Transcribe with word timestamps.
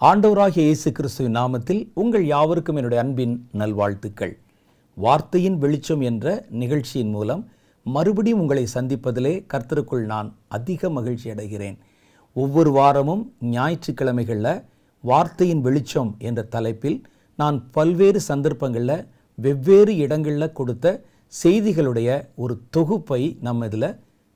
ஆண்டவராகிய 0.00 0.64
இயேசு 0.66 0.88
கிறிஸ்துவின் 0.96 1.36
நாமத்தில் 1.36 1.80
உங்கள் 2.00 2.24
யாவருக்கும் 2.24 2.76
என்னுடைய 2.76 3.00
அன்பின் 3.04 3.32
நல்வாழ்த்துக்கள். 3.60 4.34
வார்த்தையின் 4.96 5.56
வெளிச்சம் 5.62 6.02
என்ற 6.10 6.26
நிகழ்ச்சியின் 6.60 7.10
மூலம் 7.14 7.42
மறுபடியும் 7.86 8.40
உங்களை 8.42 8.64
சந்திப்பதிலே 8.74 9.34
கர்த்தருக்குள் 9.52 10.04
நான் 10.12 10.28
அதிக 10.58 10.90
மகிழ்ச்சி 10.98 11.26
அடைகிறேன். 11.34 11.76
ஒவ்வொரு 12.36 12.72
வாரமும் 12.78 13.24
ஞாயிற்றுக்கிழமைகளில் 13.56 14.62
வார்த்தையின் 15.04 15.64
வெளிச்சம் 15.66 16.12
என்ற 16.28 16.46
தலைப்பில் 16.54 16.98
நான் 17.38 17.58
பல்வேறு 17.78 18.22
சந்தர்ப்பங்களில் 18.30 18.96
வெவ்வேறு 19.38 19.94
இடங்களில் 20.06 20.56
கொடுத்த 20.60 20.96
செய்திகளுடைய 21.32 22.20
ஒரு 22.36 22.56
தொகுப்பை 22.76 23.22
நம்ம 23.48 23.66
இதில் 23.66 23.90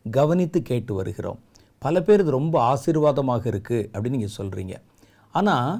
கவனித்து 0.06 0.60
கேட்டு 0.62 0.94
வருகிறோம். 0.94 1.38
பல 1.82 2.02
பேர் 2.08 2.24
இது 2.24 2.38
ரொம்ப 2.40 2.56
ஆசீர்வாதமாக 2.72 3.46
இருக்குது 3.52 3.86
அப்படின்னு 3.92 4.18
நீங்கள் 4.18 4.38
சொல்கிறீங்க 4.38 4.74
ஆனால் 5.34 5.70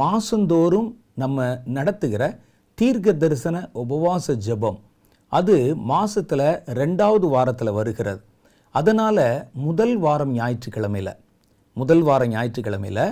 மாதந்தோறும் 0.00 0.90
நம்ம 1.14 1.38
நடத்துகிற 1.76 2.22
தீர்க்க 2.78 3.12
தரிசன 3.12 3.56
உபவாச 3.74 4.34
ஜெபம் 4.46 4.78
அது 5.32 5.56
மாதத்தில் 5.84 6.48
ரெண்டாவது 6.80 7.26
வாரத்தில் 7.28 7.76
வருகிறது. 7.78 8.20
அதனால் 8.74 9.24
முதல் 9.66 9.94
வாரம் 9.96 10.32
ஞாயிற்றுக்கிழமையில் 10.32 11.14
முதல் 11.76 12.02
வாரம் 12.02 12.32
ஞாயிற்றுக்கிழமையில் 12.32 13.04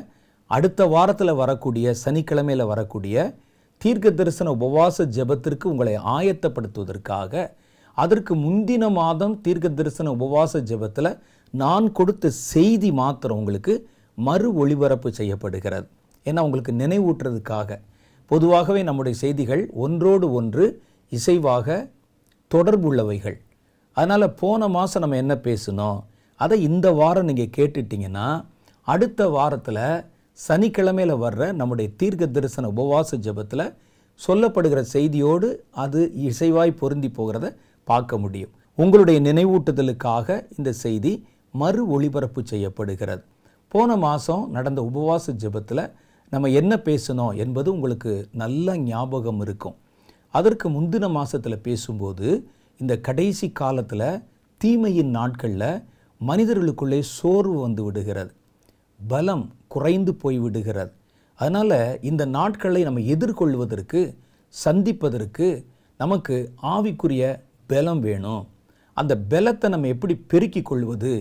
அடுத்த 0.50 0.86
வாரத்தில் 0.86 1.34
வரக்கூடிய 1.34 1.94
சனிக்கிழமையில் 2.04 2.70
வரக்கூடிய 2.72 3.16
தீர்க்க 3.82 4.08
தரிசன 4.10 4.48
உபவாச 4.50 5.04
ஜெபத்திற்கு 5.16 5.66
உங்களை 5.66 5.94
ஆயத்தப்படுத்துவதற்காக 6.16 7.32
அதற்கு 7.98 8.32
முந்தின 8.36 8.84
மாதம் 8.90 9.34
தீர்க்க 9.40 9.68
தரிசன 9.70 10.10
உபவாச 10.10 10.60
ஜெபத்தில் 10.70 11.10
நான் 11.54 11.86
கொடுத்த 11.92 12.30
செய்தி 12.52 12.90
மாத்திரம் 12.92 13.40
உங்களுக்கு 13.40 13.74
மறு 14.28 14.48
ஒளிபரப்பு 14.62 15.08
செய்யப்படுகிறது. 15.18 15.86
ஏன்னா 16.26 16.40
உங்களுக்கு 16.46 16.72
நினைவூட்டுறதுக்காக. 16.82 17.70
பொதுவாகவே 18.30 18.80
நம்முடைய 18.88 19.14
செய்திகள் 19.22 19.62
ஒன்றோடு 19.84 20.26
ஒன்று 20.38 20.64
இசைவாக 21.12 21.78
தொடர்புள்ளவைகள். 22.50 23.38
அதனால் 23.96 24.34
போன 24.40 24.68
மாதம் 24.76 25.02
நம்ம 25.04 25.18
என்ன 25.24 25.34
பேசினோம்? 25.46 26.00
அதை 26.40 26.56
இந்த 26.68 26.88
வாரம் 27.00 27.28
நீங்கள் 27.30 27.54
கேட்டுட்டிங்கன்னா 27.56 28.28
அடுத்த 28.86 29.20
வாரத்தில் 29.36 29.84
சனிக்கிழமையில் 30.38 31.20
வர்ற 31.24 31.52
நம்முடைய 31.60 31.88
தீர்க்க 32.00 32.26
தரிசன 32.36 32.68
உபவாச 32.74 33.18
ஜெபத்தில் 33.26 33.66
சொல்லப்படுகிற 34.20 34.80
செய்தியோடு 34.94 35.48
அது 35.84 36.00
இசைவாய் 36.28 36.78
பொருந்தி 36.80 37.08
போகிறத 37.18 37.48
பார்க்க 37.88 38.18
முடியும். 38.24 38.52
உங்களுடைய 38.78 39.18
நினைவூட்டுதலுக்காக 39.28 40.38
இந்த 40.58 40.70
செய்தி 40.84 41.12
மறு 41.62 41.82
ஒளிபரப்பு 41.94 42.40
செய்யப்படுகிறது. 42.52 43.22
போன 43.72 43.96
மாதம் 43.96 44.50
நடந்த 44.50 44.80
உபவாச 44.82 45.32
ஜெபத்தில் 45.32 45.82
நம்ம 46.30 46.48
என்ன 46.60 46.72
பேசணும் 46.76 47.36
என்பது 47.36 47.68
உங்களுக்கு 47.72 48.12
நல்ல 48.32 48.76
ஞாபகம் 48.78 49.40
இருக்கும். 49.40 49.76
அதற்கு 50.34 50.66
முந்தின 50.68 51.10
மாதத்தில் 51.10 51.64
பேசும்போது 51.66 52.26
இந்த 52.78 52.98
கடைசி 52.98 53.46
காலத்தில் 53.52 54.22
தீமையின் 54.60 55.10
நாட்களில் 55.10 55.82
மனிதர்களுக்குள்ளே 56.20 57.00
சோர்வு 57.00 57.56
வந்து 57.60 57.82
விடுகிறது. 57.84 58.32
பலம் 59.08 59.44
குறைந்து 59.66 60.14
போய் 60.14 60.38
விடுகிறது. 60.38 60.92
அதனால் 61.34 61.78
இந்த 62.00 62.24
நாட்களை 62.24 62.82
நம்ம 62.82 63.00
எதிர்கொள்வதற்கு 63.14 64.00
சந்திப்பதற்கு 64.48 65.48
நமக்கு 65.98 66.36
ஆவிக்குரிய 66.62 67.24
பலம் 67.66 68.00
வேணும். 68.00 68.48
அந்த 68.96 69.12
பலத்தை 69.30 69.68
நம்ம 69.68 69.86
எப்படி 69.86 70.14
பெருக்கிக் 70.16 70.70
கொள்வது 70.70 71.12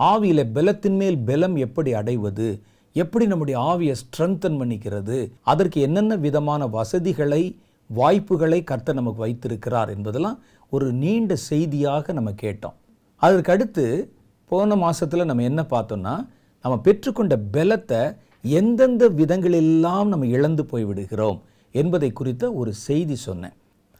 ஆவியில் 0.00 0.52
பலத்தின் 0.52 0.96
மேல் 0.96 1.18
பலம் 1.18 1.56
எப்படி 1.56 1.94
அடைவது? 1.94 2.48
எப்படி 2.92 3.26
நம்முடைய 3.26 3.60
ஆவியை 3.60 3.94
ஸ்ட்ரென்தன் 4.02 4.58
பண்ணிக்கிறது? 4.60 5.30
அதற்கு 5.42 5.80
என்னென்ன 5.80 6.16
விதமான 6.16 6.66
வசதிகளை 6.66 7.42
வாய்ப்புகளை 7.86 8.64
கர்த்தர் 8.64 8.94
நமக்கு 8.94 9.18
வைத்திருக்கிறார் 9.18 9.90
என்பதெல்லாம் 9.96 10.38
ஒரு 10.70 10.92
நீண்ட 10.92 11.36
செய்தியாக 11.36 12.12
நம்ம 12.12 12.30
கேட்டோம். 12.42 12.76
அதற்கு 13.22 13.52
அடுத்து 13.52 14.14
போன 14.50 14.76
மாதத்தில் 14.76 15.24
நம்ம 15.24 15.42
என்ன 15.42 15.62
பார்த்தோம்னா 15.70 16.14
நம்ம 16.62 16.80
பெற்றுக்கொண்ட 16.84 17.34
பலத்தை 17.52 18.00
எந்தெந்த 18.42 19.08
விதங்களெல்லாம் 19.08 20.08
நம்ம 20.12 20.26
இழந்து 20.26 20.64
போய் 20.64 20.84
விடுகிறோம் 20.84 21.42
என்பதை 21.70 22.12
குறித்த 22.12 22.52
ஒரு 22.52 22.72
செய்தி 22.72 23.16
சொன்னேன். 23.16 23.56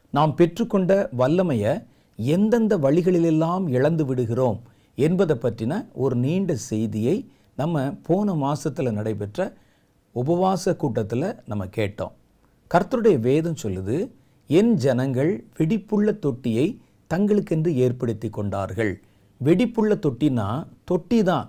நாம் 0.09 0.35
பெற்றுக்கொண்ட 0.37 1.09
வல்லமையை 1.11 1.73
எந்தெந்த 2.17 2.77
வழிகளிலெல்லாம் 2.77 3.65
இழந்து 3.67 4.05
விடுகிறோம் 4.05 4.59
என்பதை 4.97 5.35
பற்றின 5.37 5.73
ஒரு 6.03 6.15
நீண்ட 6.25 6.51
செய்தியை 6.69 7.15
நம்ம 7.57 7.85
போன 8.07 8.33
மாதத்தில் 8.43 8.95
நடைபெற்ற 8.97 9.39
உபவாச 10.15 10.73
கூட்டத்தில் 10.75 11.27
நம்ம 11.45 11.63
கேட்டோம். 11.77 12.13
கர்த்தருடைய 12.71 13.17
வேதம் 13.27 13.59
சொல்லுது 13.63 13.97
என் 14.49 14.73
ஜனங்கள் 14.85 15.31
வெடிப்புள்ள 15.57 16.11
தொட்டியை 16.25 16.67
தங்களுக்கென்று 17.11 17.71
ஏற்படுத்தி 17.85 18.29
கொண்டார்கள். 18.29 18.93
வெடிப்புள்ள 19.41 19.93
தொட்டினா 20.05 20.47
தொட்டி 20.89 21.19
தான் 21.23 21.47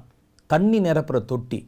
தண்ணி 0.50 0.78
நிரப்புற 0.80 1.18
தொட்டி. 1.30 1.60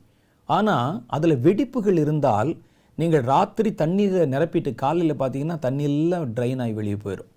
ஆனால் 0.49 0.93
அதில் 1.17 1.43
வெடிப்புகள் 1.47 1.99
இருந்தால் 2.05 2.51
நீங்கள் 2.99 3.27
ராத்திரி 3.33 3.71
தண்ணீரை 3.83 4.25
நிரப்பிட்டு 4.35 4.71
காலையில் 4.83 5.21
பார்த்தீங்கன்னா 5.21 5.59
தண்ணி 5.67 5.85
எல்லாம் 5.91 6.33
ட்ரைன் 6.37 6.63
ஆகி 6.65 6.75
வெளியே 6.79 6.99
போயிடும் 7.05 7.31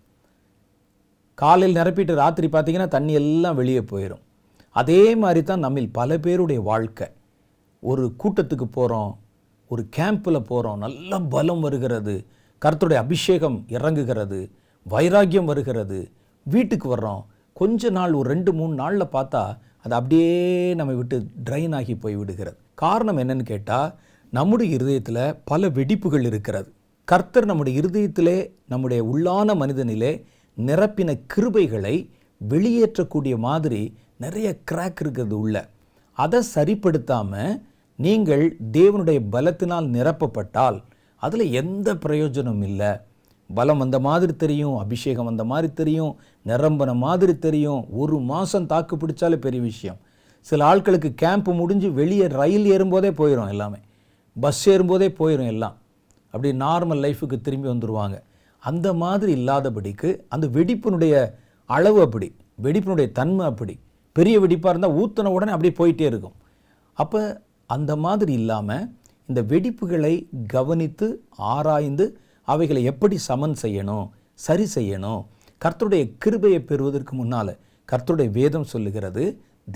காலையில் 1.37 1.77
நிரப்பிட்டு 1.79 2.13
ராத்திரி 2.21 2.47
பார்த்தீங்கன்னா 2.55 2.89
தண்ணி 2.95 3.13
எல்லாம் 3.21 3.57
வெளியே 3.59 3.83
போயிடும் 3.91 4.22
அதே 4.79 5.01
மாதிரி 5.15 5.41
தான் 5.43 5.63
நம்மில் 5.65 5.95
பல 5.99 6.17
பேருடைய 6.25 6.59
வாழ்க்கை. 6.69 7.07
ஒரு 7.89 8.03
கூட்டத்துக்கு 8.21 8.65
போகிறோம் 8.77 9.11
ஒரு 9.71 9.83
கேம்பில் 9.97 10.45
போகிறோம் 10.49 10.81
நல்ல 10.85 11.19
பலம் 11.33 11.63
வருகிறது 11.65 12.15
கருத்துடைய 12.65 12.99
அபிஷேகம் 13.05 13.57
இறங்குகிறது 13.77 14.39
வைராக்கியம் 14.85 15.49
வருகிறது 15.51 15.99
வீட்டுக்கு 16.43 16.87
வர்றோம். 16.95 17.23
கொஞ்ச 17.53 17.89
நாள் 17.89 18.13
ஒரு 18.13 18.27
ரெண்டு 18.29 18.51
மூணு 18.53 18.73
நாளில் 18.81 19.13
பார்த்தா 19.15 19.43
அது 19.83 19.95
அப்படியே 19.99 20.31
நம்ம 20.79 20.93
விட்டு 20.93 21.17
ட்ரைன் 21.49 21.75
ஆகி 21.75 21.95
போய் 21.95 22.15
விடுகிறது. 22.15 22.57
காரணம் 22.73 23.17
என்னன்னு 23.17 23.45
கேட்டால் 23.51 23.93
நம்முடைய 24.33 24.69
இருதயத்தில் 24.77 25.35
பல 25.51 25.69
வெடிப்புகள் 25.77 26.25
இருக்கிறது. 26.31 26.69
கர்த்தர் 27.07 27.45
நம்முடைய 27.45 27.81
இருதயத்திலே 27.81 28.37
நம்முடைய 28.67 29.01
உள்ளான 29.03 29.55
மனிதனிலே 29.63 30.11
நிரப்பின 30.57 31.11
கிருபைகளை 31.33 31.95
வெளியேற்றக்கூடிய 32.41 33.35
மாதிரி 33.47 33.81
நிறைய 34.23 34.49
கிராக் 34.71 35.01
இருக்கிறது 35.01 35.35
உள்ள. 35.43 35.57
அதை 36.17 36.39
சரிப்படுத்தாமல் 36.55 37.53
நீங்கள் 37.99 38.43
தேவனுடைய 38.77 39.19
பலத்தினால் 39.31 39.87
நிரப்பப்பட்டால் 39.95 40.77
அதில் 41.23 41.45
எந்த 41.61 41.87
பிரயோஜனம் 42.05 42.63
இல்லை. 42.69 42.91
பலம் 43.49 43.81
வந்த 43.83 43.97
மாதிரி 44.07 44.33
தெரியும் 44.43 44.75
அபிஷேகம் 44.83 45.29
வந்த 45.29 45.43
மாதிரி 45.51 45.69
தெரியும் 45.79 46.13
நிரம்பின 46.45 46.91
மாதிரி 47.03 47.33
தெரியும். 47.45 47.81
ஒரு 48.01 48.17
மாதம் 48.31 48.69
தாக்கு 48.71 48.95
பிடிச்சாலே 48.95 49.37
பெரிய 49.45 49.61
விஷயம். 49.69 49.99
சில 50.47 50.59
ஆட்களுக்கு 50.69 51.09
கேம்ப் 51.23 51.49
முடிஞ்சு 51.59 51.89
வெளியே 51.99 52.25
ரயில் 52.39 52.65
ஏறும்போதே 52.73 53.11
போயிடும் 53.19 53.51
எல்லாமே. 53.53 53.79
பஸ் 54.35 54.63
ஏறும்போதே 54.73 55.07
போயிடும் 55.19 55.51
எல்லாம். 55.53 55.75
அப்படி 56.33 56.51
நார்மல் 56.65 57.03
லைஃபுக்கு 57.05 57.37
திரும்பி 57.45 57.67
வந்துடுவாங்க 57.73 58.17
அந்த 58.63 58.87
மாதிரி 59.03 59.31
இல்லாதபடிக்கு 59.35 60.09
அந்த 60.33 60.45
வெடிப்பினுடைய 60.55 61.15
அளவு 61.69 61.99
அப்படி 62.07 62.29
வெடிப்பினுடைய 62.63 63.07
தன்மை 63.19 63.45
அப்படி. 63.51 63.75
பெரிய 64.17 64.35
வெடிப்பாக 64.41 64.71
இருந்தால் 64.73 64.97
ஊற்றின 65.01 65.31
உடனே 65.35 65.53
அப்படியே 65.55 65.75
போயிட்டே 65.79 66.05
இருக்கும். 66.11 66.35
அப்போ 66.97 67.21
அந்த 67.75 67.91
மாதிரி 68.05 68.33
இல்லாமல் 68.41 68.85
இந்த 69.29 69.41
வெடிப்புகளை 69.51 70.13
கவனித்து 70.55 71.07
ஆராய்ந்து 71.53 72.05
அவைகளை 72.47 72.81
எப்படி 72.91 73.17
சமன் 73.29 73.55
செய்யணும் 73.61 74.07
சரி 74.45 74.65
செய்யணும் 74.75 75.21
கர்த்தருடைய 75.61 76.03
கிருபையை 76.23 76.59
பெறுவதற்கு 76.69 77.13
முன்னால் 77.19 77.51
கர்த்தருடைய 77.89 78.29
வேதம் 78.37 78.69
சொல்லுகிறது 78.73 79.23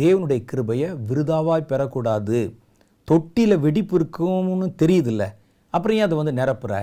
தேவனுடைய 0.01 0.39
கிருபையை 0.51 0.87
விருதாவாய் 1.09 1.69
பெறக்கூடாது. 1.71 2.39
தொட்டியில் 3.07 3.61
வெடிப்பு 3.65 3.95
இருக்கும்னு 3.99 4.67
தெரியுதில்ல. 4.81 5.23
அப்புறம் 5.73 5.97
ஏன் 5.97 6.07
அதை 6.07 6.17
வந்து 6.19 6.33
நிரப்புற? 6.41 6.73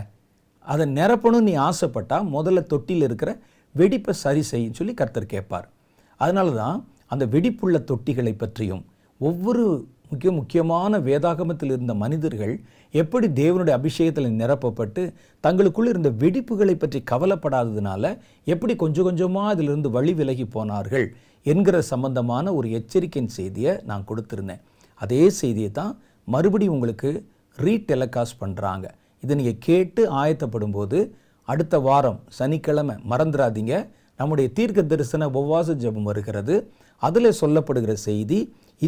அதை 0.65 0.85
நிரப்பணும்னு 0.99 1.49
நீ 1.49 1.55
ஆசைப்பட்டால் 1.69 2.31
முதல்ல 2.37 2.61
தொட்டியில் 2.73 3.07
இருக்கிற 3.09 3.31
வெடிப்பை 3.75 4.13
சரி 4.25 4.43
செய்யும் 4.51 4.77
சொல்லி 4.79 4.95
கர்த்தர் 5.01 5.33
கேட்பார். 5.35 5.67
அதனால 6.21 6.51
தான் 6.63 6.79
அந்த 7.15 7.25
வெடிப்புள்ள 7.35 7.79
தொட்டிகளை 7.91 8.35
பற்றியும் 8.45 8.85
ஒவ்வொரு 9.21 9.65
முக்கிய 10.11 10.31
முக்கியமான 10.39 10.99
வேதாகமத்தில் 11.09 11.73
இருந்த 11.75 11.93
மனிதர்கள் 12.03 12.53
எப்படி 12.95 13.27
தேவனுடைய 13.39 13.75
அபிஷேகத்தில் 13.79 14.37
நிரப்பப்பட்டு 14.41 15.03
தங்களுக்குள் 15.45 15.89
இருந்த 15.93 16.11
வெடிப்புகளை 16.23 16.75
பற்றி 16.79 16.99
கவலைப்படாததுனால 17.13 18.05
எப்படி 18.55 18.75
கொஞ்சம் 18.83 19.07
கொஞ்சமாக 19.09 19.53
அதிலிருந்து 19.55 19.91
வழி 19.97 20.15
விலகி 20.19 20.47
போனார்கள் 20.57 21.07
என்கிற 21.47 21.77
சம்பந்தமான 21.93 22.53
ஒரு 22.59 22.69
எச்சரிக்கையின் 22.79 23.35
செய்தியை 23.39 23.73
நான் 23.91 24.07
கொடுத்துருந்தேன். 24.11 24.63
அதே 25.03 25.23
செய்தியை 25.41 25.71
தான் 25.81 25.93
மறுபடியும் 26.29 26.77
உங்களுக்கு 26.77 27.11
ரீடெலகாஸ்ட் 27.59 28.41
பண்ணுறாங்க 28.45 28.87
இதை 29.23 29.35
நீங்கள் 29.41 29.61
கேட்டு 29.67 30.03
ஆயத்தப்படும் 30.23 30.77
போது 30.77 30.99
அடுத்த 31.49 31.75
வாரம் 31.89 32.21
சனிக்கிழமை 32.39 32.95
மறந்துடாதீங்க. 33.11 33.75
நம்முடைய 34.21 34.49
தீர்க்க 34.59 34.81
தரிசன 34.93 35.29
உபவாச 35.35 35.75
ஜெபம் 35.83 36.09
வருகிறது. 36.11 36.55
அதில் 36.97 37.39
சொல்லப்படுகிற 37.41 37.93
செய்தி 38.09 38.39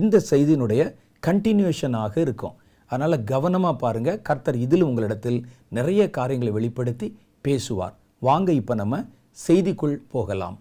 இந்த 0.00 0.22
செய்தியினுடைய 0.30 0.82
கண்டினியூஷனாக 1.26 2.14
இருக்கும். 2.24 2.56
அதனால் 2.90 3.24
கவனமாக 3.32 3.76
பாருங்கள் 3.84 4.20
கர்த்தர் 4.28 4.58
இதில் 4.64 4.86
உங்களிடத்தில் 4.88 5.38
நிறைய 5.78 6.02
காரியங்களை 6.18 6.52
வெளிப்படுத்தி 6.52 7.08
பேசுவார். 7.46 7.94
வாங்க 8.28 8.52
இப்போ 8.60 8.74
நம்ம 8.74 9.02
செய்திக்குள் 9.46 9.96
போகலாம். 10.14 10.56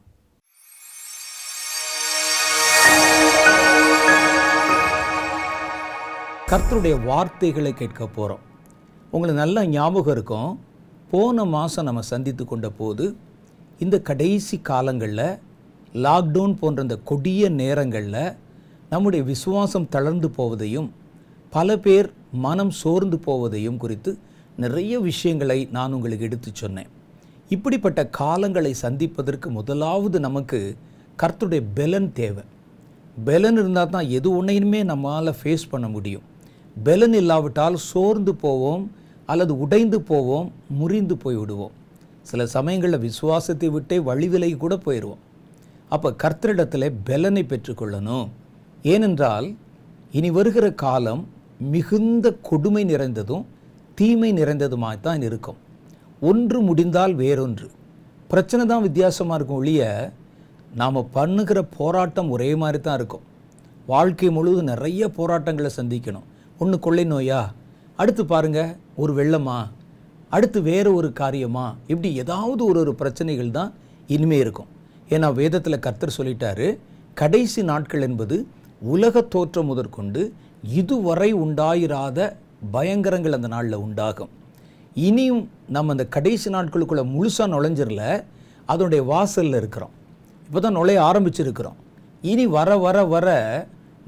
கர்த்தருடைய 6.51 6.95
வார்த்தைகளை 7.09 7.73
கேட்க 7.73 8.01
போகிறோம் 8.07 8.43
உங்களுக்கு 9.11 9.41
நல்ல 9.43 9.65
ஞாபகம் 9.75 10.15
இருக்கும். 10.15 10.51
போன 11.11 11.45
மாதம் 11.53 11.87
நம்ம 11.87 12.01
சந்தித்து 12.11 12.43
கொண்ட 12.45 12.67
போது 12.79 13.05
இந்த 13.83 13.95
கடைசி 14.09 14.55
காலங்களில் 14.69 15.27
லாக்டவுன் 16.03 16.55
போன்ற 16.59 16.81
இந்த 16.81 16.95
கொடிய 17.09 17.49
நேரங்களில் 17.59 18.35
நம்முடைய 18.89 19.21
விசுவாசம் 19.25 19.89
தளர்ந்து 19.89 20.27
போவதையும் 20.37 20.89
பல 21.53 21.77
பேர் 21.85 22.07
மனம் 22.45 22.73
சோர்ந்து 22.79 23.17
போவதையும் 23.25 23.77
குறித்து 23.77 24.11
நிறைய 24.63 24.93
விஷயங்களை 25.09 25.57
நான் 25.71 25.93
உங்களுக்கு 25.93 26.25
எடுத்து 26.25 26.49
சொன்னேன். 26.53 26.89
இப்படிப்பட்ட 27.49 28.01
காலங்களை 28.19 28.71
சந்திப்பதற்கு 28.81 29.47
முதலாவது 29.49 30.19
நமக்கு 30.19 30.59
கர்த்துடைய 31.21 31.63
பெலன் 31.77 32.09
தேவை. 32.11 32.43
பெலன் 33.25 33.57
இருந்தால் 33.61 33.93
தான் 33.95 34.09
எது 34.17 34.29
ஒன்றையுமே 34.37 34.81
நம்மளால் 34.91 35.37
ஃபேஸ் 35.41 35.65
பண்ண 35.69 35.87
முடியும். 35.87 36.25
பெலன் 36.85 37.15
இல்லாவிட்டால் 37.21 37.77
சோர்ந்து 37.91 38.35
போவோம் 38.35 38.83
அல்லது 39.31 39.53
உடைந்து 39.65 39.99
போவோம் 40.01 40.47
முறிந்து 40.79 41.17
போய் 41.17 41.35
விடுவோம் 41.35 41.75
சில 42.21 42.45
சமயங்களில் 42.55 43.03
விசுவாசத்தை 43.07 43.69
விட்டே 43.69 43.97
வழிவிலை 44.09 44.57
கூட 44.57 44.75
போயிடுவோம் 44.85 45.21
அப்போ 45.89 46.09
கர்த்தரிடத்தில் 46.23 46.95
பெலனை 47.07 47.43
பெற்றுக்கொள்ளணும். 47.51 48.27
ஏனென்றால் 48.83 49.55
இனி 50.11 50.31
வருகிற 50.31 50.73
காலம் 50.73 51.27
மிகுந்த 51.73 52.31
கொடுமை 52.49 52.85
நிறைந்ததும் 52.85 53.45
தீமை 53.95 54.33
நிறைந்ததுமாய் 54.33 55.01
தான் 55.01 55.21
இருக்கும். 55.21 55.59
ஒன்று 56.19 56.61
முடிந்தால் 56.61 57.15
வேறொன்று. 57.15 57.67
பிரச்சனை 58.27 58.65
தான் 58.65 58.81
வித்தியாசமாக 58.81 59.37
இருக்கும் 59.37 59.57
ஒழிய 59.57 60.13
நாம் 60.81 61.09
பண்ணுகிற 61.11 61.63
போராட்டம் 61.77 62.29
ஒரே 62.29 62.55
மாதிரி 62.55 62.81
தான் 62.81 62.95
இருக்கும். 62.95 63.25
வாழ்க்கை 63.87 64.29
முழுவதும் 64.29 64.71
நிறைய 64.73 65.09
போராட்டங்களை 65.09 65.71
சந்திக்கணும். 65.77 66.27
ஒன்று 66.59 66.79
கொள்ளை 66.79 67.05
நோயா? 67.05 67.41
அடுத்து 67.95 68.25
பாருங்க 68.25 68.77
ஒரு 68.95 69.11
வெள்ளமா? 69.13 69.57
அடுத்து 70.29 70.61
வேறு 70.61 70.93
ஒரு 70.93 71.13
காரியமா? 71.13 71.75
இப்படி 71.87 72.13
ஏதாவது 72.13 72.65
ஒரு 72.65 72.79
ஒரு 72.79 72.95
பிரச்சனைகள் 72.95 73.51
தான் 73.51 73.73
இனிமே 74.07 74.37
இருக்கும். 74.37 74.71
ஏன்னா 75.13 75.27
வேதத்தில் 75.39 75.83
கர்த்தர் 75.85 76.17
சொல்லிட்டாரு 76.17 76.67
கடைசி 77.21 77.61
நாட்கள் 77.71 78.05
என்பது 78.07 78.37
உலக 78.93 79.21
தோற்றம் 79.33 79.69
முதற்கொண்டு 79.71 80.21
இதுவரை 80.79 81.29
உண்டாயிராத 81.43 82.19
பயங்கரங்கள் 82.71 83.37
அந்த 83.37 83.47
நாளில் 83.47 83.83
உண்டாகும். 83.85 84.31
இனியும் 85.07 85.43
நம்ம 85.75 85.93
அந்த 85.95 86.05
கடைசி 86.15 86.49
நாட்களுக்குள்ளே 86.55 87.03
முழுசாக 87.15 87.47
நுழைஞ்சிரல 87.53 88.03
அதனுடைய 88.71 89.01
வாசலில் 89.11 89.57
இருக்கிறோம். 89.61 89.93
இப்போ 90.47 90.59
தான் 90.59 90.77
நுழைய 90.79 90.99
ஆரம்பிச்சிருக்கிறோம். 91.09 91.77
இனி 92.31 92.45
வர 92.57 92.77
வர 92.85 92.97
வர 93.13 93.27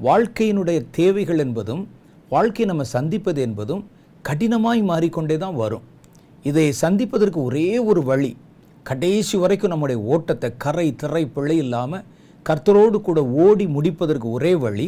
வாழ்க்கையினுடைய 0.08 0.78
தேவைகள் 0.98 1.42
என்பதும் 1.44 1.82
வாழ்க்கையை 2.34 2.66
நம்ம 2.72 2.84
சந்திப்பது 2.96 3.40
என்பதும் 3.46 3.82
கடினமாய் 4.28 4.82
மாறிக்கொண்டே 4.90 5.36
தான் 5.44 5.56
வரும். 5.62 5.84
இதை 6.48 6.66
சந்திப்பதற்கு 6.84 7.40
ஒரே 7.48 7.68
ஒரு 7.90 8.00
வழி 8.10 8.32
கடைசி 8.88 9.36
வரைக்கும் 9.42 9.72
நம்முடைய 9.72 9.98
ஓட்டத்தை 10.14 10.48
கரை 10.64 10.88
திரை 11.00 11.22
பிழை 11.36 11.56
இல்லாமல் 11.64 12.04
கர்த்தரோடு 12.46 12.98
கூட 13.08 13.20
ஓடி 13.44 13.64
முடிப்பதற்கு 13.76 14.28
ஒரே 14.36 14.52
வழி 14.64 14.86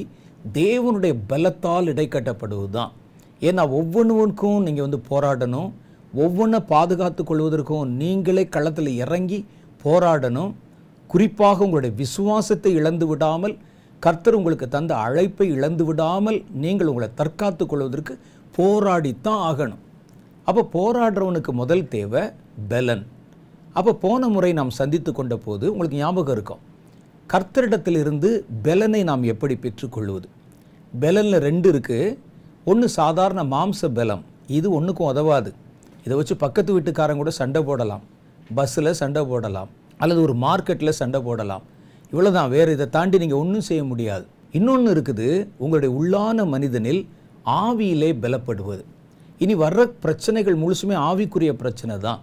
தேவனுடைய 0.58 1.14
பலத்தால் 1.30 1.90
இடைக்கட்டப்படுவது 1.92 2.70
தான் 2.76 2.92
ஏன்னா 3.48 3.62
ஒவ்வொன்றுவனுக்கும் 3.78 4.64
நீங்கள் 4.66 4.86
வந்து 4.86 5.00
போராடணும். 5.10 5.68
ஒவ்வொன்றை 6.22 6.60
பாதுகாத்து 6.72 7.22
கொள்வதற்கும் 7.24 7.90
நீங்களே 8.00 8.44
களத்தில் 8.54 8.90
இறங்கி 9.02 9.38
போராடணும். 9.84 10.52
குறிப்பாக 11.10 11.64
உங்களுடைய 11.66 11.92
விசுவாசத்தை 12.00 12.72
இழந்து 12.80 13.06
விடாமல் 13.10 13.54
கர்த்தர் 14.04 14.38
உங்களுக்கு 14.38 14.66
தந்த 14.74 14.92
அழைப்பை 15.06 15.46
இழந்து 15.56 15.84
விடாமல் 15.88 16.38
நீங்கள் 16.64 16.90
உங்களை 16.90 17.08
தற்காத்து 17.20 17.64
கொள்வதற்கு 17.70 18.14
போராடித்தான் 18.58 19.40
ஆகணும். 19.48 19.82
அப்போ 20.48 20.62
போராடுறவனுக்கு 20.76 21.52
முதல் 21.62 21.88
தேவை 21.94 22.22
பெலன். 22.70 23.04
அப்போ 23.78 23.92
போன 24.04 24.28
முறை 24.34 24.50
நாம் 24.58 24.70
சந்தித்து 24.78 25.10
கொண்ட 25.12 25.34
போது 25.36 25.64
உங்களுக்கு 25.72 25.96
ஞாபகம் 25.96 26.34
இருக்கும். 26.36 26.62
கர்த்தரிடத்திலிருந்து 27.32 28.28
பெலனை 28.66 29.02
நாம் 29.10 29.24
எப்படி 29.32 29.54
பெற்றுக்கொள்வது? 29.64 30.26
பெலனில் 31.02 31.38
ரெண்டு 31.48 31.68
இருக்குது 31.72 32.16
ஒன்று 32.70 32.86
சாதாரண 33.00 33.42
மாம்ச 33.54 33.88
பலம். 33.98 34.22
இது 34.58 34.68
ஒன்றுக்கும் 34.78 35.10
உதவாது. 35.12 35.50
இதை 36.04 36.14
வச்சு 36.16 36.34
பக்கத்து 36.36 36.70
வீட்டுக்காரங்க 36.76 37.22
கூட 37.22 37.32
சண்டை 37.40 37.60
போடலாம். 37.68 38.02
பஸ்ஸில் 38.58 38.98
சண்டை 39.00 39.22
போடலாம். 39.24 39.70
அல்லது 40.02 40.20
ஒரு 40.26 40.34
மார்க்கெட்டில் 40.44 40.98
சண்டை 41.00 41.20
போடலாம். 41.28 41.62
இவ்வளோதான் 42.12 42.50
வேறு 42.54 42.72
இதை 42.76 42.86
தாண்டி 42.96 43.18
நீங்கள் 43.22 43.40
ஒன்றும் 43.42 43.66
செய்ய 43.68 43.84
முடியாது. 43.84 44.24
இன்னொன்று 44.58 44.90
இருக்குது. 44.94 45.28
உங்களுடைய 45.62 45.90
உள்ளான 46.00 46.46
மனிதனில் 46.54 47.02
ஆவியிலே 47.62 48.10
பலப்படுவது. 48.22 48.82
இனி 49.44 49.54
வர்ற 49.54 49.84
பிரச்சனைகள் 50.04 50.58
முழுசுமே 50.62 50.96
ஆவிக்குரிய 51.08 51.52
பிரச்சனை 51.62 51.94
தான். 51.98 52.20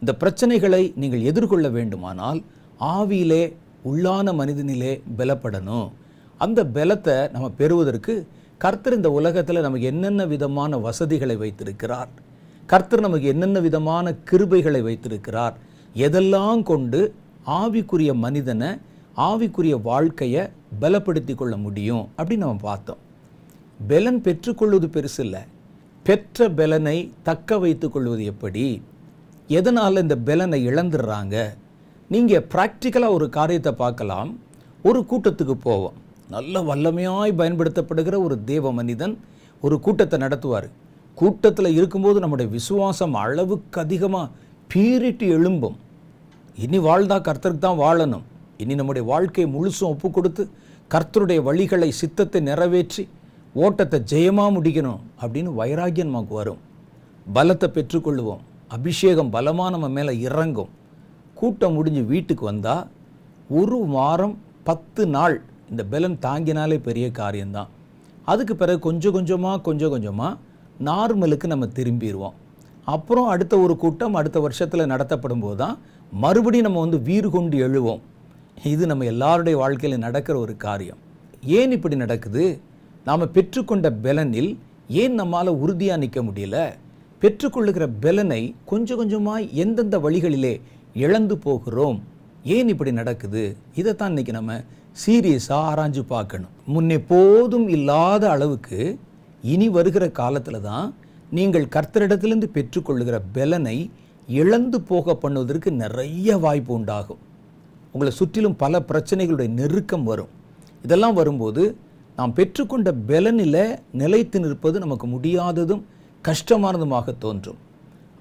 இந்த 0.00 0.16
பிரச்சனைகளை 0.20 0.92
நீங்கள் 0.96 1.20
எதிர்கொள்ள 1.20 1.68
வேண்டுமானால் 1.68 2.42
ஆவியிலே 2.80 3.54
உள்ளான 3.84 4.32
மனிதனிலே 4.34 5.02
பலப்படணும். 5.18 5.90
அந்த 6.38 6.64
பலத்தை 6.64 7.30
நம்ம 7.30 7.50
பெறுவதற்கு 7.50 8.26
கர்த்தர் 8.58 8.94
இந்த 8.94 9.10
உலகத்தில் 9.10 9.60
நமக்கு 9.60 9.86
என்னென்ன 9.86 10.26
விதமான 10.26 10.78
வசதிகளை 10.78 11.36
வைத்திருக்கிறார்? 11.36 12.08
கர்த்தர் 12.66 13.00
நமக்கு 13.00 13.26
என்னென்ன 13.26 13.60
விதமான 13.60 14.14
கிருபைகளை 14.30 14.80
வைத்திருக்கிறார்? 14.82 15.56
எதெல்லாம் 15.94 16.62
கொண்டு 16.62 17.14
ஆவிக்குரிய 17.46 18.14
மனிதனை 18.14 18.68
ஆவிக்குரிய 19.16 19.82
வாழ்க்கையை 19.82 20.42
பலப்படுத்தி 20.80 21.34
கொள்ள 21.34 21.56
முடியும் 21.56 22.08
அப்படின்னு 22.16 22.36
நம்ம 22.36 22.56
பார்த்தோம். 22.60 22.96
பெலன் 23.88 24.20
பெற்றுக்கொள்வது 24.20 24.86
பெருசு 24.86 25.18
இல்லை. 25.18 25.40
பெற்ற 26.02 26.48
பெலனை 26.48 27.10
தக்க 27.22 27.58
வைத்துக்கொள்வது 27.58 28.24
எப்படி? 28.24 28.82
எதனால் 29.56 30.02
இந்த 30.02 30.16
பெலனை 30.28 30.58
இழந்துடுறாங்க? 30.70 31.36
நீங்கள் 32.10 32.46
ப்ராக்டிக்கலாக 32.52 33.16
ஒரு 33.16 33.26
காரியத்தை 33.36 33.72
பார்க்கலாம். 33.82 34.30
ஒரு 34.88 35.00
கூட்டத்துக்கு 35.10 35.54
போவோம். 35.66 35.96
நல்ல 36.34 36.60
வல்லமையாய் 36.68 37.38
பயன்படுத்தப்படுகிற 37.40 38.16
ஒரு 38.26 38.36
தேவ 38.50 38.72
மனிதன் 38.78 39.14
ஒரு 39.66 39.76
கூட்டத்தை 39.84 40.16
நடத்துவார். 40.24 40.68
கூட்டத்தில் 41.18 41.76
இருக்கும்போது 41.78 42.18
நம்முடைய 42.24 42.48
விசுவாசம் 42.56 43.14
அளவுக்கு 43.22 43.78
அதிகமாக 43.84 44.32
பீரிட்டு 44.72 45.26
எழும்பும். 45.36 45.78
இனி 46.64 46.78
வாழ்ந்தா 46.88 47.16
கர்த்தருக்கு 47.28 47.64
தான் 47.66 47.82
வாழணும். 47.84 48.26
இனி 48.62 48.74
நம்முடைய 48.80 49.04
வாழ்க்கையை 49.12 49.48
முழுசும் 49.54 49.92
ஒப்பு 49.94 50.08
கொடுத்து 50.10 50.42
கர்த்தருடைய 50.94 51.40
வழிகளை 51.48 51.88
சித்தத்தை 52.00 52.40
நிறைவேற்றி 52.50 53.02
ஓட்டத்தை 53.64 53.98
ஜெயமாக 54.12 54.54
முடிக்கணும் 54.56 55.02
அப்படின்னு 55.22 55.50
வைராகியம் 55.60 56.10
நமக்கு 56.12 56.34
வரும். 56.40 56.60
பலத்தை 57.36 57.68
பெற்றுக்கொள்வோம் 57.76 58.44
அபிஷேகம் 58.68 59.30
பலமாக 59.30 59.70
நம்ம 59.70 59.88
மேலே 59.88 60.20
இறங்கும். 60.20 60.68
கூட்டம் 61.34 61.72
முடிஞ்சு 61.72 62.04
வீட்டுக்கு 62.04 62.44
வந்தால் 62.44 62.88
ஒரு 63.48 63.78
வாரம் 63.94 64.38
பத்து 64.64 65.06
நாள் 65.06 65.36
இந்த 65.70 65.84
பலன் 65.84 66.16
தாங்கினாலே 66.22 66.76
பெரிய 66.78 67.10
காரியம்தான். 67.10 67.68
அதுக்கு 68.24 68.56
பிறகு 68.56 68.78
கொஞ்சம் 68.78 69.12
கொஞ்சமாக 69.12 69.60
கொஞ்சம் 69.60 69.90
கொஞ்சமாக 69.90 70.38
நார்மலுக்கு 70.88 71.46
நம்ம 71.46 71.66
திரும்பிடுவோம். 71.66 72.36
அப்புறம் 72.84 73.26
அடுத்த 73.26 73.58
ஒரு 73.58 73.76
கூட்டம் 73.76 74.14
அடுத்த 74.14 74.40
வருஷத்தில் 74.40 74.90
நடத்தப்படும் 74.92 75.40
போது 75.40 75.56
தான் 75.56 75.78
மறுபடியும் 76.12 76.66
நம்ம 76.66 76.80
வந்து 76.80 77.00
வீறு 77.02 77.30
கொண்டு 77.30 77.56
எழுவோம். 77.68 78.00
இது 78.64 78.86
நம்ம 78.86 79.04
எல்லாருடைய 79.04 79.58
வாழ்க்கையில் 79.58 79.98
நடக்கிற 79.98 80.38
ஒரு 80.38 80.56
காரியம். 80.56 81.00
ஏன் 81.42 81.70
இப்படி 81.70 81.96
நடக்குது? 81.96 82.60
நாம் 83.04 83.32
பெற்றுக்கொண்ட 83.32 83.90
பலனில் 84.02 84.56
ஏன் 84.88 85.14
நம்மால் 85.14 85.48
உறுதியாக 85.48 86.00
நிற்க 86.00 86.22
முடியல? 86.22 86.58
பெற்றுக்கொள்ளுகிற 87.22 87.84
பலனை 88.00 88.42
கொஞ்சம் 88.70 88.98
கொஞ்சமாய் 89.00 89.46
எந்தெந்த 89.62 89.96
வழிகளிலே 89.98 90.54
இழந்து 91.04 91.34
போகிறோம்? 91.38 91.98
ஏன் 92.56 92.68
இப்படி 92.72 92.92
நடக்குது? 92.92 93.42
இதைத்தான் 93.80 94.08
இன்னைக்கு 94.08 94.32
நம்ம 94.32 94.60
சீரியஸாக 95.02 95.66
ஆராய்ஞ்சு 95.70 96.02
பார்க்கணும். 96.14 96.52
முன்னே 96.74 96.98
போதும் 97.12 97.66
இல்லாத 97.68 98.30
அளவுக்கு 98.30 98.78
இனி 99.42 99.68
வருகிற 99.68 100.04
காலத்தில் 100.20 100.60
தான் 100.60 100.86
நீங்கள் 101.30 101.66
கர்த்தரிடத்திலிருந்து 101.74 102.48
பெற்றுக்கொள்ளுகிற 102.56 103.16
பலனை 103.32 103.76
இழந்து 104.28 104.78
போக 104.80 105.18
பண்ணுவதற்கு 105.22 105.70
நிறைய 105.82 106.38
வாய்ப்பு 106.38 106.72
உண்டாகும். 106.74 107.20
உங்களை 107.92 108.12
சுற்றிலும் 108.20 108.56
பல 108.56 108.80
பிரச்சனைகளுடைய 108.88 109.48
நெருக்கம் 109.60 110.04
வரும். 110.04 110.32
இதெல்லாம் 110.82 111.14
வரும்போது 111.14 111.62
நாம் 112.16 112.34
பெற்றுக்கொண்ட 112.38 112.88
பலனில் 113.10 113.62
நிலைத்து 113.92 114.38
நிற்பது 114.40 114.78
நமக்கு 114.78 115.06
முடியாததும் 115.06 115.84
கஷ்டமானதுமாக 116.24 117.14
தோன்றும். 117.24 117.58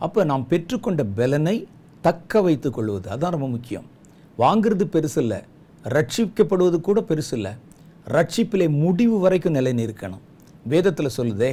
அப்போ 0.06 0.22
நாம் 0.32 0.48
பெற்றுக்கொண்ட 0.52 1.02
பலனை 1.20 1.56
தக்க 2.06 2.42
வைத்து 2.48 2.70
கொள்வது 2.72 3.08
அதுதான் 3.14 3.36
ரொம்ப 3.36 3.48
முக்கியம். 3.54 3.88
வாங்கிறது 4.42 4.86
பெருசு 4.96 5.20
இல்லை. 5.24 5.40
ரட்சிக்கப்படுவது 5.96 6.78
கூட 6.88 7.00
பெருசு 7.10 7.34
இல்லை. 7.38 7.54
ரட்சிப்பிலே 8.16 8.68
முடிவு 8.84 9.16
வரைக்கும் 9.24 9.58
நிலை 9.58 9.72
நிற்கணும் 9.80 10.24
வேதத்தில் 10.72 11.16
சொல்லுதே 11.18 11.52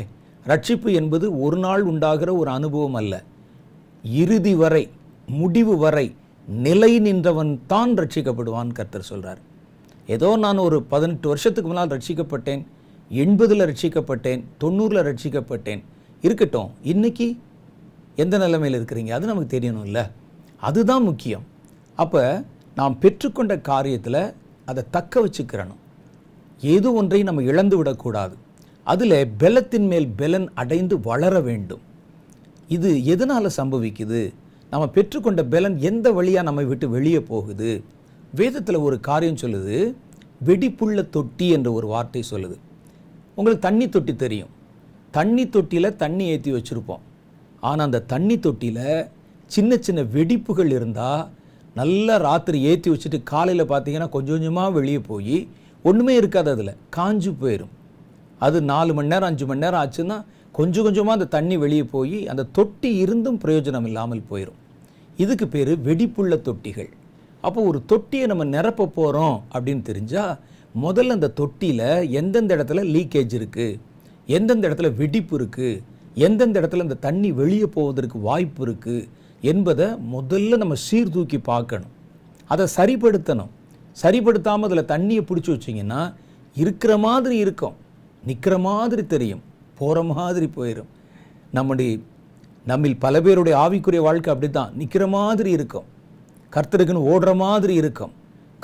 ரட்சிப்பு 0.51 0.89
என்பது 1.01 1.27
ஒரு 1.45 1.57
நாள் 1.65 1.83
உண்டாகிற 1.91 2.31
ஒரு 2.41 2.51
அனுபவம் 2.59 2.99
அல்ல. 3.01 3.15
இறுதி 4.23 4.55
வரை 4.63 4.85
முடிவு 5.41 5.75
வரை 5.85 6.07
நிலை 6.49 6.93
நின்றவன் 7.07 7.53
தான் 7.73 7.93
ரட்சிக்கப்படுவான் 8.01 8.71
கர்த்தர் 8.79 9.09
சொல்கிறார் 9.11 9.41
ஏதோ 10.15 10.31
நான் 10.45 10.65
ஒரு 10.67 10.79
பதினெட்டு 10.93 11.27
வருஷத்துக்கு 11.33 11.69
முன்னால் 11.71 11.93
ரட்சிக்கப்பட்டேன் 11.95 12.63
எண்பதில் 13.23 13.67
ரட்சிக்கப்பட்டேன் 13.71 14.43
தொண்ணூறில் 14.63 15.05
ரட்சிக்கப்பட்டேன். 15.09 15.83
இருக்கட்டும். 16.25 16.71
இன்றைக்கி 16.85 17.27
எந்த 18.17 18.39
நிலைமையில் 18.39 18.85
இருக்கிறீங்க? 18.85 19.11
அது 19.11 19.27
நமக்கு 19.27 19.59
தெரியணும் 19.59 19.85
இல்லை 19.85 20.03
அதுதான் 20.57 21.03
முக்கியம். 21.03 21.43
அப்போ 21.95 22.45
நாம் 22.75 22.99
பெற்றுக்கொண்ட 23.01 23.55
காரியத்தில் 23.71 24.35
அதை 24.65 24.85
தக்க 24.91 25.27
வச்சுக்கிறணும். 25.27 25.81
எது 26.61 26.95
ஒன்றை 26.95 27.23
நம்ம 27.23 27.43
இழந்து 27.43 27.77
விடக்கூடாது. 27.77 28.37
அதில் 28.85 29.29
பெலத்தின் 29.39 29.87
மேல் 29.87 30.09
பெலன் 30.19 30.49
அடைந்து 30.55 31.01
வளர 31.01 31.41
வேண்டும். 31.41 31.81
இது 32.69 33.05
எதனால் 33.05 33.57
சம்பவிக்குது? 33.57 34.23
நம்ம 34.71 34.91
பெற்றுக்கொண்ட 34.95 35.43
பெலன் 35.55 35.77
எந்த 35.91 36.13
வழியாக 36.13 36.43
நம்மை 36.43 36.65
விட்டு 36.65 36.89
வெளியே 36.89 37.21
போகுது? 37.21 37.83
வேதத்தில் 38.35 38.85
ஒரு 38.87 39.01
காரியம் 39.01 39.43
சொல்லுது. 39.43 39.95
வெடிப்புள்ள 40.45 41.03
தொட்டி 41.11 41.49
என்ற 41.49 41.73
ஒரு 41.73 41.87
வார்த்தை 41.87 42.23
சொல்லுது. 42.31 42.57
உங்களுக்கு 43.35 43.67
தண்ணி 43.69 43.89
தொட்டி 43.89 44.15
தெரியும். 44.17 44.53
தண்ணி 45.17 45.45
தொட்டியில் 45.55 45.97
தண்ணி 46.03 46.25
ஏற்றி 46.33 46.51
வச்சுருப்போம். 46.57 47.03
ஆனால் 47.69 47.87
அந்த 47.89 48.05
தண்ணி 48.13 48.37
தொட்டியில் 48.47 48.87
சின்ன 49.55 49.77
சின்ன 49.87 50.01
வெடிப்புகள் 50.15 50.71
இருந்தால் 50.79 51.23
நல்லா 51.81 52.15
ராத்திரி 52.27 52.59
ஏற்றி 52.71 52.89
வச்சுட்டு 52.93 53.19
காலையில் 53.33 53.71
பார்த்தீங்கன்னா 53.73 54.09
கொஞ்சம் 54.15 54.37
கொஞ்சமாக 54.37 54.75
வெளியே 54.79 55.01
போய் 55.11 55.37
ஒன்றுமே 55.89 56.15
இருக்காது 56.21 56.51
அதில். 56.55 56.73
காஞ்சு 56.97 57.31
போயிடும் 57.41 57.73
அது 58.47 58.59
நாலு 58.73 58.93
மணி 58.97 59.13
நேரம் 59.13 59.31
அஞ்சு 59.31 59.45
மணி 59.49 59.65
நேரம் 59.65 59.81
ஆச்சுன்னா 59.85 60.19
கொஞ்சம் 60.59 60.85
கொஞ்சமாக 60.87 61.17
அந்த 61.19 61.29
தண்ணி 61.37 61.57
வெளியே 61.65 61.85
போய் 61.95 62.19
அந்த 62.33 62.43
தொட்டி 62.57 62.91
இருந்தும் 63.05 63.39
பிரயோஜனம் 63.45 63.87
இல்லாமல் 63.89 64.29
போயிடும் 64.31 64.61
இதுக்கு 65.23 65.47
பேர் 65.55 65.73
வெடிப்புள்ள 65.87 66.35
தொட்டிகள். 66.49 66.91
அப்போ 67.45 67.61
ஒரு 67.71 67.79
தொட்டியை 67.91 68.27
நம்ம 68.33 68.45
நிரப்ப 68.57 68.91
போகிறோம் 68.99 69.37
அப்படின்னு 69.55 69.83
தெரிஞ்சால் 69.89 70.33
முதல்ல 70.85 71.17
அந்த 71.19 71.33
தொட்டியில் 71.41 71.89
எந்தெந்த 72.21 72.57
இடத்துல 72.57 72.85
லீக்கேஜ் 72.95 73.35
இருக்குது 73.41 73.79
எந்தெந்த 74.27 74.65
இடத்துல 74.69 74.89
வெடிப்பு 75.01 75.35
இருக்குது 75.39 75.83
எந்தெந்த 76.27 76.61
இடத்துல 76.61 76.87
அந்த 76.87 77.01
தண்ணி 77.07 77.31
வெளியே 77.41 77.67
போவதற்கு 77.77 78.19
வாய்ப்பு 78.29 78.63
இருக்குது 78.67 79.09
என்பதை 79.53 79.87
முதல்ல 80.15 80.57
நம்ம 80.63 80.75
சீர்தூக்கி 80.89 81.39
பார்க்கணும். 81.51 81.93
அதை 82.51 82.65
சரிப்படுத்தணும். 82.77 83.51
சரிப்படுத்தாமல் 84.03 84.69
அதில் 84.69 84.91
தண்ணியை 84.93 85.23
பிடிச்சி 85.29 85.51
வச்சிங்கன்னா 85.55 86.01
இருக்கிற 86.63 86.93
மாதிரி 87.07 87.37
இருக்கும். 87.45 87.77
நிற்கிற 88.29 88.55
மாதிரி 88.69 89.03
தெரியும். 89.15 89.43
போகிற 89.79 89.99
மாதிரி 90.13 90.47
போயிடும் 90.57 90.91
நம்முடைய 91.57 91.99
நம்மில் 92.71 92.97
பல 93.05 93.21
பேருடைய 93.25 93.55
ஆவிக்குரிய 93.65 94.01
வாழ்க்கை 94.07 94.31
அப்படி 94.35 94.49
தான் 94.51 94.71
நிற்கிற 94.81 95.05
மாதிரி 95.17 95.51
இருக்கும். 95.57 95.87
கர்த்தருக்குன்னு 96.53 97.09
ஓடுற 97.13 97.31
மாதிரி 97.45 97.75
இருக்கும். 97.83 98.13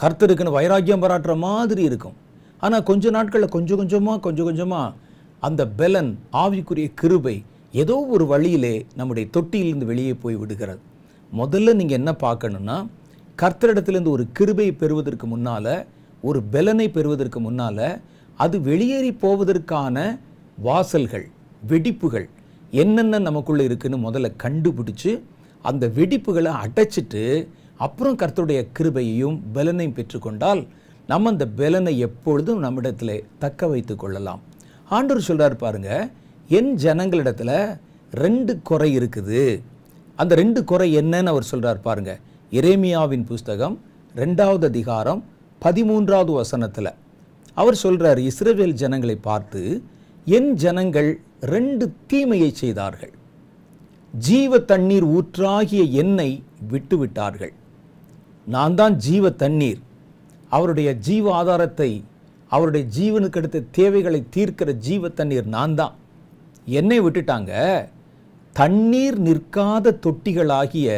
கர்த்தருக்குன்னு 0.02 0.56
வைராக்கியம் 0.58 1.02
பாராட்டுற 1.02 1.34
மாதிரி 1.46 1.82
இருக்கும். 1.90 2.16
ஆனால் 2.64 2.86
கொஞ்ச 2.90 3.10
நாட்களில் 3.16 3.54
கொஞ்சம் 3.56 3.80
கொஞ்சமாக 3.80 4.20
கொஞ்சம் 4.26 4.48
கொஞ்சமாக 4.48 4.94
அந்த 5.42 5.62
பெலன் 5.78 6.10
ஆவிக்குரிய 6.42 6.88
கிருபை 7.00 7.36
ஏதோ 7.82 7.96
ஒரு 8.14 8.24
வழியிலே 8.26 8.74
நம்முடைய 8.98 9.26
தொட்டியிலிருந்து 9.36 9.90
வெளியே 9.90 10.14
போய் 10.14 10.40
விடுகிறது. 10.40 10.80
முதல்ல 11.32 11.74
நீங்கள் 11.80 11.98
என்ன 12.00 12.12
பார்க்கணுன்னா 12.24 12.76
கர்த்தரிடத்திலிருந்து 13.38 14.14
ஒரு 14.16 14.24
கிருபையை 14.32 14.72
பெறுவதற்கு 14.72 15.26
முன்னால் 15.26 15.74
ஒரு 16.28 16.40
பெலனை 16.52 16.86
பெறுவதற்கு 16.96 17.40
முன்னால் 17.40 17.86
அது 18.36 18.56
வெளியேறி 18.60 19.12
போவதற்கான 19.22 19.96
வாசல்கள் 20.62 21.26
வெடிப்புகள் 21.68 22.26
என்னென்ன 22.82 23.18
நமக்குள்ளே 23.18 23.64
இருக்குன்னு 23.64 23.98
முதல்ல 24.06 24.28
கண்டுபிடிச்சு 24.44 25.12
அந்த 25.62 25.84
வெடிப்புகளை 25.96 26.52
அடைச்சிட்டு 26.64 27.22
அப்புறம் 27.76 28.18
கர்த்தருடைய 28.18 28.60
கிருபையையும் 28.78 29.38
பலனையும் 29.54 29.96
பெற்றுக்கொண்டால் 29.96 30.62
நம்ம 31.06 31.30
அந்த 31.30 31.46
பலனை 31.60 31.92
எப்பொழுதும் 31.98 32.58
நம்மிடத்தில் 32.58 33.24
தக்க 33.38 33.68
வைத்து 33.68 33.94
கொள்ளலாம். 33.96 34.40
ஆண்டவர் 34.96 35.28
சொல்கிறார் 35.28 35.56
பாருங்க 35.64 35.90
என் 36.58 36.70
ஜனங்களிடத்தில் 36.84 37.56
ரெண்டு 38.22 38.52
குறை 38.68 38.88
இருக்குது. 38.98 39.42
அந்த 40.20 40.32
ரெண்டு 40.40 40.60
குறை 40.70 40.88
என்னன்னு 41.00 41.32
அவர் 41.32 41.50
சொல்கிறார் 41.50 41.86
பாருங்க. 41.86 42.12
எரேமியாவின் 42.58 43.24
புஸ்தகம் 43.30 43.76
ரெண்டாவது 44.14 44.64
அதிகாரம் 44.72 45.20
பதிமூன்றாவது 45.62 46.32
வசனத்தில் 46.40 46.92
அவர் 47.60 47.78
சொல்கிறார் 47.84 48.20
இஸ்ரேவேல் 48.30 48.76
ஜனங்களை 48.82 49.16
பார்த்து 49.28 49.62
என் 50.36 50.50
ஜனங்கள் 50.64 51.10
ரெண்டு 51.54 51.84
தீமையை 52.10 52.50
செய்தார்கள். 52.62 53.14
ஜீவ 54.14 54.58
தண்ணீர் 54.70 55.06
ஊற்றாகிய 55.16 55.82
எண்ணெய் 56.02 56.36
விட்டு 56.72 56.96
விட்டார்கள் 57.02 57.54
நான் 58.54 58.76
தான் 58.80 58.94
ஜீவ 59.06 59.30
தண்ணீர். 59.42 59.80
அவருடைய 60.56 60.90
ஜீவ 61.06 61.24
ஆதாரத்தை 61.40 61.90
அவருடைய 62.54 62.84
ஜீவனுக்கு 62.96 63.38
அடுத்த 63.40 63.66
தேவைகளை 63.78 64.20
தீர்க்கிற 64.34 64.70
ஜீவ 64.86 65.08
தண்ணீர் 65.18 65.48
நான் 65.56 65.74
தான் 65.80 65.94
என்னை 66.78 66.98
விட்டுட்டாங்க. 67.04 67.52
தண்ணீர் 68.56 69.18
நிற்காத 69.26 69.96
தொட்டிகளாகிய 70.04 70.88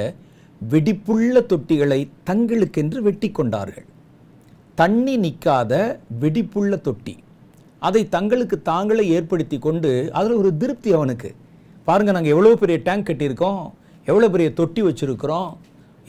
வெடிப்புள்ள 0.72 1.36
தொட்டிகளை 1.52 1.98
தங்களுக்கென்று 2.28 2.98
வெட்டி 3.06 3.28
கொண்டார்கள். 3.38 3.86
தண்ணி 4.80 5.14
நிற்காத 5.24 5.72
வெடிப்புள்ள 6.22 6.76
தொட்டி. 6.86 7.14
அதை 7.88 8.02
தங்களுக்கு 8.16 8.56
தாங்களே 8.70 9.04
ஏற்படுத்தி 9.16 9.56
கொண்டு 9.66 9.90
அதில் 10.18 10.38
ஒரு 10.40 10.50
திருப்தி 10.62 10.90
அவனுக்கு. 10.98 11.30
பாருங்கள் 11.88 12.16
நாங்கள் 12.16 12.34
எவ்வளோ 12.34 12.54
பெரிய 12.62 12.78
டேங்க் 12.88 13.08
கட்டியிருக்கோம் 13.08 13.62
எவ்வளோ 14.10 14.28
பெரிய 14.34 14.48
தொட்டி 14.60 14.82
வச்சுருக்கிறோம் 14.86 15.50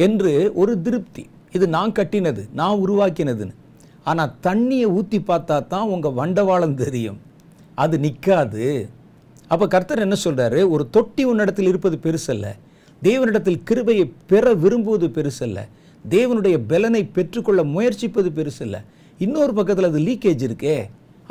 என்று 0.05 0.33
ஒரு 0.61 0.73
திருப்தி. 0.85 1.23
இது 1.57 1.65
நான் 1.77 1.95
கட்டினது 1.99 2.43
நான் 2.59 2.81
உருவாக்கினதுன்னு. 2.83 3.55
ஆனால் 4.03 4.33
தண்ணியை 4.47 4.87
ஊற்றி 4.97 5.19
பார்த்தா 5.27 5.57
தான் 5.67 5.91
உங்கள் 5.93 6.17
வண்டவாளம் 6.19 6.79
தெரியும். 6.83 7.19
அது 7.75 7.95
நிற்காது 7.99 8.65
அப்போ 9.47 9.67
கர்த்தர் 9.67 10.03
என்ன 10.05 10.15
சொல்கிறாரு 10.23 10.59
ஒரு 10.69 10.83
தொட்டி 10.89 11.23
உன்னிடத்தில் 11.23 11.69
இருப்பது 11.71 11.97
பெருசல்ல. 12.03 12.47
தேவனிடத்தில் 13.01 13.59
கிருபையை 13.63 14.05
பெற 14.27 14.53
விரும்புவது 14.53 15.07
பெருசல்ல. 15.07 15.59
தேவனுடைய 16.09 16.55
பலனை 16.67 17.01
பெற்றுக்கொள்ள 17.05 17.63
முயற்சிப்பது 17.63 18.29
பெருசல்ல. 18.37 18.77
இன்னொரு 19.17 19.53
பக்கத்தில் 19.53 19.89
அது 19.89 19.99
லீக்கேஜ் 19.99 20.43
இருக்கே. 20.47 20.77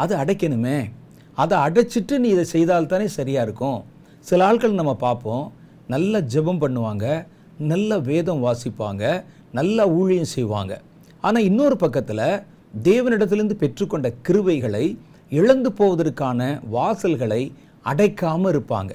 அதை 0.03 0.19
அடைக்கணுமே. 0.19 0.91
அதை 1.35 1.59
அடைச்சிட்டு 1.59 2.15
நீ 2.19 2.29
இதை 2.29 2.45
செய்தால் 2.45 2.87
தானே 2.87 3.07
சரியாக 3.19 3.47
இருக்கும். 3.47 3.79
சில 4.21 4.47
ஆட்கள் 4.47 4.81
நம்ம 4.81 4.95
பார்ப்போம். 4.95 5.45
நல்ல 5.87 6.21
ஜெபம் 6.21 6.63
பண்ணுவாங்க. 6.65 7.07
நல்ல 7.59 7.99
வேதம் 7.99 8.45
வாசிப்பாங்க. 8.47 9.25
நல்ல 9.53 9.89
ஊழியம் 9.91 10.33
செய்வாங்க. 10.37 10.81
ஆனால் 11.21 11.43
இன்னொரு 11.43 11.77
பக்கத்தில் 11.77 12.25
தேவனிடத்திலிருந்து 12.83 13.57
பெற்றுக்கொண்ட 13.63 14.15
கிருவைகளை 14.29 14.85
இழந்து 15.31 15.73
போவதற்கான 15.79 16.61
வாசல்களை 16.71 17.53
அடைக்காமல் 17.85 18.53
இருப்பாங்க. 18.53 18.93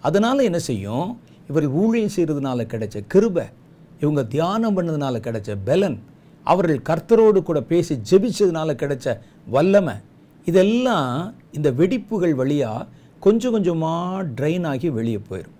அதனால் 0.00 0.38
என்ன 0.38 0.58
செய்யும்? 0.58 1.18
இவர் 1.48 1.66
ஊழியம் 1.66 2.14
செய்கிறதுனால 2.16 2.60
கிடைச்ச 2.72 2.96
கிருபை 3.08 3.44
இவங்க 4.00 4.22
தியானம் 4.24 4.76
பண்ணதுனால 4.76 5.16
கிடைச்ச 5.26 5.56
பலன் 5.64 5.98
அவர்கள் 6.44 6.80
கர்த்தரோடு 6.82 7.42
கூட 7.42 7.60
பேசி 7.60 7.94
ஜெபிச்சதுனால 8.10 8.70
கிடைச்ச 8.82 9.18
வல்லமை 9.48 9.94
இதெல்லாம் 10.44 11.34
இந்த 11.52 11.70
வெடிப்புகள் 11.70 12.34
வழியாக 12.34 12.86
கொஞ்சம் 13.20 13.52
கொஞ்சமாக 13.52 14.22
ட்ரைன் 14.22 14.66
ஆகி 14.66 14.90
வெளியே 14.90 15.20
போயிடும் 15.30 15.56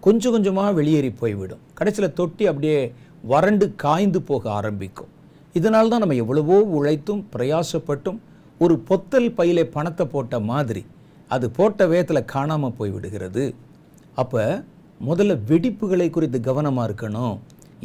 கொஞ்சம் 0.00 0.32
கொஞ்சமாக 0.32 0.72
வெளியேறி 0.72 1.10
போய்விடும். 1.10 1.60
கடைசியில் 1.74 2.12
தொட்டி 2.12 2.46
அப்படியே 2.46 2.92
வறண்டு 3.22 3.74
காய்ந்து 3.74 4.22
போக 4.22 4.50
ஆரம்பிக்கும். 4.52 5.12
இதனால் 5.54 5.90
தான் 5.92 6.02
நம்ம 6.04 6.16
எவ்வளவோ 6.22 6.56
உழைத்தும் 6.78 7.22
பிரயாசப்பட்டும் 7.34 8.18
ஒரு 8.60 8.74
பொத்தல் 8.88 9.28
பையிலே 9.38 9.64
பணத்தை 9.76 10.04
போட்ட 10.14 10.40
மாதிரி 10.50 10.82
அது 11.34 11.46
போட்ட 11.58 11.86
வேத்தில் 11.92 12.28
காணாமல் 12.32 12.74
போய் 12.78 12.92
விடுகிறது. 12.94 13.44
அப்போ 14.22 14.42
முதல்ல 15.08 15.34
வெடிப்புகளை 15.48 16.08
குறித்து 16.10 16.38
கவனமாக 16.48 16.86
இருக்கணும். 16.88 17.34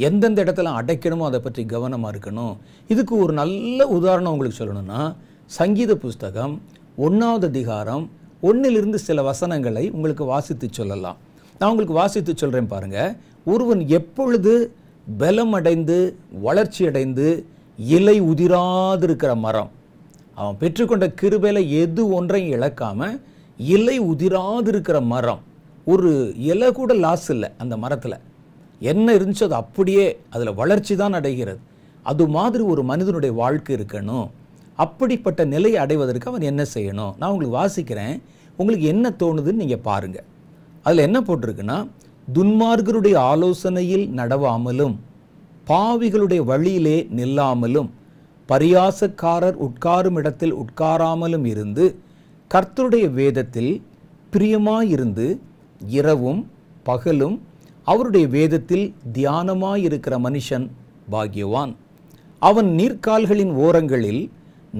எந்தெந்த 0.06 0.38
இடத்துல 0.44 0.70
அடைக்கணுமோ 0.78 1.24
அதை 1.30 1.40
பற்றி 1.40 1.62
கவனமாக 1.74 2.12
இருக்கணும். 2.14 2.54
இதுக்கு 2.92 3.14
ஒரு 3.24 3.32
நல்ல 3.40 3.86
உதாரணம் 3.96 4.32
உங்களுக்கு 4.34 4.60
சொல்லணும்னா 4.60 5.02
சங்கீத 5.58 5.92
புஸ்தகம் 6.04 6.54
ஒன்றாவது 7.06 7.46
அதிகாரம் 7.52 8.04
ஒன்றிலிருந்து 8.48 8.98
சில 9.08 9.18
வசனங்களை 9.30 9.84
உங்களுக்கு 9.96 10.24
வாசித்து 10.32 10.66
சொல்லலாம். 10.78 11.18
நான் 11.58 11.70
உங்களுக்கு 11.72 12.00
வாசித்து 12.00 12.32
சொல்கிறேன் 12.42 12.72
பாருங்கள் 12.72 13.12
ஒருவன் 13.52 13.82
எப்பொழுது 13.98 14.54
பலமடைந்து 15.20 15.98
வளர்ச்சி 16.46 16.82
அடைந்து 16.90 17.26
இலை 17.78 18.16
உதிராதிருக்கிற 18.22 19.36
மரம். 19.36 19.70
அவன் 20.34 20.58
பெற்றுக்கொண்ட 20.60 21.06
கிருபையில் 21.20 21.68
எது 21.82 22.02
ஒன்றையும் 22.16 22.60
இழக்காம 22.60 23.20
இலை 23.58 23.96
உதிராதிருக்கிற 24.00 24.98
மரம். 25.12 25.42
ஒரு 25.84 26.10
இலை 26.50 26.68
கூட 26.72 26.94
லாஸ் 26.94 27.28
இல்லை 27.30 27.48
அந்த 27.58 27.76
மரத்தில். 27.76 28.16
என்ன 28.80 29.06
இருந்துச்சோ 29.16 29.46
அது 29.48 29.54
அப்படியே 29.54 30.06
அதில் 30.30 30.58
வளர்ச்சி 30.60 30.94
தான் 30.96 31.12
அடைகிறது. 31.12 31.60
அது 32.02 32.24
மாதிரி 32.36 32.62
ஒரு 32.62 32.82
மனிதனுடைய 32.82 33.32
வாழ்க்கை 33.34 33.76
இருக்கணும். 33.76 34.26
அப்படிப்பட்ட 34.74 35.40
நிலையை 35.44 35.78
அடைவதற்கு 35.82 36.30
அவன் 36.30 36.48
என்ன 36.50 36.62
செய்யணும்? 36.74 37.12
நான் 37.18 37.30
உங்களுக்கு 37.30 37.58
வாசிக்கிறேன். 37.60 38.16
உங்களுக்கு 38.56 38.86
என்ன 38.86 39.14
தோணுதுன்னு 39.18 39.62
நீங்கள் 39.64 39.84
பாருங்கள் 39.90 40.26
அதில் 40.82 41.06
என்ன 41.08 41.18
போட்டிருக்குன்னா 41.20 41.78
துன்மார்கருடைய 42.28 43.16
ஆலோசனையில் 43.30 44.06
நடவாமலும் 44.20 44.94
பாவிகளுடைய 45.66 46.44
வழியிலே 46.44 47.08
நில்லாமலும் 47.16 47.90
பரியாசக்காரர் 48.48 49.56
உட்காரும் 49.66 50.14
இடத்தில் 50.14 50.54
உட்காராமலும் 50.54 51.44
இருந்து 51.44 51.96
கர்த்தருடைய 52.54 53.10
வேதத்தில் 53.10 53.82
பிரியமாயிருந்து 54.32 55.38
இரவும் 55.86 56.50
பகலும் 56.82 57.42
அவருடைய 57.84 58.26
வேதத்தில் 58.26 58.94
தியானமாயிருக்கிற 59.12 60.14
மனுஷன் 60.26 60.66
பாகியவான். 61.12 61.74
அவன் 62.38 62.66
நீர்க்கால்களின் 62.66 63.52
ஓரங்களில் 63.52 64.30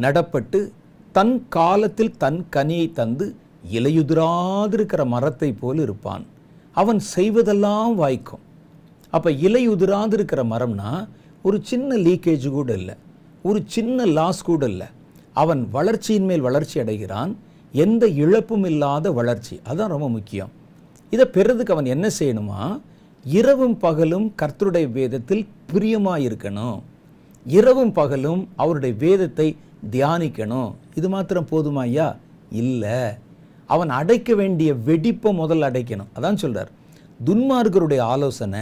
நடப்பட்டு 0.00 0.70
தன் 1.12 1.46
காலத்தில் 1.48 2.16
தன் 2.16 2.46
கனியை 2.56 2.92
தந்து 2.92 3.34
இலையுதிராதிருக்கிற 3.72 5.06
மரத்தை 5.06 5.52
போல் 5.52 5.78
இருப்பான். 5.78 6.24
அவன் 6.72 7.00
செய்வதெல்லாம் 7.16 7.94
வாய்க்கும். 7.94 8.40
அப்போ 9.14 9.30
இலையுதிராதிருக்கிற 9.30 10.42
மரம்னா 10.52 11.08
ஒரு 11.42 11.58
சின்ன 11.62 11.96
லீக்கேஜ் 11.96 12.50
கூட 12.50 12.70
இல்லை. 12.72 12.94
ஒரு 13.42 13.62
சின்ன 13.66 14.06
லாஸ் 14.06 14.42
கூட 14.42 14.68
இல்லை. 14.68 14.86
அவன் 15.32 15.68
வளர்ச்சியின் 15.70 16.24
மேல் 16.24 16.40
வளர்ச்சி 16.40 16.80
அடைகிறான். 16.80 17.32
எந்த 17.72 18.06
இழப்பும் 18.22 18.64
இல்லாத 18.64 19.12
வளர்ச்சி. 19.12 19.60
அதுதான் 19.64 19.88
ரொம்ப 19.88 20.08
முக்கியம். 20.08 20.50
இதை 21.10 21.24
பெறதுக்கு 21.32 21.72
அவன் 21.74 21.84
என்ன 21.84 22.10
செய்யணுமா? 22.18 22.80
இரவும் 23.24 23.76
பகலும் 23.78 24.34
கர்த்தருடைய 24.42 24.92
வேதத்தில் 24.92 25.46
பிரியமாயிருக்கணும். 25.72 26.80
இரவும் 27.46 27.92
பகலும் 27.92 28.48
அவருடைய 28.56 28.94
வேதத்தை 28.98 29.56
தியானிக்கணும். 29.90 30.74
இது 30.94 31.08
மாத்திரம் 31.08 31.48
போதுமா 31.50 31.78
ஐயா? 31.78 32.16
இல்லை. 32.50 32.98
அவன் 33.66 33.90
அடைக்க 33.90 34.34
வேண்டிய 34.34 34.74
வெடிப்பை 34.86 35.32
முதல்ல 35.38 35.68
அடைக்கணும். 35.70 36.10
அதான் 36.16 36.42
சொல்கிறார் 36.42 36.70
துன்மார்கருடைய 37.26 38.00
ஆலோசனை 38.14 38.60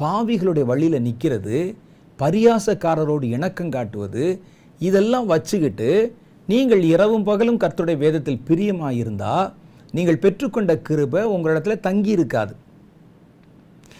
பாவிகளுடைய 0.00 0.64
வழியில் 0.64 1.02
நிற்கிறது 1.02 1.76
பரியாசக்காரரோடு 2.18 3.22
இணக்கம் 3.22 3.70
காட்டுவது 3.70 4.40
இதெல்லாம் 4.78 5.26
வச்சுக்கிட்டு 5.26 6.14
நீங்கள் 6.46 6.82
இரவும் 6.82 7.24
பகலும் 7.24 7.58
கர்த்தருடைய 7.58 7.96
வேதத்தில் 7.96 8.40
பிரியமாயிருந்தா 8.48 9.52
நீங்கள் 9.92 10.18
பெற்றுக்கொண்ட 10.18 10.82
கிருபை 10.82 11.22
உங்களிடத்தில் 11.22 11.80
தங்கி 11.80 12.10
இருக்காது 12.10 12.54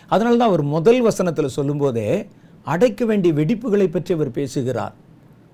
அதனால 0.06 0.36
தான் 0.36 0.48
அவர் 0.48 0.62
முதல் 0.62 1.00
வசனத்தில் 1.00 1.54
சொல்லும்போதே 1.56 2.26
அடைக்க 2.62 3.04
வேண்டிய 3.04 3.34
வெடிப்புகளை 3.34 3.90
பற்றி 3.90 4.14
அவர் 4.14 4.30
பேசுகிறார். 4.30 4.94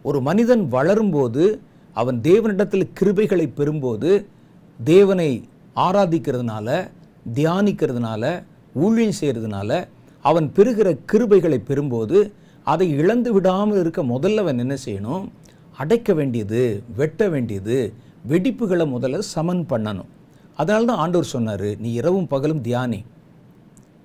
ஒரு 0.02 0.20
மனிதன் 0.20 0.72
வளரும்போது 0.72 1.58
அவன் 1.92 2.20
தேவனிடத்தில் 2.20 2.88
கிருபைகளை 3.00 3.52
பெறும்போது 3.56 4.26
தேவனை 4.84 5.48
ஆராதிக்கிறதுனால 5.76 6.90
தியானிக்கிறதுனால 7.34 8.42
ஊழியம் 8.74 9.18
செய்கிறதுனால 9.20 9.88
அவன் 10.24 10.46
பெறுகிற 10.56 10.88
கிருபைகளை 11.10 11.58
பெறும்போது 11.68 12.18
அதை 12.72 12.86
இழந்து 13.00 13.30
விடாமல் 13.34 13.80
இருக்க 13.82 14.00
முதல்ல 14.14 14.42
அவன் 14.44 14.62
என்ன 14.64 14.76
செய்யணும்? 14.86 15.24
அடைக்க 15.82 16.14
வேண்டியது 16.18 16.62
வெட்ட 16.98 17.28
வேண்டியது 17.34 17.76
வெடிப்புகளை 18.30 18.86
முதல்ல 18.94 19.20
சமன் 19.34 19.62
பண்ணணும். 19.72 20.10
அதனால 20.60 20.86
தான் 20.90 21.02
ஆண்டவர் 21.02 21.32
சொன்னார் 21.34 21.68
நீ 21.82 21.88
இரவும் 22.00 22.28
பகலும் 22.32 22.64
தியானி. 22.66 23.00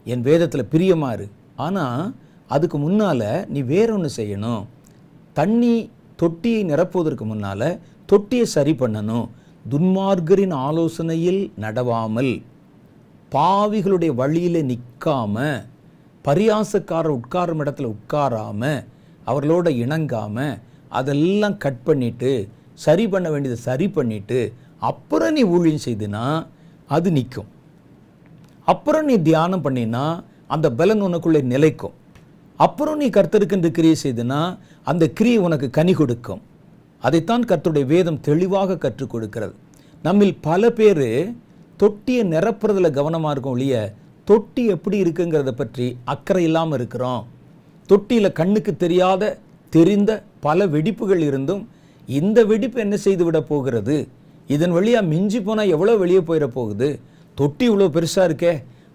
என் 0.06 0.26
வேதத்தில் 0.28 0.72
பிரியமாறு 0.74 1.26
ஆனால் 1.66 2.04
அதுக்கு 2.56 2.78
முன்னால் 2.86 3.28
நீ 3.54 3.60
வேற 3.74 3.90
ஒன்று 3.96 4.10
செய்யணும். 4.20 4.64
தண்ணி 5.40 5.76
தொட்டியை 6.22 6.62
நிரப்புவதற்கு 6.72 7.26
முன்னால் 7.32 7.70
தொட்டியை 8.12 8.46
சரி 8.56 8.74
பண்ணணும். 8.82 9.28
துன்மார்கரின் 9.72 10.56
ஆலோசனையில் 10.68 11.42
நடவாமல் 11.64 12.34
பாவிகளுடைய 13.36 14.12
வழியில் 14.22 14.68
நிற்காமல் 14.72 15.62
பரியாசக்காரர் 16.28 17.18
உட்காரும் 17.20 17.62
இடத்துல 17.64 17.90
உட்காராமல் 17.96 18.84
அவர்களோட 19.28 19.68
இணங்காமல் 19.84 20.60
அதெல்லாம் 20.90 21.58
கட் 21.58 21.82
பண்ணிவிட்டு 21.86 22.32
சரி 22.86 23.06
பண்ண 23.08 23.28
வேண்டியதை 23.30 23.60
சரி 23.70 23.88
பண்ணிவிட்டு 23.88 24.40
அப்புறம் 24.90 25.36
நீ 25.38 25.44
ஊழியம் 25.56 25.86
செய்தினா 25.86 26.24
அது 26.88 27.10
நிற்கும் 27.12 27.50
அப்புறம் 28.68 29.06
நீ 29.06 29.16
தியானம் 29.30 29.64
பண்ணினா 29.66 30.06
அந்த 30.48 30.68
பலன் 30.80 31.02
உனக்குள்ளே 31.02 31.42
நிலைக்கும். 31.54 31.96
அப்புறம் 32.60 32.98
நீ 32.98 33.08
கர்த்தருக்கென்று 33.10 33.70
கிரியை 33.78 33.96
செய்தினா 34.04 34.40
அந்த 34.84 35.04
கிரியை 35.18 35.40
உனக்கு 35.48 35.68
கனி 35.70 35.94
கொடுக்கும். 35.94 36.42
அதைத்தான் 37.04 37.44
கர்த்தருடைய 37.50 37.86
வேதம் 37.86 38.20
தெளிவாக 38.22 38.78
கற்றுக் 38.78 39.14
கொடுக்கிறது. 39.14 39.54
நம்மில் 40.04 40.36
பல 40.48 40.70
பேர் 40.70 41.08
தொட்டியை 41.82 42.24
நிரப்புறதில் 42.34 42.96
கவனமாக 42.98 43.34
இருக்கும் 43.34 43.56
ஒழிய 43.56 43.76
தொட்டி 44.28 44.64
எப்படி 44.74 44.98
இருக்குங்கிறத 45.04 45.52
பற்றி 45.62 45.86
அக்கறை 46.14 46.44
இல்லாமல் 46.50 46.78
இருக்கிறோம். 46.78 47.24
தொட்டியில் 47.90 48.38
கண்ணுக்கு 48.40 48.72
தெரியாத 48.84 49.24
தெரிந்த 49.74 50.12
பல 50.46 50.66
வெடிப்புகள் 50.76 51.24
இருந்தும் 51.30 51.64
இந்த 52.10 52.40
வெடிப்பு 52.52 52.78
என்ன 52.86 52.96
செய்து 53.06 53.24
விட 53.28 53.40
போகிறது? 53.50 53.98
இதன் 54.56 54.76
வழியாக 54.78 55.10
மிஞ்சி 55.12 55.40
போனால் 55.48 55.74
எவ்வளோ 55.76 55.96
வெளியே 56.04 56.22
போயிட 56.30 56.48
போகுது? 56.58 56.90
தொட்டி 57.38 57.66
இவ்வளோ 57.70 57.90
பெருசாக 57.98 58.28
இருக்கே 58.30 58.54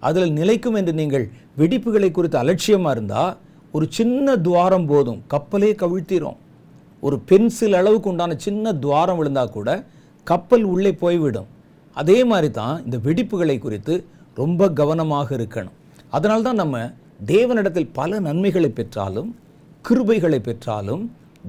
அதில் 0.09 0.35
நிலைக்கும் 0.41 0.77
என்று 0.81 0.93
நீங்கள் 1.01 1.25
வெடிப்புகளை 1.61 2.11
குறித்து 2.17 2.43
அலட்சியமாக 2.43 2.95
இருந்தால் 2.97 3.33
ஒரு 3.77 3.87
சின்ன 3.99 4.37
துவாரம் 4.47 4.89
போதும் 4.91 5.23
கப்பலே 5.33 5.71
கவிழ்த்திரும். 5.83 6.39
ஒரு 7.03 7.17
பென்சில் 7.31 7.79
அளவுக்கு 7.81 8.11
உண்டான 8.13 8.37
சின்ன 8.45 8.73
துவாரம் 8.85 9.19
விழுந்தால் 9.19 9.57
கூட 9.57 9.71
கப்பல் 10.27 10.65
உள்ளே 10.75 10.93
போய்விடும். 11.03 11.49
அதே 11.97 12.19
மாதிரி 12.31 12.49
தான் 12.61 12.77
இந்த 12.85 12.97
வெடிப்புகளை 13.07 13.57
குறித்து 13.59 13.95
ரொம்ப 14.41 14.71
கவனமாக 14.81 15.29
இருக்கணும். 15.39 15.77
அதனால் 16.17 16.47
தான் 16.49 16.61
நம்ம 16.63 16.79
தேவனிடத்தில் 17.33 17.93
பல 17.99 18.21
நன்மைகளை 18.27 18.71
பெற்றாலும் 18.79 19.31
கிருபைகளை 19.85 20.41
பெற்றாலும் 20.49 21.03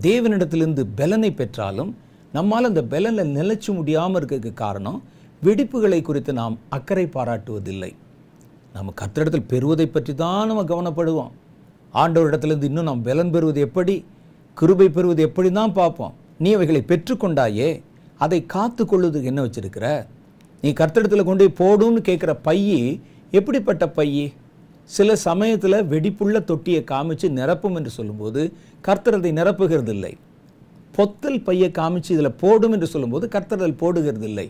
தேவனிடத்திலிருந்து 0.06 0.84
பலனை 1.00 1.32
பெற்றாலும் 1.40 1.92
நம்மால் 2.36 2.70
அந்த 2.70 2.82
பலனில் 2.94 3.34
நிலைச்சு 3.38 3.70
முடியாமல் 3.78 4.18
இருக்கிறதுக்கு 4.20 4.62
காரணம் 4.64 5.00
வெடிப்புகளை 5.42 6.00
குறித்து 6.08 6.32
நாம் 6.40 6.56
அக்கறை 6.78 7.06
பாராட்டுவதில்லை. 7.16 7.92
நம்ம 8.76 8.94
கத்திரிடத்தில் 9.02 9.50
பெறுவதை 9.52 9.88
பற்றி 9.90 10.14
தான் 10.22 10.50
நம்ம 10.50 10.64
கவனப்படுவோம். 10.72 11.32
ஆண்டவரிடத்திலிருந்து 11.94 12.70
இன்னும் 12.72 12.90
நாம் 12.90 13.06
பலன் 13.08 13.34
பெறுவது 13.36 13.60
எப்படி 13.68 13.96
கிருபை 14.58 14.88
பெறுவது 14.98 15.22
எப்படி 15.28 15.50
தான் 15.60 15.76
பார்ப்போம். 15.80 16.14
நீ 16.44 16.50
அவைகளை 16.58 16.82
பெற்றுக்கொண்டாயே 16.92 17.70
அதை 18.26 18.40
காத்து 18.56 18.84
கொள்வதுக்கு 18.84 19.32
என்ன 19.32 19.42
வச்சிருக்கிற? 19.46 19.86
நீ 20.64 20.70
கர்த்தடத்தில் 20.80 21.28
கொண்டு 21.28 21.44
போய் 21.46 21.58
போடுன்னு 21.62 22.02
கேட்குற 22.10 22.32
பையி 22.48 22.80
எப்படிப்பட்ட 23.40 23.86
பையி? 23.98 24.26
சில 24.96 25.16
சமயத்தில் 25.28 25.86
வெடிப்புள்ள 25.92 26.38
தொட்டியை 26.50 26.82
காமிச்சு 26.92 27.28
நிரப்பும் 27.40 27.76
என்று 27.80 27.92
சொல்லும்போது 27.98 28.42
கர்த்தர் 28.88 29.18
அதை 29.18 29.32
நிரப்புகிறது 29.40 29.94
இல்லை 29.96 30.14
பொத்தல் 30.96 31.44
பையை 31.48 31.70
காமிச்சு 31.80 32.10
இதில் 32.16 32.38
போடும் 32.42 32.74
என்று 32.76 32.88
சொல்லும்போது 32.94 33.26
கர்த்தர் 33.36 33.62
அதில் 33.62 33.82
போடுகிறது 33.82 34.26
இல்லை 34.30 34.48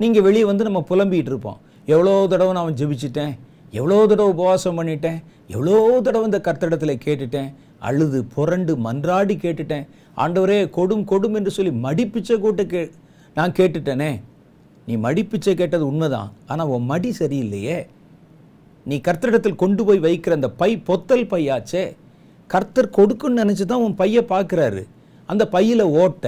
நீங்கள் 0.00 0.24
வெளியே 0.26 0.44
வந்து 0.48 0.66
நம்ம 0.68 0.80
புலம்பிகிட்டு 0.90 1.30
இருப்போம். 1.32 1.58
எவ்வளோ 1.92 2.14
தடவை 2.32 2.52
நான் 2.58 2.78
ஜெபிச்சிட்டேன்? 2.80 3.32
எவ்வளோ 3.78 3.98
தடவை 4.10 4.28
உபவாசம் 4.34 4.78
பண்ணிட்டேன்? 4.78 5.18
எவ்வளோ 5.54 5.76
தடவை 6.06 6.24
இந்த 6.28 6.40
கர்த்தடத்தில் 6.48 7.02
கேட்டுட்டேன்? 7.06 7.48
அழுது 7.88 8.18
புரண்டு 8.34 8.72
மன்றாடி 8.86 9.36
கேட்டுட்டேன். 9.44 9.86
ஆண்டவரே 10.22 10.58
கொடும் 10.76 11.04
கொடும் 11.12 11.36
என்று 11.38 11.50
சொல்லி 11.56 11.72
மடிப்பிச்சை 11.84 12.36
கூட்ட 12.44 12.64
கே 12.72 12.82
நான் 13.36 13.56
கேட்டுட்டேனே. 13.58 14.10
நீ 14.88 14.94
மடிப்பிச்சை 15.04 15.54
கேட்டது 15.60 15.84
உண்மைதான் 15.92 16.28
ஆனால் 16.50 16.70
உன் 16.74 16.86
மடி 16.90 17.10
சரியில்லையே. 17.20 17.78
நீ 18.90 18.96
கர்த்தரிடத்தில் 19.06 19.60
கொண்டு 19.62 19.82
போய் 19.86 20.04
வைக்கிற 20.06 20.32
அந்த 20.38 20.50
பை 20.60 20.70
பொத்தல் 20.90 21.26
பையாச்சே 21.32 21.82
கர்த்தர் 22.52 22.94
கொடுக்குன்னு 22.98 23.40
நினச்சி 23.42 23.64
தான் 23.72 23.82
உன் 23.86 23.96
பையை 24.00 24.22
பார்க்குறாரு. 24.30 24.82
அந்த 25.32 25.44
பையில் 25.54 25.84
ஓட்ட. 26.02 26.24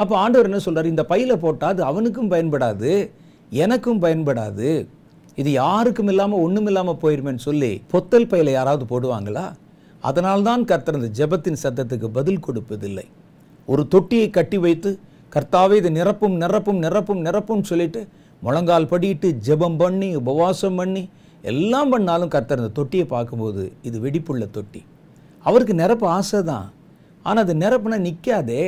அப்போ 0.00 0.14
ஆண்டவர் 0.22 0.48
என்ன 0.48 0.60
சொல்கிறார் 0.66 0.92
இந்த 0.92 1.04
பையில் 1.10 1.42
போட்டால் 1.42 1.72
அது 1.74 1.82
அவனுக்கும் 1.90 2.30
பயன்படாது 2.34 2.92
எனக்கும் 3.64 4.00
பயன்படாது. 4.04 4.70
இது 5.40 5.50
யாருக்கும் 5.62 6.10
இல்லாமல் 6.12 6.42
ஒன்றும் 6.44 6.68
இல்லாமல் 6.70 7.00
போயிருமேன்னு 7.02 7.46
சொல்லி 7.48 7.72
பொத்தல் 7.92 8.30
பையில் 8.30 8.56
யாராவது 8.58 8.84
போடுவாங்களா? 8.92 9.44
அதனால்தான் 10.08 10.62
கர்த்தர் 10.70 10.98
அந்த 10.98 11.10
ஜெபத்தின் 11.20 11.62
சத்தத்துக்கு 11.64 12.08
பதில் 12.18 12.44
கொடுப்பதில்லை. 12.46 13.06
ஒரு 13.72 13.82
தொட்டியை 13.94 14.28
கட்டி 14.38 14.58
வைத்து 14.66 14.90
கர்த்தாவே 15.34 15.74
இது 15.80 15.90
நிரப்பும் 15.98 16.36
நிரப்பும் 16.42 16.80
நிரப்பும் 16.84 17.20
நிரப்பும் 17.26 17.66
சொல்லிட்டு 17.70 18.00
முழங்கால் 18.44 18.90
படிட்டு 18.92 19.28
ஜெபம் 19.46 19.78
பண்ணி 19.82 20.08
உபவாசம் 20.20 20.78
பண்ணி 20.80 21.02
எல்லாம் 21.50 21.90
பண்ணாலும் 21.92 22.32
கர்த்தர் 22.34 22.60
அந்த 22.62 22.72
தொட்டியை 22.78 23.04
பார்க்கும்போது 23.12 23.62
இது 23.88 23.96
வெடிப்புள்ள 24.04 24.44
தொட்டி. 24.56 24.80
அவருக்கு 25.48 25.74
நிரப்பு 25.82 26.06
ஆசை 26.16 26.40
தான் 26.50 26.66
ஆனால் 27.26 27.42
அது 27.44 27.54
நிரப்புனா 27.62 27.98
நிற்காதே 28.06 28.64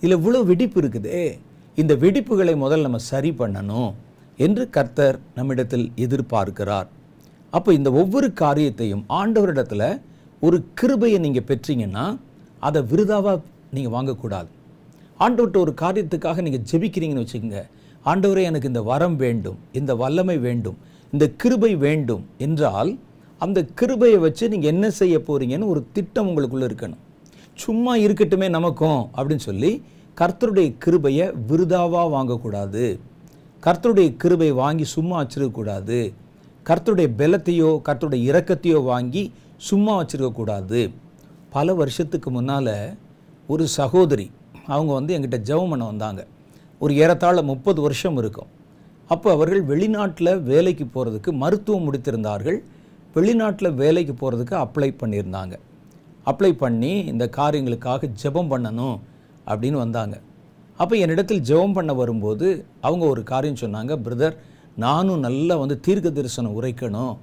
இதில் 0.00 0.16
இவ்வளோ 0.18 0.40
வெடிப்பு 0.50 0.78
இருக்குதே. 0.82 1.22
இந்த 1.80 1.92
வெடிப்புகளை 2.02 2.54
முதல்ல 2.64 2.88
நம்ம 2.88 3.00
சரி 3.12 3.30
பண்ணணும் 3.40 3.90
என்று 4.38 4.64
கர்த்தர் 4.76 5.16
நம்மிடத்தில் 5.36 5.86
எதிர்பார்க்கிறார். 6.04 6.88
அப்போ 7.56 7.70
இந்த 7.78 7.88
ஒவ்வொரு 8.00 8.28
காரியத்தையும் 8.42 9.04
ஆண்டவரிடத்தில் 9.20 9.88
ஒரு 10.46 10.58
கிருபையை 10.80 11.18
நீங்கள் 11.26 11.48
பெற்றீங்கன்னா 11.50 12.06
அதை 12.68 12.80
விருதாவாக 12.92 13.42
நீங்கள் 13.76 13.94
வாங்கக்கூடாது. 13.96 14.50
ஆண்டவர்கிட்ட 15.24 15.58
ஒரு 15.64 15.72
காரியத்துக்காக 15.82 16.42
நீங்கள் 16.46 16.64
ஜெபிக்கிறீங்கன்னு 16.70 17.24
வச்சுக்கோங்க. 17.24 17.60
ஆண்டவரே 18.10 18.42
எனக்கு 18.50 18.70
இந்த 18.72 18.82
வரம் 18.82 19.16
வேண்டும் 19.16 19.58
இந்த 19.72 19.92
வல்லமை 20.02 20.38
வேண்டும் 20.46 20.78
இந்த 21.12 21.26
கிருபை 21.42 21.72
வேண்டும் 21.86 22.24
என்றால் 22.46 22.90
அந்த 23.44 23.58
கிருபையை 23.78 24.18
வச்சு 24.24 24.44
நீங்கள் 24.48 24.72
என்ன 24.74 24.86
செய்ய 25.00 25.16
போறீங்கன்னு 25.18 25.70
ஒரு 25.72 25.80
திட்டம் 25.96 26.28
உங்களுக்குள்ளே 26.28 26.66
இருக்கணும். 26.68 27.02
சும்மா 27.64 27.92
இருக்கட்டுமே 27.96 28.48
நமக்கும் 28.56 29.00
அப்படின்னு 29.16 29.44
சொல்லி 29.48 29.70
கர்த்தருடைய 30.20 30.68
கிருபையை 30.84 31.26
விருதாவாக 31.48 32.06
வாங்கக்கூடாது. 32.16 32.84
கர்த்தருடைய 33.64 34.08
கிருபை 34.22 34.50
வாங்கி 34.62 34.84
சும்மா 34.96 35.16
வச்சிருக்கக்கூடாது. 35.22 35.98
கர்த்தருடைய 36.66 37.08
பலத்தையோ 37.20 37.70
கர்த்தருடைய 37.86 38.22
இரக்கத்தையோ 38.30 38.78
வாங்கி 38.92 39.22
சும்மா 39.68 39.92
வச்சிருக்கக்கூடாது. 40.00 40.80
பல 41.50 41.74
வருஷத்துக்கு 41.74 42.30
முன்னால் 42.30 42.74
ஒரு 43.52 43.64
சகோதரி 43.78 44.26
அவங்க 44.66 44.92
வந்து 44.92 45.18
எங்கிட்ட 45.18 45.38
ஜெபம் 45.48 45.70
பண்ண 45.70 45.84
வந்தாங்க. 45.84 46.26
ஒரு 46.78 46.96
ஏறத்தாழ 46.96 47.42
முப்பது 47.42 47.80
வருஷம் 47.80 48.16
இருக்கும். 48.16 48.46
அப்போ 49.06 49.28
அவர்கள் 49.32 49.62
வெளிநாட்டில் 49.64 50.42
வேலைக்கு 50.42 50.84
போகிறதுக்கு 50.94 51.32
மருத்துவம் 51.32 51.86
முடித்திருந்தார்கள். 51.86 52.58
வெளிநாட்டில் 53.14 53.74
வேலைக்கு 53.74 54.14
போகிறதுக்கு 54.20 54.54
அப்ளை 54.64 54.88
பண்ணியிருந்தாங்க. 55.02 55.54
அப்ளை 56.26 56.52
பண்ணி 56.52 56.92
இந்த 56.98 57.30
காரியங்களுக்காக 57.36 58.10
ஜெபம் 58.22 58.50
பண்ணணும் 58.52 58.96
அப்படின்னு 59.46 59.78
வந்தாங்க. 59.84 60.20
அப்போ 60.76 60.96
என்னிடத்தில் 60.96 61.40
ஜெபம் 61.40 61.72
பண்ண 61.72 61.92
வரும்போது 61.92 62.66
அவங்க 62.80 63.06
ஒரு 63.06 63.22
காரியம் 63.22 63.60
சொன்னாங்க 63.60 63.94
பிரதர் 64.06 64.36
நானும் 64.76 65.18
நல்லா 65.18 65.56
வந்து 65.56 65.80
தீர்க்க 65.80 66.10
தரிசனம் 66.10 66.62
உரைக்கணும். 66.62 67.16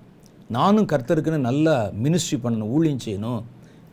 நானும் 0.50 0.86
கர்த்தருக்குன்னு 0.86 1.38
நல்லா 1.38 1.90
மினிஸ்ட்ரி 2.04 2.38
பண்ணணும் 2.44 2.72
ஊழியம் 2.78 3.04
செய்யணும். 3.06 3.42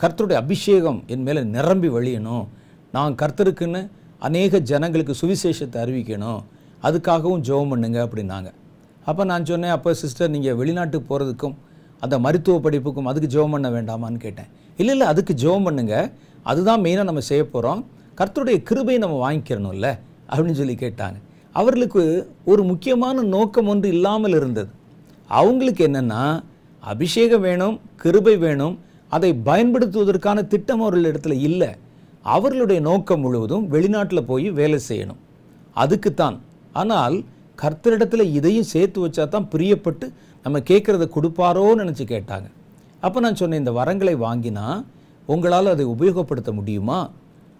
கர்த்தருடைய 0.01 0.33
அபிஷேகம் 0.33 1.03
என் 1.07 1.23
மேலே 1.23 1.43
நிரம்பி 1.43 1.89
வழியணும். 1.89 2.47
நான் 2.97 3.19
கர்த்தருக்குன்னு 3.21 3.81
அநேக 4.27 4.61
ஜனங்களுக்கு 4.71 5.15
சுவிசேஷத்தை 5.21 5.79
அறிவிக்கணும். 5.85 6.41
அதுக்காகவும் 6.87 7.43
ஜெபம் 7.49 7.71
பண்ணுங்க 7.73 7.99
அப்படின்னாங்க. 8.07 8.49
அப்போ 9.11 9.23
நான் 9.31 9.47
சொன்னேன் 9.51 9.75
அப்போ 9.77 9.91
சிஸ்டர் 10.01 10.33
நீங்கள் 10.35 10.57
வெளிநாட்டுக்கு 10.61 11.07
போகிறதுக்கும் 11.11 11.57
அந்த 12.05 12.17
மருத்துவ 12.25 12.57
படிப்புக்கும் 12.67 13.09
அதுக்கு 13.11 13.29
ஜெபம் 13.35 13.55
பண்ண 13.55 13.69
வேண்டாமான்னு 13.77 14.21
கேட்டேன். 14.27 14.51
இல்லை 14.81 14.93
இல்லை 14.97 15.07
அதுக்கு 15.13 15.33
ஜெபம் 15.43 15.67
பண்ணுங்க. 15.69 15.95
அதுதான் 16.51 16.83
மெயினாக 16.85 17.09
நம்ம 17.11 17.23
செய்ய 17.31 17.43
போகிறோம் 17.55 17.81
கர்த்தருடைய 18.19 18.59
கிருபையை 18.69 18.99
நம்ம 19.05 19.17
வாங்கிக்கிறணும்ல 19.25 19.89
அப்படின்னு 20.31 20.59
சொல்லி 20.61 20.77
கேட்டாங்க. 20.85 21.19
அவர்களுக்கு 21.61 22.03
ஒரு 22.51 22.63
முக்கியமான 22.71 23.23
நோக்கம் 23.35 23.69
ஒன்று 23.73 23.89
இல்லாமல் 23.97 24.37
இருந்தது. 24.41 24.71
அவங்களுக்கு 25.41 25.83
என்னென்னா 25.89 26.23
அபிஷேகம் 26.93 27.45
வேணும் 27.49 27.77
கிருபை 28.03 28.35
வேணும். 28.45 28.75
அதை 29.17 29.31
பயன்படுத்துவதற்கான 29.49 30.47
திட்டம் 30.53 30.83
அவர்கள் 30.85 31.09
இடத்துல 31.13 31.37
இல்லை. 31.49 31.71
அவர்களுடைய 32.25 32.81
நோக்கம் 32.81 33.21
முழுவதும் 33.21 33.67
வெளிநாட்டில் 33.69 34.29
போய் 34.31 34.51
வேலை 34.51 34.81
செய்யணும். 34.89 35.21
அதுக்குத்தான். 35.75 36.41
ஆனால் 36.73 37.25
கர்த்தரிடத்தில் 37.63 38.33
இதையும் 38.39 38.71
சேர்த்து 38.75 38.99
வச்சா 39.07 39.29
தான் 39.29 39.49
பிரியப்பட்டு 39.55 40.13
நம்ம 40.43 40.59
கேட்குறத 40.59 41.07
கொடுப்பாரோன்னு 41.17 41.83
நினச்சி 41.83 42.05
கேட்டாங்க. 42.15 42.49
அப்போ 43.01 43.21
நான் 43.21 43.35
சொன்னேன் 43.35 43.59
இந்த 43.59 43.73
வரங்களை 43.81 44.15
வாங்கினா 44.27 44.85
உங்களால் 45.27 45.67
அதை 45.67 45.85
உபயோகப்படுத்த 45.87 46.53
முடியுமா? 46.53 47.11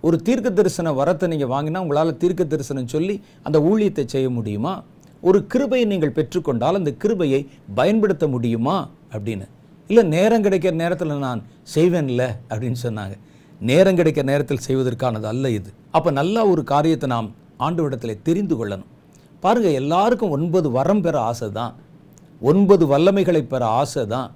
ஒரு 0.01 0.23
தீர்க்க 0.23 0.51
தரிசன 0.51 0.93
வரத்தை 0.93 1.27
நீங்கள் 1.27 1.53
வாங்கினா 1.55 1.79
உங்களால் 1.79 2.17
தீர்க்க 2.17 2.45
தரிசனம் 2.45 2.87
சொல்லி 2.87 3.21
அந்த 3.43 3.59
ஊழியத்தை 3.59 4.05
செய்ய 4.05 4.31
முடியுமா? 4.31 4.83
ஒரு 5.21 5.47
கிருபையை 5.47 5.87
நீங்கள் 5.87 6.15
பெற்றுக்கொண்டால் 6.19 6.79
அந்த 6.81 6.93
கிருபையை 6.93 7.47
பயன்படுத்த 7.75 8.27
முடியுமா? 8.27 8.89
அப்படின்னு. 9.13 9.47
இல்லை 9.89 10.03
நேரம் 10.05 10.45
கிடைக்கிற 10.45 10.73
நேரத்தில் 10.73 11.19
நான் 11.19 11.43
செய்வேன்ல 11.75 12.25
அப்படின்னு 12.51 12.81
சொன்னாங்க. 12.83 13.17
நேரம் 13.69 13.99
கிடைக்கிற 13.99 14.25
நேரத்தில் 14.31 14.65
செய்வதற்கானது 14.67 15.27
அல்ல 15.33 15.51
இது. 15.59 15.71
அப்போ 15.97 16.11
நல்லா 16.19 16.43
ஒரு 16.53 16.63
காரியத்தை 16.73 17.09
நாம் 17.15 17.29
ஆண்டவரிடத்தில் 17.67 18.23
தெரிந்து 18.29 18.55
கொள்ளணும். 18.59 18.91
பாருங்கள் 19.45 19.79
எல்லாருக்கும் 19.81 20.35
ஒன்பது 20.37 20.69
வரம் 20.77 21.03
பெற 21.07 21.17
ஆசை 21.31 21.49
தான் 21.59 21.75
ஒன்பது 22.51 22.85
வல்லமைகளை 22.93 23.43
பெற 23.53 23.63
ஆசை 23.81 24.03
தான் 24.15 24.29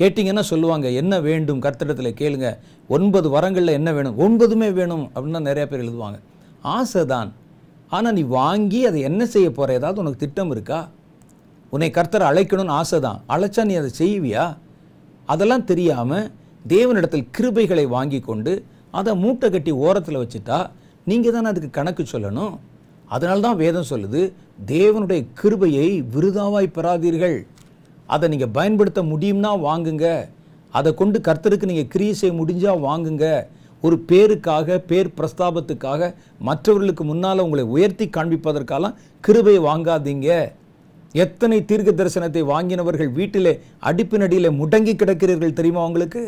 கேட்டிங்கன்னா 0.00 0.44
சொல்லுவாங்க 0.50 0.86
என்ன 1.00 1.14
வேண்டும்? 1.26 1.60
கர்த்தடத்தில் 1.66 2.18
கேளுங்க 2.20 2.48
ஒன்பது 2.96 3.28
வரங்களில் 3.36 3.76
என்ன 3.78 3.90
வேணும்? 3.96 4.16
ஒன்பதுமே 4.24 4.68
வேணும் 4.78 5.04
அப்படின்னு 5.14 5.38
நிறையா 5.38 5.48
நிறைய 5.48 5.64
பேர் 5.70 5.82
எழுதுவாங்க. 5.84 6.18
ஆசை 6.76 7.02
தான் 7.14 7.30
ஆனால் 7.96 8.14
நீ 8.18 8.22
வாங்கி 8.38 8.80
அதை 8.88 9.00
என்ன 9.08 9.22
செய்ய 9.34 9.48
போகிற 9.58 9.74
ஏதாவது 9.80 10.00
உனக்கு 10.02 10.22
திட்டம் 10.24 10.52
இருக்கா? 10.54 10.80
உன்னை 11.74 11.88
கர்த்தரை 11.96 12.26
அழைக்கணும்னு 12.30 12.76
ஆசை 12.80 12.98
தான் 13.06 13.18
அழைச்சா 13.34 13.62
நீ 13.70 13.74
அதை 13.82 13.90
செய்வியா? 14.02 14.44
அதெல்லாம் 15.32 15.68
தெரியாமல் 15.70 16.28
தேவனிடத்தில் 16.74 17.28
கிருபைகளை 17.36 17.84
வாங்கி 17.96 18.20
கொண்டு 18.28 18.52
அதை 18.98 19.12
மூட்டை 19.22 19.48
கட்டி 19.54 19.72
ஓரத்தில் 19.86 20.20
வச்சுட்டா 20.22 20.58
நீங்கள் 21.10 21.34
தானே 21.34 21.48
அதுக்கு 21.52 21.70
கணக்கு 21.78 22.02
சொல்லணும்? 22.12 22.54
அதனால 23.14 23.42
தான் 23.46 23.60
வேதம் 23.64 23.90
சொல்லுது 23.90 24.22
தேவனுடைய 24.72 25.20
கிருபையை 25.40 25.86
விருதாவாய் 26.14 26.74
பெறாதீர்கள். 26.76 27.36
அதை 28.14 28.26
நீங்கள் 28.32 28.54
பயன்படுத்த 28.58 29.00
முடியும்னா 29.12 29.52
வாங்குங்க. 29.68 30.06
அதை 30.78 30.90
கொண்டு 31.00 31.18
கர்த்தருக்கு 31.28 31.70
நீங்கள் 31.70 31.90
கிரியை 31.94 32.14
செய்ய 32.20 32.32
முடிஞ்சால் 32.40 32.82
வாங்குங்க. 32.88 33.26
ஒரு 33.86 33.96
பேருக்காக 34.10 34.78
பேர் 34.90 35.08
பிரஸ்தாபத்துக்காக 35.18 36.10
மற்றவர்களுக்கு 36.48 37.04
முன்னால் 37.10 37.44
உங்களை 37.46 37.64
உயர்த்தி 37.74 38.06
காண்பிப்பதற்காலாம் 38.16 38.96
கிருபையை 39.24 39.60
வாங்காதீங்க. 39.68 40.30
எத்தனை 41.24 41.58
தீர்க்க 41.70 41.90
தரிசனத்தை 42.00 42.42
வாங்கினவர்கள் 42.52 43.10
வீட்டிலே 43.18 43.52
அடிப்பினடியில் 43.90 44.56
முடங்கி 44.60 44.94
கிடக்கிறீர்கள் 45.02 45.58
தெரியுமா 45.58 45.84
உங்களுக்கு? 45.90 46.22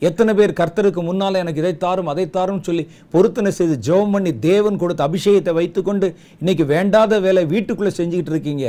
எத்தனை 0.00 0.32
பேர் 0.38 0.58
கர்த்தருக்கு 0.60 1.02
முன்னால் 1.02 1.40
எனக்கு 1.42 1.60
இதை 1.62 1.72
தாரும் 1.84 2.10
அதை 2.12 2.24
தாரும் 2.30 2.62
சொல்லி 2.66 2.82
பொருத்தனை 3.12 3.50
செய்து 3.58 3.76
ஜெபம் 3.86 4.14
பண்ணி 4.14 4.32
தேவன் 4.38 4.80
கொடுத்த 4.82 5.02
அபிஷேகத்தை 5.08 5.52
வைத்துக்கொண்டு 5.58 6.06
இன்றைக்கி 6.40 6.64
வேண்டாத 6.74 7.20
வேலை 7.26 7.44
வீட்டுக்குள்ளே 7.52 7.92
செஞ்சுக்கிட்டு 7.98 8.32
இருக்கீங்க. 8.34 8.66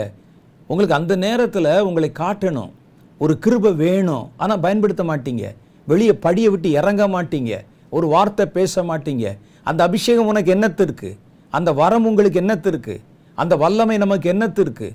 உங்களுக்கு 0.68 0.96
அந்த 1.00 1.16
நேரத்தில் 1.16 1.70
உங்களை 1.88 2.10
காட்டணும். 2.20 2.72
ஒரு 3.18 3.34
கிருபை 3.40 3.72
வேணும். 3.76 4.26
ஆனால் 4.38 4.62
பயன்படுத்த 4.66 5.04
மாட்டீங்க. 5.04 5.46
வெளியே 5.88 6.14
படியை 6.26 6.50
விட்டு 6.54 6.70
இறங்க 6.80 7.04
மாட்டீங்க. 7.16 7.52
ஒரு 7.90 8.08
வார்த்தை 8.14 8.46
பேச 8.58 8.84
மாட்டீங்க. 8.84 9.26
அந்த 9.64 9.82
அபிஷேகம் 9.84 10.30
உனக்கு 10.32 10.52
என்னத்திற்கு 10.56 11.10
அந்த 11.54 11.70
வரம் 11.74 12.06
உங்களுக்கு 12.06 12.42
என்னத்திற்கு 12.42 12.96
அந்த 13.38 13.54
வல்லமை 13.64 13.98
நமக்கு 14.04 14.28
என்னத்திற்கு 14.34 14.88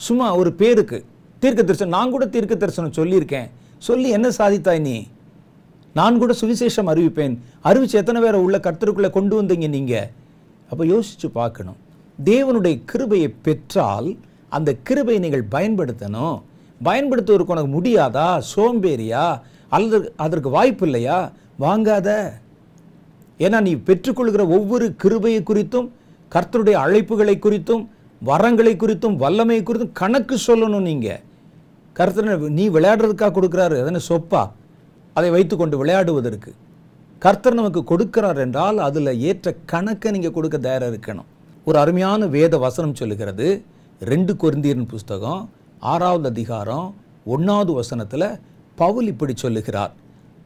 சும்மா 0.00 0.26
ஒரு 0.40 0.52
பேருக்கு 0.60 0.98
தீர்க்க 1.42 1.60
தரிசனம் 1.62 1.94
நான் 1.96 2.12
கூட 2.14 2.24
தீர்க்க 2.34 2.54
தரிசனம் 2.56 2.96
சொல்லியிருக்கேன். 3.00 3.48
சொல்லி 3.78 4.08
என்ன 4.08 4.28
சாதித்தாய் 4.28 4.80
நீ? 4.80 5.06
நான் 5.94 6.18
கூட 6.18 6.34
சுவிசேஷம் 6.40 6.90
அறிவிப்பேன். 6.92 7.38
அறிவிச்சு 7.64 7.92
எத்தனை 7.92 8.22
பேரை 8.22 8.40
உள்ள 8.40 8.58
கர்த்தருக்குள்ளே 8.58 9.10
கொண்டு 9.10 9.42
வந்தீங்க 9.42 9.68
நீங்கள் 9.68 10.10
அப்போ 10.70 10.86
யோசித்து 10.86 11.30
பார்க்கணும். 11.30 11.76
தேவனுடைய 12.24 12.80
கிருபையை 12.84 13.34
பெற்றால் 13.42 14.16
அந்த 14.48 14.76
கிருபையை 14.82 15.22
நீங்கள் 15.22 15.46
பயன்படுத்தணும். 15.50 16.42
பயன்படுத்துவதற்கு 16.82 17.52
உனக்கு 17.52 17.80
முடியாதா? 17.80 18.42
சோம்பேறியா? 18.56 19.40
அல்லது 19.68 20.12
அதற்கு 20.16 20.48
வாய்ப்பு 20.48 20.86
இல்லையா? 20.86 21.30
வாங்காத. 21.60 22.32
ஏன்னா 23.38 23.60
நீ 23.60 23.74
பெற்றுக்கொள்கிற 23.74 24.48
ஒவ்வொரு 24.48 24.94
கிருபையை 24.96 25.42
குறித்தும் 25.42 25.88
கர்த்தருடைய 26.32 26.76
அழைப்புகளை 26.84 27.38
குறித்தும் 27.38 27.86
வரங்களை 28.26 28.76
குறித்தும் 28.76 29.16
வல்லமை 29.16 29.62
குறித்தும் 29.62 29.92
கணக்கு 29.92 30.38
சொல்லணும் 30.46 30.80
நீங்கள் 30.80 31.20
கர்த்தர் 31.98 32.28
நீ 32.58 32.64
விளையாடுறதுக்காக 32.76 33.32
கொடுக்குறாரு 33.34 33.76
அதனை 33.82 34.00
சொப்பா? 34.10 34.42
அதை 35.16 35.28
வைத்துக்கொண்டு 35.34 35.76
விளையாடுவதற்கு. 35.80 36.50
கர்த்தர் 37.22 37.58
நமக்கு 37.60 37.80
கொடுக்கிறார் 37.90 38.40
என்றால் 38.44 38.78
அதில் 38.86 39.20
ஏற்ற 39.28 39.54
கணக்கை 39.72 40.08
நீங்கள் 40.14 40.34
கொடுக்க 40.36 40.56
தயாராக 40.58 40.90
இருக்கணும். 40.92 41.28
ஒரு 41.66 41.76
அருமையான 41.82 42.26
வேத 42.36 42.54
வசனம் 42.64 42.98
சொல்லுகிறது 43.00 43.46
ரெண்டு 44.00 44.32
கொருந்தீரன் 44.42 44.90
புஸ்தகம் 44.92 45.42
ஆறாவது 45.92 46.26
அதிகாரம் 46.32 46.88
ஒன்றாவது 47.34 47.72
வசனத்தில் 47.80 48.28
பவுல் 48.80 49.08
இப்படி 49.12 49.34
சொல்லுகிறார் 49.44 49.92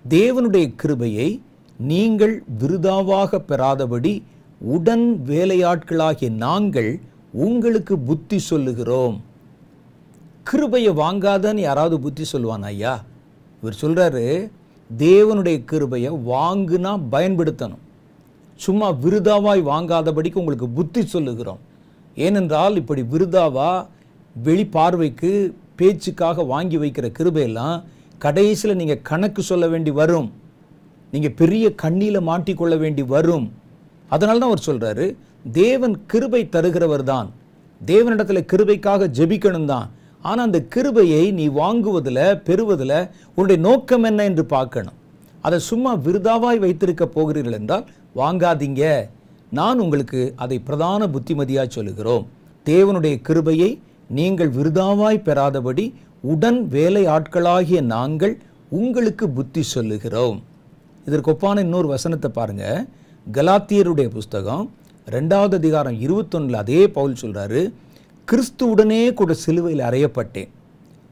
தேவனுடைய 0.04 0.66
கிருபையை 0.82 1.28
நீங்கள் 1.90 2.34
விருதாவாக 2.61 3.40
பெறாதபடி 3.50 4.12
உடன் 4.74 5.06
வேலையாட்களாகிய 5.30 6.30
நாங்கள் 6.44 6.90
உங்களுக்கு 7.46 7.94
புத்தி 8.08 8.38
சொல்லுகிறோம். 8.50 9.16
கிருபையை 10.50 10.92
வாங்காதன்னு 11.02 11.62
யாராவது 11.68 11.96
புத்தி 12.04 12.24
சொல்லுவான் 12.32 12.64
ஐயா? 12.70 12.92
இவர் 13.61 13.80
சொல்கிறாரு 13.82 14.24
தேவனுடைய 14.90 15.56
கிருபையை 15.70 16.11
வாங்குனா 16.32 16.92
பயன்படுத்தணும். 17.14 17.82
சும்மா 18.64 18.88
விருதாவாய் 19.02 19.62
வாங்காதபடிக்கு 19.72 20.40
உங்களுக்கு 20.42 20.68
புத்தி 20.78 21.02
சொல்லுகிறோம். 21.14 21.61
ஏனென்றால் 22.26 22.78
இப்படி 22.82 23.02
விருதாவா 23.12 23.70
வெளி 24.46 24.64
பார்வைக்கு 24.76 25.32
பேச்சுக்காக 25.80 26.44
வாங்கி 26.52 26.78
வைக்கிற 26.84 27.06
கிருபையெல்லாம் 27.18 27.76
கடைசியில் 28.24 28.78
நீங்கள் 28.80 29.04
கணக்கு 29.11 29.42
சொல்ல 29.50 29.64
வேண்டி 29.74 29.90
வரும். 30.00 30.30
நீங்கள் 31.12 31.37
பெரிய 31.40 31.66
கண்ணியில் 31.82 32.26
மாட்டிக்கொள்ள 32.30 32.74
வேண்டி 32.84 33.02
வரும். 33.16 33.46
அதனால 34.14 34.38
தான் 34.40 34.50
அவர் 34.52 34.66
சொல்கிறாரு 34.70 35.06
தேவன் 35.61 35.94
கிருபை 36.12 36.42
தருகிறவர் 36.56 37.06
தான் 37.12 37.28
தேவனிடத்தில் 37.80 38.48
கிருபைக்காக 38.52 39.08
ஜெபிக்கணும் 39.18 39.70
தான் 39.74 39.87
ஆனால் 40.24 40.46
அந்த 40.48 40.61
கிருபையை 40.74 41.22
நீ 41.38 41.44
வாங்குவதில் 41.61 42.24
பெறுவதில் 42.48 42.98
உன்னுடைய 43.35 43.59
நோக்கம் 43.68 44.07
என்ன 44.11 44.24
என்று 44.31 44.44
பார்க்கணும். 44.54 44.96
அதை 45.46 45.59
சும்மா 45.70 45.92
விருதாவாய் 46.07 46.62
வைத்திருக்க 46.64 47.04
போகிறீர்கள் 47.07 47.59
என்றால் 47.61 47.87
வாங்காதீங்க. 48.20 48.83
நான் 49.59 49.78
உங்களுக்கு 49.85 50.20
அதை 50.44 50.57
பிரதான 50.68 51.00
புத்திமதியாக 51.14 51.68
சொல்லுகிறோம். 51.76 52.24
தேவனுடைய 52.66 53.16
கிருபையை 53.28 53.70
நீங்கள் 54.18 54.54
விருதாவாய் 54.59 55.24
பெறாதபடி 55.28 55.87
உடன் 56.33 56.61
வேலை 56.74 57.02
ஆட்களாகிய 57.16 57.81
நாங்கள் 57.94 58.35
உங்களுக்கு 58.78 59.24
புத்தி 59.37 59.62
சொல்லுகிறோம். 59.74 60.38
இதற்கு 61.07 61.31
ஒப்பான 61.33 61.62
இன்னொரு 61.66 61.88
வசனத்தை 61.94 62.31
பாருங்க. 62.38 62.64
கலாத்தியருடைய 63.26 64.09
புஸ்தகம் 64.16 64.64
ரெண்டாவது 65.07 65.54
அதிகாரம் 65.61 65.96
இருபத்தொன்னில் 66.04 66.59
அதே 66.62 66.81
பவுல் 66.96 67.20
சொல்கிறாரு 67.22 67.61
கிறிஸ்துவுடனே 68.32 69.12
கூட 69.12 69.34
சிலுவையில் 69.34 69.84
அறையப்பட்டேன். 69.84 70.48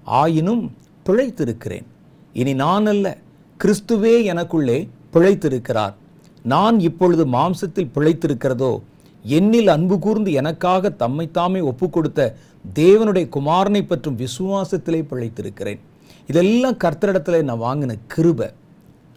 ஆயினும் 0.05 0.73
பிழைத்திருக்கிறேன். 1.07 1.85
இனி 2.33 2.55
நான் 2.55 2.87
அல்ல 2.87 3.17
கிறிஸ்துவே 3.65 4.25
எனக்குள்ளே 4.33 4.89
பிழைத்திருக்கிறார். 5.13 5.95
நான் 6.43 6.81
இப்பொழுது 6.81 7.27
மாம்சத்தில் 7.27 7.91
பிழைத்திருக்கிறதோ 7.95 8.83
என்னில் 9.27 9.67
அன்பு 9.67 9.99
கூர்ந்து 9.99 10.33
எனக்காக 10.33 10.95
தம்மைத்தாமே 10.99 11.63
ஒப்பு 11.63 11.91
கொடுத்த 11.91 12.37
தேவனுடைய 12.75 13.29
குமாரனை 13.29 13.87
பற்றும் 13.87 14.19
விசுவாசத்திலே 14.19 15.03
பிழைத்திருக்கிறேன். 15.03 15.79
இதெல்லாம் 16.27 16.79
கர்த்தரிடத்தில் 16.85 17.43
நான் 17.43 17.61
வாங்கின 17.61 17.95
கிருப. 18.17 18.53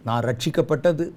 நான் 0.04 0.22
ரட்சிக்கப்பட்டது. 0.22 1.10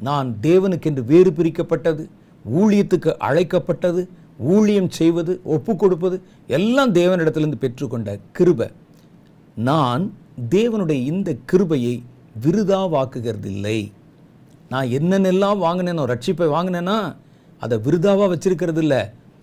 நான் 0.00 0.36
தேவனுக்கென்று 0.42 1.04
வேறு 1.04 1.30
பிரிக்கப்பட்டது. 1.30 2.08
ஊழியத்துக்கு 2.56 3.16
அழைக்கப்பட்டது. 3.16 4.08
ஊழியம் 4.38 4.90
செய்வது 4.90 5.40
ஒப்பு 5.44 5.76
கொடுப்பது 5.76 6.20
எல்லாம் 6.46 6.94
தேவனிடத்திலிருந்து 6.94 7.62
பெற்றுக்கொண்ட 7.64 8.18
கிருபை. 8.32 8.68
நான் 9.54 10.12
தேவனுடைய 10.50 10.98
இந்த 11.12 11.36
கிருபையை 11.46 12.02
விருதாவாக்குகிறதில்லை. 12.44 13.92
நான் 14.68 14.86
என்னென்னெல்லாம் 14.86 15.62
வாங்கினேனோ 15.62 16.04
ரட்சிப்பை 16.12 16.48
வாங்கினேன்னா 16.56 17.16
அதை 17.58 17.78
விருதாவாக 17.78 18.30
வச்சிருக்கிறது 18.32 18.76
இல்லை 18.76 19.02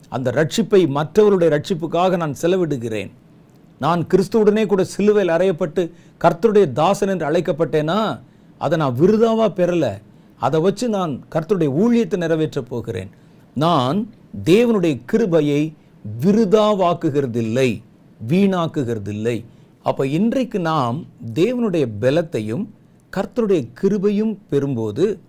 அந்த 0.10 0.32
ரட்சிப்பை 0.32 0.82
மற்றவருடைய 0.98 1.50
ரட்சிப்புக்காக 1.56 2.18
நான் 2.18 2.40
செலவிடுகிறேன். 2.42 3.12
நான் 3.80 4.02
கிறிஸ்துவுடனே 4.12 4.66
கூட 4.66 4.84
சிலுவையில் 4.84 5.36
அறையப்பட்டு 5.36 5.92
கர்த்தருடைய 6.24 6.66
தாசன் 6.72 7.10
என்று 7.10 7.30
அழைக்கப்பட்டேன்னா 7.30 8.20
அதை 8.58 8.78
நான் 8.78 8.98
விருதாவாக 9.00 9.50
பெறலை. 9.60 10.02
அதை 10.40 10.60
வச்சு 10.60 10.90
நான் 10.90 11.24
கர்த்தருடைய 11.34 11.70
ஊழியத்தை 11.84 12.18
நிறைவேற்றப் 12.18 12.70
போகிறேன். 12.70 13.10
நான் 13.54 14.14
தேவனுடைய 14.34 15.00
கிருபையை 15.06 15.74
விருதாவாக்குகிறதில்லை 16.22 17.82
வீணாக்குகிறதில்லை. 18.28 19.46
அப்போ 19.82 20.08
இன்றைக்கு 20.08 20.60
நாம் 20.60 21.08
தேவனுடைய 21.34 21.86
பலத்தையும் 22.02 22.68
கர்த்தருடைய 23.14 23.68
கிருபையும் 23.82 24.38
பெறும்போது 24.50 25.20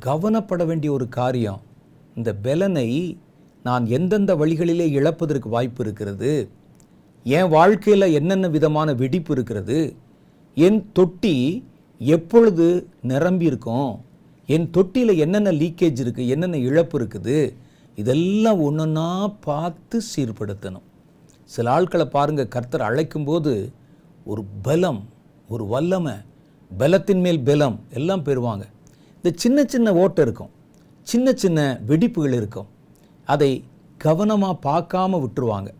கவனப்பட 0.00 0.64
வேண்டிய 0.64 0.92
ஒரு 0.92 1.08
காரியம் 1.08 1.60
இந்த 2.14 2.34
பலனை 2.34 3.18
நான் 3.62 3.86
எந்தெந்த 3.86 4.36
வழிகளிலே 4.36 4.86
இழப்பதற்கு 4.90 5.48
வாய்ப்பு 5.48 5.84
இருக்கிறது 5.84 6.48
என் 7.22 7.48
வாழ்க்கையில் 7.48 8.12
என்னென்ன 8.12 8.48
விதமான 8.48 8.94
வெடிப்பு 8.94 9.32
இருக்கிறது 9.34 9.96
என் 10.54 10.92
தொட்டி 10.92 11.64
எப்பொழுது 11.98 12.88
நிரம்பி 13.02 13.44
இருக்கும் 13.44 14.00
என் 14.46 14.70
தொட்டியில் 14.70 15.16
என்னென்ன 15.16 15.52
லீக்கேஜ் 15.52 16.00
இருக்குது 16.04 16.26
என்னென்ன 16.26 16.56
இழப்பு 16.56 16.98
இருக்குது 16.98 17.54
இதெல்லாம் 18.00 18.60
ஒன்றுன்னா 18.66 19.08
பார்த்து 19.48 19.96
சீர்படுத்தணும். 20.12 20.86
சில 21.44 21.70
ஆட்களை 21.70 22.06
பாருங்கள் 22.06 22.52
கர்த்தர் 22.54 22.86
அழைக்கும்போது 22.90 23.52
ஒரு 24.24 24.44
பலம் 24.62 25.02
ஒரு 25.48 25.64
வல்லமை 25.72 26.14
பலத்தின் 26.70 27.20
மேல் 27.20 27.40
பலம் 27.48 27.76
எல்லாம் 27.98 28.24
பெறுவாங்க. 28.24 28.64
இந்த 29.16 29.30
சின்ன 29.42 29.64
சின்ன 29.64 29.88
ஓட்டை 30.02 30.22
இருக்கும். 30.26 30.52
சின்ன 31.02 31.32
சின்ன 31.42 31.60
வெடிப்புகள் 31.88 32.36
இருக்கும். 32.40 32.68
அதை 33.24 33.50
கவனமாக 33.98 34.56
பார்க்காம 34.68 35.20
விட்டுருவாங்க. 35.24 35.70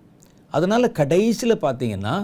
அதனால் 0.55 0.95
கடைசியில் 0.99 1.63
பார்த்தீங்கன்னா 1.65 2.15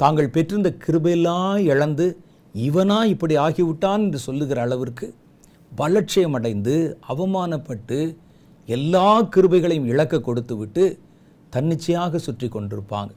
தாங்கள் 0.00 0.34
பெற்றிருந்த 0.34 0.70
கிருபையெல்லாம் 0.84 1.56
இழந்து 1.72 2.06
இவனா 2.54 2.98
இப்படி 3.04 3.34
ஆகிவிட்டான் 3.36 4.02
என்று 4.06 4.18
சொல்லுகிற 4.18 4.60
அளவிற்கு 4.66 5.06
பலட்சியம் 5.72 6.36
அடைந்து 6.38 6.74
அவமானப்பட்டு 7.08 7.98
எல்லா 8.76 9.06
கிருபைகளையும் 9.34 9.88
இழக்க 9.92 10.20
கொடுத்து 10.20 10.54
விட்டு 10.56 10.84
தன்னிச்சையாக 11.54 12.18
சுற்றி 12.26 12.48
கொண்டிருப்பாங்க. 12.48 13.10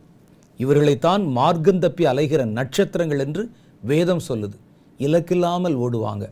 இவர்களைத்தான் 0.60 1.24
மார்க்கம் 1.38 1.82
தப்பி 1.84 2.04
அலைகிற 2.12 2.42
நட்சத்திரங்கள் 2.58 3.24
என்று 3.26 3.44
வேதம் 3.92 4.24
சொல்லுது. 4.30 4.58
இலக்கில்லாமல் 5.00 5.76
ஓடுவாங்க. 5.86 6.26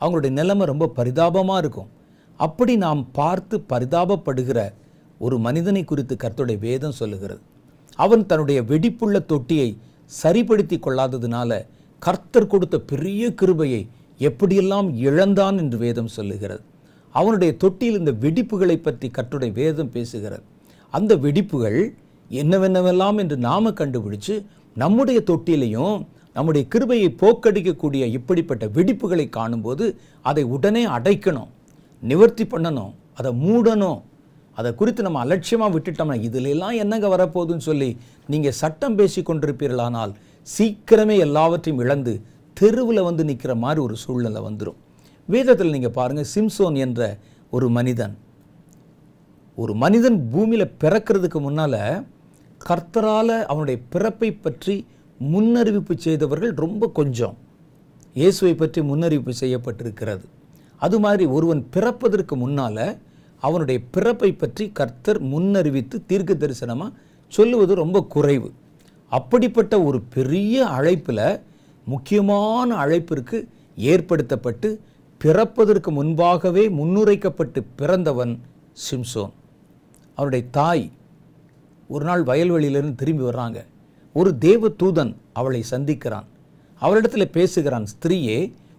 அவங்களுடைய 0.00 0.32
நிலைமை 0.40 0.64
ரொம்ப 0.72 0.90
பரிதாபமாக 0.98 1.62
இருக்கும். 1.62 1.90
அப்படி 2.40 2.74
நாம் 2.86 3.02
பார்த்து 3.18 3.56
பரிதாபப்படுகிற 3.72 4.60
ஒரு 5.24 5.36
மனிதனை 5.46 5.82
குறித்து 5.84 6.14
கர்த்தருடைய 6.22 6.58
வேதம் 6.68 6.98
சொல்லுகிறது. 7.00 7.42
அவன் 7.98 8.24
தன்னுடைய 8.30 8.60
வெடிப்புள்ள 8.70 9.16
தொட்டியை 9.32 9.68
சரிப்படுத்தி 10.20 10.76
கொள்ளாததுனால 10.78 11.50
கர்த்தர் 12.02 12.52
கொடுத்த 12.52 12.76
பெரிய 12.92 13.24
கிருபையை 13.40 13.82
எப்படியெல்லாம் 14.28 14.88
இழந்தான் 15.08 15.56
என்று 15.62 15.76
வேதம் 15.86 16.14
சொல்லுகிறது. 16.16 16.62
அவனுடைய 17.18 17.52
தொட்டியில் 17.62 18.00
இந்த 18.00 18.12
வெடிப்புகளை 18.24 18.76
பற்றி 18.76 19.08
கற்றுடை 19.16 19.50
வேதம் 19.60 19.92
பேசுகிறது. 19.96 20.44
அந்த 20.94 21.12
வெடிப்புகள் 21.24 21.80
என்னவென்னவெல்லாம் 22.30 23.18
என்று 23.22 23.36
நாம 23.48 23.72
கண்டுபிடிச்சு 23.80 24.34
நம்முடைய 24.76 25.18
தொட்டிலையும் 25.30 25.96
நம்முடைய 26.36 26.64
கிருபையை 26.72 27.08
போக்கடிக்கக்கூடிய 27.22 28.04
இப்படிப்பட்ட 28.18 28.64
வெடிப்புகளை 28.76 29.26
காணும்போது 29.38 29.86
அதை 30.30 30.44
உடனே 30.56 30.84
அடைக்கணும் 30.96 31.50
நிவர்த்தி 32.02 32.44
பண்ணணும் 32.52 32.92
அதை 33.18 33.30
மூடணும். 33.44 34.00
அதை 34.58 34.70
குறித்து 34.78 35.02
நம்ம 35.06 35.20
அலட்சியமாக 35.24 35.72
விட்டுட்டோம்னா 35.74 36.16
இதிலெல்லாம் 36.26 36.78
என்னங்க 36.82 37.06
வரப்போகுதுன்னு 37.14 37.66
சொல்லி 37.68 37.90
நீங்கள் 38.32 38.56
சட்டம் 38.60 38.96
பேசி 38.98 39.20
கொண்டிருப்பீர்களானால் 39.28 40.12
சீக்கிரமே 40.48 41.16
எல்லாவற்றையும் 41.26 41.82
இழந்து 41.84 42.14
தெருவில் 42.56 43.06
வந்து 43.08 43.22
நிற்கிற 43.28 43.52
மாதிரி 43.64 43.80
ஒரு 43.86 43.96
சூழ்நிலை 44.04 44.40
வந்துடும் 44.48 44.78
வேதத்தில் 45.28 45.74
நீங்கள் 45.74 45.96
பாருங்கள் 45.98 46.30
சிம்சோன் 46.34 46.76
என்ற 46.84 47.00
ஒரு 47.50 47.66
மனிதன். 47.76 48.14
ஒரு 49.58 49.72
மனிதன் 49.82 50.18
பூமியில் 50.32 50.74
பிறக்கிறதுக்கு 50.82 51.38
முன்னால் 51.46 51.80
கர்த்தரால் 52.60 53.36
அவனுடைய 53.50 53.78
பிறப்பை 53.92 54.30
பற்றி 54.32 54.74
முன்னறிவிப்பு 55.20 55.94
செய்தவர்கள் 56.06 56.52
ரொம்ப 56.64 56.88
கொஞ்சம். 56.98 57.34
இயேசுவை 58.20 58.54
பற்றி 58.54 58.80
முன்னறிவிப்பு 58.90 59.32
செய்யப்பட்டிருக்கிறது. 59.42 60.24
அது 60.76 60.96
மாதிரி 61.04 61.24
ஒருவன் 61.36 61.62
பிறப்பதற்கு 61.74 62.36
முன்னால் 62.36 62.84
அவனுடைய 63.42 63.78
பிறப்பை 63.94 64.30
பற்றி 64.32 64.64
கர்த்தர் 64.78 65.20
முன்னறிவித்து 65.32 65.96
தீர்க்க 66.10 66.32
தரிசனமாக 66.34 66.96
சொல்லுவது 67.32 67.72
ரொம்ப 67.74 67.98
குறைவு. 68.14 68.48
அப்படிப்பட்ட 69.12 69.74
ஒரு 69.88 69.98
பெரிய 70.16 70.56
அழைப்பில் 70.76 71.26
முக்கியமான 71.86 72.68
அழைப்பிற்கு 72.84 73.38
ஏற்படுத்தப்பட்டு 73.78 74.68
பிறப்பதற்கு 75.22 75.90
முன்பாகவே 75.90 76.68
முன்னுரைக்கப்பட்டு 76.68 77.60
பிறந்தவன் 77.76 78.40
சிம்சோன். 78.84 79.32
அவருடைய 80.14 80.44
தாய் 80.50 80.90
ஒரு 81.88 82.04
நாள் 82.04 82.22
வயல்வெளியிலிருந்து 82.22 82.94
திரும்பி 82.94 83.24
வர்றாங்க. 83.24 83.58
ஒரு 84.12 84.38
தேவ 84.38 84.68
தூதன் 84.68 85.12
அவளை 85.32 85.64
சந்திக்கிறான். 85.70 86.26
அவளிடத்தில் 86.82 87.30
பேசுகிறான் 87.30 87.86
ஸ்திரீயே 87.92 88.38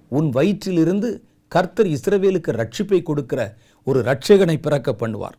உன் 0.10 0.30
வயிற்றிலிருந்து 0.30 1.22
கர்த்தர் 1.48 1.86
இஸ்ரவேலுக்கு 1.86 2.52
ரட்சிப்பை 2.60 3.02
கொடுக்கிற 3.04 3.42
ஒரு 3.84 4.00
ரட்சகனை 4.02 4.58
பிறக்க 4.62 4.96
பண்ணுவார். 5.00 5.38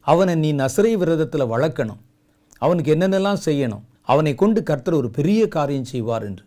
அவனை 0.00 0.34
நீ 0.34 0.52
நசரை 0.52 0.92
விரதத்தில் 0.96 1.50
வளர்க்கணும். 1.54 2.00
அவனுக்கு 2.58 2.94
என்னென்னலாம் 2.94 3.44
செய்யணும்? 3.44 3.84
அவனை 4.02 4.34
கொண்டு 4.34 4.62
கர்த்தர் 4.62 4.94
ஒரு 4.94 5.10
பெரிய 5.10 5.48
காரியம் 5.48 5.90
செய்வார் 5.94 6.22
என்று. 6.22 6.44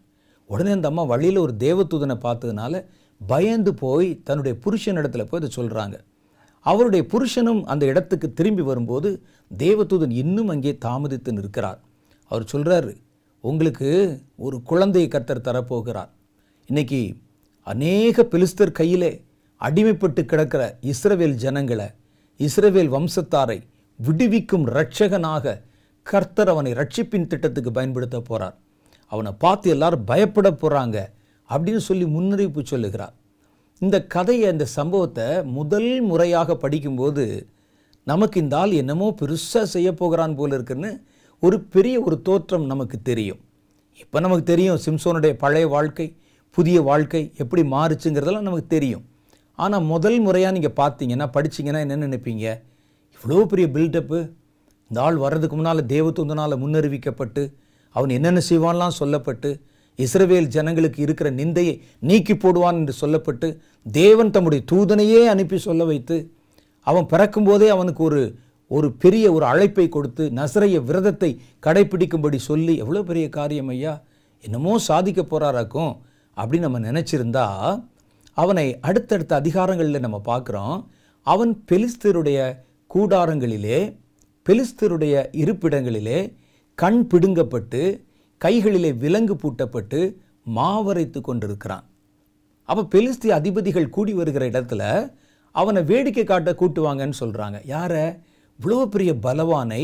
உடனே 0.50 0.72
அந்த 0.72 0.88
அம்மா 0.88 1.04
வழியில் 1.04 1.38
ஒரு 1.38 1.54
தேவதூதனை 1.60 2.18
பார்த்ததுனால 2.26 2.86
பயந்து 3.22 3.74
போய் 3.74 4.22
தன்னுடைய 4.24 4.58
புருஷனிடத்துல 4.66 5.24
போய் 5.24 5.42
அதை 5.42 5.50
சொல்கிறாங்க 5.58 5.98
அவருடைய 6.62 7.06
புருஷனும் 7.12 7.64
அந்த 7.64 7.86
இடத்துக்கு 7.86 8.34
திரும்பி 8.34 8.62
வரும்போது 8.62 9.24
தேவதூதன் 9.58 10.10
இன்னும் 10.10 10.48
அங்கே 10.48 10.78
தாமதித்து 10.86 11.32
நிற்கிறார். 11.32 11.80
அவர் 12.28 12.50
சொல்கிறாரு 12.54 12.96
உங்களுக்கு 13.42 13.90
ஒரு 14.36 14.62
குழந்தையை 14.62 15.10
கர்த்தர் 15.10 15.42
தரப்போகிறார். 15.42 16.10
இன்னைக்கு 16.66 17.16
அநேக 17.64 18.24
பெலிஸ்தர் 18.24 18.72
கையிலே 18.72 19.26
அடிமைப்பட்டு 19.62 20.26
கிடக்கிற 20.26 20.78
இஸ்ரவேல் 20.82 21.36
ஜனங்களை 21.36 21.88
இஸ்ரவேல் 22.40 22.92
வம்சத்தாரை 22.96 23.62
விடுவிக்கும் 24.00 24.66
இரட்சகனாக 24.68 25.62
கர்த்தர் 26.04 26.48
அவனை 26.48 26.72
ரட்சிப்பின் 26.74 27.28
திட்டத்துக்கு 27.28 27.72
பயன்படுத்த 27.72 28.20
போகிறார் 28.20 28.56
அவனை 29.08 29.32
பார்த்து 29.32 29.70
எல்லாரும் 29.70 30.04
பயப்பட 30.04 30.52
போகிறாங்க 30.52 30.98
அப்படின்னு 31.50 31.82
சொல்லி 31.88 32.06
முன்னறிவிப்பு 32.16 32.62
சொல்லுகிறார். 32.74 33.16
இந்த 33.82 33.98
கதையை 34.16 34.48
இந்த 34.54 34.66
சம்பவத்தை 34.78 35.28
முதல் 35.58 35.90
முறையாக 36.10 36.56
படிக்கும்போது 36.64 37.26
நமக்கு 38.12 38.38
இந்த 38.44 38.56
ஆள் 38.62 38.74
என்னமோ 38.82 39.08
பெருசாக 39.20 39.66
செய்ய 39.74 39.90
போகிறான் 40.02 40.36
போல 40.40 40.56
இருக்குன்னு 40.58 40.92
ஒரு 41.44 41.58
பெரிய 41.74 41.96
ஒரு 42.08 42.18
தோற்றம் 42.28 42.66
நமக்கு 42.72 42.98
தெரியும். 43.10 43.42
இப்போ 44.04 44.18
நமக்கு 44.26 44.46
தெரியும் 44.52 44.80
சிம்சோனுடைய 44.86 45.34
பழைய 45.44 45.66
வாழ்க்கை 45.76 46.08
புதிய 46.58 46.78
வாழ்க்கை 46.90 47.22
எப்படி 47.42 47.62
மாறுச்சுங்கிறதெல்லாம் 47.74 48.48
நமக்கு 48.48 48.68
தெரியும். 48.76 49.04
ஆனால் 49.60 49.86
முதல் 49.92 50.18
முறையாக 50.26 50.56
நீங்கள் 50.58 50.78
பார்த்தீங்கன்னா 50.82 51.28
படிச்சீங்கன்னா 51.36 51.82
என்ன 51.86 52.00
நினைப்பீங்க? 52.08 52.46
இவ்வளோ 53.16 53.44
பெரிய 53.52 53.68
பில்டப்பு 53.76 54.20
இந்த 54.92 55.00
ஆள் 55.06 55.18
வர்றதுக்கு 55.26 55.56
முன்னால் 55.58 55.90
தேவத்துந்தனால் 55.94 56.62
முன்னறிவிக்கப்பட்டு 56.64 57.44
அவன் 57.96 58.12
என்னென்ன 58.18 58.42
செய்வான்லாம் 58.50 58.98
சொல்லப்பட்டு 59.02 59.50
இஸ்ரவேல் 59.98 60.48
ஜனங்களுக்கு 60.48 61.02
இருக்கிற 61.02 61.32
நிந்தையை 61.32 61.80
நீக்கி 62.00 62.34
போடுவான் 62.34 62.74
என்று 62.74 62.94
சொல்லப்பட்டு 63.02 63.58
தேவன் 63.92 64.32
தம்முடைய 64.32 64.66
தூதனையே 64.72 65.26
அனுப்பி 65.26 65.58
சொல்ல 65.58 65.86
வைத்து 65.86 66.32
அவன் 66.82 67.06
பிறக்கும்போதே 67.06 67.68
அவனுக்கு 67.68 68.04
ஒரு 68.04 68.36
ஒரு 68.68 68.92
பெரிய 68.92 69.32
ஒரு 69.32 69.46
அழைப்பை 69.46 69.90
கொடுத்து 69.90 70.30
நசரைய 70.30 70.84
விரதத்தை 70.84 71.40
கடைப்பிடிக்கும்படி 71.66 72.36
சொல்லி 72.36 72.76
எவ்வளோ 72.76 73.04
பெரிய 73.04 73.30
காரியம் 73.30 73.68
ஐயா? 73.68 74.02
என்னமோ 74.42 74.78
சாதிக்க 74.78 75.22
போகிறாராக்கும் 75.22 75.98
அப்படின்னு 76.38 76.60
நம்ம 76.60 76.80
நினச்சிருந்தா 76.80 77.80
அவனை 78.34 78.80
அடுத்தடுத்த 78.80 79.36
அதிகாரங்களில் 79.36 80.00
நம்ம 80.00 80.22
பார்க்குறோம். 80.26 80.86
அவன் 81.22 81.64
பெலிஸ்தருடைய 81.72 82.58
கூடாரங்களிலே 82.94 83.96
பெலிஸ்தருடைய 84.50 85.26
இருப்பிடங்களிலே 85.32 86.34
கண் 86.76 87.08
பிடுங்கப்பட்டு 87.14 88.05
கைகளிலே 88.42 88.92
விலங்கு 88.94 89.36
பூட்டப்பட்டு 89.36 90.00
மாவரைத்து 90.58 91.22
கொண்டிருக்கிறான். 91.22 91.86
அப்போ 92.70 92.84
பெலிஸ்தி 92.94 93.30
அதிபதிகள் 93.32 93.90
கூடி 93.90 94.14
வருகிற 94.14 94.44
இடத்துல 94.50 94.84
அவனை 95.56 95.82
வேடிக்கை 95.84 96.24
காட்ட 96.24 96.52
கூட்டுவாங்கன்னு 96.52 97.18
சொல்கிறாங்க 97.20 97.58
யாரை? 97.66 98.06
இவ்வளோ 98.60 98.86
பெரிய 98.86 99.12
பலவானை 99.16 99.84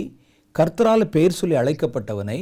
கர்த்தரால் 0.55 1.05
பெயர் 1.09 1.31
சொல்லி 1.31 1.55
அழைக்கப்பட்டவனை 1.55 2.39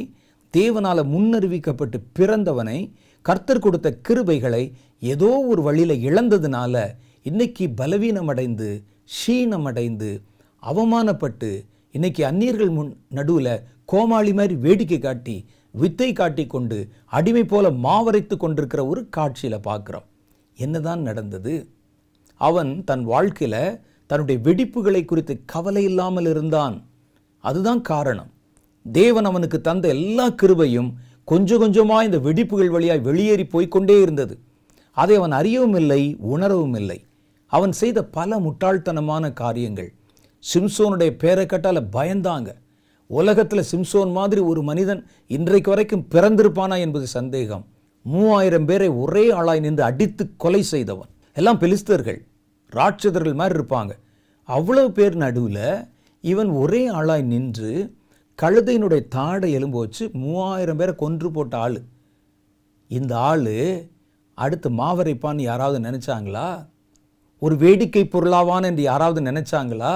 தேவனால் 0.54 1.02
முன்னறிவிக்கப்பட்டு 1.06 1.98
பிறந்தவனை 2.14 2.80
கர்த்தர் 3.26 3.60
கொடுத்த 3.60 3.88
கிருபைகளை 4.08 4.64
ஏதோ 5.00 5.30
ஒரு 5.48 5.62
வழியில் 5.62 6.04
இழந்ததுனால 6.08 6.76
இன்னைக்கு 7.22 7.66
பலவீனமடைந்து 7.78 8.70
ஷீனமடைந்து 9.18 10.10
அவமானப்பட்டு 10.64 11.50
இன்னைக்கு 11.96 12.22
அந்நியர்கள் 12.26 12.70
முன் 12.70 12.92
நடுவில் 13.10 13.54
கோமாளி 13.86 14.32
மாதிரி 14.34 14.56
வேடிக்கை 14.56 15.00
காட்டி 15.00 15.36
வித்தை 15.72 16.14
காட்டி 16.14 16.48
கொண்டு 16.48 16.88
அடிமை 17.06 17.44
போல 17.44 17.70
மாவரைத்து 17.70 18.38
கொண்டிருக்கிற 18.38 18.88
ஒரு 18.88 19.10
காட்சியில் 19.10 19.66
பார்க்குறோம். 19.68 20.08
என்னதான் 20.56 21.02
நடந்தது? 21.02 21.70
அவன் 22.36 22.84
தன் 22.84 23.04
வாழ்க்கையில் 23.04 23.80
தன்னுடைய 24.06 24.42
வெடிப்புகளை 24.44 25.06
குறித்து 25.06 25.42
கவலை 25.46 25.84
இல்லாமல் 25.84 26.26
இருந்தான். 26.26 26.86
அதுதான் 27.44 27.82
காரணம். 27.82 28.32
தேவன் 28.86 29.26
அவனுக்கு 29.26 29.62
தந்த 29.62 29.88
எல்லா 29.88 30.30
கிருபையும் 30.30 30.94
கொஞ்சம் 31.24 31.60
கொஞ்சமாக 31.60 32.06
இந்த 32.06 32.18
வெடிப்புகள் 32.18 32.70
வழியாய் 32.70 33.00
வெளியேறி 33.00 33.44
போய்க்கொண்டே 33.44 34.02
இருந்தது. 34.02 34.40
அதை 34.92 35.16
அவன் 35.16 35.32
அறியவும் 35.32 35.76
இல்லை 35.76 36.16
உணரவும் 36.20 36.74
இல்லை. 36.74 37.06
அவன் 37.46 37.72
செய்த 37.72 38.04
பல 38.04 38.40
முட்டாள்தனமான 38.40 39.34
காரியங்கள். 39.34 39.94
சிம்சோனுடைய 40.54 41.10
பேரை 41.10 41.46
கட்டால 41.46 41.88
பயந்தாங்க. 41.92 42.50
உலகத்தில் 43.12 43.70
சிம்சோன் 43.72 44.12
மாதிரி 44.12 44.42
ஒரு 44.42 44.62
மனிதன் 44.64 45.00
இன்றைக்கு 45.28 45.70
வரைக்கும் 45.70 46.06
பிறந்திருப்பானா 46.12 46.76
என்பது 46.80 47.08
சந்தேகம். 47.08 47.64
மூவாயிரம் 48.02 48.66
பேரை 48.66 48.88
ஒரே 48.88 49.24
ஆளாய் 49.32 49.60
நின்று 49.60 49.84
அடித்து 49.84 50.24
கொலை 50.38 50.62
செய்தவன். 50.64 51.10
எல்லாம் 51.34 51.60
பெலிஸ்தர்கள் 51.60 52.20
ராட்சதர்கள் 52.76 53.34
மாதிரி 53.34 53.60
இருப்பாங்க. 53.60 53.92
அவ்வளவு 54.44 54.92
பேர் 54.92 55.16
நடுவில் 55.16 55.88
இவன் 56.22 56.50
ஒரே 56.50 56.82
ஆளாய் 56.90 57.24
நின்று 57.24 57.72
கழுதையினுடைய 58.42 59.02
தாடை 59.08 59.52
எலும்பு 59.52 59.80
வச்சு 59.80 60.10
மூவாயிரம் 60.14 60.78
பேரை 60.78 60.96
கொன்று 60.96 61.32
போட்ட 61.32 61.58
ஆள். 61.58 61.80
இந்த 62.88 63.14
ஆள் 63.18 63.50
அடுத்து 64.34 64.70
மாவரைப்பான்னு 64.70 65.42
யாராவது 65.42 65.80
நினச்சாங்களா? 65.90 66.50
ஒரு 67.40 67.56
வேடிக்கை 67.56 68.04
பொருளாவான் 68.06 68.64
என்று 68.64 68.82
யாராவது 68.82 69.22
நினச்சாங்களா? 69.32 69.96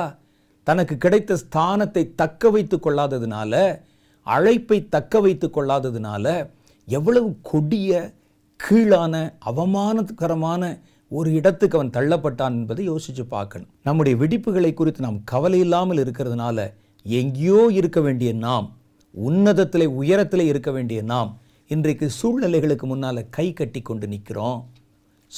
தனக்கு 0.64 0.98
கிடைத்த 0.98 1.38
ஸ்தானத்தை 1.44 2.16
தக்க 2.16 2.50
வைத்து 2.50 2.78
கொள்ளாததுனால 2.78 3.84
அழைப்பை 4.24 4.90
தக்க 4.90 5.20
வைத்து 5.20 5.48
கொள்ளாததுனால 5.48 6.50
எவ்வளவு 6.86 7.36
கொடிய 7.42 8.14
கீழான 8.60 9.34
அவமானகரமான 9.46 10.80
ஒரு 11.08 11.34
இடத்துக்கு 11.34 11.78
அவன் 11.78 11.96
தள்ளப்பட்டான் 11.98 12.56
என்பதை 12.60 12.86
யோசித்து 12.86 13.26
பார்க்கணும். 13.26 13.70
நம்முடைய 13.84 14.18
வெடிப்புகளை 14.20 14.74
குறித்து 14.74 15.02
நாம் 15.02 15.24
கவலை 15.24 15.60
இல்லாமல் 15.60 15.98
இருக்கிறதுனால 15.98 16.74
எங்கேயோ 17.04 17.72
இருக்க 17.72 18.02
வேண்டிய 18.02 18.34
நாம் 18.34 18.68
உன்னதத்தில் 19.16 19.88
உயரத்தில் 19.88 20.42
இருக்க 20.42 20.72
வேண்டிய 20.72 21.02
நாம் 21.02 21.40
இன்றைக்கு 21.68 22.10
சூழ்நிலைகளுக்கு 22.22 22.86
முன்னால் 22.86 23.30
கை 23.30 23.54
கட்டி 23.54 23.82
கொண்டு 23.82 24.08
நிற்கிறோம் 24.08 24.60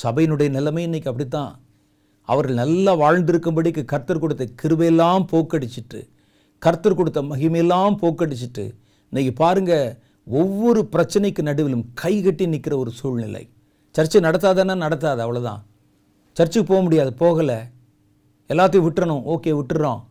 சபையினுடைய 0.03 0.49
நிலைமை 0.49 0.87
இன்றைக்கி 0.87 1.07
அப்படித்தான். 1.07 1.51
அவர்கள் 2.25 2.55
நல்லா 2.55 2.93
வாழ்ந்திருக்கும்படிக்கு 2.95 3.85
கர்த்தர் 3.85 4.19
கொடுத்த 4.19 4.47
கிருபையெல்லாம் 4.61 5.25
போக்கடிச்சிட்டு 5.31 5.99
கர்த்தர் 6.59 6.95
கொடுத்த 6.95 7.21
மகிமையெல்லாம் 7.21 7.95
போக்கடிச்சிட்டு 8.01 8.65
இன்றைக்கி 9.11 9.31
பாருங்க 9.35 9.73
ஒவ்வொரு 10.27 10.89
பிரச்சனைக்கு 10.91 11.41
நடுவிலும் 11.49 11.85
கை 11.93 12.21
கட்டி 12.21 12.45
நிற்கிற 12.47 12.77
ஒரு 12.77 12.91
சூழ்நிலை. 12.91 13.49
சர்ச்சை 13.95 14.19
நடத்தாதானே? 14.27 14.75
நடத்தாது 14.85 15.21
அவ்வளோதான் 15.25 15.61
சர்ச்சுக்கு 16.37 16.73
போக 16.73 16.81
முடியாது 16.81 17.11
போகலை. 17.19 17.57
எல்லாத்தையும் 18.49 18.85
விட்டுறணும் 18.87 19.25
ஓகே 19.33 19.51
விட்டுறோம். 19.59 20.01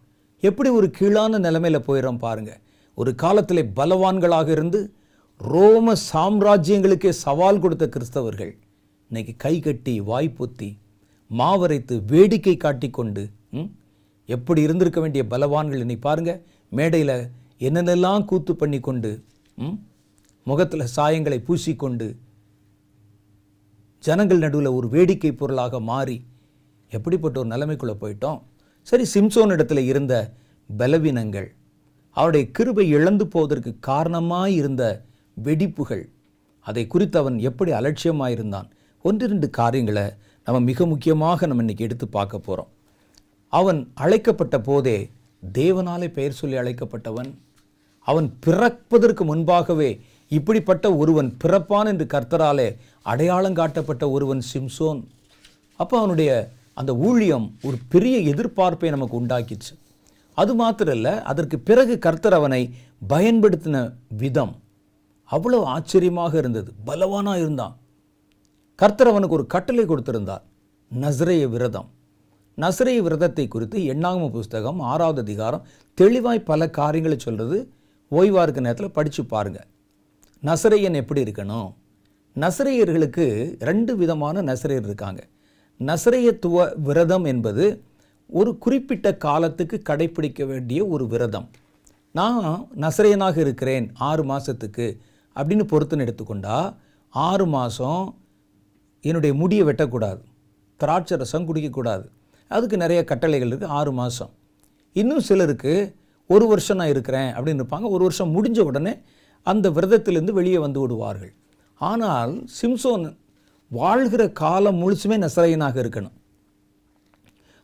எப்படி 0.40 0.68
ஒரு 0.68 0.90
கீழான 0.98 1.38
நிலைமையில் 1.38 1.86
போயிடும் 1.86 2.18
பாருங்கள் 2.18 2.60
ஒரு 2.94 3.14
காலத்தில் 3.14 3.70
பலவான்களாக 3.76 4.48
இருந்து 4.48 4.80
ரோம 5.36 5.92
சாம்ராஜ்யங்களுக்கே 6.12 7.08
சவால் 7.08 7.58
கொடுத்த 7.58 7.86
கிறிஸ்தவர்கள். 7.86 8.52
இன்றைக்கி 9.10 9.34
கை 9.36 9.60
கட்டி 9.60 10.00
வாய்ப்புத்தி 10.00 10.68
மாவரைத்து 11.30 11.94
வேடிக்கை 12.10 12.54
காட்டிக்கொண்டு 12.56 13.22
ம், 13.52 13.68
எப்படி 14.28 14.60
இருந்திருக்க 14.62 15.00
வேண்டிய 15.00 15.22
பலவான்கள் 15.26 15.82
இன்னைக்கு 15.82 16.02
பாருங்கள் 16.02 16.40
மேடையில் 16.72 17.16
என்னென்னலாம் 17.60 18.24
கூத்து 18.24 18.52
பண்ணி 18.54 18.80
கொண்டு 18.80 19.10
ம், 19.58 19.76
முகத்தில் 20.46 20.92
சாயங்களை 20.96 21.38
பூசிக்கொண்டு 21.44 22.06
ஜனங்கள் 24.04 24.38
நடுவில் 24.38 24.76
ஒரு 24.76 24.86
வேடிக்கை 24.88 25.32
பொருளாக 25.34 25.80
மாறி 25.84 26.16
எப்படிப்பட்ட 26.92 27.36
ஒரு 27.40 27.48
நிலைமைக்குள்ளே 27.48 27.94
போயிட்டோம்? 28.00 28.40
சரி 28.86 29.04
சிம்சோன் 29.12 29.52
இடத்துல 29.52 29.82
இருந்த 29.84 30.14
பலவீனங்கள் 30.70 31.48
அவருடைய 32.16 32.44
கிருபை 32.52 32.84
இழந்து 32.90 33.24
போவதற்கு 33.28 33.70
காரணமாக 33.86 34.50
இருந்த 34.52 34.82
வெடிப்புகள் 35.36 36.04
அதை 36.66 36.82
குறித்து 36.86 37.16
அவன் 37.18 37.38
எப்படி 37.48 37.70
அலட்சியமாக 37.72 38.30
இருந்தான் 38.30 38.68
ஒன்றிரண்டு 39.04 39.48
காரியங்களை 39.52 40.04
நம்ம 40.46 40.58
மிக 40.70 40.86
முக்கியமாக 40.86 41.46
நம்ம 41.46 41.62
இன்றைக்கி 41.64 41.84
எடுத்து 41.86 42.06
பார்க்க 42.16 42.38
போகிறோம் 42.38 42.70
அவன் 43.52 43.78
அழைக்கப்பட்ட 44.04 44.56
போதே 44.66 44.96
தேவனாலே 45.42 46.08
பெயர் 46.16 46.36
சொல்லி 46.40 46.56
அழைக்கப்பட்டவன் 46.62 47.30
அவன் 48.08 48.28
பிறப்பதற்கு 48.46 49.22
முன்பாகவே 49.30 49.90
இப்படிப்பட்ட 50.30 50.86
ஒருவன் 51.02 51.30
பிறப்பான் 51.42 51.88
என்று 51.92 52.06
கர்த்தராலே 52.14 52.68
அடையாளம் 53.12 53.56
காட்டப்பட்ட 53.60 54.04
ஒருவன் 54.16 54.42
சிம்சோன். 54.52 55.00
அப்போ 55.80 55.94
அவனுடைய 55.98 56.30
அந்த 56.80 56.92
ஊழியம் 57.06 57.46
ஒரு 57.66 57.76
பெரிய 57.94 58.16
எதிர்பார்ப்பை 58.32 58.90
நமக்கு 58.94 59.16
உண்டாக்கிச்சு. 59.20 59.72
அது 60.38 60.52
மாத்திரம் 60.60 60.96
இல்லை 60.98 61.14
அதற்கு 61.30 61.56
பிறகு 61.68 61.96
கர்த்தர் 62.06 62.38
அவனை 62.40 62.62
பயன்படுத்தின 63.12 63.76
விதம் 64.22 64.54
அவ்வளோ 65.30 65.60
ஆச்சரியமாக 65.76 66.32
இருந்தது 66.42 66.70
பலவானாக 66.86 67.42
இருந்தான். 67.44 67.74
கர்த்தர் 68.78 69.10
அவனுக்கு 69.10 69.36
ஒரு 69.36 69.46
கட்டளை 69.46 69.84
கொடுத்திருந்தார். 69.84 70.42
நஸ்ரேய 70.90 71.48
விரதம். 71.48 71.88
நஸ்ரைய 72.58 72.98
விரதத்தை 73.06 73.44
குறித்து 73.48 73.78
எண்ணாகம 73.92 74.30
புஸ்தகம் 74.30 74.80
ஆறாவது 74.80 75.20
அதிகாரம் 75.20 75.66
தெளிவாய் 75.98 76.48
பல 76.50 76.68
காரியங்களை 76.78 77.16
சொல்கிறது 77.18 77.58
ஓய்வாக 78.10 78.44
இருக்க 78.44 78.60
நேரத்தில் 78.60 78.96
படித்து 78.98 79.22
பாருங்கள் 79.24 79.68
நசரேயன் 80.42 80.98
எப்படி 81.00 81.20
இருக்கணும்? 81.22 81.68
நசரேயர்களுக்கு 82.36 83.26
ரெண்டு 83.68 83.92
விதமான 83.96 84.42
நசரேயர் 84.42 84.88
இருக்காங்க. 84.88 85.20
நசரேயத்துவ 85.80 86.66
விரதம் 86.88 87.24
என்பது 87.32 87.64
ஒரு 88.40 88.58
குறிப்பிட்ட 88.58 89.16
காலத்துக்கு 89.26 89.78
கடைப்பிடிக்க 89.82 90.44
வேண்டிய 90.44 90.80
ஒரு 90.86 91.06
விரதம். 91.06 91.48
நான் 92.12 92.68
நசரேயனாக 92.84 93.36
இருக்கிறேன் 93.36 93.86
ஆறு 94.10 94.24
மாதத்துக்கு 94.24 94.86
அப்படின்னு 95.36 95.66
பொறுத்துன்னு 95.72 96.06
எடுத்துக்கொண்டா 96.06 96.58
ஆறு 97.08 97.46
மாதம் 97.46 98.04
என்னுடைய 99.08 99.32
முடியை 99.40 99.64
வெட்டக்கூடாது. 99.68 100.22
திராட்சை 100.80 101.16
ரசம் 101.22 101.46
குடிக்கக்கூடாது. 101.48 102.06
அதுக்கு 102.50 102.76
நிறைய 102.84 103.00
கட்டளைகள் 103.10 103.50
இருக்குது 103.50 103.74
ஆறு 103.78 103.92
மாதம் 103.98 104.32
இன்னும் 105.00 105.26
சிலருக்கு 105.28 105.72
ஒரு 106.30 106.44
வருஷம் 106.50 106.78
நான் 106.80 106.92
இருக்கிறேன் 106.94 107.30
அப்படின்னு 107.36 107.62
இருப்பாங்க. 107.62 107.86
ஒரு 107.94 108.02
வருஷம் 108.06 108.32
முடிஞ்ச 108.34 108.60
உடனே 108.70 108.92
அந்த 109.46 109.66
விரதத்திலேருந்து 109.76 110.36
வெளியே 110.38 110.58
வந்து 110.66 110.80
விடுவார்கள். 110.80 111.32
ஆனால் 111.80 112.32
சிம்சோன் 112.58 113.06
வாழ்கிற 113.78 114.22
காலம் 114.42 114.78
முழுசுமே 114.82 115.16
நசரையனாக 115.24 115.76
இருக்கணும். 115.84 116.16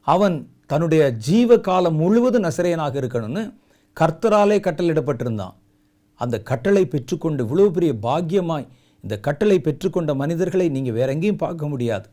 அவன் 0.06 0.36
தன்னுடைய 0.66 1.02
ஜீவ 1.28 1.58
காலம் 1.68 1.98
முழுவதும் 2.02 2.46
நசரையனாக 2.48 2.94
இருக்கணும்னு 3.02 3.42
கர்த்தராலே 3.96 4.58
கட்டளையிடப்பட்டிருந்தான். 4.66 5.56
அந்த 6.20 6.36
கட்டளை 6.50 6.84
பெற்றுக்கொண்டு 6.86 7.42
இவ்வளவு 7.44 7.70
பெரிய 7.76 7.92
பாக்கியமாய் 8.06 8.66
இந்த 9.02 9.20
கட்டளை 9.20 9.60
பெற்றுக்கொண்ட 9.64 10.14
மனிதர்களை 10.14 10.68
நீங்கள் 10.68 10.92
வேற 10.92 11.12
எங்கேயும் 11.12 11.42
பார்க்க 11.44 11.68
முடியாது. 11.68 12.06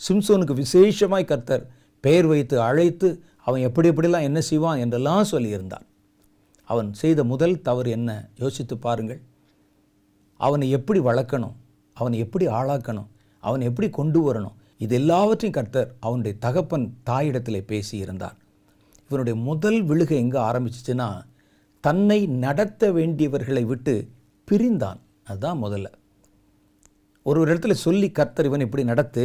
சிம்சோனுக்கு 0.00 0.54
விசேஷமாய் 0.62 1.24
கர்த்தர் 1.24 1.64
பெயர் 2.00 2.26
வைத்து 2.26 2.60
அழைத்து 2.60 3.08
அவன் 3.40 3.60
எப்படி 3.60 3.88
எப்படிலாம் 3.90 4.22
என்ன 4.22 4.40
செய்வான் 4.40 4.78
என்றெல்லாம் 4.78 5.30
சொல்லியிருந்தான் 5.30 5.86
அவன் 6.64 6.92
செய்த 6.92 7.24
முதல் 7.24 7.56
தவறு 7.60 7.90
என்ன? 7.90 8.10
யோசித்து 8.34 8.78
பாருங்கள். 8.78 9.20
அவனை 10.40 10.70
எப்படி 10.70 11.00
வளர்க்கணும்? 11.00 11.56
அவனை 11.96 12.18
எப்படி 12.18 12.46
ஆளாக்கணும்? 12.46 13.08
அவனை 13.38 13.66
எப்படி 13.66 13.88
கொண்டு 13.90 14.20
வரணும்? 14.26 14.54
இது 14.78 14.94
எல்லாவற்றையும் 14.94 15.56
கர்த்தர் 15.58 15.90
அவனுடைய 16.00 16.38
தகப்பன் 16.38 16.86
தாயிடத்தில் 17.10 17.66
பேசியிருந்தார். 17.70 18.36
இவனுடைய 19.10 19.40
முதல் 19.40 19.82
விழுகை 19.82 20.16
எங்கே 20.16 20.38
ஆரம்பிச்சிச்சுன்னா 20.38 21.08
தன்னை 21.80 22.26
நடத்த 22.26 22.92
வேண்டியவர்களை 22.92 23.64
விட்டு 23.64 23.94
பிரிந்தான். 24.48 25.00
அதுதான் 25.24 25.62
முதல்ல. 25.62 25.86
ஒரு 27.26 27.38
ஒரு 27.40 27.48
இடத்துல 27.52 27.74
சொல்லி 27.84 28.08
கர்த்தர் 28.18 28.48
இவன் 28.48 28.64
இப்படி 28.66 28.82
நடத்து 28.92 29.24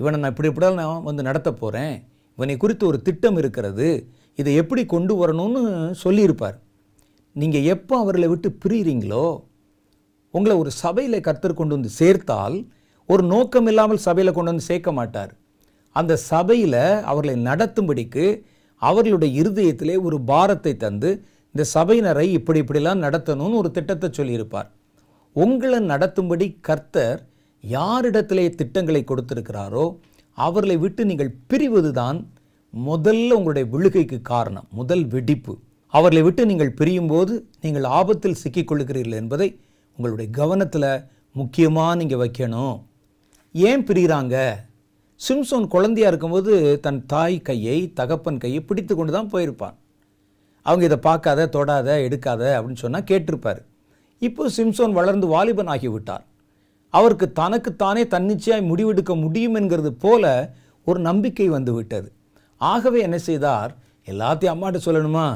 இவனை 0.00 0.16
நான் 0.20 0.32
இப்படி 0.32 0.48
இப்படியால் 0.50 0.78
நான் 0.80 1.06
வந்து 1.08 1.22
நடத்த 1.28 1.50
போகிறேன் 1.52 1.94
இவனை 2.38 2.56
குறித்து 2.62 2.84
ஒரு 2.90 2.98
திட்டம் 3.06 3.38
இருக்கிறது 3.42 3.88
இதை 4.40 4.52
எப்படி 4.62 4.82
கொண்டு 4.94 5.12
வரணும்னு 5.20 5.62
சொல்லியிருப்பார். 6.04 6.56
நீங்கள் 7.36 7.68
எப்போ 7.74 7.94
அவர்களை 8.02 8.28
விட்டு 8.32 8.48
பிரிகிறீங்களோ 8.62 9.26
உங்களை 10.34 10.54
ஒரு 10.62 10.70
சபையில் 10.82 11.24
கர்த்தர் 11.26 11.58
கொண்டு 11.60 11.76
வந்து 11.76 11.90
சேர்த்தால் 12.00 12.56
ஒரு 13.08 13.22
நோக்கம் 13.32 13.68
இல்லாமல் 13.70 14.04
சபையில் 14.06 14.34
கொண்டு 14.36 14.52
வந்து 14.52 14.68
சேர்க்க 14.70 14.92
மாட்டார். 14.98 15.32
அந்த 15.96 16.12
சபையில் 16.30 16.80
அவர்களை 17.10 17.36
நடத்தும்படிக்கு 17.48 18.24
அவர்களுடைய 18.82 19.30
இருதயத்திலே 19.42 19.96
ஒரு 20.08 20.16
பாரத்தை 20.30 20.72
தந்து 20.84 21.10
இந்த 21.54 21.64
சபையினரை 21.76 22.26
இப்படி 22.38 22.60
இப்படிலாம் 22.64 23.04
நடத்தணும்னு 23.06 23.60
ஒரு 23.62 23.70
திட்டத்தை 23.76 24.08
சொல்லியிருப்பார். 24.18 24.68
உங்களை 25.42 25.78
நடத்தும்படி 25.90 26.46
கர்த்தர் 26.66 27.18
யாரிடத்திலே 27.64 28.44
திட்டங்களை 28.60 29.00
கொடுத்திருக்கிறாரோ 29.04 29.84
அவர்களை 30.38 30.76
விட்டு 30.84 31.02
நீங்கள் 31.10 31.32
பிரிவதுதான் 31.50 32.18
முதல்ல 32.74 33.36
உங்களுடைய 33.38 33.66
விழுகைக்கு 33.74 34.18
காரணம் 34.30 34.68
முதல் 34.78 35.04
வெடிப்பு. 35.14 35.54
அவர்களை 35.94 36.22
விட்டு 36.26 36.42
நீங்கள் 36.50 36.72
பிரியும்போது 36.78 37.34
நீங்கள் 37.64 37.86
ஆபத்தில் 37.98 38.40
சிக்கிக்கொள்ளுகிறீர்கள் 38.42 39.20
என்பதை 39.22 39.48
உங்களுடைய 39.98 40.28
கவனத்தில் 40.40 40.90
முக்கியமாக 41.40 41.98
நீங்கள் 42.00 42.22
வைக்கணும். 42.24 42.76
ஏன் 43.54 43.86
பிரிகிறாங்க 43.90 44.36
சிம்சோன் 45.20 45.70
குழந்தையாக 45.74 46.10
இருக்கும்போது 46.12 46.52
தன் 46.84 47.00
தாய் 47.12 47.38
கையை 47.48 47.78
தகப்பன் 48.00 48.42
கையை 48.42 48.60
பிடித்து 48.64 48.94
கொண்டு 48.94 49.12
தான் 49.18 49.32
போயிருப்பான். 49.34 49.76
அவங்க 50.66 50.84
இதை 50.88 50.98
பார்க்காத 51.08 51.50
தொடாத 51.56 51.88
எடுக்காத 52.08 52.42
அப்படின்னு 52.56 52.84
சொன்னால் 52.84 53.10
கேட்டிருப்பார். 53.10 53.62
இப்போ 54.18 54.48
சிம்சோன் 54.56 54.92
வளர்ந்து 54.92 55.26
வாலிபன் 55.26 55.66
ஆகிவிட்டார். 55.66 56.24
அவருக்கு 56.90 57.32
தனக்குத்தானே 57.32 58.04
தன்னிச்சையாய் 58.04 58.68
முடிவெடுக்க 58.70 59.20
முடியும் 59.20 59.54
என்கிறது 59.54 59.92
போல 59.92 60.54
ஒரு 60.84 61.00
நம்பிக்கை 61.00 61.48
வந்து 61.48 61.72
விட்டது 61.74 62.12
ஆகவே 62.56 63.00
என்ன 63.00 63.18
செய்தார்? 63.18 63.76
எல்லாத்தையும் 64.06 64.54
அம்மாட்ட 64.54 64.78
சொல்லணுமா? 64.84 65.26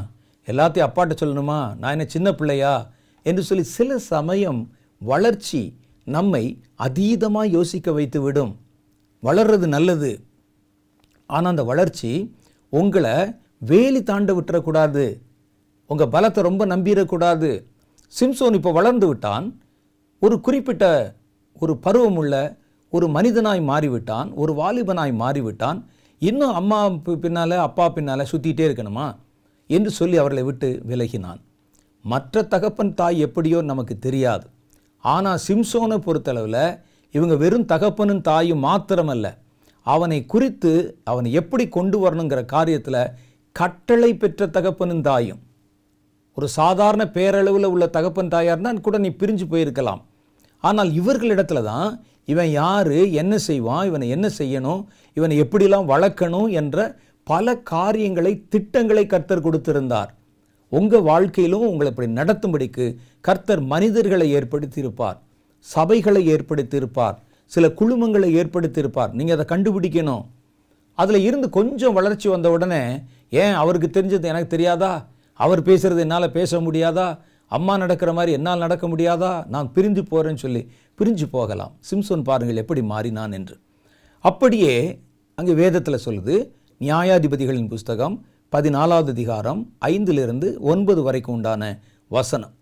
எல்லாத்தையும் 0.46 0.86
அப்பாட்ட 0.88 1.14
சொல்லணுமா? 1.20 1.76
நான் 1.76 1.90
என்ன 1.90 2.04
சின்ன 2.04 2.32
பிள்ளையா? 2.32 2.90
என்று 3.22 3.42
சொல்லி 3.42 3.64
சில 3.64 3.98
சமயம் 3.98 4.72
வளர்ச்சி 4.98 5.78
நம்மை 6.04 6.62
அதீதமாக 6.78 7.44
யோசிக்க 7.44 7.92
வைத்து 7.92 8.20
விடும் 8.20 8.58
வளர்றது 9.22 9.66
நல்லது. 9.66 10.24
ஆனால் 11.26 11.50
அந்த 11.50 11.64
வளர்ச்சி 11.64 12.36
உங்களை 12.68 13.34
வேலி 13.58 14.02
தாண்ட 14.02 14.32
விட்டுறக்கூடாது. 14.32 15.20
உங்கள் 15.86 16.12
பலத்தை 16.12 16.40
ரொம்ப 16.40 16.66
நம்பிடக்கூடாது. 16.66 17.50
சிம்சோன் 18.18 18.52
இப்போ 18.52 18.70
வளர்ந்து 18.72 19.06
விட்டான். 19.06 19.62
ஒரு 20.18 20.40
குறிப்பிட்ட 20.40 20.84
ஒரு 21.60 21.76
பருவம் 21.76 22.16
உள்ள 22.16 22.34
ஒரு 22.90 23.06
மனிதனாய் 23.06 23.62
மாறிவிட்டான். 23.70 24.34
ஒரு 24.34 24.52
வாலிபனாய் 24.52 25.12
மாறிவிட்டான். 25.22 25.78
இன்னும் 26.18 26.54
அம்மா 26.54 26.88
பின்னால் 27.24 27.56
அப்பா 27.66 27.88
பின்னால் 27.88 28.30
சுற்றிட்டே 28.32 28.64
இருக்கணுமா? 28.68 29.16
என்று 29.66 29.90
சொல்லி 29.90 30.16
அவர்களை 30.16 30.42
விட்டு 30.42 30.82
விலகினான். 30.88 31.40
மற்ற 32.02 32.42
தகப்பன் 32.42 32.94
தாய் 32.94 33.18
எப்படியோ 33.18 33.62
நமக்கு 33.62 33.98
தெரியாது. 33.98 34.46
ஆனால் 35.04 35.42
சிம்சோனை 35.48 35.98
பொறுத்தளவில் 36.06 36.78
இவங்க 37.10 37.36
வெறும் 37.36 37.64
தகப்பனும் 37.64 38.20
தாயும் 38.20 38.64
மாத்திரமல்ல. 38.64 39.26
அவனை 39.82 40.26
குறித்து 40.26 40.72
அவனை 41.04 41.32
எப்படி 41.32 41.68
கொண்டு 41.68 41.96
வரணுங்கிற 42.04 42.40
காரியத்தில் 42.52 43.12
கட்டளை 43.52 44.10
பெற்ற 44.14 44.46
தகப்பனும் 44.46 45.00
தாயும். 45.00 45.40
ஒரு 46.36 46.48
சாதாரண 46.48 47.02
பேரளவில் 47.16 47.72
உள்ள 47.74 47.86
தகப்பன் 47.96 48.32
தாயார்னா 48.34 48.70
கூட 48.80 48.98
நீ 48.98 49.08
பிரிஞ்சு 49.20 49.46
போயிருக்கலாம். 49.52 50.00
ஆனால் 50.64 50.90
இவர்களிடத்துல 51.00 51.62
தான் 51.62 51.90
இவன் 52.32 52.50
யார் 52.50 52.92
என்ன 53.22 53.34
செய்வான் 53.48 53.86
இவனை 53.86 54.08
என்ன 54.08 54.26
செய்யணும் 54.38 54.82
இவனை 55.16 55.36
எப்படிலாம் 55.42 55.90
வளர்க்கணும் 55.92 56.50
என்ற 56.60 56.96
பல 57.26 57.56
காரியங்களை 57.72 58.32
திட்டங்களை 58.48 59.04
கர்த்தர் 59.06 59.46
கொடுத்திருந்தார். 59.46 60.10
உங்கள் 60.68 61.06
வாழ்க்கையிலும் 61.10 61.66
உங்களை 61.70 61.90
இப்படி 61.92 62.08
நடத்தும்படிக்கு 62.20 62.84
கர்த்தர் 63.20 63.62
மனிதர்களை 63.72 64.26
ஏற்படுத்தியிருப்பார். 64.34 65.18
சபைகளை 65.74 66.22
ஏற்படுத்தியிருப்பார். 66.34 67.16
சில 67.52 67.68
குழுமங்களை 67.78 68.28
ஏற்படுத்தியிருப்பார். 68.40 69.12
நீங்கள் 69.12 69.36
அதை 69.36 69.46
கண்டுபிடிக்கணும். 69.52 70.24
அதில் 70.94 71.24
இருந்து 71.28 71.48
கொஞ்சம் 71.50 71.96
வளர்ச்சி 71.98 72.28
வந்த 72.28 72.50
உடனே 72.50 72.82
ஏன் 73.42 73.56
அவருக்கு 73.62 73.88
தெரிஞ்சது 73.88 74.30
எனக்கு 74.32 74.54
தெரியாதா? 74.54 74.92
அவர் 75.40 75.62
பேசுகிறது 75.62 75.98
என்னால் 75.98 76.30
பேச 76.30 76.60
முடியாதா? 76.60 77.18
அம்மா 77.46 77.76
நடக்கிற 77.76 78.12
மாதிரி 78.12 78.32
என்னால் 78.32 78.58
நடக்க 78.58 78.88
முடியாதா? 78.88 79.46
நான் 79.46 79.70
பிரிஞ்சு 79.74 80.04
போகிறேன்னு 80.10 80.36
சொல்லி 80.36 80.70
பிரிஞ்சு 80.98 81.26
போகலாம். 81.30 81.72
சிம்சோன் 81.90 82.22
பாருங்கள் 82.22 82.56
எப்படி 82.56 82.82
மாறினான் 82.82 83.32
என்று. 83.32 83.58
அப்படியே 84.18 85.00
அங்கே 85.34 85.54
வேதத்தில் 85.54 85.98
சொல்லுது 86.04 86.48
நியாயாதிபதிகளின் 86.80 87.68
புஸ்தகம் 87.68 88.24
பதினாலாவது 88.52 89.08
அதிகாரம் 89.08 89.72
ஐந்திலிருந்து 89.86 90.58
ஒன்பது 90.58 91.02
வரைக்கும் 91.02 91.34
உண்டான 91.34 91.78
வசனம். 92.08 92.52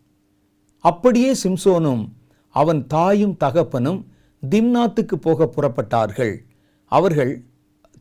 அப்படியே 0.79 1.35
சிம்சோனும் 1.45 2.09
அவன் 2.49 2.87
தாயும் 2.87 3.37
தகப்பனும் 3.45 4.05
திம்னாத்துக்கு 4.51 5.15
போக 5.15 5.51
புறப்பட்டார்கள். 5.57 6.37
அவர்கள் 6.85 7.43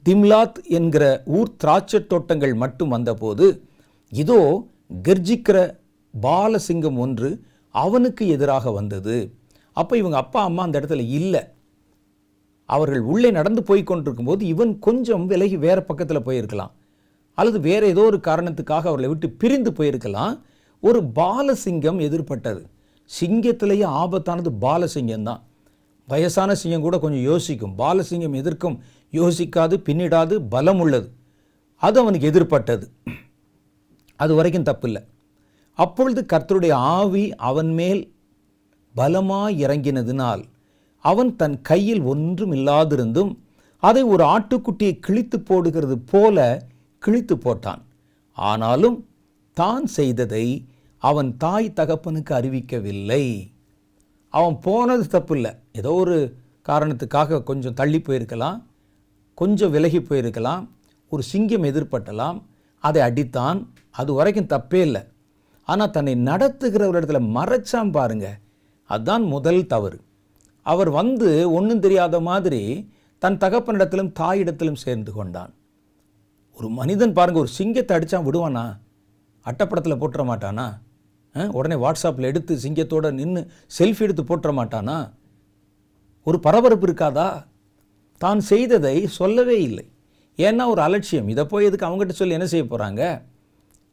திம்லாத் 0.09 0.63
என்கிற 0.63 1.23
ஊர் 1.25 1.51
திராட்சைத் 1.63 2.07
தோட்டங்கள் 2.07 2.53
மட்டும் 2.53 2.89
வந்தபோது 2.89 3.61
இதோ 4.11 4.67
கர்ஜிக்கிற 5.03 5.57
பாலசிங்கம் 6.13 6.97
ஒன்று 6.97 7.29
அவனுக்கு 7.75 8.27
எதிராக 8.27 8.71
வந்தது. 8.71 9.15
அப்போ 9.71 9.97
இவங்க 9.97 10.17
அப்பா 10.17 10.43
அம்மா 10.43 10.63
அந்த 10.63 10.79
இடத்துல 10.79 11.03
இல்லை. 11.19 11.41
அவர்கள் 12.65 12.99
உள்ளே 12.99 13.31
நடந்து 13.31 13.63
போய் 13.63 13.83
கொண்டிருக்கும்போது 13.83 14.45
இவன் 14.45 14.79
கொஞ்சம் 14.79 15.25
விலகி 15.25 15.57
வேறு 15.57 15.83
பக்கத்தில் 15.83 16.25
போயிருக்கலாம். 16.27 16.71
அல்லது 17.33 17.59
வேறு 17.59 17.87
ஏதோ 17.87 18.01
ஒரு 18.01 18.17
காரணத்துக்காக 18.17 18.87
அவர்களை 18.89 19.09
விட்டு 19.09 19.29
பிரிந்து 19.29 19.71
போயிருக்கலாம். 19.71 20.33
ஒரு 20.79 20.99
பாலசிங்கம் 21.19 21.99
எதிர்பட்டது. 22.07 22.63
சிங்கத்திலேயே 23.19 23.85
ஆபத்தானது 24.01 24.51
பாலசிங்கம் 24.61 25.23
தான் 25.23 25.43
வயசான 26.07 26.55
சிங்கம் 26.55 26.81
கூட 26.81 26.99
கொஞ்சம் 26.99 27.21
யோசிக்கும். 27.21 27.77
பாலசிங்கம் 27.77 28.35
எதிர்க்கும் 28.35 28.79
யோசிக்காது 29.11 29.75
பின்னிடாது 29.87 30.35
பலம் 30.49 30.79
உள்ளது. 30.79 31.07
அது 31.75 31.99
அவனுக்கு 31.99 32.29
எதிர்பட்டது. 32.31 32.85
அது 34.23 34.31
வரைக்கும் 34.37 34.67
தப்பில்லை. 34.69 35.01
அப்பொழுது 35.79 36.21
கர்த்தருடைய 36.31 36.73
ஆவி 36.97 37.25
அவன் 37.49 37.71
மேல் 37.79 38.01
பலமாய் 38.95 39.55
இறங்கினதினால் 39.65 40.43
அவன் 41.05 41.31
தன் 41.41 41.57
கையில் 41.61 42.01
ஒன்றும் 42.11 42.53
இல்லாதிருந்தும் 42.53 43.33
அதை 43.83 44.03
ஒரு 44.13 44.23
ஆட்டுக்குட்டியை 44.33 44.93
கிழித்து 45.05 45.37
போடுகிறது 45.39 45.95
போல 46.11 46.37
கிழித்து 47.03 47.35
போட்டான். 47.35 47.81
ஆனாலும் 48.37 48.97
தான் 49.57 49.85
செய்ததை 49.97 50.45
அவன் 51.03 51.29
தாய் 51.37 51.75
தகப்பனுக்கு 51.79 52.31
அறிவிக்கவில்லை. 52.39 53.23
அவன் 54.33 54.57
போனது 54.65 55.05
தப்பு 55.07 55.33
இல்லை 55.35 55.51
ஏதோ 55.79 55.91
ஒரு 56.03 56.17
காரணத்துக்காக 56.69 57.43
கொஞ்சம் 57.49 57.77
தள்ளி 57.79 57.99
போயிருக்கலாம் 58.07 58.59
கொஞ்சம் 59.37 59.73
விலகி 59.75 59.99
போயிருக்கலாம் 59.99 60.63
ஒரு 61.11 61.23
சிங்கம் 61.31 61.67
எதிர்பட்டலாம் 61.69 62.39
அதை 62.83 63.01
அடித்தான். 63.01 63.59
அது 63.99 64.11
வரைக்கும் 64.13 64.51
தப்பே 64.53 64.81
இல்லை. 64.87 65.01
ஆனால் 65.67 65.93
தன்னை 65.95 66.15
நடத்துகிற 66.29 66.81
ஒரு 66.87 66.97
இடத்துல 66.99 67.19
மறைச்சான் 67.37 67.91
பாருங்க. 67.91 68.27
அதுதான் 68.89 69.23
முதல் 69.35 69.61
தவறு. 69.67 69.97
அவர் 70.65 70.89
வந்து 70.89 71.51
ஒன்றும் 71.51 71.83
தெரியாத 71.85 72.19
மாதிரி 72.19 72.61
தன் 73.21 73.37
தகப்பனிடத்திலும் 73.37 74.11
தாயிடத்திலும் 74.19 74.81
சேர்ந்து 74.83 75.11
கொண்டான். 75.11 75.53
ஒரு 76.57 76.69
மனிதன் 76.69 77.13
பாருங்கள் 77.13 77.43
ஒரு 77.43 77.51
சிங்கத்தை 77.51 77.97
அடித்தான் 77.97 78.27
விடுவானா? 78.27 78.65
அட்டப்படத்தில் 79.45 79.99
போட்டுற 80.01 80.23
மாட்டானா? 80.29 80.67
உடனே 81.57 81.75
வாட்ஸ்அப்பில் 81.83 82.29
எடுத்து 82.29 82.53
சிங்கத்தோட 82.55 83.07
நின்று 83.11 83.41
செல்ஃபி 83.79 83.99
எடுத்து 83.99 84.23
போட்டுற 84.23 84.51
மாட்டானா? 84.59 84.97
ஒரு 86.23 86.39
பரபரப்பு 86.39 86.87
இருக்காதா? 86.87 87.27
தான் 88.21 88.39
செய்ததை 88.39 89.07
சொல்லவே 89.07 89.57
இல்லை. 89.61 89.85
ஏன்னா 90.37 90.67
ஒரு 90.67 90.81
அலட்சியம். 90.81 91.27
இதை 91.27 91.45
போய் 91.45 91.65
எதுக்கு 91.65 91.85
அவங்ககிட்ட 91.85 92.09
சொல்லி 92.09 92.33
என்ன 92.33 92.47
செய்ய 92.47 92.65
போகிறாங்க 92.65 93.21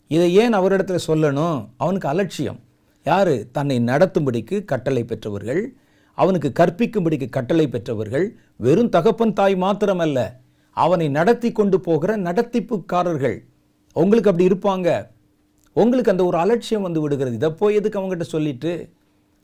இதை 0.06 0.34
ஏன் 0.34 0.54
அவரிடத்துல 0.54 0.98
சொல்லணும்? 1.06 1.68
அவனுக்கு 1.76 2.08
அலட்சியம். 2.08 2.60
யார்? 3.04 3.50
தன்னை 3.50 3.78
நடத்தும்படிக்கு 3.78 4.64
கட்டளை 4.64 5.04
பெற்றவர்கள். 5.04 5.74
அவனுக்கு 6.14 6.52
கற்பிக்கும்படிக்கு 6.58 7.28
கட்டளை 7.28 7.68
பெற்றவர்கள். 7.68 8.36
வெறும் 8.56 8.88
தகப்பன் 8.88 9.32
தாய் 9.32 9.54
மாத்திரமல்ல. 9.54 10.32
அவனை 10.70 11.08
நடத்தி 11.08 11.52
கொண்டு 11.52 11.80
போகிற 11.80 12.16
நடத்திப்புக்காரர்கள். 12.16 13.38
உங்களுக்கு 13.92 14.30
அப்படி 14.30 14.48
இருப்பாங்க. 14.48 15.06
உங்களுக்கு 15.72 16.10
அந்த 16.10 16.24
ஒரு 16.24 16.38
அலட்சியம் 16.38 16.82
வந்து 16.82 17.00
விடுகிறது. 17.00 17.34
இதை 17.34 17.50
போய் 17.50 17.74
எதுக்கு 17.74 18.00
அவங்ககிட்ட 18.00 18.20
சொல்லிட்டு? 18.20 18.90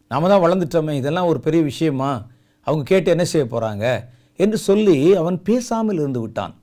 நம்ம 0.09 0.29
தான் 0.29 0.43
வளர்ந்துட்டோமே. 0.43 0.91
இதெல்லாம் 0.91 1.27
ஒரு 1.27 1.41
பெரிய 1.41 1.63
விஷயமா? 1.63 2.27
அவங்க 2.61 2.85
கேட்டு 2.85 3.11
என்ன 3.11 3.25
செய்ய 3.25 3.47
போகிறாங்க 3.47 4.05
என்று 4.37 4.59
சொல்லி 4.59 5.15
அவன் 5.15 5.43
பேசாமல் 5.43 5.97
இருந்து 5.97 6.21
விட்டான். 6.21 6.60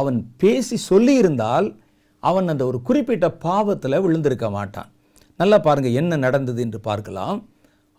அவன் 0.00 0.18
பேசி 0.42 0.76
சொல்லியிருந்தால் 0.90 1.68
அவன் 2.22 2.50
அந்த 2.52 2.62
ஒரு 2.70 2.78
குறிப்பிட்ட 2.88 3.26
பாவத்தில் 3.46 4.02
விழுந்திருக்க 4.04 4.46
மாட்டான். 4.56 4.88
நல்லா 5.40 5.58
பாருங்கள் 5.66 5.98
என்ன 6.00 6.12
நடந்தது 6.26 6.60
என்று 6.66 6.78
பார்க்கலாம். 6.88 7.38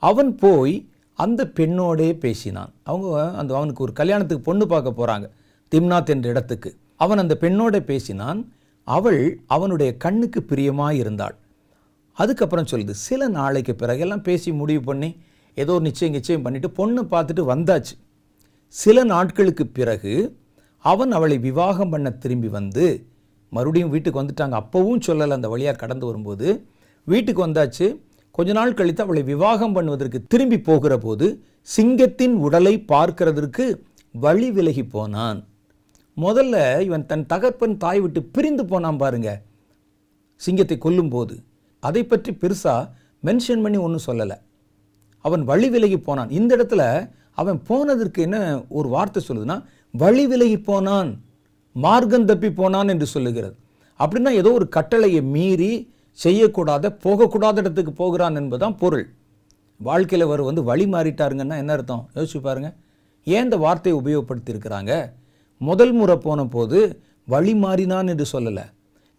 அவன் 0.04 0.32
போய் 0.44 0.76
அந்த 1.20 1.42
பெண்ணோடே 1.58 2.10
பேசினான். 2.24 2.72
அவங்க 2.92 3.08
அந்த 3.42 3.52
அவனுக்கு 3.60 3.84
ஒரு 3.86 3.94
கல்யாணத்துக்கு 4.00 4.48
பொண்ணு 4.50 4.66
பார்க்க 4.68 4.98
போகிறாங்க 5.00 5.28
திம்னாத் 5.72 6.12
என்ற 6.14 6.28
இடத்துக்கு. 6.34 6.70
அவன் 7.04 7.22
அந்த 7.24 7.36
பெண்ணோட 7.44 7.78
பேசினான். 7.92 8.40
அவள் 8.88 9.22
அவனுடைய 9.56 9.90
கண்ணுக்கு 10.04 10.40
பிரியமாக 10.52 11.00
இருந்தாள். 11.02 11.36
அதுக்கப்புறம் 12.18 12.70
சொல்லுது 12.72 12.94
சில 13.08 13.22
நாளைக்கு 13.40 13.74
பிறகு 13.82 14.02
எல்லாம் 14.06 14.28
பேசி 14.28 14.50
முடிவு 14.62 14.82
பண்ணி 14.88 15.10
ஏதோ 15.58 15.74
ஒரு 15.78 15.84
நிச்சயம் 15.88 16.16
நிச்சயம் 16.18 16.44
பண்ணிவிட்டு 16.46 16.70
பொண்ணு 16.80 17.02
பார்த்துட்டு 17.12 17.44
வந்தாச்சு. 17.54 17.94
சில 18.76 19.04
நாட்களுக்கு 19.14 19.64
பிறகு 19.78 20.14
அவன் 20.86 21.12
அவளை 21.12 21.38
விவாகம் 21.48 21.90
பண்ண 21.90 22.10
திரும்பி 22.24 22.50
வந்து 22.58 22.86
மறுபடியும் 23.52 23.92
வீட்டுக்கு 23.94 24.22
வந்துட்டாங்க. 24.22 24.56
அப்போவும் 24.62 25.04
சொல்லலை 25.08 25.36
அந்த 25.38 25.50
வழியாக 25.54 25.78
கடந்து 25.78 26.06
வரும்போது. 26.06 26.48
வீட்டுக்கு 27.08 27.42
வந்தாச்சு. 27.48 27.88
கொஞ்ச 28.36 28.52
நாள் 28.58 28.78
கழித்து 28.80 29.02
அவளை 29.04 29.24
விவாகம் 29.24 29.76
பண்ணுவதற்கு 29.76 30.20
திரும்பி 30.28 30.58
போகிற 30.70 30.94
போது 30.98 31.28
சிங்கத்தின் 31.76 32.36
உடலை 32.46 32.74
பார்க்கிறதற்கு 32.92 33.66
வழி 34.16 34.50
விலகி 34.52 34.84
போனான். 34.86 35.40
முதல்ல 36.18 36.56
இவன் 36.88 37.06
தன் 37.06 37.26
தகப்பன் 37.26 37.76
தாய் 37.78 38.02
விட்டு 38.04 38.22
பிரிந்து 38.36 38.64
போனான் 38.66 39.00
பாருங்க. 39.04 39.30
சிங்கத்தை 40.42 40.78
கொல்லும்போது 40.86 41.36
அதை 41.84 42.04
பற்றி 42.06 42.32
பெருசாக 42.42 42.90
மென்ஷன் 43.24 43.64
பண்ணி 43.64 43.78
ஒன்றும் 43.86 44.08
சொல்லலை. 44.08 44.38
அவன் 45.26 45.44
வழி 45.44 45.70
விலகி 45.70 45.98
போனான். 46.00 46.30
இந்த 46.40 46.52
இடத்துல 46.58 46.84
அவன் 47.42 47.60
போனதற்கு 47.68 48.20
என்ன 48.28 48.38
ஒரு 48.78 48.88
வார்த்தை 48.96 49.20
சொல்லுதுன்னா 49.28 49.58
வழி 49.94 50.24
விலகி 50.32 50.58
போனான் 50.70 51.10
மார்க்கம் 51.76 52.28
தப்பி 52.30 52.50
போனான் 52.60 52.92
என்று 52.94 53.08
சொல்லுகிறது. 53.14 53.56
அப்படின்னா 54.00 54.32
ஏதோ 54.42 54.50
ஒரு 54.58 54.68
கட்டளையை 54.76 55.22
மீறி 55.36 55.72
செய்யக்கூடாத 56.20 56.92
போகக்கூடாத 57.06 57.56
இடத்துக்கு 57.64 57.92
போகிறான் 57.94 58.38
என்பதுதான் 58.42 58.76
பொருள். 58.82 59.06
வாழ்க்கையில் 59.80 60.26
அவர் 60.28 60.42
வந்து 60.50 60.62
வழி 60.70 60.86
மாறிட்டாருங்கன்னா 60.94 61.58
என்ன 61.62 61.74
அர்த்தம்? 61.76 62.04
யோசிச்சு 62.16 62.40
பாருங்கள் 62.48 62.76
ஏன் 63.28 63.46
இந்த 63.48 63.58
வார்த்தையை 63.58 63.96
உபயோகப்படுத்தியிருக்கிறாங்க? 64.02 64.94
முதல் 65.62 65.94
முறை 66.00 66.16
போன 66.26 66.46
போது 66.56 66.80
வழி 67.28 67.54
மாறினான் 67.64 68.12
என்று 68.14 68.26
சொல்லலை. 68.34 68.66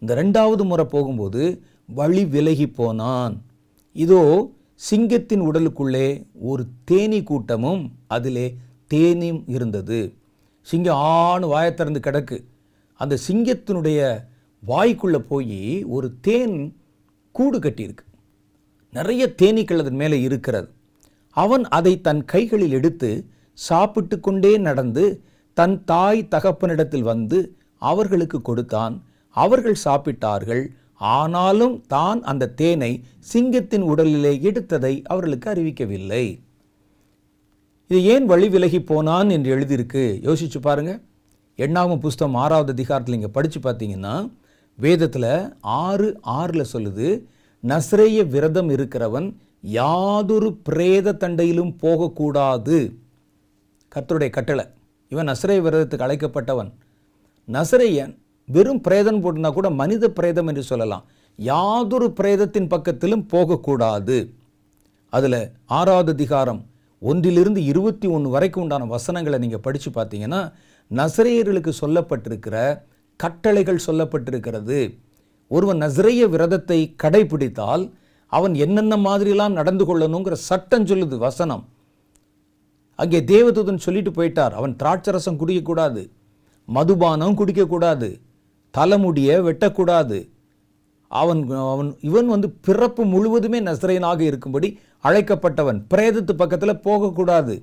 இந்த 0.01 0.11
ரெண்டாவது 0.21 0.63
முறை 0.71 0.85
போகும்போது 0.85 1.43
வழி 1.99 2.23
விலகி 2.25 2.67
போனான். 2.79 3.35
இதோ 3.95 4.21
சிங்கத்தின் 4.89 5.43
உடலுக்குள்ளே 5.49 6.07
ஒரு 6.51 6.63
தேனி 6.89 7.19
கூட்டமும் 7.23 7.83
அதிலே 8.07 8.47
தேனியும் 8.93 9.43
இருந்தது. 9.55 9.99
சிங்கம் 10.61 10.97
ஆணு 10.97 11.47
வாயை 11.47 11.73
திறந்து 11.73 11.99
கிடக்கு. 11.99 12.43
அந்த 12.93 13.17
சிங்கத்தினுடைய 13.27 14.23
வாய்க்குள்ளே 14.67 15.17
போய் 15.17 15.83
ஒரு 15.83 16.13
தேன் 16.21 16.77
கூடு 17.31 17.59
கட்டியிருக்கு. 17.59 18.05
நிறைய 18.91 19.33
தேனீக்கள் 19.41 19.79
அதன் 19.79 19.95
மேலே 19.95 20.21
இருக்கிறது. 20.21 20.69
அவன் 21.29 21.63
அதை 21.67 22.01
தன் 22.01 22.25
கைகளில் 22.25 22.71
எடுத்து 22.71 23.25
சாப்பிட்டு 23.53 24.19
கொண்டே 24.19 24.57
நடந்து 24.57 25.23
தன் 25.53 25.83
தாய் 25.83 26.27
தகப்பனிடத்தில் 26.31 27.07
வந்து 27.11 27.57
அவர்களுக்கு 27.77 28.41
கொடுத்தான். 28.41 29.03
அவர்கள் 29.27 29.77
சாப்பிட்டார்கள். 29.85 30.67
ஆனாலும் 30.95 31.83
தான் 31.87 32.23
அந்த 32.23 32.49
தேனை 32.49 33.03
சிங்கத்தின் 33.19 33.83
உடலிலே 33.83 34.33
எடுத்ததை 34.49 35.03
அவர்களுக்கு 35.03 35.51
அறிவிக்கவில்லை. 35.51 36.39
இது 37.91 38.03
ஏன் 38.03 38.25
வழி 38.25 38.47
விலகி 38.49 38.79
போனான் 38.81 39.29
என்று 39.29 39.49
எழுதியிருக்கு? 39.55 40.03
யோசிச்சு 40.27 40.59
பாருங்கள் 40.61 40.99
எண்ணாவும் 41.55 41.99
புஸ்தகம் 41.99 42.35
ஆறாவது 42.35 42.71
அதிகாரத்தில் 42.71 43.15
இங்கே 43.15 43.27
படித்து 43.27 43.59
பார்த்தீங்கன்னா 43.59 44.13
வேதத்தில் 44.75 45.51
ஆறு 45.59 46.19
ஆறில் 46.21 46.69
சொல்லுது 46.73 47.07
நஸ்ரேய 47.59 48.23
விரதம் 48.35 48.69
இருக்கிறவன் 48.69 49.27
யாதொரு 49.61 50.53
பிரேத 50.53 51.15
தண்டையிலும் 51.23 51.73
போகக்கூடாது. 51.79 52.79
கர்த்தருடைய 53.95 54.29
கட்டளை. 54.29 54.65
இவன் 55.09 55.29
நஸ்ரேய 55.33 55.61
விரதத்துக்கு 55.61 56.07
அழைக்கப்பட்டவன். 56.07 56.71
நசரேயன் 57.47 58.15
வெறும் 58.45 58.81
பிரேதம் 58.81 59.21
போட்டுனா 59.23 59.53
கூட 59.53 59.69
மனித 59.69 60.11
பிரேதம் 60.11 60.47
என்று 60.47 60.63
சொல்லலாம். 60.63 61.05
யாதொரு 61.35 62.09
பிரேதத்தின் 62.11 62.73
பக்கத்திலும் 62.73 63.27
போகக்கூடாது. 63.27 64.33
அதில் 65.09 65.41
ஆறாவது 65.65 66.11
அதிகாரம் 66.11 66.69
ஒன்றிலிருந்து 67.01 67.63
இருபத்தி 67.63 68.07
ஒன்று 68.07 68.29
வரைக்கும் 68.29 68.63
உண்டான 68.63 68.85
வசனங்களை 68.85 69.39
நீங்கள் 69.39 69.59
படித்து 69.59 69.89
பார்த்தீங்கன்னா 69.89 70.51
நசரேயர்களுக்கு 70.91 71.71
சொல்லப்பட்டிருக்கிற 71.81 72.81
கட்டளைகள் 73.15 73.85
சொல்லப்பட்டிருக்கிறது. 73.85 74.79
ஒருவன் 75.47 75.81
நசரேய 75.81 76.29
விரதத்தை 76.29 76.95
கடைபிடித்தால் 77.03 77.83
அவன் 78.27 78.53
என்னென்ன 78.55 78.97
மாதிரிலாம் 78.97 79.51
நடந்து 79.51 79.85
கொள்ளணுங்கிற 79.85 80.31
சட்டம் 80.31 80.87
சொல்லுது 80.87 81.17
வசனம். 81.17 81.63
அங்கே 82.95 83.19
தேவதூதன் 83.19 83.83
சொல்லிட்டு 83.85 84.11
போயிட்டார் 84.11 84.51
அவன் 84.51 84.75
திராட்சரசம் 84.75 85.39
குடிக்கக்கூடாது 85.41 86.11
மதுபானம் 86.67 87.37
குடிக்கக்கூடாது 87.39 88.21
தலைமுடியை 88.71 89.35
வெட்டக்கூடாது 89.39 90.30
அவன் 91.19 91.41
அவன் 91.73 91.89
இவன் 92.09 92.29
வந்து 92.33 92.47
பிறப்பு 92.67 93.03
முழுவதுமே 93.13 93.59
நசரேனாக 93.67 94.19
இருக்கும்படி 94.29 94.69
அழைக்கப்பட்டவன். 95.07 95.79
பிரேதத்து 95.93 96.33
பக்கத்தில் 96.41 96.81
போகக்கூடாது. 96.87 97.55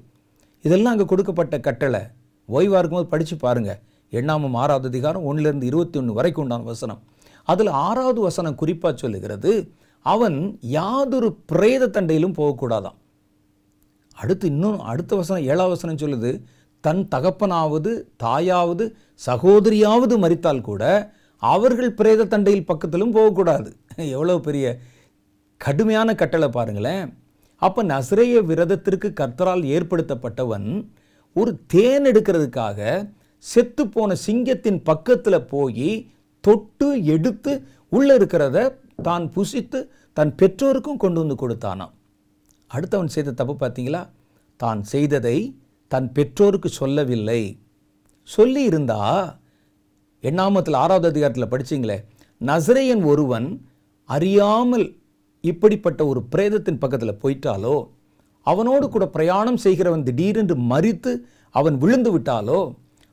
இதெல்லாம் 0.65 0.95
அங்கே 0.95 1.07
கொடுக்கப்பட்ட 1.13 1.57
கட்டளை. 1.67 2.03
ஓய்வாக 2.49 2.81
இருக்கும்போது 2.81 3.13
படித்து 3.15 3.37
பாருங்கள் 3.37 3.81
எண்ணாமம் 4.19 4.59
ஆறாவது 4.63 4.89
அதிகாரம் 4.93 5.27
ஒன்றிலிருந்து 5.31 5.69
இருபத்தி 5.71 5.99
ஒன்று 5.99 6.19
வரைக்கும் 6.19 6.45
உண்டான 6.45 6.69
வசனம். 6.73 7.01
அதில் 7.53 7.71
ஆறாவது 7.87 8.21
வசனம் 8.29 8.59
குறிப்பாக 8.63 8.95
சொல்லுகிறது 8.97 9.53
அவன் 10.07 10.39
யாதொரு 10.77 11.29
பிரேத 11.51 11.89
தண்டையிலும் 11.97 12.39
போகக்கூடாதாம். 12.39 12.99
அடுத்து 14.23 14.47
இன்னும் 14.53 14.79
அடுத்த 14.91 15.13
வசனம் 15.17 15.47
ஏழாவது 15.51 15.75
வசனம் 15.75 16.01
சொல்லுது 16.03 16.31
தன் 16.85 17.03
தகப்பனாவது 17.15 17.93
தாயாவது 18.25 18.85
சகோதரியாவது 19.27 20.15
மறித்தால் 20.25 20.67
கூட 20.69 20.83
அவர்கள் 21.43 21.97
பிரேத 21.99 22.27
தண்டையில் 22.33 22.69
பக்கத்திலும் 22.71 23.15
போகக்கூடாது. 23.17 23.71
எவ்வளோ 24.15 24.37
பெரிய 24.47 24.67
கடுமையான 25.61 26.15
கட்டளை 26.21 26.49
பாருங்களேன். 26.57 27.07
அப்போ 27.63 27.81
நசிரேய 27.93 28.41
விரதத்திற்கு 28.51 29.09
கர்த்தரால் 29.21 29.65
ஏற்படுத்தப்பட்டவன் 29.77 30.69
ஒரு 31.37 31.51
தேன் 31.73 32.07
எடுக்கிறதுக்காக 32.11 32.81
செத்துப்போன 33.45 34.13
சிங்கத்தின் 34.27 34.81
பக்கத்தில் 34.91 35.47
போய் 35.53 35.91
தொட்டு 36.45 36.89
எடுத்து 37.15 37.53
உள்ளே 37.97 38.15
இருக்கிறத 38.19 38.59
தான் 39.09 39.27
புசித்து 39.35 39.79
தன் 40.17 40.33
பெற்றோருக்கும் 40.41 41.01
கொண்டு 41.03 41.19
வந்து 41.23 41.37
கொடுத்தானாம். 41.43 41.93
அடுத்தவன் 42.71 43.13
செய்த 43.17 43.35
தப்பு 43.41 43.55
பார்த்தீங்களா? 43.61 44.03
தான் 44.61 44.81
செய்ததை 44.93 45.37
தன் 45.91 46.09
பெற்றோருக்கு 46.17 46.71
சொல்லவில்லை. 46.81 47.43
சொல்லி 48.29 48.63
இருந்தால் 48.71 49.21
எண்ணாமத்தில் 50.25 50.81
ஆறாவது 50.83 51.09
அதிகாரத்தில் 51.13 51.53
படிச்சிங்களே 51.53 51.99
நசரேயன் 52.41 53.05
ஒருவன் 53.05 53.49
அறியாமல் 54.09 54.87
இப்படிப்பட்ட 55.45 56.01
ஒரு 56.07 56.21
பிரேதத்தின் 56.33 56.81
பக்கத்தில் 56.83 57.21
போயிட்டாலோ 57.23 57.77
அவனோடு 58.47 58.87
கூட 58.89 59.05
பிரயாணம் 59.17 59.61
செய்கிறவன் 59.65 60.05
திடீரென்று 60.09 60.57
மறித்து 60.73 61.13
அவன் 61.55 61.77
விழுந்து 61.83 62.11
விட்டாலோ 62.15 62.61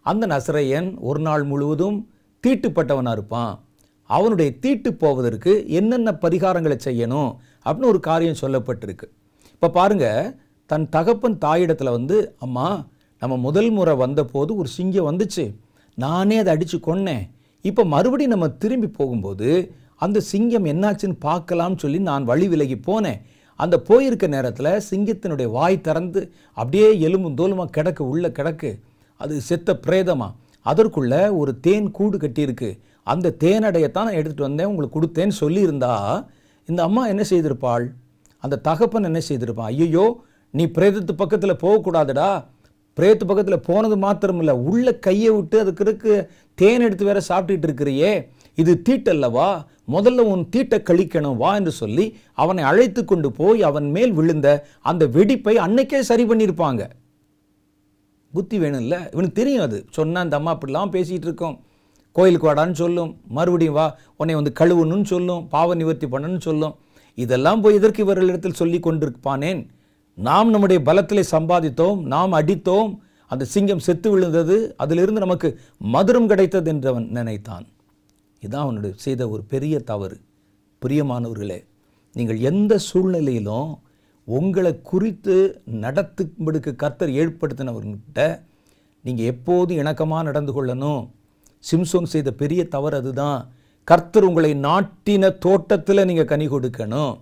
அந்த 0.06 0.24
நசரேயன் 0.28 0.90
ஒரு 1.10 1.20
நாள் 1.20 1.44
முழுவதும் 1.44 1.98
தீட்டுப்பட்டவனாக 2.44 3.16
இருப்பான். 3.18 3.54
அவனுடைய 4.10 4.50
தீட்டு 4.64 4.90
போவதற்கு 4.94 5.52
என்னென்ன 5.80 6.10
பரிகாரங்களை 6.24 6.78
செய்யணும் 6.88 7.30
அப்படின்னு 7.66 7.92
ஒரு 7.94 8.00
காரியம் 8.10 8.42
சொல்லப்பட்டிருக்கு. 8.42 9.08
இப்போ 9.54 9.70
பாருங்க 9.78 10.08
தன் 10.70 10.86
தகப்பன் 10.90 11.38
தாயிடத்தில் 11.46 11.96
வந்து 11.98 12.18
அம்மா 12.46 12.68
நம்ம 13.22 13.36
முதல் 13.48 13.72
முறை 13.78 13.94
வந்தபோது 14.04 14.52
ஒரு 14.56 14.70
சிங்கம் 14.78 15.08
வந்துச்சு. 15.10 15.46
நானே 16.04 16.36
அதை 16.42 16.52
அடித்து 16.56 16.78
கொன்னேன். 16.88 17.26
இப்போ 17.70 17.84
மறுபடியும் 17.94 18.34
நம்ம 18.34 18.48
திரும்பி 18.64 18.90
போகும்போது 19.00 19.50
அந்த 20.06 20.18
சிங்கம் 20.32 20.68
என்னாச்சுன்னு 20.72 21.18
பார்க்கலாம்னு 21.28 21.82
சொல்லி 21.84 22.00
நான் 22.10 22.30
வழி 22.30 22.48
விலகி 22.54 22.78
போனேன். 22.88 23.20
அந்த 23.60 23.76
போயிருக்க 23.90 24.26
நேரத்தில் 24.34 24.72
சிங்கத்தினுடைய 24.90 25.48
வாய் 25.58 25.78
திறந்து 25.88 26.22
அப்படியே 26.60 26.88
எலும்பும் 27.08 27.38
தோலுமாக 27.40 27.74
கிடக்கு 27.78 28.04
உள்ள 28.14 28.28
கிடக்கு. 28.38 28.72
அது 29.22 29.36
செத்த 29.50 29.78
பிரேதமாக 29.86 30.36
அதற்குள்ளே 30.72 31.22
ஒரு 31.42 31.52
தேன் 31.66 31.88
கூடு 31.98 32.18
கட்டியிருக்கு. 32.24 32.70
அந்த 33.14 33.34
தேனடையத்தான் 33.44 34.08
நான் 34.08 34.20
எடுத்துகிட்டு 34.20 34.50
வந்தேன். 34.50 34.70
உங்களுக்கு 34.72 34.98
கொடுத்தேன்னு 34.98 35.36
சொல்லியிருந்தா 35.44 35.94
இந்த 36.70 36.82
அம்மா 36.88 37.02
என்ன 37.14 37.24
செய்திருப்பாள்? 37.32 37.86
அந்த 38.44 38.60
தகப்பன் 38.68 39.08
என்ன 39.10 39.20
செய்திருப்பான்? 39.30 39.72
ஐயோ 39.84 40.06
நீ 40.58 40.66
பிரேதத்து 40.78 41.14
பக்கத்தில் 41.22 41.62
போகக்கூடாதுடா. 41.64 42.30
பிரேத்து 42.96 43.26
பக்கத்தில் 43.26 43.60
போனது 43.60 43.98
மாத்திரம் 43.98 44.38
இல்லை 44.38 44.54
உள்ள 44.54 44.96
கையை 44.96 45.30
விட்டு 45.30 45.60
அதுக்கு 45.60 45.86
இருக்கு 45.86 46.32
தேன் 46.56 46.82
எடுத்து 46.82 47.06
வேற 47.06 47.22
சாப்பிட்டுட்டு 47.30 47.64
இருக்கிறியே. 47.64 48.28
இது 48.56 48.82
தீட்டல்லவா? 48.90 49.66
முதல்ல 49.88 50.18
உன் 50.18 50.50
தீட்டை 50.50 50.80
கழிக்கணும் 50.80 51.36
வா 51.36 51.56
என்று 51.56 51.72
சொல்லி 51.72 52.18
அவனை 52.34 52.64
அழைத்து 52.64 53.06
கொண்டு 53.06 53.32
போய் 53.32 53.62
அவன் 53.62 53.90
மேல் 53.90 54.12
விழுந்த 54.12 54.68
அந்த 54.82 55.08
வெடிப்பை 55.08 55.56
அன்னைக்கே 55.56 56.00
சரி 56.00 56.26
பண்ணியிருப்பாங்க. 56.26 56.90
புத்தி 58.32 58.60
வேணும்ல? 58.60 58.96
இவனுக்கு 59.14 59.32
தெரியும் 59.34 59.64
அது. 59.64 59.86
சொன்னால் 59.90 60.24
அந்த 60.24 60.36
அம்மா 60.36 60.58
அப்படிலாம் 60.58 60.94
பேசிகிட்டு 60.96 61.28
இருக்கோம். 61.30 61.60
கோயிலுக்கு 62.12 62.54
வாடான்னு 62.54 62.72
சொல்லும். 62.72 63.18
மறுபடியும் 63.28 63.74
வா 63.74 63.98
உன்னை 64.16 64.36
வந்து 64.36 64.54
கழுவணும்னு 64.60 65.04
சொல்லும். 65.04 65.48
பாவ 65.48 65.76
நிவர்த்தி 65.76 66.08
பண்ணணும்னு 66.08 66.40
சொல்லும். 66.40 66.76
இதெல்லாம் 67.16 67.62
போய் 67.62 67.76
எதற்கு 67.76 68.04
இவர்களிடத்தில் 68.04 68.54
சொல்லி 68.54 68.80
கொண்டிருப்பானேன்? 68.80 69.68
நாம் 70.18 70.50
நம்முடைய 70.50 70.82
பலத்திலே 70.84 71.24
சம்பாதித்தோம் 71.32 72.02
நாம் 72.02 72.32
அடித்தோம் 72.32 73.00
அந்த 73.28 73.46
சிங்கம் 73.46 73.80
செத்து 73.80 74.10
விழுந்தது 74.10 74.76
அதிலிருந்து 74.78 75.20
நமக்கு 75.20 75.60
மதுரம் 75.94 76.26
கிடைத்தது 76.26 76.70
என்று 76.72 76.90
அவன் 76.90 77.08
நினைத்தான். 77.08 77.66
இதான் 78.42 78.66
அவனுடைய 78.66 78.96
செய்த 78.98 79.30
ஒரு 79.30 79.44
பெரிய 79.44 79.80
தவறு. 79.80 80.22
பிரியமானவர்களே 80.82 81.66
நீங்கள் 82.14 82.40
எந்த 82.40 82.78
சூழ்நிலையிலும் 82.78 83.80
உங்களை 84.24 84.82
குறித்து 84.82 85.62
நடத்தும்படுக்கு 85.66 86.76
கர்த்தர் 86.76 87.10
ஏற்படுத்தினவர்கிட்ட 87.10 88.42
நீங்கள் 89.02 89.26
எப்போது 89.26 89.76
இணக்கமாக 89.76 90.24
நடந்து 90.24 90.66
கொள்ளணும். 90.66 91.10
சிம்சோன் 91.72 92.12
செய்த 92.14 92.32
பெரிய 92.32 92.68
தவறு 92.68 92.98
அதுதான். 92.98 93.52
கர்த்தர் 93.84 94.24
உங்களை 94.24 94.54
நாட்டின 94.54 95.38
தோட்டத்தில் 95.38 96.06
நீங்கள் 96.06 96.26
கனி 96.26 96.48
கொடுக்கணும். 96.48 97.14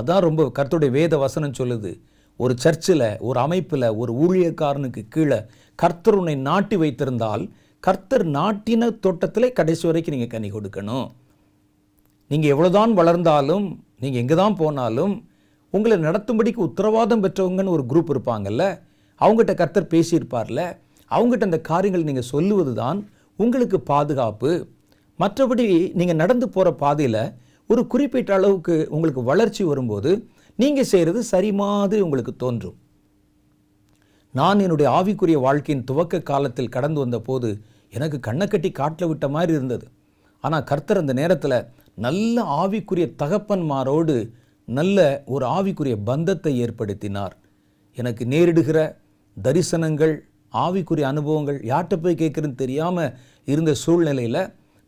அதான் 0.00 0.24
ரொம்ப 0.26 0.42
கர்த்தருடைய 0.56 0.92
வேத 0.98 1.14
வசனம் 1.24 1.58
சொல்லுது. 1.58 1.90
ஒரு 2.40 2.54
சர்ச்சில் 2.64 3.08
ஒரு 3.28 3.38
அமைப்பில் 3.44 3.88
ஒரு 4.00 4.12
ஊழியக்காரனுக்கு 4.24 5.02
கீழே 5.14 5.38
கர்த்தர் 5.82 6.18
உன்னை 6.20 6.34
நாட்டி 6.48 6.76
வைத்திருந்தால் 6.82 7.44
கர்த்தர் 7.84 8.24
நாட்டின 8.38 8.90
தோட்டத்திலே 9.04 9.48
கடைசி 9.58 9.84
வரைக்கும் 9.88 10.14
நீங்கள் 10.16 10.32
கனி 10.34 10.48
கொடுக்கணும். 10.52 11.06
நீங்கள் 12.30 12.52
எவ்வளோதான் 12.54 12.92
வளர்ந்தாலும் 13.00 13.66
நீங்கள் 14.02 14.22
எங்கே 14.22 14.36
தான் 14.42 14.58
போனாலும் 14.60 15.14
உங்களை 15.74 15.96
நடத்தும்படிக்கு 16.06 16.60
உத்தரவாதம் 16.68 17.22
பெற்றவங்கன்னு 17.24 17.74
ஒரு 17.76 17.84
குரூப் 17.90 18.12
இருப்பாங்கல்ல 18.14 18.64
அவங்ககிட்ட 19.20 19.54
கர்த்தர் 19.60 19.92
பேசியிருப்பார்ல 19.94 20.60
அவங்ககிட்ட 21.10 21.48
அந்த 21.48 21.60
காரியங்கள் 21.70 22.08
நீங்கள் 22.08 22.30
சொல்லுவது 22.32 22.72
தான் 22.82 22.98
உங்களுக்கு 23.38 23.78
பாதுகாப்பு. 23.90 24.50
மற்றபடி 25.18 25.66
நீங்கள் 25.98 26.20
நடந்து 26.22 26.46
போகிற 26.54 26.70
பாதையில் 26.84 27.22
ஒரு 27.70 27.82
குறிப்பிட்ட 27.92 28.30
அளவுக்கு 28.38 28.74
உங்களுக்கு 28.96 29.22
வளர்ச்சி 29.30 29.62
வரும்போது 29.70 30.10
நீங்கள் 30.58 30.90
செய்கிறது 30.90 31.20
சரி 31.30 31.50
மாதிரி 31.60 32.00
உங்களுக்கு 32.06 32.32
தோன்றும். 32.42 32.76
நான் 34.34 34.62
என்னுடைய 34.64 34.88
ஆவிக்குரிய 34.98 35.38
வாழ்க்கையின் 35.46 35.86
துவக்க 35.90 36.20
காலத்தில் 36.30 36.74
கடந்து 36.76 36.98
வந்த 37.02 37.18
போது 37.28 37.48
எனக்கு 37.92 38.18
கண்ணை 38.26 38.46
கட்டி 38.46 38.70
காட்டில் 38.78 39.08
விட்ட 39.10 39.26
மாதிரி 39.36 39.52
இருந்தது. 39.58 39.86
ஆனால் 40.44 40.66
கர்த்தர் 40.70 41.02
அந்த 41.02 41.12
நேரத்தில் 41.20 41.64
நல்ல 42.06 42.42
ஆவிக்குரிய 42.62 43.06
தகப்பன்மாரோடு 43.22 44.16
நல்ல 44.68 44.98
ஒரு 45.34 45.44
ஆவிக்குரிய 45.56 45.96
பந்தத்தை 46.10 46.52
ஏற்படுத்தினார். 46.64 47.34
எனக்கு 47.98 48.24
நேரிடுகிற 48.32 48.78
தரிசனங்கள் 49.36 50.14
ஆவிக்குரிய 50.64 51.06
அனுபவங்கள் 51.12 51.58
யார்கிட்ட 51.70 51.96
போய் 52.04 52.20
கேட்குறதுன்னு 52.22 52.62
தெரியாமல் 52.64 53.14
இருந்த 53.52 53.72
சூழ்நிலையில் 53.84 54.42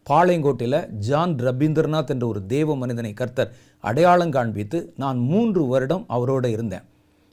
பாளையங்கோட்டையில் 0.08 0.88
ஜான் 0.88 1.34
ரபீந்திரநாத் 1.34 2.06
என்ற 2.06 2.26
ஒரு 2.26 2.46
தேவ 2.46 2.76
மனிதனை 2.76 3.12
கர்த்தர் 3.12 3.56
அடையாளம் 3.78 4.30
காண்பித்து 4.30 4.92
நான் 4.96 5.18
மூன்று 5.18 5.66
வருடம் 5.66 6.04
அவரோட 6.08 6.46
இருந்தேன். 6.46 6.82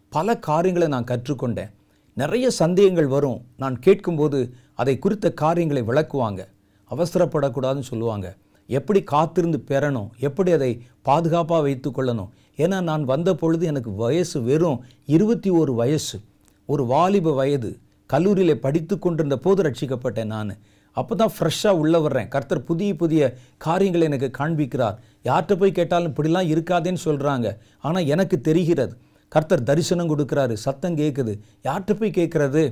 பல 0.10 0.38
காரியங்களை 0.38 0.88
நான் 0.88 1.04
கற்றுக்கொண்டேன். 1.04 1.72
நிறைய 2.14 2.50
சந்தேகங்கள் 2.50 3.08
வரும். 3.08 3.42
நான் 3.58 3.80
கேட்கும்போது 3.80 4.54
அதை 4.74 5.00
குறித்த 5.00 5.34
காரியங்களை 5.34 5.84
விளக்குவாங்க. 5.84 6.46
அவசரப்படக்கூடாதுன்னு 6.92 7.80
சொல்லுவாங்க. 7.80 8.36
எப்படி 8.68 9.04
காத்திருந்து 9.04 9.64
பெறணும்? 9.68 10.10
எப்படி 10.20 10.52
அதை 10.52 10.82
பாதுகாப்பாக 11.02 11.62
வைத்து 11.62 11.90
கொள்ளணும்? 11.90 12.30
ஏன்னா 12.58 12.82
நான் 12.82 13.04
வந்த 13.04 13.36
பொழுது 13.36 13.66
எனக்கு 13.66 13.96
வயசு 13.96 14.42
வெறும் 14.42 14.84
இருபத்தி 15.06 15.50
ஒரு 15.50 15.74
வயசு. 15.74 16.20
ஒரு 16.66 16.86
வாலிப 16.86 17.34
வயது. 17.34 17.80
கல்லூரியில் 18.06 18.62
படித்து 18.62 19.00
கொண்டிருந்த 19.00 19.38
போது 19.38 19.64
ரட்சிக்கப்பட்டேன் 19.64 20.26
நான். 20.26 20.58
அப்போ 21.00 21.14
தான் 21.22 21.34
ஃப்ரெஷ்ஷாக 21.36 21.82
உள்ளே 21.82 22.00
வர்றேன். 22.06 22.28
கர்த்தர் 22.34 22.62
புதிய 22.70 22.92
புதிய 23.02 23.22
காரியங்களை 23.66 24.06
எனக்கு 24.10 24.30
காண்பிக்கிறார். 24.40 24.98
யார்கிட்ட 25.30 25.56
போய் 25.62 25.78
கேட்டாலும் 25.80 26.12
இப்படிலாம் 26.12 26.52
இருக்காதேன்னு 26.54 27.02
சொல்கிறாங்க 27.08 27.48
ஆனால் 27.88 28.10
எனக்கு 28.16 28.38
தெரிகிறது 28.50 28.94
கர்த்தர் 29.32 29.68
தரிசனம் 29.70 30.12
கொடுக்குறாரு 30.12 30.56
சத்தம் 30.66 31.00
கேட்குது 31.02 31.34
யார்கிட்ட 31.68 31.94
போய் 32.02 32.18
கேட்குறது 32.20 32.64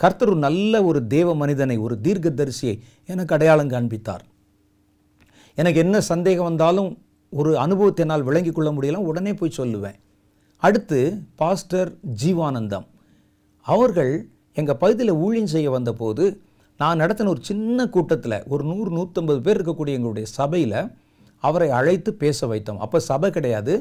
கர்த்தர் 0.00 0.30
ஒரு 0.32 0.40
நல்ல 0.46 0.82
ஒரு 0.88 1.00
தேவ 1.14 1.28
மனிதனை 1.42 1.76
ஒரு 1.86 1.94
தீர்க்க 2.06 2.30
தரிசியை 2.40 2.74
எனக்கு 3.12 3.34
அடையாளம் 3.36 3.72
காண்பித்தார். 3.74 4.24
எனக்கு 5.58 5.78
என்ன 5.84 5.96
சந்தேகம் 6.12 6.48
வந்தாலும் 6.50 6.90
ஒரு 7.32 7.52
அனுபவத்தை 7.64 8.02
என்னால் 8.04 8.26
விளங்கி 8.28 8.52
கொள்ள 8.52 8.70
முடியலாம் 8.76 9.06
உடனே 9.10 9.32
போய் 9.40 9.58
சொல்லுவேன். 9.58 9.96
அடுத்து 10.62 10.98
பாஸ்டர் 11.40 11.90
ஜீவானந்தம். 12.22 12.86
அவர்கள் 13.66 14.12
எங்கள் 14.60 14.80
பகுதியில் 14.82 15.20
ஊழியம் 15.24 15.52
செய்ய 15.54 15.70
வந்தபோது 15.76 16.24
நான் 16.80 17.00
நடத்தின 17.02 17.30
ஒரு 17.34 17.42
சின்ன 17.48 17.86
கூட்டத்தில் 17.94 18.38
ஒரு 18.52 18.64
நூறு 18.70 18.90
நூற்றம்பது 18.96 19.40
பேர் 19.44 19.56
இருக்கக்கூடிய 19.58 19.98
எங்களுடைய 19.98 20.26
சபையில் 20.38 20.80
அவரை 21.42 21.68
அழைத்து 21.78 22.10
பேச 22.22 22.46
வைத்தோம். 22.50 22.80
அப்போ 22.84 22.98
சபை 23.10 23.28
கிடையாது 23.36 23.74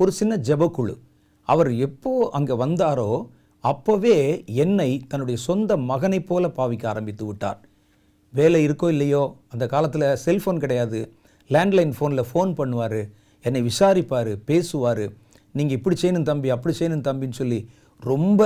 ஒரு 0.00 0.12
சின்ன 0.18 0.36
ஜபக்குழு 0.48 0.94
அவர் 1.48 1.70
எப்போ 1.86 2.12
அங்கே 2.38 2.54
வந்தாரோ 2.64 3.10
அப்போவே 3.64 4.16
என்னை 4.64 4.90
தன்னுடைய 5.10 5.38
சொந்த 5.48 5.76
மகனைப் 5.90 6.28
போல 6.28 6.44
பாவிக்க 6.58 6.84
ஆரம்பித்து 6.92 7.24
விட்டார். 7.26 7.60
வேலை 8.34 8.60
இருக்கோ 8.66 8.88
இல்லையோ 8.94 9.22
அந்த 9.52 9.64
காலத்தில் 9.74 10.06
செல்ஃபோன் 10.24 10.62
கிடையாது. 10.64 11.00
லேண்ட்லைன் 11.50 11.94
ஃபோனில் 11.96 12.28
ஃபோன் 12.30 12.52
பண்ணுவார். 12.60 13.00
என்னை 13.44 13.62
விசாரிப்பார் 13.70 14.32
பேசுவார். 14.50 15.04
நீங்கள் 15.58 15.76
இப்படி 15.78 15.96
செய்யணும் 16.02 16.28
தம்பி 16.30 16.50
அப்படி 16.56 16.74
செய்யணும் 16.80 17.06
தம்பின்னு 17.08 17.40
சொல்லி 17.40 17.60
ரொம்ப 18.02 18.40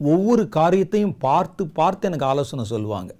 ஒவ்வொரு 0.00 0.44
காரியத்தையும் 0.58 1.16
பார்த்து 1.26 1.62
பார்த்து 1.78 2.08
எனக்கு 2.08 2.26
ஆலோசனை 2.30 2.64
சொல்லுவாங்க. 2.72 3.10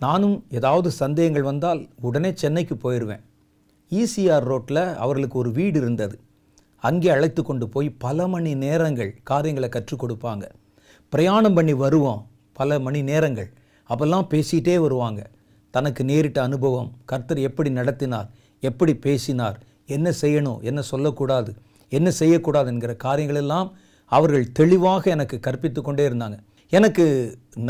நானும் 0.00 0.36
ஏதாவது 0.58 0.88
சந்தேகங்கள் 1.02 1.48
வந்தால் 1.50 1.80
உடனே 2.00 2.30
சென்னைக்கு 2.42 2.74
போயிடுவேன் 2.74 3.22
ஈசிஆர் 3.92 4.46
ரோட்டில் 4.50 4.84
அவர்களுக்கு 5.04 5.36
ஒரு 5.38 5.50
வீடு 5.52 5.78
இருந்தது. 5.80 6.16
அங்கே 6.78 7.08
அழைத்து 7.08 7.42
கொண்டு 7.42 7.66
போய் 7.68 7.88
பல 8.04 8.26
மணி 8.26 8.54
நேரங்கள் 8.54 9.12
காரியங்களை 9.30 9.68
கற்றுக் 9.68 10.02
கொடுப்பாங்க. 10.02 10.44
பிரயாணம் 11.12 11.54
பண்ணி 11.54 11.74
வருவோம் 11.74 12.22
பல 12.52 12.78
மணி 12.78 13.02
நேரங்கள். 13.02 13.50
அப்போல்லாம் 13.90 14.26
பேசிகிட்டே 14.32 14.76
வருவாங்க. 14.78 15.22
தனக்கு 15.70 16.02
நேரிட்ட 16.04 16.38
அனுபவம் 16.42 16.90
கர்த்தர் 17.04 17.40
எப்படி 17.48 17.70
நடத்தினார் 17.70 18.28
எப்படி 18.62 18.92
பேசினார் 19.06 19.56
என்ன 19.86 20.08
செய்யணும் 20.20 20.60
என்ன 20.60 20.80
சொல்லக்கூடாது 20.82 21.50
என்ன 21.88 22.10
செய்யக்கூடாது 22.10 22.68
என்கிற 22.72 22.92
காரியங்களெல்லாம் 23.04 23.70
அவர்கள் 24.12 24.52
தெளிவாக 24.52 25.10
எனக்கு 25.10 25.36
கற்பித்து 25.40 25.82
கொண்டே 25.82 26.08
இருந்தாங்க. 26.08 26.36
எனக்கு 26.76 27.04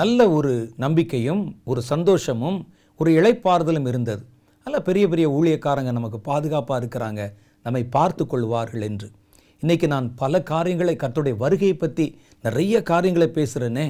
நல்ல 0.00 0.18
ஒரு 0.36 0.52
நம்பிக்கையும் 0.82 1.42
ஒரு 1.70 1.80
சந்தோஷமும் 1.92 2.58
ஒரு 3.00 3.10
இழைப்பாறுதலும் 3.18 3.88
இருந்தது. 3.90 4.22
நல்ல 4.66 4.78
பெரிய 4.88 5.04
பெரிய 5.12 5.26
ஊழியக்காரங்க 5.36 5.92
நமக்கு 5.96 6.18
பாதுகாப்பாக 6.28 6.78
இருக்கிறாங்க. 6.82 7.22
நம்மை 7.66 7.82
பார்த்து 7.96 8.22
கொள்வார்கள் 8.32 8.84
என்று. 8.88 9.08
இன்றைக்கி 9.62 9.86
நான் 9.94 10.08
பல 10.22 10.42
காரியங்களை 10.52 10.94
கர்த்தருடைய 11.02 11.36
வருகையை 11.42 11.76
பற்றி 11.82 12.06
நிறைய 12.46 12.82
காரியங்களை 12.92 13.28
பேசுகிறேனே 13.38 13.86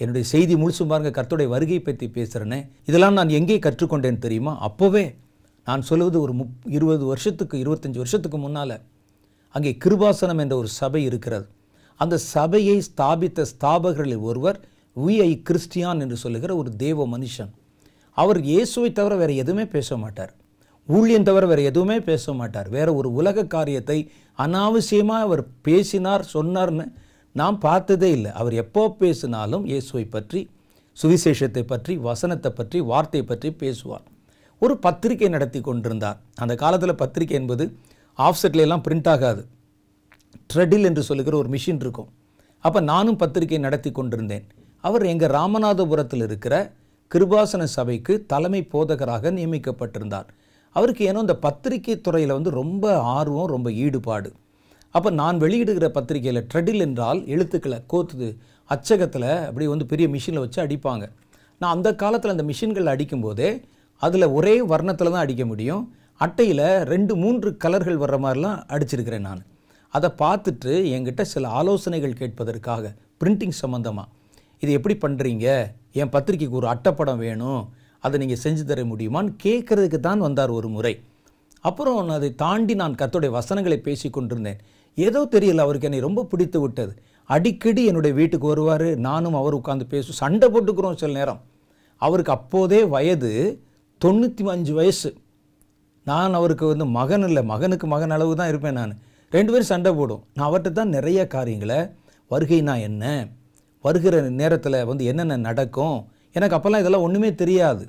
என்னுடைய 0.00 0.24
செய்தி 0.34 0.54
முழுசும் 0.62 0.90
பாருங்க 0.92 1.10
கர்த்தருடைய 1.18 1.48
வருகையை 1.54 1.82
பற்றி 1.82 2.06
பேசுகிறேனே 2.16 2.60
இதெல்லாம் 2.88 3.18
நான் 3.18 3.36
எங்கே 3.38 3.58
கற்றுக்கொண்டேன் 3.66 4.22
தெரியுமா? 4.24 4.52
அப்போவே 4.68 5.04
நான் 5.68 5.84
சொல்வது 5.90 6.16
ஒரு 6.20 6.32
முப் 6.40 6.64
இருபது 6.76 7.04
வருஷத்துக்கு 7.10 7.56
இருபத்தஞ்சி 7.64 8.00
வருஷத்துக்கு 8.02 8.38
முன்னால் 8.38 8.76
அங்கே 9.54 9.72
கிருபாசனம் 9.84 10.40
என்ற 10.44 10.54
ஒரு 10.62 10.70
சபை 10.80 11.02
இருக்கிறது. 11.10 11.46
அந்த 12.00 12.16
சபையை 12.34 12.76
ஸ்தாபித்த 12.88 13.46
ஸ்தாபகர்களில் 13.52 14.24
ஒருவர் 14.28 14.58
விஐ 14.96 15.30
கிறிஸ்டியான் 15.48 16.00
என்று 16.04 16.16
சொல்லுகிற 16.22 16.50
ஒரு 16.60 16.70
தேவ 16.84 17.06
மனுஷன். 17.14 17.52
அவர் 18.16 18.40
இயேசுவை 18.50 18.90
தவிர 18.98 19.14
வேறு 19.20 19.34
எதுவுமே 19.42 19.64
பேச 19.74 19.96
மாட்டார். 20.02 20.32
ஊழியன் 20.88 21.26
தவிர 21.28 21.44
வேறு 21.50 21.62
எதுவுமே 21.70 21.98
பேச 22.08 22.32
மாட்டார். 22.40 22.68
வேறு 22.76 22.90
ஒரு 23.00 23.08
உலக 23.20 23.46
காரியத்தை 23.54 23.98
அனாவசியமாக 24.38 25.26
அவர் 25.26 25.42
பேசினார் 25.68 26.24
சொன்னார்னு 26.34 26.86
நாம் 27.34 27.58
பார்த்ததே 27.58 28.10
இல்லை. 28.16 28.32
அவர் 28.40 28.54
எப்போ 28.62 28.82
பேசினாலும் 29.02 29.64
இயேசுவை 29.70 30.04
பற்றி 30.16 30.40
சுவிசேஷத்தை 30.96 31.62
பற்றி 31.72 31.92
வசனத்தை 32.08 32.50
பற்றி 32.58 32.80
வார்த்தை 32.90 33.22
பற்றி 33.30 33.48
பேசுவார். 33.62 34.04
ஒரு 34.62 34.74
பத்திரிகை 34.84 35.28
நடத்தி 35.28 35.60
கொண்டிருந்தார். 35.60 36.18
அந்த 36.42 36.54
காலத்தில் 36.62 37.00
பத்திரிகை 37.02 37.36
என்பது 37.40 37.64
ஆஃப்செட்ல 38.18 38.64
எல்லாம் 38.66 38.84
பிரிண்ட் 38.86 39.08
ஆகாது. 39.14 39.42
ட்ரெடில் 40.54 40.88
என்று 40.90 41.02
சொல்லுகிற 41.08 41.36
ஒரு 41.42 41.50
மிஷின் 41.54 41.82
இருக்கும். 41.84 42.10
அப்போ 42.64 42.80
நானும் 42.92 43.20
பத்திரிகை 43.22 43.58
நடத்தி 43.66 43.90
கொண்டிருந்தேன். 43.92 44.44
அவர் 44.84 45.04
எங்கள் 45.12 45.34
ராமநாதபுரத்தில் 45.38 46.24
இருக்கிற 46.28 46.54
கிருபாசன 47.10 47.62
சபைக்கு 47.76 48.12
தலைமை 48.32 48.60
போதகராக 48.72 49.30
நியமிக்கப்பட்டிருந்தார். 49.38 50.28
அவருக்கு 50.76 51.02
ஏனோ 51.10 51.20
இந்த 51.24 51.36
பத்திரிகை 51.44 51.94
துறையில் 52.06 52.34
வந்து 52.36 52.50
ரொம்ப 52.60 52.84
ஆர்வம் 53.16 53.52
ரொம்ப 53.54 53.68
ஈடுபாடு. 53.84 54.30
அப்போ 54.94 55.10
நான் 55.20 55.36
வெளியிடுகிற 55.44 55.86
பத்திரிக்கையில் 55.96 56.46
ட்ரெடில் 56.50 56.84
என்றால் 56.86 57.20
எழுத்துக்களை 57.34 57.78
கோத்துது 57.92 58.28
அச்சகத்தில் 58.74 59.30
அப்படி 59.48 59.66
வந்து 59.72 59.86
பெரிய 59.92 60.06
மிஷினில் 60.14 60.42
வச்சு 60.44 60.60
அடிப்பாங்க. 60.64 61.04
நான் 61.60 61.74
அந்த 61.76 61.90
காலத்தில் 62.02 62.34
அந்த 62.34 62.44
மிஷின்கள் 62.50 62.92
அடிக்கும்போதே 62.92 63.50
அதில் 64.02 64.32
ஒரே 64.38 64.54
வர்ணத்தில் 64.72 65.12
தான் 65.14 65.24
அடிக்க 65.24 65.44
முடியும். 65.52 65.82
அட்டையில் 66.24 66.66
ரெண்டு 66.92 67.14
மூன்று 67.22 67.50
கலர்கள் 67.64 68.02
வர்ற 68.04 68.18
மாதிரிலாம் 68.24 68.58
அடிச்சிருக்கிறேன் 68.74 69.26
நான். 69.30 69.42
அதை 69.96 70.08
பார்த்துட்டு 70.22 70.72
என்கிட்ட 70.94 71.22
சில 71.32 71.48
ஆலோசனைகள் 71.60 72.18
கேட்பதற்காக 72.20 72.84
பிரிண்டிங் 73.20 73.56
சம்மந்தமாக 73.62 74.10
இது 74.62 74.70
எப்படி 74.78 74.94
பண்ணுறீங்க 75.04 75.46
என் 76.00 76.12
பத்திரிக்கைக்கு 76.14 76.58
ஒரு 76.60 76.68
அட்டைப்படம் 76.72 77.22
வேணும். 77.26 77.62
அதை 78.04 78.16
நீங்கள் 78.22 78.40
செஞ்சு 78.44 78.62
தர 78.70 78.80
முடியுமான்னு 78.92 79.32
கேட்குறதுக்கு 79.44 79.98
தான் 80.06 80.24
வந்தார் 80.26 80.52
ஒரு 80.58 80.68
முறை. 80.76 80.94
அப்புறம் 81.68 81.98
நான் 81.98 82.18
அதை 82.20 82.30
தாண்டி 82.44 82.74
நான் 82.82 82.98
கத்தோடைய 83.00 83.32
வசனங்களை 83.38 83.78
பேசி 83.86 84.08
கொண்டிருந்தேன். 84.16 84.58
ஏதோ 84.98 85.20
தெரியல 85.34 85.64
அவருக்கு 85.66 85.88
என்னை 85.88 86.00
ரொம்ப 86.06 86.24
பிடித்து 86.32 86.58
விட்டது. 86.64 86.92
அடிக்கடி 87.30 87.82
என்னுடைய 87.90 88.12
வீட்டுக்கு 88.20 88.46
வருவார் 88.52 88.88
நானும் 89.06 89.38
அவர் 89.40 89.58
உட்காந்து 89.60 89.86
பேசும் 89.94 90.20
சண்டை 90.22 90.48
போட்டுக்கிறோம் 90.54 90.98
சில 91.02 91.12
நேரம். 91.20 91.40
அவருக்கு 92.02 92.32
அப்போதே 92.38 92.80
வயது 92.94 93.32
தொண்ணூற்றி 94.00 94.44
அஞ்சு 94.54 94.72
வயசு. 94.80 95.10
நான் 96.06 96.38
அவருக்கு 96.38 96.64
வந்து 96.72 96.86
மகன் 96.98 97.26
இல்லை 97.28 97.42
மகனுக்கு 97.52 97.86
மகன் 97.94 98.14
அளவு 98.16 98.32
தான் 98.40 98.50
இருப்பேன் 98.52 98.78
நான். 98.80 98.94
ரெண்டு 99.34 99.50
பேரும் 99.52 99.66
சண்டை 99.66 99.90
போடும். 99.92 100.22
நான் 100.34 100.48
அவர்கிட்ட 100.48 100.70
தான் 100.70 100.88
நிறைய 100.88 101.26
காரியங்களை 101.26 101.78
வருகைனா 102.30 102.80
என்ன? 102.80 103.04
வருகிற 103.80 104.20
நேரத்தில் 104.40 104.84
வந்து 104.84 105.04
என்னென்ன 105.04 105.36
நடக்கும்? 105.36 105.98
எனக்கு 106.32 106.56
அப்போல்லாம் 106.56 106.82
இதெல்லாம் 106.82 107.02
ஒன்றுமே 107.02 107.34
தெரியாது. 107.34 107.84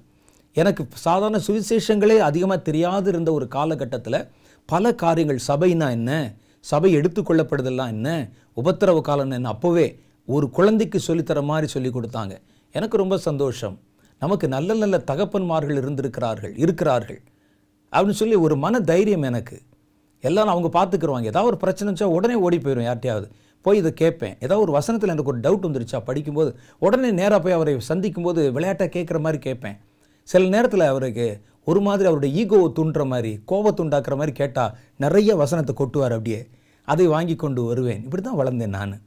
எனக்கு 0.53 0.87
சாதாரண 0.93 1.39
சுவிசேஷங்களே 1.47 2.17
அதிகமாக 2.17 2.61
தெரியாது 2.61 3.09
இருந்த 3.09 3.31
ஒரு 3.31 3.47
காலகட்டத்தில் 3.47 4.27
பல 4.65 4.93
காரியங்கள் 4.95 5.39
சபைனா 5.47 5.89
என்ன? 5.89 6.11
சபை 6.59 6.95
எடுத்துக்கொள்ளப்படுதெல்லாம் 6.97 7.87
என்ன? 7.87 8.09
உபத்திரவ 8.55 9.01
காலம் 9.01 9.31
என்ன? 9.31 9.51
அப்போவே 9.51 9.87
ஒரு 10.25 10.49
குழந்தைக்கு 10.49 10.99
சொல்லித்தர 11.07 11.43
மாதிரி 11.43 11.67
சொல்லி 11.67 11.89
கொடுத்தாங்க. 11.89 12.35
எனக்கு 12.71 12.97
ரொம்ப 12.97 13.17
சந்தோஷம். 13.17 13.79
நமக்கு 14.19 14.47
நல்ல 14.47 14.73
நல்ல 14.73 14.97
தகப்பன்மார்கள் 15.11 15.77
இருந்திருக்கிறார்கள் 15.77 16.53
இருக்கிறார்கள். 16.57 17.21
அப்படின்னு 17.91 18.19
சொல்லி 18.21 18.35
ஒரு 18.35 18.55
மன 18.57 18.79
தைரியம் 18.79 19.21
எனக்கு. 19.21 19.57
எல்லாரும் 20.26 20.53
அவங்க 20.53 20.69
பார்த்துக்குருவாங்க. 20.78 21.32
ஏதாவது 21.32 21.45
ஒரு 21.45 21.57
பிரச்சனை 21.57 21.93
வச்சா 21.93 22.03
உடனே 22.03 22.36
ஓடி 22.45 22.57
போயிடும் 22.57 22.88
யார்ட்டையாவது. 22.89 23.28
போய் 23.65 23.78
இதை 23.78 23.91
கேட்பேன். 23.93 24.36
ஏதாவது 24.36 24.61
ஒரு 24.61 24.71
வசனத்தில் 24.71 25.09
எனக்கு 25.09 25.32
ஒரு 25.32 25.39
டவுட் 25.39 25.65
வந்துருச்சா? 25.67 25.99
படிக்கும்போது 25.99 26.49
உடனே 26.80 27.11
நேராக 27.11 27.39
போய் 27.41 27.53
அவரை 27.53 27.80
சந்திக்கும்போது 27.80 28.41
விளையாட்டாக 28.51 28.89
கேட்குற 28.95 29.19
மாதிரி 29.19 29.39
கேட்பேன். 29.39 29.78
சில 30.30 30.47
நேரத்தில் 30.47 30.91
அவருக்கு 30.91 31.28
ஒரு 31.63 31.82
மாதிரி 31.82 32.05
அவருடைய 32.09 32.32
ஈகோவை 32.41 32.67
தூண்டுற 32.80 33.03
மாதிரி 33.05 33.32
கோபத்தை 33.45 33.82
உண்டாக்குற 33.86 34.15
மாதிரி 34.15 34.32
கேட்டால் 34.32 34.76
நிறைய 34.97 35.36
வசனத்தை 35.36 35.73
கொட்டுவார் 35.78 36.15
அப்படியே. 36.17 36.41
அதை 36.88 37.07
வாங்கி 37.07 37.36
கொண்டு 37.36 37.63
வருவேன். 37.63 38.03
இப்படி 38.03 38.23
தான் 38.23 38.39
வளர்ந்தேன் 38.41 38.76
நான். 38.78 39.01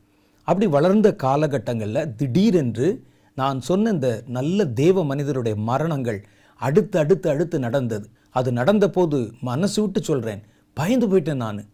அப்படி 0.49 0.66
வளர்ந்த 0.66 1.09
காலகட்டங்களில் 1.23 2.14
திடீரென்று 2.14 2.89
நான் 3.35 3.59
சொன்ன 3.61 3.91
இந்த 3.91 4.09
நல்ல 4.27 4.66
தேவ 4.66 5.05
மனிதருடைய 5.05 5.57
மரணங்கள் 5.71 6.21
அடுத்து 6.61 6.97
அடுத்து 6.99 7.27
அடுத்து 7.31 7.59
நடந்தது. 7.59 8.07
அது 8.31 8.49
நடந்தபோது 8.53 9.19
மனசு 9.41 9.83
விட்டு 9.83 10.03
சொல்கிறேன் 10.03 10.43
பயந்து 10.79 11.07
போயிட்டேன் 11.09 11.43
நான். 11.45 11.64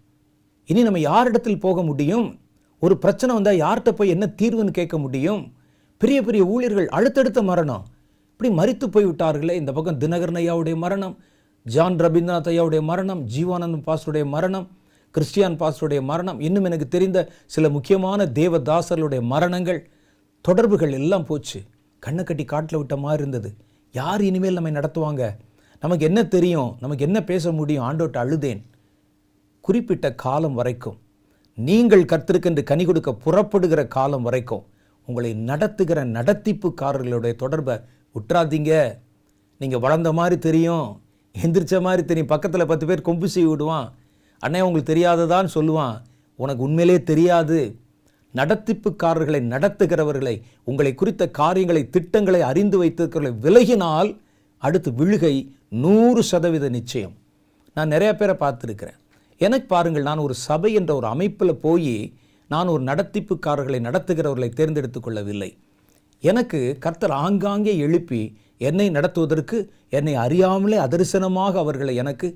இனி 0.66 0.82
நம்ம 0.82 0.98
யாரிடத்தில் 0.98 1.61
போக 1.61 1.82
முடியும்? 1.82 2.38
ஒரு 2.80 2.98
பிரச்சனை 2.98 3.34
வந்தால் 3.34 3.61
யார்கிட்ட 3.62 3.88
போய் 3.88 4.09
என்ன 4.09 4.34
தீர்வுன்னு 4.42 4.70
கேட்க 4.70 4.98
முடியும்? 4.98 5.52
பெரிய 5.98 6.22
பெரிய 6.22 6.44
ஊழியர்கள் 6.44 6.88
அடுத்தடுத்த 6.88 7.42
மரணம். 7.42 7.86
இப்படி 8.32 8.50
மறித்து 8.55 8.86
போய் 8.86 9.07
விட்டார்களே 9.07 9.52
இந்த 9.52 9.72
பக்கம் 9.72 9.98
தினகரன் 9.98 10.38
ஐயாவுடைய 10.42 10.76
மரணம் 10.76 11.18
ஜான் 11.64 11.96
ரபீந்திரநாத் 11.96 12.48
ஐயாவுடைய 12.52 12.82
மரணம் 12.82 13.26
ஜீவானந்தம் 13.36 13.84
பாஸ்டருடைய 13.86 14.24
மரணம் 14.24 14.68
கிறிஸ்டியான் 15.14 15.59
பாஸ்டருடைய 15.59 16.02
மரணம் 16.02 16.40
இன்னும் 16.40 16.64
எனக்கு 16.64 16.88
தெரிந்த 16.88 17.28
சில 17.46 17.68
முக்கியமான 17.68 18.24
தேவதாசர்களுடைய 18.24 19.20
மரணங்கள் 19.20 19.88
தொடர்புகள் 20.40 20.92
எல்லாம் 20.92 21.24
போச்சு. 21.24 21.61
கண்ணை 21.98 22.24
கட்டி 22.24 22.44
காட்டில் 22.44 22.78
விட்ட 22.78 22.96
மாதிரி 22.96 23.28
இருந்தது. 23.28 23.55
யார் 23.92 24.22
இனிமேல் 24.22 24.52
நம்மை 24.52 24.72
நடத்துவாங்க? 24.72 25.30
நமக்கு 25.80 26.05
என்ன 26.05 26.24
தெரியும்? 26.24 26.76
நமக்கு 26.80 27.05
என்ன 27.05 27.22
பேச 27.22 27.52
முடியும்? 27.52 27.84
ஆண்டோட்ட 27.84 28.16
அழுதேன். 28.16 28.62
குறிப்பிட்ட 29.66 30.06
காலம் 30.24 30.56
வரைக்கும் 30.60 30.98
நீங்கள் 31.58 32.04
கர்த்தருக்கென்று 32.12 32.62
கனி 32.70 32.84
கொடுக்க 32.84 33.10
புறப்படுகிற 33.24 33.80
காலம் 33.96 34.26
வரைக்கும் 34.28 34.64
உங்களை 35.08 35.30
நடத்துகிற 35.50 35.98
நடத்திப்புக்காரர்களுடைய 36.16 37.32
தொடர்பை 37.42 37.74
விட்டுறாதீங்க 38.14 38.72
நீங்கள் 39.62 39.82
வளர்ந்த 39.84 40.10
மாதிரி 40.18 40.36
தெரியும் 40.48 40.88
எந்திரிச்ச 41.42 41.76
மாதிரி 41.86 42.02
தெரியும். 42.08 42.32
பக்கத்தில் 42.32 42.70
பத்து 42.70 42.84
பேர் 42.88 43.06
கொம்பு 43.08 43.28
செய்ய 43.34 43.48
விடுவான். 43.48 43.88
அண்ணே 44.42 44.60
உங்களுக்கு 44.66 44.90
தெரியாததான்னு 44.92 45.50
சொல்லுவான். 45.54 45.96
உனக்கு 46.38 46.62
உண்மையிலே 46.66 46.96
தெரியாது. 47.10 47.58
நடத்திப்புக்காரர்களை 48.34 49.40
நடத்துகிறவர்களை 49.54 50.34
உங்களை 50.70 50.92
குறித்த 51.00 51.28
காரியங்களை 51.40 51.82
திட்டங்களை 51.96 52.40
அறிந்து 52.50 52.78
வைத்திருக்கிறவர்களை 52.82 53.34
விலகினால் 53.46 54.10
அடுத்து 54.62 54.92
விழுகை 55.00 55.34
நூறு 55.84 56.22
சதவீத 56.30 56.68
நிச்சயம். 56.78 57.14
நான் 57.76 57.92
நிறைய 57.94 58.12
பேரை 58.20 58.36
பார்த்துருக்கிறேன். 58.44 58.98
எனக்கு 59.47 59.68
பாருங்கள் 59.72 60.09
நான் 60.09 60.24
ஒரு 60.26 60.34
சபை 60.47 60.70
என்ற 60.80 60.90
ஒரு 60.99 61.07
அமைப்பில் 61.14 61.61
போய் 61.64 61.95
நான் 62.51 62.70
ஒரு 62.72 62.82
நடத்திப்புக்காரர்களை 62.90 63.78
நடத்துகிறவர்களை 63.86 64.49
தேர்ந்தெடுத்து 64.59 64.99
கொள்ளவில்லை. 65.01 65.51
எனக்கு 66.30 66.59
கர்த்தர் 66.84 67.14
ஆங்காங்கே 67.24 67.72
எழுப்பி 67.86 68.20
என்னை 68.68 68.86
நடத்துவதற்கு 68.97 69.57
என்னை 69.99 70.14
அறியாமலே 70.24 70.76
அதரிசனமாக 70.86 71.59
அவர்களை 71.62 71.95
எனக்கு 72.03 72.28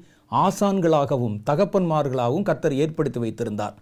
ஆசான்களாகவும் 0.44 1.36
தகப்பன்மார்களாகவும் 1.50 2.46
கர்த்தர் 2.48 2.74
ஏற்படுத்தி 2.84 3.20
வைத்திருந்தார். 3.24 3.76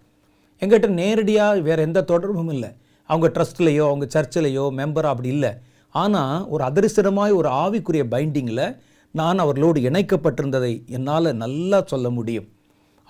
எங்கிட்ட 0.61 0.87
நேரடியாக 0.99 1.63
வேறு 1.67 1.81
எந்த 1.87 2.05
தொடர்பும் 2.11 2.51
இல்லை. 2.55 2.69
அவங்க 3.09 3.27
ட்ரஸ்ட்லேயோ 3.35 3.83
அவங்க 3.89 4.05
சர்ச்சிலேயோ 4.15 4.65
மெம்பரா 4.79 5.09
அப்படி 5.13 5.29
இல்லை. 5.35 5.51
ஆனால் 5.95 6.45
ஒரு 6.53 6.63
அதரிசனமாய் 6.69 7.39
ஒரு 7.39 7.49
ஆவிக்குரிய 7.63 8.03
பைண்டிங்கில் 8.13 8.67
நான் 9.15 9.41
அவர்களோடு 9.43 9.79
இணைக்கப்பட்டிருந்ததை 9.89 10.73
என்னால் 10.97 11.37
நல்லா 11.43 11.79
சொல்ல 11.91 12.07
முடியும். 12.17 12.47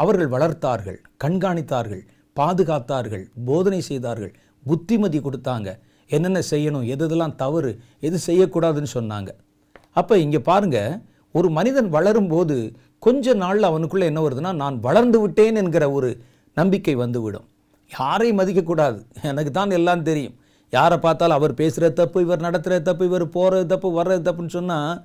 அவர்கள் 0.03 0.29
வளர்த்தார்கள் 0.35 0.99
கண்காணித்தார்கள் 1.23 2.03
பாதுகாத்தார்கள் 2.37 3.25
போதனை 3.47 3.81
செய்தார்கள் 3.89 4.33
புத்திமதி 4.63 5.19
கொடுத்தாங்க. 5.25 5.69
என்னென்ன 6.15 6.39
செய்யணும் 6.51 6.85
எது 6.93 7.03
எதெல்லாம் 7.07 7.35
தவறு 7.43 7.71
எது 8.07 8.17
செய்யக்கூடாதுன்னு 8.27 8.91
சொன்னாங்க. 8.97 9.29
அப்போ 9.99 10.13
இங்கே 10.25 10.39
பாருங்கள் 10.49 10.97
ஒரு 11.35 11.47
மனிதன் 11.57 11.89
வளரும்போது 11.95 12.55
கொஞ்ச 13.05 13.33
நாளில் 13.43 13.69
அவனுக்குள்ளே 13.69 14.05
என்ன 14.11 14.21
வருதுன்னா 14.25 14.51
நான் 14.63 14.77
வளர்ந்து 14.87 15.17
விட்டேன் 15.23 15.59
என்கிற 15.61 15.85
ஒரு 15.97 16.09
நம்பிக்கை 16.57 16.95
வந்துவிடும். 17.03 17.47
யாரையும் 17.91 18.39
மதிக்கக்கூடாது. 18.39 18.99
எனக்கு 19.31 19.51
தான் 19.57 19.75
எல்லாம் 19.79 20.05
தெரியும். 20.09 20.35
யாரை 20.73 20.97
பார்த்தாலும் 21.03 21.37
அவர் 21.39 21.53
பேசுகிற 21.59 21.89
தப்பு 21.99 22.21
இவர் 22.25 22.45
நடத்துகிற 22.45 22.77
தப்பு 22.87 23.03
இவர் 23.09 23.25
போகிறது 23.35 23.65
தப்பு 23.73 23.89
வர்றது 23.99 24.23
தப்புன்னு 24.27 24.55
சொன்னால் 24.57 24.95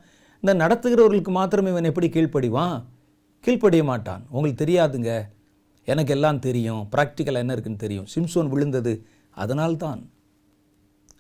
இந்த 0.43 0.53
நடத்துகிறவர்களுக்கு 0.63 1.33
மாத்திரம் 1.39 1.69
இவன் 1.73 1.89
எப்படி 1.91 2.09
கீழ்ப்படிவான்? 2.15 2.77
கீழ்ப்படிய 3.43 3.85
மாட்டான் 3.85 4.25
உங்களுக்கு 4.31 4.65
தெரியாதுங்க. 4.65 5.29
எனக்கு 5.85 6.13
எல்லாம் 6.13 6.39
தெரியும். 6.39 6.89
ப்ராக்டிக்கலாக 6.97 7.43
என்ன 7.43 7.53
இருக்குன்னு 7.53 7.79
தெரியும். 7.79 8.07
சிம்சோன் 8.15 8.49
விழுந்தது. 8.49 9.07
அதனால்தான் 9.31 10.11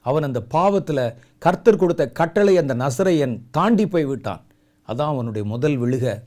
அவன் 0.00 0.22
அந்த 0.22 0.42
பாவத்தில் 0.42 1.12
கர்த்தர் 1.38 1.76
கொடுத்த 1.76 2.10
கட்டளை 2.10 2.56
அந்த 2.56 2.74
நசரையன் 2.74 3.40
தாண்டி 3.50 3.86
போய் 3.88 4.04
விட்டான். 4.04 4.44
அதான் 4.88 5.10
அவனுடைய 5.14 5.48
முதல் 5.48 5.80
விழுக. 5.80 6.22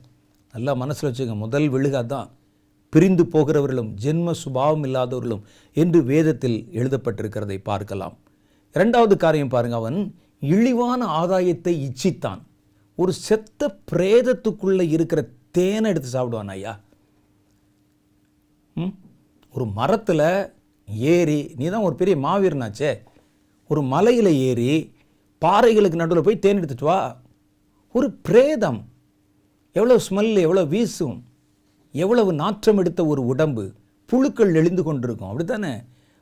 நல்லா 0.52 0.74
மனசில் 0.74 1.10
வச்சுங்க. 1.10 1.36
முதல் 1.36 1.72
விழுக 1.72 1.96
அதான். 2.02 2.28
பிரிந்து 2.88 3.24
போகிறவர்களும் 3.24 3.94
ஜென்ம 4.02 4.32
சுபாவம் 4.32 4.84
இல்லாதவர்களும் 4.84 5.42
என்று 5.72 6.02
வேதத்தில் 6.02 6.68
எழுதப்பட்டிருக்கிறதை 6.72 7.58
பார்க்கலாம். 7.62 8.18
இரண்டாவது 8.72 9.16
காரியம் 9.16 9.48
பாருங்கள் 9.48 9.78
அவன் 9.78 10.14
இழிவான 10.40 11.06
ஆதாயத்தை 11.06 11.88
இச்சித்தான். 11.88 12.42
ஒரு 12.94 13.12
செத்த 13.12 13.78
பிரேதத்துக்குள்ளே 13.92 14.88
இருக்கிற 14.88 15.28
தேனை 15.56 15.90
எடுத்து 15.90 16.10
சாப்பிடுவான் 16.10 16.46
ஐயா. 16.46 16.80
ம்? 18.74 18.94
ஒரு 19.52 19.66
மரத்தில் 19.66 20.52
ஏறி 20.86 21.52
நீ 21.56 21.66
தான் 21.66 21.82
ஒரு 21.82 21.94
பெரிய 21.94 22.16
மாவீரனாச்சே. 22.16 22.92
ஒரு 23.68 23.82
மலையில் 23.82 24.26
ஏறி 24.26 24.94
பாறைகளுக்கு 25.40 25.94
நடுவில் 25.94 26.24
போய் 26.24 26.38
தேன் 26.38 26.56
எடுத்துட்டு 26.56 26.84
வா. 26.84 27.20
ஒரு 27.92 28.10
பிரேதம். 28.10 28.84
எவ்வளோ 29.72 30.00
ஸ்மெல் 30.10 30.38
எவ்வளோ 30.38 30.64
வீசும். 30.64 31.24
எவ்வளவு 31.92 32.32
நாற்றம் 32.32 32.78
எடுத்த 32.78 33.06
ஒரு 33.06 33.26
உடம்பு. 33.26 33.72
புழுக்கள் 34.06 34.54
எழுந்து 34.54 34.82
கொண்டிருக்கும். 34.82 35.26
அப்படித்தானே? 35.26 35.74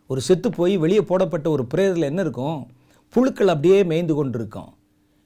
ஒரு 0.06 0.20
செத்து 0.20 0.50
போய் 0.50 0.76
வெளியே 0.76 1.02
போடப்பட்ட 1.02 1.50
ஒரு 1.50 1.66
பிரேதத்தில் 1.66 2.02
என்ன 2.02 2.20
இருக்கும்? 2.20 2.66
புழுக்கள் 3.08 3.48
அப்படியே 3.48 3.82
மேய்ந்து 3.82 4.14
கொண்டிருக்கும். 4.14 4.74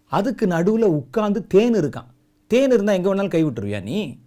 அதுக்கு 0.04 0.46
நடுவில் 0.46 0.86
உட்காந்து 0.86 1.46
தேன் 1.46 1.74
இருக்கான். 1.74 2.10
தேன் 2.50 2.70
இருந்தால் 2.70 2.96
எங்கே 2.96 3.08
வேணாலும் 3.10 3.34
கைவிட்டுருவியா 3.34 3.82
நீ? 3.82 4.18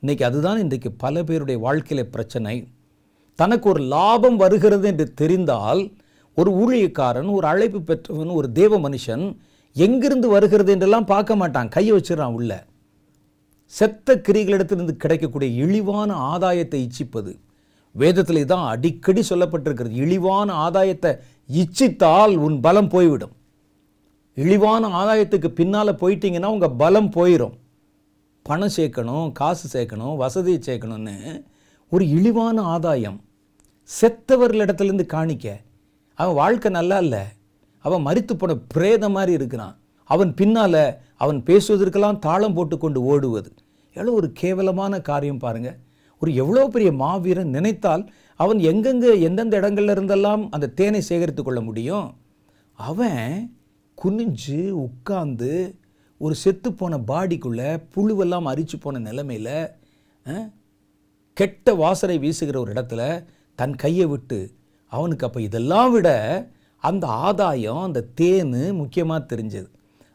இன்னைக்கு 0.00 0.24
அதுதான் 0.24 0.58
இன்றைக்கு 0.58 0.92
பல 0.92 1.22
பேருடைய 1.24 1.60
வாழ்க்கையில் 1.60 2.10
பிரச்சனை. 2.10 2.68
தனக்கு 3.34 3.68
ஒரு 3.68 3.82
லாபம் 3.82 4.36
வருகிறது 4.36 4.88
என்று 4.88 5.14
தெரிந்தால் 5.14 5.92
ஒரு 6.34 6.50
ஊழியக்காரன் 6.52 7.30
ஒரு 7.30 7.46
அழைப்பு 7.46 7.80
பெற்றவன் 7.82 8.28
ஒரு 8.28 8.52
தேவ 8.52 8.78
மனுஷன் 8.78 9.36
எங்கிருந்து 9.72 10.28
வருகிறது 10.28 10.72
என்றெல்லாம் 10.72 11.04
பார்க்க 11.04 11.36
மாட்டான். 11.36 11.68
கையை 11.68 11.96
வச்சிடறான் 11.96 12.32
உள்ள. 12.32 12.66
செத்த 13.72 14.22
கிரிகளிடத்திலிருந்து 14.28 14.96
கிடைக்கக்கூடிய 14.96 15.62
இழிவான 15.62 16.36
ஆதாயத்தை 16.36 16.86
இச்சிப்பது. 16.86 17.34
வேதத்தில் 17.94 18.44
தான் 18.44 18.68
அடிக்கடி 18.68 19.22
சொல்லப்பட்டிருக்கிறது 19.30 19.90
இழிவான 19.90 20.70
ஆதாயத்தை 20.70 21.12
இச்சித்தால் 21.52 22.36
உன் 22.36 22.60
பலம் 22.60 22.88
போய்விடும். 22.88 23.34
இழிவான 24.36 24.88
ஆதாயத்துக்கு 25.00 25.48
பின்னால் 25.58 25.98
போயிட்டீங்கன்னா 26.00 26.48
உங்கள் 26.54 26.76
பலம் 26.82 27.10
போயிடும் 27.16 27.54
பணம் 28.46 28.74
சேர்க்கணும் 28.76 29.26
காசு 29.38 29.66
சேர்க்கணும் 29.74 30.16
வசதி 30.22 30.52
சேர்க்கணும்னு 30.66 31.14
ஒரு 31.92 32.04
இழிவான 32.16 32.62
ஆதாயம். 32.74 33.16
செத்தவர்களிடத்துலேருந்து 33.90 35.06
காணிக்க. 35.14 35.46
அவன் 36.18 36.36
வாழ்க்கை 36.40 36.70
நல்லா 36.76 36.98
இல்லை. 37.04 37.22
அவன் 37.84 38.04
மறித்து 38.06 38.34
போன 38.34 38.56
பிரேத 38.74 39.08
மாதிரி 39.16 39.32
இருக்கிறான். 39.38 39.74
அவன் 40.10 40.30
பின்னால் 40.40 40.82
அவன் 41.22 41.38
பேசுவதற்கெல்லாம் 41.48 42.22
தாளம் 42.26 42.56
போட்டு 42.56 42.76
கொண்டு 42.78 43.00
ஓடுவது. 43.12 43.50
எவ்வளோ 43.96 44.14
ஒரு 44.20 44.28
கேவலமான 44.40 45.00
காரியம் 45.10 45.42
பாருங்கள் 45.44 45.78
ஒரு 46.22 46.30
எவ்வளோ 46.42 46.62
பெரிய 46.74 46.90
மாவீரன் 47.02 47.54
நினைத்தால் 47.56 48.04
அவன் 48.40 48.60
எங்கெங்கே 48.70 49.12
எந்தெந்த 49.26 49.54
இடங்கள்ல 49.60 49.94
இருந்தெல்லாம் 49.96 50.42
அந்த 50.54 50.72
தேனை 50.78 51.00
சேகரித்து 51.10 51.42
கொள்ள 51.42 51.60
முடியும்? 51.68 52.08
அவன் 52.78 53.26
குனிஞ்சு 54.02 54.58
உட்காந்து 54.84 55.52
ஒரு 56.18 56.34
செத்து 56.34 56.68
போன 56.72 56.98
பாடிக்குள்ளே 57.10 57.70
புழுவெல்லாம் 57.94 58.48
அரிச்சு 58.52 58.76
போன 58.80 58.98
நிலமையில் 58.98 59.56
கெட்ட 61.36 61.74
வாசனை 61.74 62.18
வீசுகிற 62.18 62.58
ஒரு 62.58 62.72
இடத்துல 62.72 63.02
தன் 63.54 63.74
கையை 63.74 64.06
விட்டு 64.06 64.38
அவனுக்கு 64.92 65.26
அப்போ 65.26 65.40
இதெல்லாம் 65.40 65.90
விட 65.92 66.08
அந்த 66.88 67.06
ஆதாயம் 67.06 67.82
அந்த 67.86 68.00
தேனு 68.20 68.62
முக்கியமாக 68.72 69.36
தெரிஞ்சது. 69.36 69.68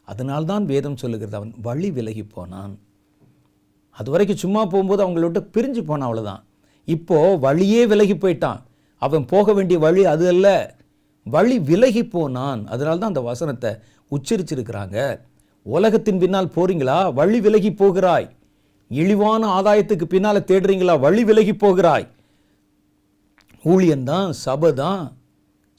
அதனால்தான் 0.04 0.64
வேதம் 0.64 0.96
சொல்லுகிறது 0.96 1.36
அவன் 1.36 1.52
வழி 1.62 1.90
விலகி 1.90 2.24
போனான். 2.24 2.74
அது 3.96 4.10
வரைக்கும் 4.10 4.42
சும்மா 4.44 4.60
போகும்போது 4.64 5.02
அவங்கள 5.04 5.26
விட்டு 5.26 5.42
பிரிஞ்சு 5.54 5.82
போனான் 5.84 6.08
அவ்வளோதான் 6.08 6.42
இப்போது 6.88 7.38
வழியே 7.38 7.82
விலகி 7.86 8.14
போயிட்டான். 8.14 8.60
அவன் 9.02 9.24
போக 9.24 9.52
வேண்டிய 9.52 9.78
வழி 9.78 10.04
அது 10.14 10.26
அல்ல. 10.28 10.48
வழி 11.26 11.56
விலகி 11.70 12.02
போனான். 12.14 12.62
அதனால 12.66 12.98
தான் 12.98 13.12
அந்த 13.12 13.22
வசனத்தை 13.30 13.70
உச்சரிச்சிருக்கிறாங்க. 14.10 14.96
உலகத்தின் 15.66 16.20
பின்னால் 16.22 16.54
போறீங்களா? 16.56 16.98
வழி 17.18 17.40
விலகி 17.40 17.70
போகிறாய். 17.82 18.26
இழிவான 18.90 19.42
ஆதாயத்துக்கு 19.58 20.06
பின்னால் 20.14 20.48
தேடுறீங்களா? 20.50 20.94
வழி 21.06 21.22
விலகி 21.28 21.54
போகிறாய். 21.64 22.06
ஊழியன்தான் 23.64 24.30
சபை 24.44 24.70
தான் 24.82 25.02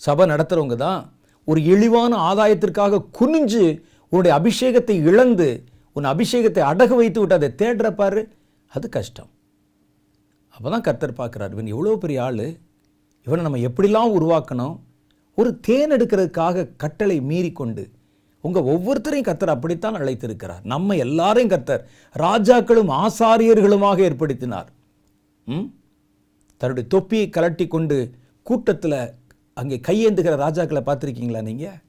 சபை 0.01 0.25
நடத்துகிறவங்க 0.31 0.75
தான் 0.75 1.01
ஒரு 1.47 1.59
இழிவான 1.73 2.13
ஆதாயத்திற்காக 2.29 3.01
குனிஞ்சு 3.19 3.63
உன்னுடைய 4.11 4.33
அபிஷேகத்தை 4.39 4.95
இழந்து 5.09 5.47
உன் 5.95 6.07
அபிஷேகத்தை 6.13 6.61
அடகு 6.71 6.95
வைத்து 6.99 7.19
விட்டு 7.19 7.37
அதை 7.39 7.49
தேடுற 7.61 7.87
அது 8.71 8.87
கஷ்டம். 8.89 9.29
அப்போ 10.53 10.67
தான் 10.73 10.85
கர்த்தர் 10.87 11.19
பார்க்குறாரு 11.19 11.51
இவன் 11.55 11.73
எவ்வளோ 11.75 11.95
பெரிய 12.03 12.23
ஆள்? 12.23 12.45
இவனை 13.27 13.41
நம்ம 13.45 13.59
எப்படிலாம் 13.69 14.15
உருவாக்கணும்? 14.17 14.75
ஒரு 15.37 15.59
தேன் 15.59 15.91
எடுக்கிறதுக்காக 15.91 16.75
கட்டளை 16.77 17.21
மீறி 17.21 17.51
கொண்டு 17.51 17.83
உங்கள் 18.43 18.63
ஒவ்வொருத்தரையும் 18.63 19.27
கத்தர் 19.27 19.53
அப்படித்தான் 19.53 19.95
அழைத்திருக்கிறார். 19.95 20.61
நம்ம 20.63 20.95
எல்லாரையும் 20.95 21.49
கர்த்தர் 21.49 21.83
ராஜாக்களும் 22.15 22.91
ஆசாரியர்களுமாக 23.03 23.97
ஏற்படுத்தினார். 24.09 24.69
ம்? 25.47 25.67
தன்னுடைய 26.57 26.87
தொப்பியை 26.87 27.29
கலட்டி 27.29 27.67
கொண்டு 27.67 27.97
கூட்டத்தில் 28.43 28.97
அங்கே 29.53 29.81
கையேந்துகிற 29.87 30.35
ராஜாக்களை 30.35 30.81
பார்த்துருக்கீங்களா 30.85 31.41
நீங்கள் 31.41 31.79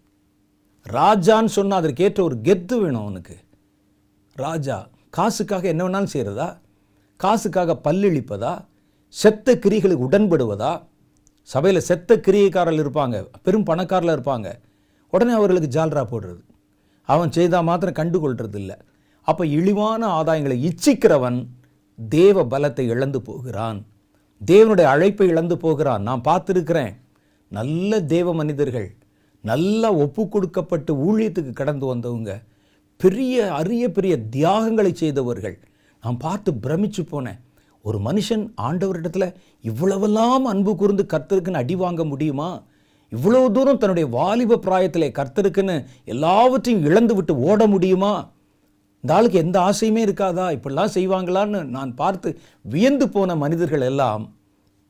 ராஜான்னு 0.86 1.52
சொன்னால் 1.58 1.80
அதற்கேற்ற 1.80 2.22
ஒரு 2.24 2.36
கெத்து 2.42 2.80
வேணும் 2.80 3.02
அவனுக்கு. 3.02 3.36
ராஜா 4.36 4.76
காசுக்காக 5.10 5.68
என்ன 5.68 5.82
வேணாலும் 5.84 6.12
செய்கிறதா 6.14 6.48
காசுக்காக 7.20 7.80
பல்லிழிப்பதா 7.84 8.54
செத்த 9.14 9.54
கிரிகளுக்கு 9.54 10.06
உடன்படுவதா? 10.08 10.72
சபையில் 11.52 11.86
செத்த 11.88 12.16
கிரியைக்காரர்கள் 12.26 12.82
இருப்பாங்க 12.84 13.16
பெரும் 13.42 13.66
பணக்காரில் 13.70 14.14
இருப்பாங்க. 14.16 14.48
உடனே 15.12 15.32
அவர்களுக்கு 15.32 15.68
ஜால்ரா 15.76 16.02
போடுறது. 16.12 16.42
அவன் 17.08 17.34
செய்தால் 17.36 17.66
மாத்திரம் 17.68 17.98
கண்டுகொள்றது 18.00 18.58
இல்லை 18.62 18.76
அப்போ 19.28 19.42
இழிவான 19.46 20.02
ஆதாயங்களை 20.20 20.56
இச்சிக்கிறவன் 20.68 21.38
தேவ 21.98 22.44
பலத்தை 22.52 22.84
இழந்து 22.94 23.18
போகிறான். 23.22 23.78
தேவனுடைய 24.40 24.86
அழைப்பை 24.94 25.26
இழந்து 25.32 25.56
போகிறான். 25.58 26.02
நான் 26.08 26.26
பார்த்துருக்கிறேன். 26.28 26.92
நல்ல 27.52 28.00
தேவ 28.14 28.34
மனிதர்கள் 28.34 28.88
நல்லா 29.44 29.88
ஒப்பு 30.04 30.22
கொடுக்கப்பட்டு 30.28 30.92
ஊழியத்துக்கு 31.06 31.52
கடந்து 31.52 31.86
வந்தவங்க 31.86 32.32
பெரிய 33.00 33.52
அரிய 33.60 33.84
பெரிய 33.96 34.14
தியாகங்களை 34.36 34.92
செய்தவர்கள். 34.94 35.56
நான் 36.04 36.22
பார்த்து 36.26 36.50
பிரமிச்சு 36.64 37.02
போனேன். 37.12 37.40
ஒரு 37.84 37.98
மனுஷன் 37.98 38.44
ஆண்டவரிடத்தில் 38.60 39.34
இவ்வளவெல்லாம் 39.64 40.44
அன்பு 40.44 40.72
கூர்ந்து 40.76 41.04
கர்த்தருக்குன்னு 41.12 41.62
அடி 41.62 41.74
வாங்க 41.74 42.04
முடியுமா? 42.04 42.50
இவ்வளோ 43.12 43.40
தூரம் 43.52 43.78
தன்னுடைய 43.78 44.06
வாலிப 44.08 44.58
பிராயத்திலே 44.58 45.08
கர்த்தருக்குன்னு 45.12 45.74
எல்லாவற்றையும் 46.04 46.84
இழந்து 46.84 47.14
விட்டு 47.14 47.32
ஓட 47.48 47.66
முடியுமா? 47.66 48.14
இந்த 49.04 49.14
ஆளுக்கு 49.14 49.38
எந்த 49.38 49.56
ஆசையுமே 49.60 50.02
இருக்காதா? 50.04 50.46
இப்படிலாம் 50.56 50.94
செய்வாங்களான்னு 50.94 51.60
நான் 51.76 51.92
பார்த்து 51.94 52.28
வியந்து 52.64 53.08
போன 53.08 53.34
மனிதர்கள் 53.36 53.80
எல்லாம் 53.80 54.22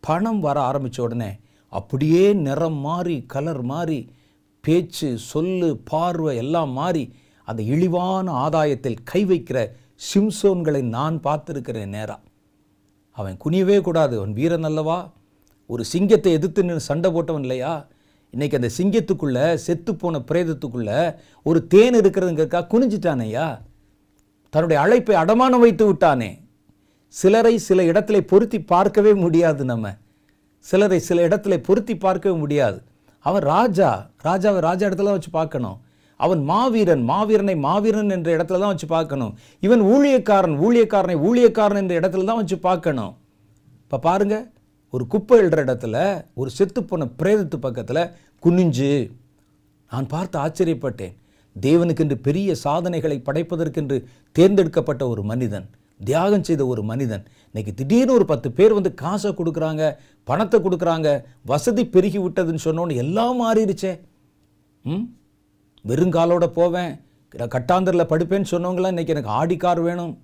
பணம் 0.03 0.41
வர 0.41 0.57
ஆரம்பித்த 0.61 1.03
உடனே 1.03 1.31
அப்படியே 1.73 2.25
நிறம் 2.47 2.81
மாறி 2.81 3.17
கலர் 3.27 3.63
மாறி 3.63 3.99
பேச்சு 4.65 5.09
சொல்லு 5.31 5.71
பார்வை 5.91 6.37
எல்லாம் 6.37 6.73
மாறி 6.73 7.05
அந்த 7.49 7.61
இழிவான 7.63 8.27
ஆதாயத்தில் 8.45 9.03
கை 9.05 9.23
வைக்கிற 9.25 9.59
சிம்சோன்களை 10.09 10.83
நான் 10.89 11.17
பார்த்துருக்கிறேன் 11.25 11.87
நேராக 11.87 12.24
அவன் 13.15 13.37
குனியவே 13.45 13.81
கூடாது. 13.81 14.17
அவன் 14.17 14.33
வீரன் 14.33 14.63
அல்லவா? 14.63 15.13
ஒரு 15.67 15.85
சிங்கத்தை 15.85 16.33
எதிர்த்து 16.33 16.65
நின்று 16.65 16.81
சண்டை 16.81 17.13
போட்டவன் 17.13 17.41
இல்லையா? 17.41 17.87
இன்னைக்கு 18.31 18.61
அந்த 18.61 18.71
சிங்கத்துக்குள்ளே 18.79 19.59
செத்துப்போன 19.67 20.25
பிரேதத்துக்குள்ளே 20.31 21.15
ஒரு 21.43 21.67
தேன் 21.67 21.95
இருக்கிறதுங்கிறக்கா 21.95 22.67
குனிஞ்சிட்டானையா? 22.67 23.61
தன்னுடைய 24.51 24.83
அழைப்பை 24.83 25.17
அடமானம் 25.17 25.61
வைத்து 25.61 25.87
விட்டானே. 25.87 26.43
சிலரை 27.09 27.59
சில 27.59 27.83
இடத்துல 27.83 28.21
பொருத்தி 28.21 28.63
பார்க்கவே 28.63 29.15
முடியாது 29.15 29.65
நம்ம. 29.65 29.95
சிலரை 30.59 30.99
சில 30.99 31.29
இடத்துல 31.29 31.57
பொருத்தி 31.57 31.97
பார்க்கவே 31.97 32.39
முடியாது. 32.39 32.83
அவன் 33.19 33.43
ராஜா. 33.43 34.11
ராஜாவை 34.25 34.59
ராஜா 34.59 34.87
இடத்துல 34.87 35.03
வச்சு 35.03 35.31
பார்க்கணும். 35.31 35.81
அவன் 36.25 36.43
மாவீரன் 36.51 37.03
மாவீரனை 37.11 37.55
மாவீரன் 37.67 38.15
என்ற 38.17 38.29
இடத்துல 38.37 38.61
தான் 38.63 38.73
வச்சு 38.73 38.89
பார்க்கணும். 38.95 39.33
இவன் 39.63 39.83
ஊழியக்காரன் 39.95 40.57
ஊழியக்காரனை 40.67 41.17
ஊழியக்காரன் 41.29 41.81
என்ற 41.83 41.95
இடத்துல 42.01 42.27
தான் 42.31 42.41
வச்சு 42.41 42.59
பார்க்கணும். 42.69 43.13
இப்போ 43.85 43.99
பாருங்க 44.09 44.37
ஒரு 44.93 45.05
குப்பை 45.13 45.37
எழுற 45.43 45.59
இடத்துல 45.67 45.97
ஒரு 46.41 46.51
செத்துப்போன 46.59 47.09
பிரேதத்து 47.21 47.59
பக்கத்தில் 47.67 48.03
குனிஞ்சு 48.43 48.91
நான் 49.93 50.09
பார்த்து 50.15 50.37
ஆச்சரியப்பட்டேன். 50.45 51.15
தேவனுக்கென்று 51.57 52.17
பெரிய 52.27 52.51
சாதனைகளை 52.65 53.17
படைப்பதற்கென்று 53.27 53.97
தேர்ந்தெடுக்கப்பட்ட 54.37 55.03
ஒரு 55.13 55.23
மனிதன் 55.31 55.67
தியாகம் 56.01 56.47
செய்த 56.47 56.63
ஒரு 56.73 56.83
மனிதன். 56.91 57.25
இன்னைக்கு 57.51 57.73
திடீர்னு 57.81 58.17
ஒரு 58.19 58.25
பத்து 58.31 58.49
பேர் 58.59 58.77
வந்து 58.79 58.91
காசை 59.03 59.31
கொடுக்குறாங்க 59.41 59.83
பணத்தை 60.29 60.59
கொடுக்குறாங்க 60.61 61.09
வசதி 61.53 61.85
பெருகி 61.95 62.21
விட்டதுன்னு 62.25 62.65
சொன்னோன்னு 62.67 62.99
எல்லாம் 63.05 63.39
மாறிடுச்சே. 63.43 63.93
ம்? 64.85 65.05
வெறுங்காலோட 65.89 66.47
போவேன் 66.59 66.93
கட்டாந்தரில் 67.55 68.11
படுப்பேன்னு 68.11 68.53
சொன்னவங்களாம் 68.53 68.95
இன்னைக்கு 68.95 69.15
எனக்கு 69.15 69.35
ஆடி 69.41 69.57
கார் 69.57 69.81
வேணும் 69.81 70.15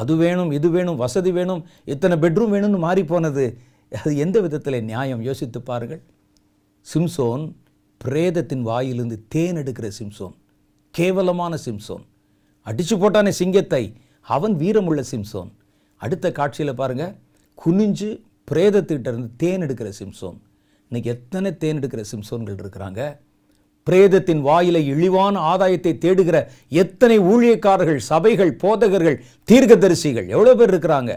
அது 0.00 0.14
வேணும் 0.16 0.50
இது 0.56 0.68
வேணும் 0.70 0.98
வசதி 1.02 1.30
வேணும் 1.38 1.62
இத்தனை 1.92 2.16
பெட்ரூம் 2.24 2.52
வேணும்னு 2.54 2.78
மாறி 2.78 3.02
போனது. 3.04 3.44
அது 4.00 4.16
எந்த 4.16 4.40
விதத்தில் 4.40 4.84
நியாயம்? 4.84 5.22
யோசித்து 5.28 5.60
பாருங்கள். 5.62 6.02
சிம்சோன் 6.86 7.44
பிரேதத்தின் 8.00 8.64
வாயிலிருந்து 8.68 9.18
தேன் 9.28 9.56
எடுக்கிற 9.56 9.86
சிம்சோன் 10.00 10.34
கேவலமான 10.94 11.56
சிம்சோன். 11.64 12.04
அடித்து 12.66 12.96
போட்டானே 12.96 13.32
சிங்கத்தை 13.40 13.82
அவன் 14.20 14.54
வீரமுள்ள 14.56 15.02
சிம்சோன். 15.12 15.50
அடுத்த 15.96 16.32
காட்சியில் 16.32 16.78
பாருங்க 16.80 17.04
குனிஞ்சு 17.64 18.10
பிரேதத்திட்ட 18.50 19.08
இருந்து 19.12 19.30
தேன் 19.36 19.62
எடுக்கிற 19.62 19.88
சிம்சோன். 20.00 20.38
இன்றைக்கி 20.90 21.08
எத்தனை 21.14 21.50
தேன் 21.56 21.80
எடுக்கிற 21.80 22.04
சிம்சோன்கள் 22.12 22.60
இருக்கிறாங்க? 22.64 23.00
பிரேதத்தின் 23.88 24.42
வாயிலை 24.48 24.82
இழிவான 24.92 25.34
ஆதாயத்தை 25.52 25.92
தேடுகிற 26.04 26.36
எத்தனை 26.82 27.16
ஊழியக்காரர்கள் 27.30 28.00
சபைகள் 28.10 28.52
போதகர்கள் 28.62 29.18
தீர்க்கதரிசிகள் 29.48 30.28
எவ்வளோ 30.34 30.54
பேர் 30.60 30.72
இருக்கிறாங்க? 30.72 31.12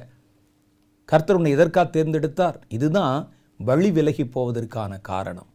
கர்த்தர் 1.10 1.38
உன்னை 1.40 1.52
எதற்காக 1.58 1.88
தேர்ந்தெடுத்தார்? 1.96 2.58
இதுதான் 2.78 3.18
வழி 3.60 3.90
விலகி 3.96 4.26
போவதற்கான 4.36 4.92
காரணம். 5.10 5.50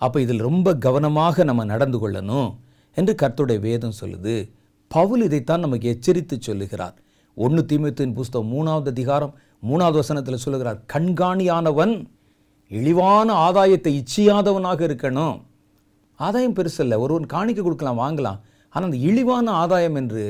அப்போ 0.00 0.18
இதில் 0.24 0.46
ரொம்ப 0.48 0.68
கவனமாக 0.84 1.44
நம்ம 1.48 1.64
நடந்து 1.72 1.98
கொள்ளணும் 2.02 2.48
என்று 2.96 3.12
கர்த்தருடைய 3.22 3.60
வேதம் 3.66 3.98
சொல்லுது. 4.00 4.34
பவுல் 4.90 5.22
இதைத்தான் 5.26 5.64
நமக்கு 5.64 5.86
எச்சரித்து 5.92 6.36
சொல்லுகிறார். 6.46 6.96
ஒன்று 7.36 7.62
தீமத்தின் 7.70 8.16
புஸ்தகம் 8.16 8.50
மூணாவது 8.54 8.90
அதிகாரம் 8.94 9.34
மூணாவது 9.68 9.96
வசனத்தில் 10.00 10.42
சொல்லுகிறார் 10.44 10.80
கண்காணியானவன் 10.94 11.94
இழிவான 12.70 13.28
ஆதாயத்தை 13.46 13.92
இச்சியாதவனாக 14.00 14.80
இருக்கணும். 14.88 15.36
ஆதாயம் 16.26 16.56
பெருசல்ல 16.58 16.98
ஒருவன் 17.04 17.32
காணிக்கை 17.34 17.62
கொடுக்கலாம் 17.62 18.02
வாங்கலாம். 18.04 18.40
ஆனால் 18.74 18.88
அந்த 18.88 18.98
இழிவான 19.08 19.46
ஆதாயம் 19.62 19.96
என்று 20.00 20.24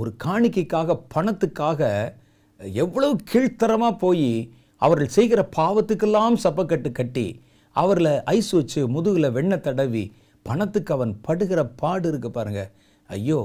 ஒரு 0.00 0.10
காணிக்கைக்காக 0.24 0.96
பணத்துக்காக 1.14 1.80
எவ்வளவு 2.82 3.14
கீழ்த்தரமாக 3.30 3.94
போய் 4.04 4.30
அவர்கள் 4.82 5.14
செய்கிற 5.16 5.40
பாவத்துக்கெல்லாம் 5.58 6.36
சப்பக்கட்டு 6.44 6.90
கட்டி 6.98 7.26
அவர்களை 7.76 8.12
ஐஸ் 8.36 8.50
வச்சு 8.58 8.80
முதுகில் 8.94 9.34
வெண்ணெய் 9.36 9.64
தடவி 9.66 10.04
பணத்துக்கு 10.46 10.92
அவன் 10.96 11.12
படுகிற 11.26 11.60
பாடு 11.80 12.06
இருக்கு 12.10 12.28
பாருங்க. 12.36 12.60
ஐயோ 13.10 13.40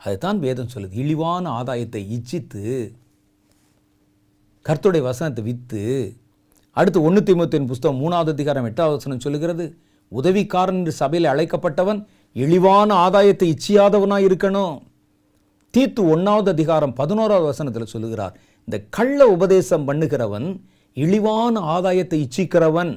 அதுதான் 0.00 0.38
வேதம் 0.44 0.72
சொல்லுது. 0.74 0.94
இழிவான 1.02 1.44
ஆதாயத்தை 1.58 2.02
இச்சித்து 2.16 2.62
கர்த்துடைய 4.66 5.02
வசனத்தை 5.08 5.42
விற்று 5.48 5.82
அடுத்து 6.76 6.98
ஒன்று 7.06 7.20
திமுத்தின் 7.28 7.70
புஸ்தகம் 7.70 8.00
மூணாவது 8.02 8.30
அதிகாரம் 8.36 8.68
எட்டாவது 8.68 8.96
வசனம் 8.98 9.24
சொல்லுகிறது. 9.24 9.64
உதவிக்காரன் 10.18 10.78
என்று 10.80 10.92
சபையில் 10.92 11.30
அழைக்கப்பட்டவன் 11.32 12.00
இழிவான 12.36 12.88
ஆதாயத்தை 13.06 13.46
இச்சியாதவனாக 13.54 14.26
இருக்கணும். 14.28 14.76
தீத்து 15.74 16.00
ஒன்றாவது 16.14 16.50
அதிகாரம் 16.50 16.94
பதினோராவது 16.94 17.46
வசனத்தில் 17.50 17.92
சொல்லுகிறார். 17.94 18.34
இந்த 18.68 18.76
கள்ள 18.96 19.20
உபதேசம் 19.26 19.86
பண்ணுகிறவன் 19.88 20.48
இழிவான 20.96 21.60
ஆதாயத்தை 21.74 22.18
இச்சிக்கிறவன் 22.24 22.92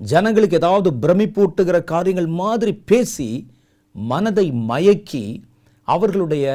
ஜனங்களுக்கு 0.00 0.56
ஏதாவது 0.56 0.88
பிரமிப்பூட்டுகிற 1.02 1.76
காரியங்கள் 1.84 2.30
மாதிரி 2.42 2.72
பேசி 2.90 3.28
மனதை 3.92 4.46
மயக்கி 4.70 5.24
அவர்களுடைய 5.88 6.46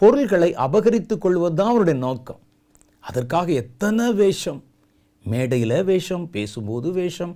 பொருள்களை 0.00 0.50
அபகரித்துக்கொள்வது 0.66 1.54
தான் 1.54 1.70
அவருடைய 1.72 1.98
நோக்கம். 1.98 2.40
அதற்காக 3.00 3.52
எத்தனை 3.52 4.06
வேஷம்? 4.12 4.60
மேடையில் 5.24 5.76
வேஷம் 5.84 6.26
பேசும்போது 6.30 6.88
வேஷம் 6.92 7.34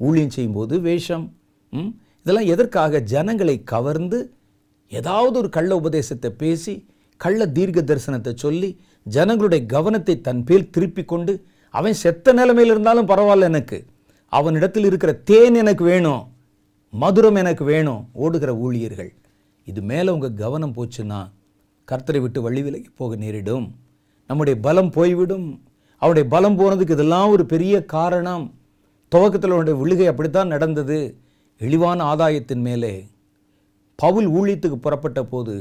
ஊழியம் 0.00 0.30
செய்யும்போது 0.30 0.80
வேஷம் 0.80 1.24
ம்? 1.72 1.90
இதெல்லாம் 2.26 2.46
எதற்காக? 2.46 3.00
ஜனங்களை 3.00 3.64
கவர்ந்து 3.64 4.18
ஏதாவது 4.92 5.38
ஒரு 5.38 5.48
கள்ள 5.48 5.76
உபதேசத்தை 5.76 6.30
பேசி 6.30 6.74
கள்ள 7.16 7.46
தீர்க்க 7.46 7.80
தரிசனத்தை 7.80 8.34
சொல்லி 8.34 8.80
ஜனங்களுடைய 9.06 9.66
கவனத்தை 9.66 10.20
தன் 10.20 10.44
பேர் 10.44 10.70
திருப்பி 10.70 11.04
கொண்டு 11.04 11.32
அவன் 11.74 11.92
செத்த 11.92 12.32
நிலைமையில் 12.32 12.72
இருந்தாலும் 12.72 13.08
பரவாயில்ல 13.08 13.40
எனக்கு. 13.40 13.78
அவனிடத்தில் 14.32 14.84
இருக்கிற 14.84 15.12
தேன் 15.12 15.54
எனக்கு 15.54 15.84
வேணும் 15.84 16.22
மதுரம் 16.92 17.36
எனக்கு 17.36 17.64
வேணும் 17.64 18.08
ஓடுகிற 18.12 18.56
ஊழியர்கள். 18.56 19.12
இது 19.66 19.82
மேலே 19.82 20.10
உங்கள் 20.10 20.34
கவனம் 20.34 20.74
போச்சுன்னா 20.74 21.20
கர்த்தரை 21.88 22.20
விட்டு 22.20 22.42
வழி 22.42 22.62
விலகி 22.62 22.88
போக 22.96 23.16
நேரிடும். 23.16 23.66
நம்முடைய 24.26 24.60
பலம் 24.60 24.90
போய்விடும். 24.90 25.46
அவருடைய 26.02 26.28
பலம் 26.28 26.58
போனதுக்கு 26.58 26.90
இதெல்லாம் 26.90 27.30
ஒரு 27.30 27.46
பெரிய 27.46 27.84
காரணம். 27.84 28.44
துவக்கத்தில் 29.12 29.52
அவனுடைய 29.54 29.76
விழுகை 29.82 30.06
அப்படித்தான் 30.10 30.52
நடந்தது. 30.54 30.98
இழிவான 31.60 31.98
ஆதாயத்தின் 32.12 32.62
மேலே 32.66 32.92
பவுல் 33.98 34.28
ஊழியத்துக்கு 34.38 34.76
புறப்பட்ட 34.84 35.20
போது 35.32 35.54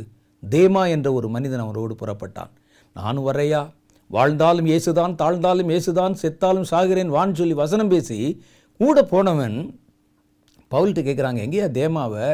தேமா 0.43 0.83
என்ற 0.95 1.07
ஒரு 1.13 1.27
மனிதன் 1.35 1.63
அவரோடு 1.63 1.95
புறப்பட்டான். 2.01 2.51
நானும் 2.95 3.27
வரையா 3.29 3.61
வாழ்ந்தாலும் 4.09 4.67
இயேசுதான் 4.71 5.13
தாழ்ந்தாலும் 5.21 5.71
இயேசுதான் 5.71 6.13
செத்தாலும் 6.21 6.69
சாகிறேன் 6.71 7.13
வான்னு 7.15 7.39
சொல்லி 7.39 7.55
வசனம் 7.63 7.91
பேசி 7.93 8.17
கூட 8.79 9.03
போனவன் 9.13 9.57
பவுல்கிட்ட 10.71 11.01
கேட்குறாங்க 11.07 11.39
எங்கேயா 11.45 11.67
தேமாவை? 11.79 12.27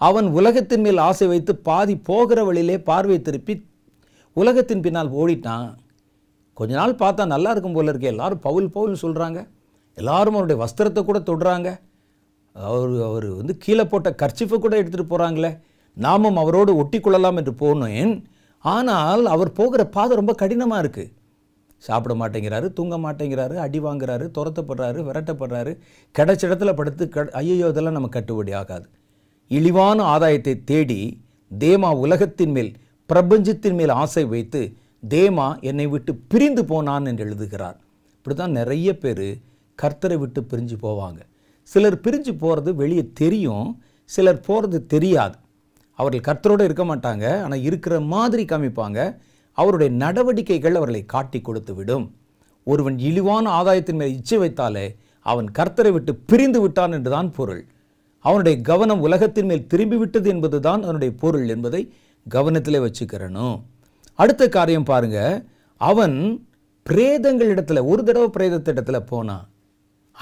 அவன் 0.00 0.26
உலகத்தின் 0.38 0.84
மேல் 0.86 1.04
ஆசை 1.08 1.26
வைத்து 1.32 1.52
பாதி 1.68 1.94
போகிற 2.10 2.38
வழியிலே 2.48 2.76
பார்வை 2.90 3.20
திருப்பி 3.28 3.54
உலகத்தின் 4.36 4.84
பின்னால் 4.86 5.14
ஓடிட்டான். 5.20 5.68
கொஞ்ச 6.58 6.72
நாள் 6.80 7.00
பார்த்தா 7.04 7.24
நல்லா 7.34 7.50
இருக்கும் 7.54 7.78
போல 7.78 7.92
இருக்கே 7.92 8.12
எல்லாரும் 8.14 8.44
பவுல் 8.48 8.68
பவுல்னு 8.74 9.02
சொல்கிறாங்க 9.04 9.40
எல்லாரும் 10.00 10.36
அவருடைய 10.38 10.58
வஸ்திரத்தை 10.62 11.02
கூட 11.04 11.18
தொடுறாங்க. 11.28 11.68
அவர் 12.54 12.94
அவர் 13.08 13.28
வந்து 13.40 13.54
கீழே 13.64 13.84
போட்ட 13.92 14.08
கர்ச்சிஃபை 14.22 14.56
கூட 14.58 14.74
எடுத்துகிட்டு 14.80 15.12
போகிறாங்களே 15.12 15.50
நாமும் 15.96 16.40
அவரோடு 16.42 16.72
ஒட்டி 16.80 16.98
கொள்ளலாம் 17.00 17.38
என்று 17.40 17.52
போனேன். 17.62 18.12
ஆனால் 18.64 19.24
அவர் 19.34 19.50
போகிற 19.58 19.82
பாதை 19.96 20.12
ரொம்ப 20.20 20.32
கடினமாக 20.42 20.82
இருக்குது 20.84 21.12
சாப்பிட 21.82 22.12
மாட்டேங்கிறாரு 22.20 22.66
தூங்க 22.76 22.94
மாட்டேங்கிறாரு 23.04 23.56
அடி 23.64 23.80
வாங்குறாரு 23.84 24.24
துரத்தப்படுறாரு 24.36 25.00
விரட்டப்படுறாரு. 25.08 25.72
கிடைச்ச 26.14 26.42
இடத்துல 26.48 26.72
படுத்து 26.78 27.04
க 27.14 27.24
ஐயோ 27.40 27.68
இதெல்லாம் 27.72 27.96
நம்ம 27.98 28.10
கட்டுப்படி 28.16 28.52
ஆகாது. 28.60 28.86
இழிவான 29.50 29.98
ஆதாயத்தை 30.14 30.54
தேடி 30.70 31.00
தேமா 31.50 31.90
உலகத்தின் 32.04 32.54
மேல் 32.56 32.72
பிரபஞ்சத்தின் 33.10 33.76
மேல் 33.80 33.92
ஆசை 34.02 34.24
வைத்து 34.32 34.62
தேமா 35.02 35.46
என்னை 35.70 35.86
விட்டு 35.92 36.14
பிரிந்து 36.32 36.62
போனான் 36.70 37.06
என்று 37.10 37.24
எழுதுகிறார். 37.26 37.78
இப்படி 38.16 38.34
தான் 38.40 38.58
நிறைய 38.60 38.88
பேர் 39.04 39.28
கர்த்தரை 39.82 40.16
விட்டு 40.18 40.40
பிரிஞ்சு 40.50 40.76
போவாங்க. 40.82 41.20
சிலர் 41.62 42.00
பிரிஞ்சு 42.00 42.32
போகிறது 42.38 42.74
வெளியே 42.74 43.10
தெரியும் 43.14 43.82
சிலர் 44.04 44.40
போகிறது 44.40 44.86
தெரியாது. 44.86 45.36
அவர்கள் 45.98 46.26
கர்த்தரோடு 46.28 46.64
இருக்க 46.64 46.84
மாட்டாங்க 46.84 47.42
ஆனால் 47.42 47.62
இருக்கிற 47.62 48.00
மாதிரி 48.00 48.44
காமிப்பாங்க. 48.44 49.16
அவருடைய 49.52 49.92
நடவடிக்கைகள் 49.94 50.74
அவர்களை 50.74 51.06
காட்டி 51.06 51.40
கொடுத்து 51.40 51.74
விடும். 51.74 52.06
ஒருவன் 52.64 52.98
இழிவான 52.98 53.44
ஆதாயத்தின் 53.62 53.94
மேல் 53.94 54.16
இச்சை 54.16 54.38
வைத்தாலே 54.38 54.86
அவன் 55.26 55.48
கர்த்தரை 55.58 55.92
விட்டு 55.92 56.14
பிரிந்து 56.14 56.60
விட்டான் 56.60 56.92
என்றுதான் 56.92 57.30
பொருள். 57.32 57.62
அவனுடைய 58.24 58.60
கவனம் 58.60 59.00
உலகத்தின் 59.00 59.46
மேல் 59.46 59.66
திரும்பி 59.66 59.96
விட்டது 59.96 60.28
என்பதுதான் 60.28 60.82
அவனுடைய 60.82 61.14
பொருள் 61.18 61.48
என்பதை 61.48 61.92
கவனத்திலே 62.26 62.78
வச்சுக்கிறணும். 62.84 63.56
அடுத்த 64.14 64.48
காரியம் 64.48 64.84
பாருங்க. 64.84 65.44
அவன் 65.80 66.16
பிரேதங்கள் 66.86 67.52
இடத்துல 67.54 67.86
ஒரு 67.86 68.02
தடவை 68.04 68.28
பிரேதத்திடத்தில் 68.28 69.06
போனான். 69.06 69.48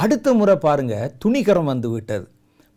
அடுத்த 0.03 0.33
முறை 0.39 0.55
பாருங்கள் 0.57 1.13
துணிகரம் 1.23 1.71
வந்து 1.73 1.89
விட்டது. 1.91 2.27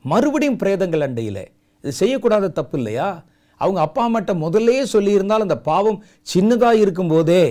மறுபடியும் 0.06 0.60
பிரேதங்கள் 0.62 1.04
அண்டையில். 1.08 1.44
இது 1.84 1.92
செய்யக்கூடாத 2.02 2.52
தப்பு 2.60 2.78
இல்லையா? 2.78 3.08
அவங்க 3.62 3.80
அப்பா 3.82 4.02
அம்மாட்ட 4.08 4.34
முதல்லயே 4.44 4.84
சொல்லியிருந்தால் 4.94 5.46
அந்த 5.46 5.58
பாவம் 5.70 5.98
சின்னதாக 6.34 6.82
இருக்கும்போதே 6.84 7.44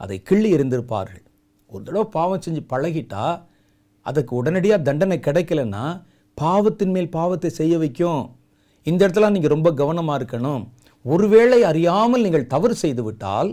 அதை 0.00 0.16
கிள்ளி 0.22 0.48
எறிந்திருப்பார்கள். 0.56 1.24
ஒரு 1.70 1.82
தடவை 1.84 2.06
பாவம் 2.16 2.42
செஞ்சு 2.46 2.62
பழகிட்டா 2.72 3.24
அதுக்கு 4.06 4.32
உடனடியாக 4.36 4.86
தண்டனை 4.88 5.18
கிடைக்கலன்னா 5.26 5.84
பாவத்தின் 6.38 6.94
மேல் 6.94 7.14
பாவத்தை 7.18 7.50
செய்ய 7.50 7.74
வைக்கும். 7.78 8.22
இந்த 8.86 9.00
இடத்துல 9.06 9.30
நீங்கள் 9.30 9.54
ரொம்ப 9.56 9.68
கவனமாக 9.80 10.18
இருக்கணும். 10.20 10.62
ஒருவேளை 11.04 11.58
அறியாமல் 11.70 12.24
நீங்கள் 12.26 12.50
தவறு 12.54 12.74
செய்துவிட்டால் 12.82 13.50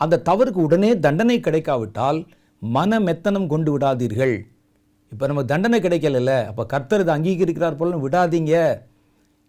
அந்த 0.00 0.22
தவறுக்கு 0.28 0.60
உடனே 0.68 0.90
தண்டனை 1.04 1.36
கிடைக்காவிட்டால் 1.40 2.18
மன 2.74 3.00
மெத்தனம் 3.06 3.46
கொண்டு 3.52 3.70
விடாதீர்கள். 3.74 4.34
இப்போ 5.12 5.24
நம்ம 5.30 5.42
தண்டனை 5.50 5.78
கிடைக்கலல்ல. 5.80 6.32
அப்போ 6.50 6.62
கர்த்தர் 6.72 7.02
இதை 7.04 7.12
அங்கீகரிக்கிறார் 7.16 7.78
போல 7.80 7.96
விடாதீங்க. 8.04 8.54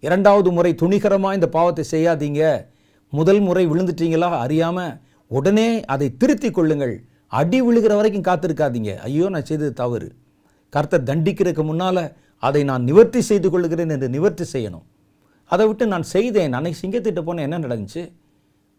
இரண்டாவது 0.03 0.49
முறை 0.51 0.71
துணிகரமாக 0.81 1.37
இந்த 1.37 1.47
பாவத்தை 1.57 1.83
செய்யாதீங்க. 1.93 2.41
முதல் 3.13 3.41
முறை 3.47 3.63
விழுந்துட்டீங்களா 3.71 4.29
அறியாமல் 4.45 4.95
உடனே 5.31 5.69
அதை 5.93 6.07
திருத்தி 6.21 6.51
கொள்ளுங்கள். 6.51 6.95
அடி 7.39 7.59
விழுகிற 7.67 7.93
வரைக்கும் 7.99 8.27
காத்திருக்காதீங்க. 8.27 8.91
ஐயோ 9.07 9.29
நான் 9.35 9.47
செய்தது 9.49 9.73
தவறு. 9.73 10.09
கர்த்தர் 10.73 11.07
தண்டிக்கிறதுக்கு 11.09 11.63
முன்னால் 11.69 12.03
அதை 12.39 12.61
நான் 12.69 12.83
நிவர்த்தி 12.83 13.21
செய்து 13.21 13.49
கொள்கிறேன் 13.49 13.93
என்று 13.95 14.07
நிவர்த்தி 14.15 14.45
செய்யணும். 14.53 14.85
அதை 15.51 15.65
விட்டு 15.67 15.85
நான் 15.93 16.05
செய்தேன். 16.15 16.55
அன்னைக்கு 16.57 16.81
சிங்கத்திட்ட 16.81 17.21
போனேன் 17.27 17.47
என்ன 17.47 17.59
நடந்துச்சு? 17.65 18.03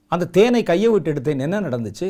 அந்த 0.09 0.29
தேனை 0.37 0.63
கையை 0.63 0.89
விட்டு 0.93 1.11
எடுத்தேன். 1.13 1.45
என்ன 1.47 1.61
நடந்துச்சு? 1.61 2.09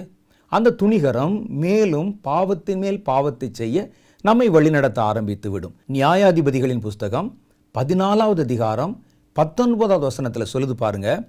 அந்த 0.49 0.74
துணிகரம் 0.82 1.47
மேலும் 1.47 2.20
பாவத்தின் 2.20 2.78
மேல் 2.78 3.03
பாவத்தை 3.03 3.49
செய்ய 3.53 3.92
நம்மை 4.20 4.49
வழிநடத்த 4.49 5.03
ஆரம்பித்து 5.03 5.51
விடும் 5.51 5.74
நியாயாதிபதிகளின் 5.92 6.80
புஸ்தகம் 6.80 7.38
பதினாலாவது 7.74 8.40
அதிகாரம் 8.40 9.03
பத்தொன்பதாவது 9.32 10.05
வசனத்தில் 10.05 10.53
சொல்லுது 10.53 10.70
பாருங்க 10.70 11.28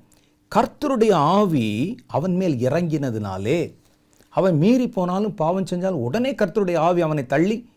கர்த்தருடைய 0.56 1.14
ஆவி 1.14 1.68
அவன் 2.08 2.36
மேல் 2.36 2.56
இறங்கினதுனாலே 2.68 3.74
அவன் 4.30 4.58
மீறி 4.58 4.88
போனாலும் 4.88 5.34
பாவம் 5.34 5.70
செஞ்சால் 5.72 6.02
உடனே 6.06 6.32
கர்த்தருடைய 6.32 6.78
ஆவி 6.78 7.02
அவனை 7.02 7.26
தள்ளி 7.26 7.70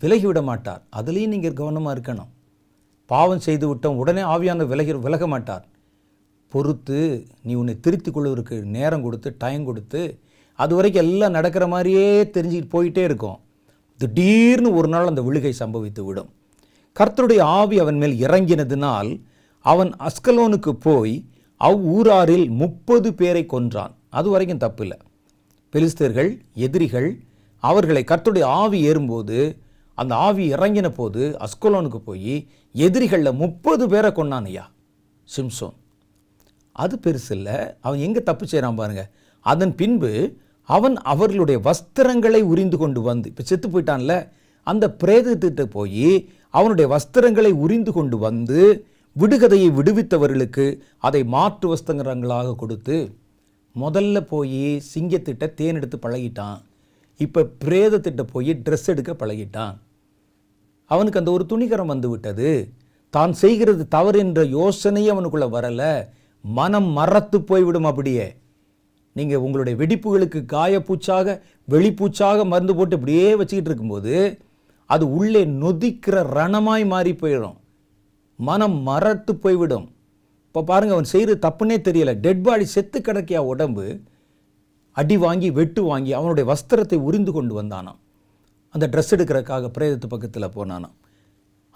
விலகிவிட 0.00 0.42
மாட்டார். 0.42 0.82
அதுலேயும் 0.96 1.32
நீங்கள் 1.34 1.52
கவனமாக 1.52 1.94
இருக்கணும். 1.96 2.30
பாவம் 3.06 3.40
செய்து 3.40 3.74
விட்டோம் 3.74 3.98
உடனே 4.02 4.20
ஆவியான 4.20 4.66
விலகி 4.66 4.92
விலக 4.92 5.26
மாட்டார். 5.26 5.64
பொறுத்து 6.48 7.26
நீ 7.42 7.54
உன்னை 7.54 7.80
திருத்திக் 7.80 8.14
கொள்வதற்கு 8.14 8.56
நேரம் 8.76 9.02
கொடுத்து 9.02 9.34
டைம் 9.38 9.64
கொடுத்து 9.64 10.20
அது 10.58 10.72
வரைக்கும் 10.76 11.04
எல்லாம் 11.04 11.36
நடக்கிற 11.36 11.64
மாதிரியே 11.72 12.08
தெரிஞ்சுக்கிட்டு 12.34 12.74
போயிட்டே 12.74 13.02
இருக்கும். 13.08 13.38
திடீர்னு 14.00 14.70
ஒரு 14.78 14.88
நாள் 14.94 15.10
அந்த 15.10 15.20
விழுகை 15.26 15.52
சம்பவித்து 15.58 16.02
விடும். 16.08 16.30
கர்த்தருடைய 16.96 17.42
ஆவி 17.58 17.76
அவன் 17.84 17.98
மேல் 18.02 18.16
இறங்கினதினால் 18.26 19.10
அவன் 19.64 19.90
அஸ்கலோனுக்கு 20.08 20.72
போய் 20.86 21.14
அவ் 21.60 21.80
ஊராரில் 21.96 22.46
முப்பது 22.62 23.08
பேரை 23.20 23.42
கொன்றான். 23.46 23.94
அது 24.18 24.28
வரைக்கும் 24.34 24.62
தப்பில்லை. 24.64 24.98
பெலிஸ்தர்கள் 25.72 26.30
எதிரிகள் 26.66 27.08
அவர்களை 27.62 28.02
கர்த்தருடைய 28.10 28.44
ஆவி 28.60 28.78
ஏறும்போது 28.88 29.38
அந்த 29.98 30.12
ஆவி 30.26 30.44
இறங்கின 30.54 30.88
போது 30.88 31.22
அஸ்கலோனுக்கு 31.46 32.00
போய் 32.08 32.34
எதிரிகளில் 32.74 33.38
முப்பது 33.42 33.84
பேரை 33.92 34.10
கொன்னான் 34.10 34.48
ஐயா 34.50 34.64
சிம்சோன். 35.28 35.76
அது 36.76 36.94
பெருசு 37.04 37.32
இல்லை. 37.38 37.56
அவன் 37.86 38.04
எங்கே 38.06 38.22
தப்பு 38.28 38.44
செய்கிறான் 38.46 38.78
பாருங்கள் 38.80 39.10
அதன் 39.46 39.74
பின்பு 39.80 40.12
அவன் 40.74 40.96
அவர்களுடைய 41.12 41.58
வஸ்திரங்களை 41.68 42.40
உரிந்து 42.52 42.76
கொண்டு 42.76 43.00
வந்து 43.08 43.28
இப்போ 43.30 43.44
செத்து 43.50 43.68
போயிட்டான்ல 43.68 44.14
அந்த 44.70 44.84
பிரேதத்திட்ட 45.02 45.62
போய் 45.76 46.10
அவனுடைய 46.50 46.86
வஸ்திரங்களை 46.94 47.52
உரிந்து 47.64 47.92
கொண்டு 47.92 48.16
வந்து 48.18 48.60
விடுகதையை 49.16 49.68
விடுவித்தவர்களுக்கு 49.78 50.66
அதை 51.06 51.20
மாற்று 51.34 51.66
வஸ்திரங்களாக 51.72 52.54
கொடுத்து 52.54 52.96
முதல்ல 53.76 54.18
போய் 54.32 54.62
சிங்கத்திட்ட 54.92 55.44
தேன் 55.54 55.76
எடுத்து 55.78 55.98
பழகிட்டான். 56.02 56.58
இப்போ 57.24 57.40
பிரேதத்திட்ட 57.64 58.22
போய் 58.32 58.50
ட்ரெஸ் 58.64 58.88
எடுக்க 58.92 59.12
பழகிட்டான். 59.12 59.74
அவனுக்கு 60.90 61.20
அந்த 61.20 61.30
ஒரு 61.36 61.44
துணிகரம் 61.52 61.92
வந்து 61.92 62.08
விட்டது. 62.08 62.50
தான் 63.14 63.32
செய்கிறது 63.42 63.82
தவறு 63.96 64.18
என்ற 64.18 64.42
யோசனையே 64.58 65.10
அவனுக்குள்ளே 65.14 65.48
வரலை. 65.56 65.92
மனம் 66.44 66.90
மறத்து 66.98 67.38
போய்விடும் 67.50 67.88
அப்படியே. 67.90 68.26
நீங்கள் 69.16 69.42
உங்களுடைய 69.44 69.74
வெடிப்புகளுக்கு 69.80 70.40
காயப்பூச்சாக 70.54 71.36
வெளிப்பூச்சாக 71.74 72.44
மருந்து 72.52 72.74
போட்டு 72.78 72.96
இப்படியே 72.98 73.28
வச்சுக்கிட்டு 73.40 73.70
இருக்கும்போது 73.70 74.14
அது 74.86 75.04
உள்ளே 75.18 75.42
நொதிக்கிற 75.62 76.16
ரணமாய் 76.36 76.84
மாறி 76.92 77.12
போயிடும். 77.12 77.56
மனம் 78.38 78.76
மறத்து 78.88 79.32
போய்விடும். 79.44 79.86
இப்போ 80.46 80.60
பாருங்கள் 80.70 80.96
அவன் 80.96 81.10
செய்கிறது 81.12 81.40
தப்புன்னே 81.46 81.76
தெரியலை. 81.88 82.14
டெட் 82.24 82.44
பாடி 82.46 82.64
செத்து 82.74 82.98
கிடக்கியா 83.00 83.40
உடம்பு 83.52 83.86
அடி 85.00 85.16
வாங்கி 85.24 85.48
வெட்டு 85.58 85.80
வாங்கி 85.90 86.12
அவனுடைய 86.18 86.44
வஸ்திரத்தை 86.52 86.98
உரிந்து 87.08 87.32
கொண்டு 87.32 87.52
வந்தானாம். 87.60 87.98
அந்த 88.74 88.86
ட்ரெஸ் 88.92 89.12
எடுக்கிறக்காக 89.16 89.70
பிரேதத்து 89.76 90.08
பக்கத்தில் 90.14 90.54
போனானாம். 90.56 90.96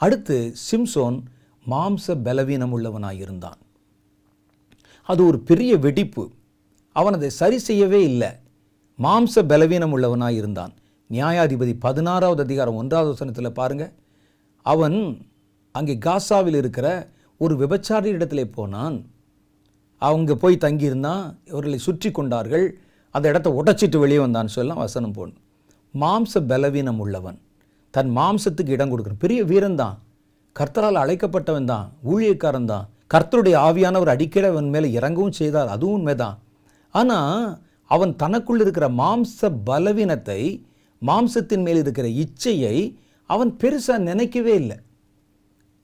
அடுத்து 0.00 0.36
சிம்சோன் 0.68 1.18
மாம்ச 1.66 2.14
பலவீனம் 2.26 2.72
உள்ளவனாக 2.76 3.22
இருந்தான் 3.24 3.60
அது 5.08 5.20
ஒரு 5.26 5.38
பெரிய 5.50 5.72
வெடிப்பு. 5.84 6.24
அவன் 6.96 7.16
அதை 7.18 7.30
சரி 7.40 7.58
செய்யவே 7.68 8.00
இல்லை. 8.10 8.30
மாம்ச 8.98 9.44
பலவீனம் 9.50 9.94
உள்ளவனாக 9.96 10.38
இருந்தான். 10.40 10.72
நியாயாதிபதி 11.10 11.72
பதினாறாவது 11.84 12.42
அதிகாரம் 12.46 12.78
ஒன்றாவது 12.80 13.10
வசனத்தில் 13.14 13.56
பாருங்க. 13.60 13.84
அவன் 14.66 14.98
அங்கே 15.78 15.94
காசாவில் 16.06 16.58
இருக்கிற 16.62 16.86
ஒரு 17.40 17.54
விபச்சாரி 17.62 18.10
இடத்திலே 18.16 18.44
போனான். 18.56 18.96
அவங்க 20.02 20.32
போய் 20.42 20.64
தங்கியிருந்தான் 20.64 21.24
இவர்களை 21.50 21.78
சுற்றி 21.86 22.10
கொண்டார்கள். 22.18 22.66
அந்த 23.14 23.26
இடத்த 23.32 23.48
உடைச்சிட்டு 23.60 23.98
வெளியே 24.04 24.20
வந்தான்னு 24.24 24.54
சொல்லலாம் 24.56 24.84
வசனம் 24.86 25.16
போன் 25.16 25.32
மாம்ச 25.94 26.40
பலவீனம் 26.50 27.00
உள்ளவன் 27.04 27.38
தன் 27.94 28.10
மாம்சத்துக்கு 28.18 28.74
இடம் 28.76 28.90
கொடுக்குறான் 28.90 29.22
பெரிய 29.24 29.40
வீரன் 29.50 29.80
தான். 29.82 29.96
கர்த்தரால் 30.56 31.02
அழைக்கப்பட்டவன் 31.02 31.68
தான். 31.72 31.86
ஊழியக்காரன் 32.12 32.70
தான். 32.70 32.86
கர்த்தருடைய 33.14 33.56
ஆவியானவர் 33.66 34.12
அடிக்கடி 34.14 34.48
அவன் 34.52 34.72
மேலே 34.74 34.88
இறங்கவும் 34.98 35.36
செய்தார். 35.40 35.68
அதுவும் 35.74 35.96
உண்மைதான். 35.98 36.36
ஆனால் 36.94 37.36
அவன் 37.90 38.12
தனக்குள் 38.22 38.60
இருக்கிற 38.64 38.86
மாம்ச 39.00 39.50
பலவீனத்தை 39.68 40.40
மாம்சத்தின் 41.02 41.64
மேல் 41.66 41.80
இருக்கிற 41.82 42.06
இச்சையை 42.24 42.76
அவன் 43.30 43.50
பெருசாக 43.60 44.06
நினைக்கவே 44.08 44.54
இல்லை. 44.62 44.76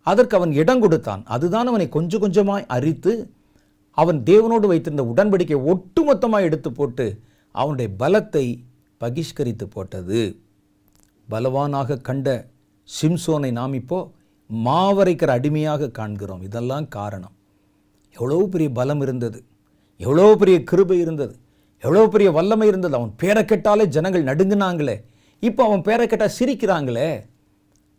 அதற்கு 0.06 0.34
அவன் 0.38 0.52
இடம் 0.61 0.82
கொடுத்தான். 0.82 1.22
அதுதான் 1.34 1.70
அவனை 1.70 1.86
கொஞ்சம் 1.96 2.22
கொஞ்சமாய் 2.24 2.70
அரித்து 2.76 3.12
அவன் 3.98 4.18
தேவனோடு 4.30 4.66
வைத்திருந்த 4.70 5.04
உடன்படிக்கை 5.12 5.59
ஒட்டுமொத்தமாக 5.72 6.46
எடுத்து 6.48 6.70
போட்டு 6.72 7.06
அவனுடைய 7.54 7.88
பலத்தை 8.02 8.44
பகிஷ்கரித்து 9.00 9.66
போட்டது. 9.74 10.20
பலவானாக 11.28 12.00
கண்ட 12.09 12.28
சிம்சோனை 12.88 13.50
நாம் 13.61 13.74
இப்போ 13.80 13.98
மாவரைக்கிற 14.50 15.30
அடிமையாக 15.38 15.90
காண்கிறோம். 15.98 16.42
இதெல்லாம் 16.48 16.86
காரணம். 16.98 17.34
எவ்வளோ 18.16 18.38
பெரிய 18.52 18.68
பலம் 18.78 19.02
இருந்தது. 19.06 19.40
எவ்வளோ 20.05 20.24
பெரிய 20.36 20.57
கிருபை 20.70 20.99
இருந்தது. 20.99 21.34
எவ்வளோ 21.82 22.07
பெரிய 22.09 22.30
வல்லமை 22.30 22.66
இருந்தது. 22.68 22.94
அவன் 22.94 23.12
பேரை 23.16 23.44
கேட்டாலே 23.44 23.84
ஜனங்கள் 23.96 24.28
நடுங்கினாங்களே. 24.30 24.96
இப்போ 25.42 25.62
அவன் 25.64 25.82
பேரை 25.82 26.07
கேட்டால் 26.07 26.36
சிரிக்கிறாங்களே. 26.38 27.09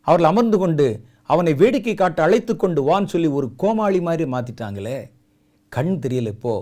அவர்கள் 0.08 0.30
அமர்ந்து 0.32 0.58
கொண்டு 0.58 0.88
அவனை 1.34 1.54
வேடிக்கை 1.54 1.94
காட்ட 1.94 2.20
அழைத்து 2.24 2.54
கொண்டு 2.56 2.82
வான்னு 2.90 3.06
சொல்லி 3.06 3.28
ஒரு 3.28 3.48
கோமாளி 3.56 4.00
மாதிரி 4.02 4.26
மாற்றிட்டாங்களே 4.32 4.98
கண் 5.70 5.92
தெரியல 6.06 6.34
இப்போ. 6.36 6.54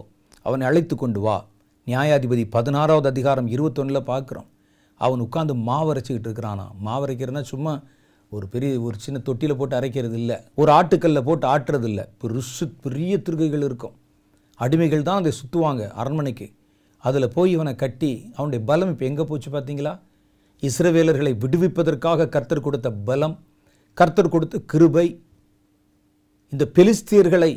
அவனை 0.42 0.68
அழைத்து 0.68 0.96
கொண்டு 0.96 1.20
வா. 1.20 1.38
நியாயாதிபதி 1.88 2.44
பதினாறாவது 2.50 3.08
அதிகாரம் 3.08 3.48
இருபத்தொன்னில் 3.48 4.08
பார்க்குறோம். 4.12 4.48
அவன் 5.02 5.24
உட்காந்து 5.26 5.54
மாவு 5.68 5.94
அரைச்சிக்கிட்டு 5.94 6.28
இருக்கிறானா? 6.30 6.66
மாவு 6.80 7.06
அரைக்கிறதுனா 7.08 7.42
சும்மா 7.42 7.74
ஒரு 8.30 8.48
பெரிய 8.48 8.82
ஒரு 8.82 8.96
சின்ன 9.06 9.20
தொட்டியில் 9.20 9.58
போட்டு 9.58 9.76
அரைக்கிறது 9.80 10.18
இல்லை 10.22 10.38
ஒரு 10.56 10.72
ஆட்டுக்கல்ல 10.72 11.22
போட்டு 11.22 11.48
ஆட்டுறது 11.48 11.84
இல்லை 11.84 12.06
பெருசு 12.22 12.66
பெரிய 12.82 13.18
திருகைகள் 13.18 13.66
இருக்கும். 13.70 13.96
அடிமைகள் 14.64 15.08
தான் 15.08 15.20
அதை 15.22 15.32
சுற்றுவாங்க 15.40 15.84
அரண்மனைக்கு. 16.02 16.48
அதில் 17.04 17.34
போய் 17.36 17.52
இவனை 17.56 17.74
கட்டி 17.84 18.12
அவனுடைய 18.38 18.62
பலம் 18.70 18.92
இப்போ 18.94 19.06
எங்கே 19.10 19.26
போச்சு 19.30 19.50
பார்த்தீங்களா 19.56 19.94
இஸ்ரவேலர்களை 20.64 21.32
விடுவிப்பதற்காக 21.44 22.30
கர்த்தர் 22.36 22.66
கொடுத்த 22.68 22.88
பலம் 23.10 23.36
கர்த்தர் 24.00 24.34
கொடுத்த 24.36 24.62
கிருபை 24.72 25.08
இந்த 26.54 26.66
பெலிஸ்தியர்களை 26.78 27.52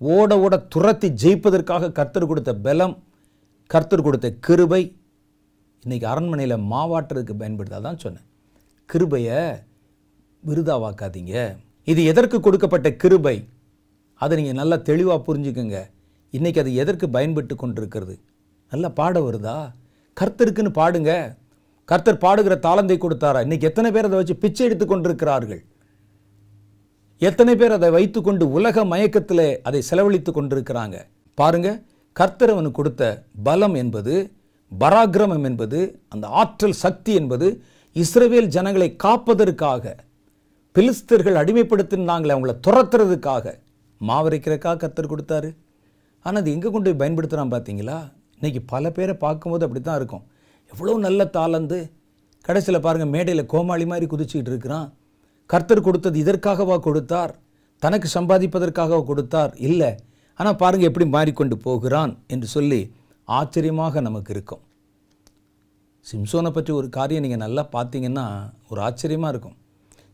ஓட 0.00 0.38
ஓட 0.44 0.54
துரத்தி 0.74 1.08
ஜெயிப்பதற்காக 1.22 1.92
கர்த்தர் 1.98 2.28
கொடுத்த 2.30 2.50
பலம் 2.66 2.94
கர்த்தர் 3.72 4.04
கொடுத்த 4.06 4.28
கிருபை. 4.46 4.82
இன்றைக்கி 5.84 6.06
அரண்மனையில் 6.12 6.64
மாவாட்டுறதுக்கு 6.72 7.34
பயன்படுத்தாதான் 7.40 8.00
சொன்னேன். 8.04 8.26
கிருபையை 8.92 9.38
விருதாவாக்காதீங்க. 10.44 11.34
இது 11.92 12.00
எதற்கு 12.12 12.36
கொடுக்கப்பட்ட 12.40 12.88
கிருபை? 13.02 13.36
அதை 14.22 14.36
நீங்கள் 14.38 14.58
நல்லா 14.60 14.76
தெளிவாக 14.90 15.20
புரிஞ்சுக்கோங்க. 15.28 15.78
இன்றைக்கி 16.32 16.58
அது 16.58 16.74
எதற்கு 16.74 17.08
பயன்பட்டு 17.08 17.54
கொண்டிருக்கிறது? 17.56 18.14
நல்லா 18.72 18.88
பாட 18.88 19.20
வருதா? 19.20 19.56
கர்த்தருக்குன்னு 20.20 20.70
பாடுங்க. 20.80 21.12
கர்த்தர் 21.84 22.22
பாடுகிற 22.24 22.54
தாளந்தை 22.66 22.96
கொடுத்தாரா? 22.96 23.38
இன்றைக்கி 23.46 23.66
எத்தனை 23.70 23.90
பேர் 23.90 24.08
அதை 24.08 24.18
வச்சு 24.18 24.36
பிச்சை 24.36 24.66
எடுத்து 24.66 24.86
கொண்டிருக்கிறார்கள்? 24.86 25.62
எத்தனை 27.18 27.56
பேர் 27.56 27.72
அதை 27.72 27.90
வைத்துக்கொண்டு 27.90 28.50
உலக 28.50 28.84
மயக்கத்தில் 28.84 29.60
அதை 29.62 29.80
செலவழித்து 29.82 30.32
கொண்டிருக்கிறாங்க? 30.32 30.98
பாருங்க 31.34 31.82
கர்த்தர் 32.12 32.52
அவனுக்கு 32.54 32.78
கொடுத்த 32.80 33.24
பலம் 33.42 33.74
என்பது 33.74 34.14
பராக்கிரமம் 34.78 35.44
என்பது 35.44 35.80
அந்த 36.08 36.26
ஆற்றல் 36.26 36.78
சக்தி 36.84 37.14
என்பது 37.14 37.48
இஸ்ரவேல் 37.96 38.48
ஜனங்களை 38.56 38.88
காப்பதற்காக 39.04 39.96
பிலிஸ்தர்கள் 40.72 41.40
அடிமைப்படுத்தினாங்களே 41.42 42.34
அவங்கள 42.36 42.54
துரத்துறதுக்காக. 42.66 43.54
மாவரைக்கிறக்காக 44.00 44.76
கர்த்தர் 44.76 45.12
கொடுத்தாரு. 45.12 45.50
ஆனால் 46.26 46.40
அது 46.42 46.54
எங்கே 46.56 46.70
கொண்டு 46.72 46.88
போய் 46.88 47.00
பயன்படுத்துகிறான் 47.02 47.52
பார்த்தீங்களா 47.54 47.98
இன்னைக்கு 48.38 48.60
பல 48.72 48.90
பேரை 48.96 49.14
பார்க்கும்போது 49.24 49.64
அப்படி 49.66 49.80
தான் 49.88 49.98
இருக்கும். 50.00 50.24
எவ்வளோ 50.72 50.92
நல்ல 51.06 51.20
தாளந்து 51.36 51.78
கடைசியில் 52.46 52.84
பாருங்கள் 52.86 53.12
மேடையில் 53.14 53.50
கோமாளி 53.52 53.84
மாதிரி 53.92 54.06
குதிச்சுக்கிட்டு 54.12 54.52
இருக்கிறான். 54.52 54.88
கர்த்தர் 55.50 55.86
கொடுத்தது 55.86 56.16
இதற்காகவா 56.24 56.76
கொடுத்தார்? 56.86 57.32
தனக்கு 57.82 58.08
சம்பாதிப்பதற்காகவா 58.16 59.02
கொடுத்தார்? 59.10 59.52
இல்லை. 59.68 59.90
ஆனால் 60.40 60.58
பாருங்கள் 60.62 60.90
எப்படி 60.90 61.06
மாறிக்கொண்டு 61.16 61.56
போகிறான் 61.66 62.12
என்று 62.34 62.48
சொல்லி 62.56 62.80
ஆச்சரியமாக 63.28 64.00
நமக்கு 64.08 64.30
இருக்கும். 64.36 64.62
சிம்சோனை 66.06 66.50
பற்றி 66.56 66.72
ஒரு 66.80 66.88
காரியம் 66.96 67.24
நீங்கள் 67.24 67.44
நல்லா 67.44 67.62
பார்த்தீங்கன்னா 67.76 68.26
ஒரு 68.70 68.80
ஆச்சரியமாக 68.86 69.32
இருக்கும். 69.34 69.56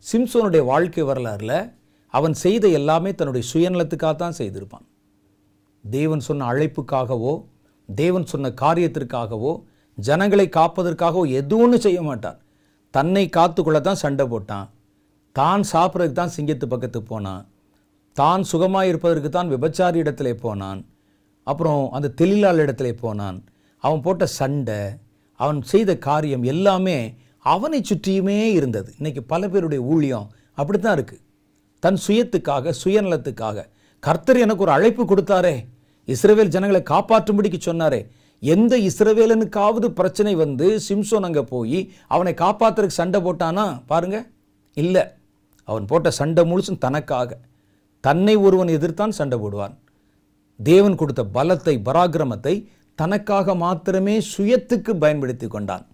சிம்சோனுடைய 0.05 0.62
வாழ்க்கை 0.73 1.05
வரலாறில் 1.11 1.59
அவன் 2.15 2.35
செய்த 2.45 2.66
எல்லாமே 2.81 3.11
தன்னுடைய 3.19 3.45
சுயநலத்துக்காக 3.53 4.15
தான் 4.24 4.39
செய்திருப்பான். 4.41 4.87
தேவன் 5.91 6.21
சொன்ன 6.21 6.47
அழைப்புக்காகவோ 6.53 7.35
தேவன் 7.89 8.27
சொன்ன 8.33 8.49
காரியத்திற்காகவோ 8.63 9.53
ஜனங்களை 9.99 10.47
காப்பதற்காகவோ 10.57 11.25
எதுவும் 11.41 11.85
செய்ய 11.85 12.03
மாட்டான். 12.03 12.39
தன்னை 12.95 13.25
காத்துக்கொள்ள 13.37 13.79
தான் 13.81 14.03
சண்டை 14.03 14.25
போட்டான். 14.33 14.67
தான் 15.33 15.63
சாப்பிட்றதுக்கு 15.73 16.19
தான் 16.21 16.35
சிங்கத்து 16.37 16.67
பக்கத்து 16.73 17.01
போனான். 17.03 17.43
தான் 18.17 18.43
சுகமாக 18.51 18.91
இருப்பதற்கு 18.91 19.31
தான் 19.31 19.53
விபச்சாரி 19.55 19.99
இடத்துல 20.03 20.31
போனான். 20.45 20.81
அப்புறம் 21.47 21.83
அந்த 21.97 22.13
தெளிலாளர் 22.21 22.65
இடத்துல 22.67 22.91
போனான். 23.05 23.39
அவன் 23.85 24.05
போட்ட 24.07 24.27
சண்டை 24.39 24.81
அவன் 25.41 25.61
செய்த 25.73 25.91
காரியம் 26.09 26.45
எல்லாமே 26.53 26.99
அவனை 27.53 27.81
சுற்றியுமே 27.81 28.37
இருந்தது. 28.59 28.91
இன்றைக்கி 28.99 29.23
பல 29.33 29.49
பேருடைய 29.49 29.81
ஊழியம் 29.93 30.29
அப்படி 30.55 30.79
தான் 30.79 30.97
இருக்குது 30.99 31.23
தன் 31.83 31.99
சுயத்துக்காக 32.05 32.73
சுயநலத்துக்காக. 32.83 33.59
கர்த்தர் 34.03 34.43
எனக்கு 34.45 34.65
ஒரு 34.67 34.73
அழைப்பு 34.77 35.03
கொடுத்தாரே. 35.11 35.55
இஸ்ரவேல் 36.09 36.53
ஜனங்களை 36.55 36.83
காப்பாற்றும்படிக்கு 36.91 37.59
சொன்னாரே. 37.65 38.01
எந்த 38.41 38.78
இஸ்ரவேலனுக்காவது 38.78 39.89
பிரச்சனை 39.89 40.35
வந்து 40.35 40.81
சிம்சோன் 40.89 41.27
அங்கே 41.28 41.43
போய் 41.43 41.91
அவனை 42.09 42.35
காப்பாத்துறதுக்கு 42.35 43.01
சண்டை 43.01 43.20
போட்டானா? 43.20 43.65
பாருங்க. 43.87 44.19
இல்லை. 44.74 45.05
அவன் 45.65 45.85
போட்ட 45.85 46.11
சண்டை 46.11 46.43
முழுசும் 46.51 46.78
தனக்காக. 46.78 47.39
தன்னை 48.01 48.37
ஒருவன் 48.37 48.69
எதிர்த்தான் 48.69 49.16
சண்டை 49.19 49.39
போடுவான். 49.39 49.74
தேவன் 50.61 50.95
கொடுத்த 50.95 51.23
பலத்தை 51.35 51.74
பராக்கிரமத்தை 51.89 52.55
தனக்காக 52.95 53.55
மாத்திரமே 53.55 54.23
சுயத்துக்கு 54.33 54.93
பயன்படுத்தி 54.95 55.47
கொண்டான். 55.47 55.87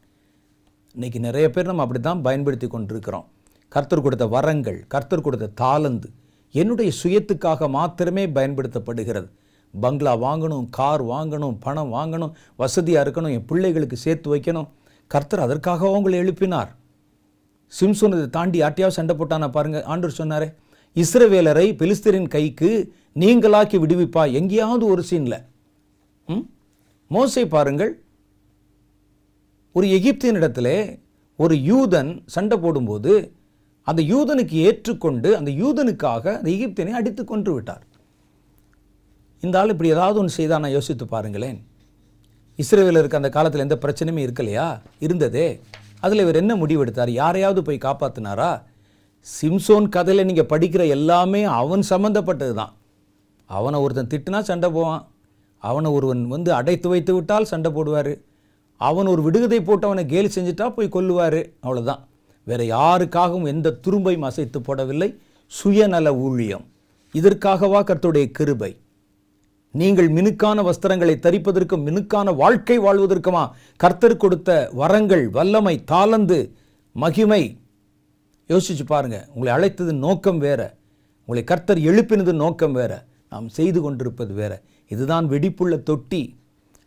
இன்னைக்கு 0.95 1.21
நிறைய 1.21 1.51
பேர் 1.51 1.67
நம்ம 1.67 1.83
அப்படி 1.83 2.01
தான் 2.01 2.21
பயன்படுத்தி 2.23 2.67
கொண்டிருக்கிறோம். 2.67 3.27
கர்த்தர் 3.69 4.03
கொடுத்த 4.03 4.27
வரங்கள் 4.27 4.85
கர்த்தர் 4.89 5.25
கொடுத்த 5.27 5.53
தாளந்து 5.61 6.09
என்னுடைய 6.51 6.93
சுயத்துக்காக 7.03 7.69
மாத்திரமே 7.69 8.27
பயன்படுத்தப்படுகிறது. 8.27 9.29
பங்களா 9.75 10.17
வாங்கணும் 10.17 10.71
கார் 10.71 11.03
வாங்கணும் 11.05 11.57
பணம் 11.61 11.93
வாங்கணும் 11.93 12.33
வசதியாக 12.57 13.11
இருக்கணும் 13.11 13.31
என் 13.31 13.45
பிள்ளைகளுக்கு 13.45 13.97
சேர்த்து 13.97 14.37
வைக்கணும். 14.37 14.69
கர்த்தர் 15.07 15.41
அதற்காக 15.41 15.91
உங்களை 15.91 16.19
எழுப்பினார். 16.19 16.71
சிம்சோன் 17.73 18.15
இதை 18.15 18.31
தாண்டி 18.31 18.63
யார்ட்டையாவது 18.63 18.89
சண்டை 18.89 19.17
போட்டான 19.17 19.51
பாருங்கள் 19.51 19.83
ஆண்டவர் 19.83 20.19
சொன்னாரே 20.19 20.49
இஸ்ரவேலரை 20.97 21.73
பெலிஸ்தரின் 21.73 22.29
கைக்கு 22.29 22.71
நீங்களாக்கி 23.21 23.77
விடுவிப்பா 23.79 24.33
எங்கேயாவது 24.33 24.87
ஒரு 24.87 25.03
சீனில். 25.03 25.45
ம்? 26.29 26.45
மோசை 27.11 27.49
பாருங்கள் 27.49 28.03
ஒரு 29.73 29.87
எகிப்தியனிடத்திலே 29.87 31.01
ஒரு 31.37 31.55
யூதன் 31.55 32.23
சண்டை 32.27 32.59
போடும்போது 32.59 33.35
அந்த 33.83 34.03
யூதனுக்கு 34.03 34.53
ஏற்றுக்கொண்டு 34.53 35.37
அந்த 35.37 35.51
யூதனுக்காக 35.51 36.37
அந்த 36.37 36.51
எகிப்தியனை 36.51 36.91
அடித்து 36.91 37.25
கொன்று 37.25 37.55
விட்டார். 37.55 37.83
இந்த 39.45 39.59
ஆள் 39.61 39.69
இப்படி 39.69 39.91
ஏதாவது 39.91 40.19
ஒன்று 40.19 40.33
செய்தால் 40.33 40.61
நான் 40.61 40.71
யோசித்து 40.71 41.05
பாருங்களேன். 41.07 41.57
இஸ்ரேவேலருக்கு 42.59 43.19
அந்த 43.19 43.29
காலத்தில் 43.29 43.65
எந்த 43.65 43.79
பிரச்சனையுமே 43.83 44.23
இருக்கலையா? 44.27 44.67
இருந்ததே. 44.99 45.47
அதில் 46.01 46.23
இவர் 46.25 46.39
என்ன 46.43 46.53
முடிவெடுத்தார்? 46.55 47.11
யாரையாவது 47.11 47.63
போய் 47.63 47.85
காப்பாற்றினாரா 47.87 48.51
சிம்சோன் 49.27 49.89
கதையில் 49.89 50.25
நீங்கள் 50.25 50.49
படிக்கிற 50.53 50.89
எல்லாமே 50.89 51.43
அவன் 51.43 51.83
சம்மந்தப்பட்டது 51.91 52.55
தான் 52.55 52.73
அவனை 53.47 53.81
ஒருத்தன் 53.81 54.13
திட்டுனா 54.13 54.41
சண்டை 54.41 54.71
போவான். 54.71 55.03
அவனை 55.63 55.91
ஒருவன் 55.91 56.23
வந்து 56.27 56.53
அடைத்து 56.53 56.89
வைத்து 56.89 57.15
விட்டால் 57.15 57.51
சண்டை 57.53 57.73
போடுவார். 57.73 58.13
அவன் 58.77 59.07
ஒரு 59.07 59.23
விடுகதை 59.23 59.61
போட்டு 59.63 59.87
அவனை 59.87 60.07
கேலி 60.07 60.31
செஞ்சுட்டா 60.37 60.69
போய் 60.77 60.95
கொல்லுவார். 60.97 61.41
அவ்வளோதான் 61.63 62.03
வேறு 62.47 62.65
யாருக்காகவும் 62.77 63.47
எந்த 63.47 63.79
துரும்பையும் 63.85 64.29
அசைத்து 64.31 64.61
போடவில்லை. 64.61 65.11
சுயநல 65.53 66.15
ஊழியம். 66.17 66.65
இதற்காகவா 67.15 67.83
கருத்துடைய 67.91 68.27
கிருபை. 68.31 68.73
நீங்கள் 69.73 70.13
மினுக்கான 70.13 70.63
வஸ்திரங்களை 70.63 71.15
தரிப்பதற்கும் 71.17 71.85
மினுக்கான 71.87 72.37
வாழ்க்கை 72.37 72.79
வாழ்வதற்குமா? 72.79 73.51
கர்த்தர் 73.77 74.17
கொடுத்த 74.17 74.71
வரங்கள் 74.73 75.29
வல்லமை 75.29 75.85
தாளந்து 75.93 76.51
மகிமை. 76.93 77.59
யோசிச்சு 78.49 78.85
பாருங்க. 78.87 79.27
உங்களை 79.29 79.53
அழைத்தது 79.53 79.93
நோக்கம் 79.93 80.39
வேற. 80.39 80.77
உங்களை 81.21 81.45
கர்த்தர் 81.45 81.79
எழுப்பினது 81.79 82.33
நோக்கம் 82.33 82.73
வேற. 82.73 83.05
நாம் 83.31 83.49
செய்து 83.49 83.81
கொண்டிருப்பது 83.81 84.35
வேற. 84.35 84.63
இதுதான் 84.89 85.29
வெடிப்புள்ள 85.29 85.77
தொட்டி. 85.77 86.39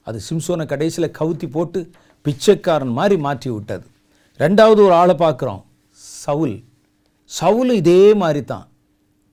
அது 0.02 0.20
சிம்சோனை 0.30 0.66
கடைசியில் 0.66 1.12
கவுத்தி 1.20 1.50
போட்டு 1.52 1.90
பிச்சைக்காரன் 2.22 2.88
மாதிரி 2.88 3.22
மாற்றி 3.22 3.50
விட்டது. 3.50 3.86
ரெண்டாவது 4.38 4.80
ஒரு 4.86 4.92
ஆளை 4.92 5.16
பார்க்குறோம். 5.16 5.64
சவுல். 5.92 6.60
சவுல் 7.24 7.70
இதே 7.70 8.14
மாதிரி 8.14 8.44
தான். 8.44 8.68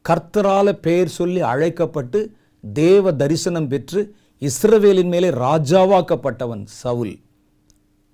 கர்த்தரால் 0.09 0.73
பெயர் 0.73 1.09
சொல்லி 1.09 1.41
அழைக்கப்பட்டு 1.41 2.37
தேவ 2.65 3.13
தரிசனம் 3.13 3.69
பெற்று 3.69 4.01
இஸ்ரவேலின் 4.43 5.11
மேலே 5.15 5.31
ராஜாவாக்கப்பட்டவன் 5.31 6.63
சவுல். 6.83 7.15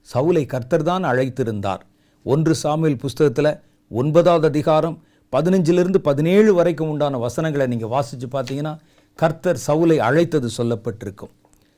சவுலை 0.09 0.47
கர்த்தர் 0.47 0.83
தான் 0.83 1.05
அழைத்திருந்தார். 1.05 1.83
ஒன்று 2.25 2.55
சாமியல் 2.63 3.01
புஸ்தகத்தில் 3.03 3.51
ஒன்பதாவது 3.91 4.47
அதிகாரம் 4.47 4.97
பதினஞ்சிலிருந்து 5.33 5.97
பதினேழு 5.97 6.55
வரைக்கும் 6.55 6.89
உண்டான 6.89 7.19
வசனங்களை 7.19 7.67
நீங்கள் 7.67 7.93
வாசித்து 7.95 8.27
பார்த்தீங்கன்னா 8.27 8.75
கர்த்தர் 9.19 9.61
சவுலை 9.67 9.99
அழைத்தது 10.09 10.49
சொல்லப்பட்டிருக்கும். 10.57 11.33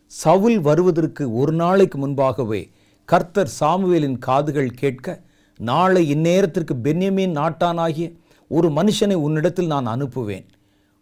சவுல் 0.06 0.58
வருவதற்கு 0.60 1.24
ஒரு 1.32 1.52
நாளைக்கு 1.52 1.98
முன்பாகவே 1.98 2.62
கர்த்தர் 3.04 3.52
சாமுவேலின் 3.60 4.18
காதுகள் 4.18 4.70
கேட்க 4.70 5.18
நாளை 5.60 6.02
இந்நேரத்திற்கு 6.14 6.74
பென்யமீன் 6.86 7.36
நாட்டானாகிய 7.40 8.08
ஒரு 8.48 8.68
மனுஷனை 8.68 9.16
உன்னிடத்தில் 9.26 9.66
நான் 9.66 9.86
அனுப்புவேன். 9.86 10.46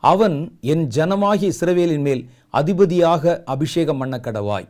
அவன் 0.05 0.37
என் 0.73 0.85
ஜனமாகிய 0.97 1.53
இஸ்ரவேலின் 1.55 2.05
மேல் 2.09 2.23
அதிபதியாக 2.51 3.43
அபிஷேகம் 3.45 3.99
பண்ண 3.99 4.17
கடவாய். 4.27 4.69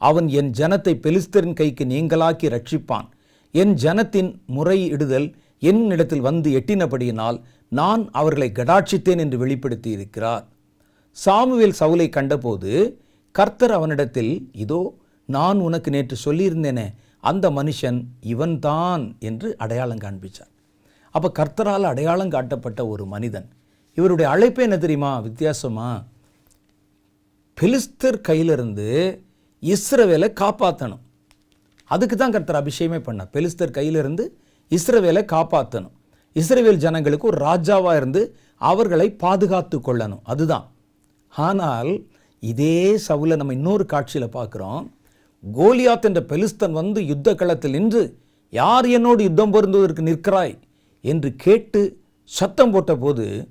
அவன் 0.00 0.28
என் 0.28 0.50
ஜனத்தை 0.58 0.94
பெலிஸ்தரின் 1.04 1.58
கைக்கு 1.60 1.84
நீங்களாக்கி 1.84 2.46
ரட்சிப்பான் 2.54 3.08
என் 3.54 3.74
ஜனத்தின் 3.74 4.30
முறையிடுதல் 4.56 5.28
என்னிடத்தில் 5.62 6.20
வந்து 6.20 6.48
எட்டினபடியினால் 6.60 7.38
நான் 7.68 8.02
அவர்களை 8.10 8.48
கடாட்சித்தேன் 8.54 9.22
என்று 9.24 9.38
வெளிப்படுத்தி 9.38 9.90
இருக்கிறார் 9.90 10.44
சாமுவேல் 11.16 11.78
சவுலை 11.80 12.08
கண்டபோது 12.08 12.72
கர்த்தர் 13.32 13.72
அவனிடத்தில் 13.72 14.48
இதோ 14.64 14.82
நான் 15.28 15.58
உனக்கு 15.58 15.90
நேற்று 15.90 16.16
சொல்லியிருந்தேனே 16.24 16.86
அந்த 17.20 17.46
மனுஷன் 17.50 17.98
இவன்தான் 18.32 19.04
என்று 19.18 19.48
அடையாளம் 19.56 19.98
காண்பிச்சார். 19.98 20.50
அப்போ 21.14 21.28
கர்த்தரால் 21.38 21.86
அடையாளம் 21.90 22.30
காட்டப்பட்ட 22.30 22.80
ஒரு 22.86 23.06
மனிதன் 23.06 23.46
இவருடைய 23.94 24.30
அழைப்பு 24.30 24.62
என்ன 24.62 24.78
தெரியுமா? 24.78 25.18
வித்தியாசமா? 25.18 26.04
பெலிஸ்தர் 27.60 28.18
கையிலிருந்து 28.28 28.88
இஸ்ரவேலை 29.62 30.28
காப்பாற்றணும் 30.40 31.02
அதுக்கு 31.84 32.16
தான் 32.16 32.30
கர்த்தர் 32.30 32.64
அபிஷேகமே 32.64 32.98
பண்ணார். 33.06 33.30
பெலிஸ்தர் 33.32 33.74
கையிலிருந்து 33.76 34.24
இஸ்ரவேலை 34.70 35.22
காப்பாற்றணும் 35.32 35.94
இஸ்ரவேல் 36.34 36.76
ஜனங்களுக்கு 36.76 37.26
ஒரு 37.26 37.38
ராஜாவாக 37.44 37.96
இருந்து 37.96 38.36
அவர்களை 38.56 39.12
பாதுகாத்து 39.12 39.78
கொள்ளணும். 39.78 40.22
அதுதான். 40.22 40.66
ஆனால் 41.28 42.04
இதே 42.40 42.98
சவுல 43.08 43.36
நம்ம 43.36 43.52
இன்னொரு 43.52 43.86
காட்சியில் 43.86 44.28
பார்க்குறோம். 44.28 44.84
கோலியாத் 45.58 46.00
என்ற 46.00 46.20
பெலிஸ்தன் 46.20 46.70
வந்து 46.70 47.06
யுத்த 47.06 47.34
களத்தில் 47.34 47.70
நின்று 47.70 48.18
யார் 48.50 48.86
என்னோடு 48.86 49.22
யுத்தம் 49.22 49.52
பொருந்துவதற்கு 49.52 50.02
நிற்கிறாய்? 50.10 50.58
என்று 51.00 51.34
கேட்டு 51.36 51.80
சத்தம் 52.22 52.70
போட்ட 52.70 52.96
போது 52.96 53.48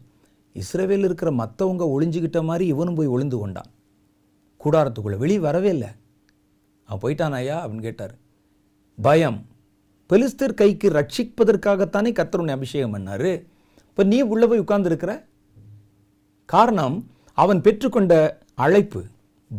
இஸ்ரேவேல் 0.56 1.06
இருக்கிற 1.08 1.32
மற்றவங்க 1.32 1.84
ஒளிஞ்சுக்கிட்ட 1.96 2.44
மாதிரி 2.44 2.66
இவனும் 2.66 2.96
போய் 2.96 3.08
ஒளிந்து 3.08 3.38
கொண்டான். 3.38 3.70
கூடாரத்துக்குள்ளே 4.64 5.18
வெளியே 5.18 5.40
வரவே 5.40 5.70
இல்லை. 5.70 5.88
அவன் 6.84 7.02
போயிட்டான் 7.02 7.32
ஐயா 7.32 7.68
அப்படின்னு 7.68 7.82
கேட்டார். 7.82 8.16
பயம். 9.02 9.46
பெலிஸ்தர் 10.10 10.54
கைக்கு 10.54 10.90
ரட்சிப்பதற்காகத்தானே 10.90 12.12
கர்த்தர் 12.14 12.48
அபிஷேகம் 12.48 12.96
பண்ணார்? 12.96 13.46
இப்போ 13.88 14.04
நீ 14.04 14.22
உள்ளே 14.22 14.48
போய் 14.48 14.60
உட்கார்ந்துருக்கிற? 14.60 15.24
காரணம் 16.46 17.10
அவன் 17.34 17.62
பெற்றுக்கொண்ட 17.62 18.30
அழைப்பு 18.54 19.04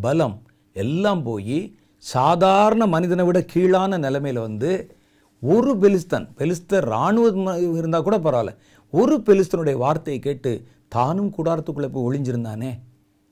பலம் 0.00 0.42
எல்லாம் 0.72 1.22
போய் 1.22 1.76
சாதாரண 1.96 2.86
மனிதனை 2.86 3.24
விட 3.24 3.40
கீழான 3.40 3.98
நிலைமையில் 3.98 4.40
வந்து 4.40 4.96
ஒரு 5.40 5.76
பெலிஸ்தன் 5.76 6.26
பெலிஸ்தர் 6.38 6.86
இராணுவம் 6.86 7.76
இருந்தால் 7.76 8.02
கூட 8.02 8.18
பரவாயில்ல. 8.18 8.56
ஒரு 8.90 9.22
பெலிஸ்தனுடைய 9.26 9.72
வார்த்தையை 9.72 10.22
கேட்டு 10.22 10.66
தானும் 10.94 11.34
கூடாரத்துக்குள்ளே 11.38 11.86
போய் 11.86 12.04
ஒளிஞ்சிருந்தானே? 12.08 12.70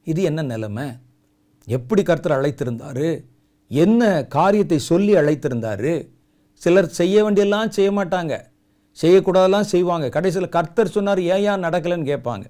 இது 0.05 0.23
என்ன 0.23 0.43
நிலைமை? 0.43 0.91
எப்படி 1.65 2.03
கர்த்தர் 2.03 2.41
அழைத்திருந்தாரு? 2.41 3.25
என்ன 3.69 4.25
காரியத்தை 4.25 4.79
சொல்லி 4.79 5.15
அழைத்திருந்தாரு? 5.15 6.09
சிலர் 6.55 6.89
செய்ய 6.89 7.23
வேண்டியெல்லாம் 7.23 7.71
செய்ய 7.71 7.93
மாட்டாங்க. 7.93 8.41
செய்யக்கூடாதெல்லாம் 9.03 9.61
செய்வாங்க. 9.61 10.09
கடைசியில் 10.09 10.49
கர்த்தர் 10.49 10.89
சொன்னார் 10.89 11.21
ஏன் 11.21 11.37
ஏன் 11.37 11.65
நடக்கலைன்னு 11.65 12.11
கேட்பாங்க. 12.13 12.45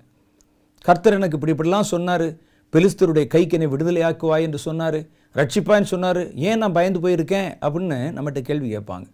கர்த்தர் 0.83 1.13
எனக்கு 1.13 1.39
இப்படி 1.41 1.53
இப்படிலாம் 1.53 1.91
சொன்னார். 1.95 2.33
பெலிஸ்தருடைய 2.73 3.27
கைக்கு 3.27 3.61
என்னை 3.61 3.77
விடுதலையாக்குவாய் 3.77 4.41
என்று 4.41 4.59
சொன்னார். 4.59 5.03
ரட்சிப்பான்னு 5.35 5.83
சொன்னார். 5.83 6.35
ஏன் 6.35 6.59
நான் 6.59 6.73
பயந்து 6.73 7.01
போயிருக்கேன்? 7.01 7.53
அப்படின்னு 7.61 8.13
நம்மகிட்ட 8.17 8.41
கேள்வி 8.41 8.77
கேட்பாங்க. 8.77 9.07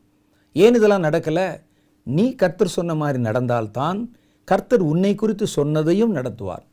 ஏன் 0.52 0.74
இதெல்லாம் 0.74 1.02
நடக்கலை? 1.02 1.60
நீ 2.02 2.34
கர்த்தர் 2.34 2.68
சொன்ன 2.68 2.94
மாதிரி 2.94 3.18
நடந்தால்தான் 3.18 4.17
கர்த்தர் 4.50 4.82
உன்னை 4.90 5.12
குறித்து 5.14 5.46
சொன்னதையும் 5.56 6.14
நடத்துவார். 6.18 6.64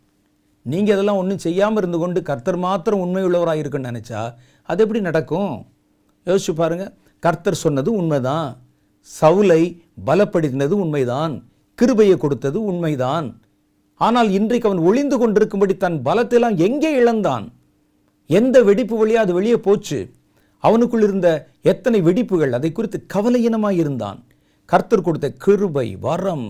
நீங்கள் 0.65 0.95
இதெல்லாம் 0.95 1.19
ஒன்றும் 1.22 1.41
செய்யாமல் 1.45 1.81
இருந்து 1.81 1.97
கொண்டு 2.02 2.19
கர்த்தர் 2.30 2.60
மாத்திரம் 2.65 3.02
உண்மையுள்ளவராக 3.06 3.61
இருக்குன்னு 3.61 3.89
நினச்சா 3.91 4.22
அது 4.69 4.81
எப்படி 4.84 5.02
நடக்கும்? 5.07 5.53
யோசிச்சு 6.27 6.53
பாருங்கள் 6.60 6.93
கர்த்தர் 7.23 7.64
சொன்னது 7.64 7.89
உண்மைதான். 8.02 8.47
சவுலை 9.10 9.61
பலப்படுத்தினது 10.07 10.76
உண்மைதான். 10.84 11.34
கிருபையை 11.80 12.15
கொடுத்தது 12.18 12.57
உண்மைதான். 12.72 13.27
ஆனால் 14.02 14.30
இன்றைக்கு 14.38 14.68
அவன் 14.69 14.85
ஒளிந்து 14.89 15.18
கொண்டிருக்கும்படி 15.19 15.73
தன் 15.84 15.99
பலத்தெல்லாம் 16.07 16.56
எங்கே 16.68 16.91
இழந்தான்? 17.02 17.45
எந்த 18.30 18.57
வெடிப்பு 18.68 18.95
வழியாக 18.97 19.26
அது 19.26 19.34
வெளியே 19.38 19.57
போச்சு? 19.68 19.99
அவனுக்குள் 20.64 21.03
இருந்த 21.07 21.27
எத்தனை 21.72 21.99
வெடிப்புகள் 22.07 22.56
அதை 22.57 22.72
குறித்து 22.72 22.99
கவலையினமாக 23.14 23.80
இருந்தான். 23.81 24.19
கர்த்தர் 24.69 25.06
கொடுத்த 25.07 25.27
கிருபை 25.43 25.88
வரம் 26.07 26.47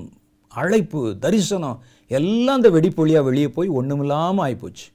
அழைப்பு 0.61 0.99
தரிசனம் 1.23 1.79
எல்லாம் 2.11 2.57
அந்த 2.59 2.69
வெடிப்பொழியாக 2.75 3.27
வெளியே 3.27 3.49
போய் 3.57 3.75
ஒன்றுமில்லாமல் 3.79 4.43
ஆகிப்போச்சு 4.45 4.85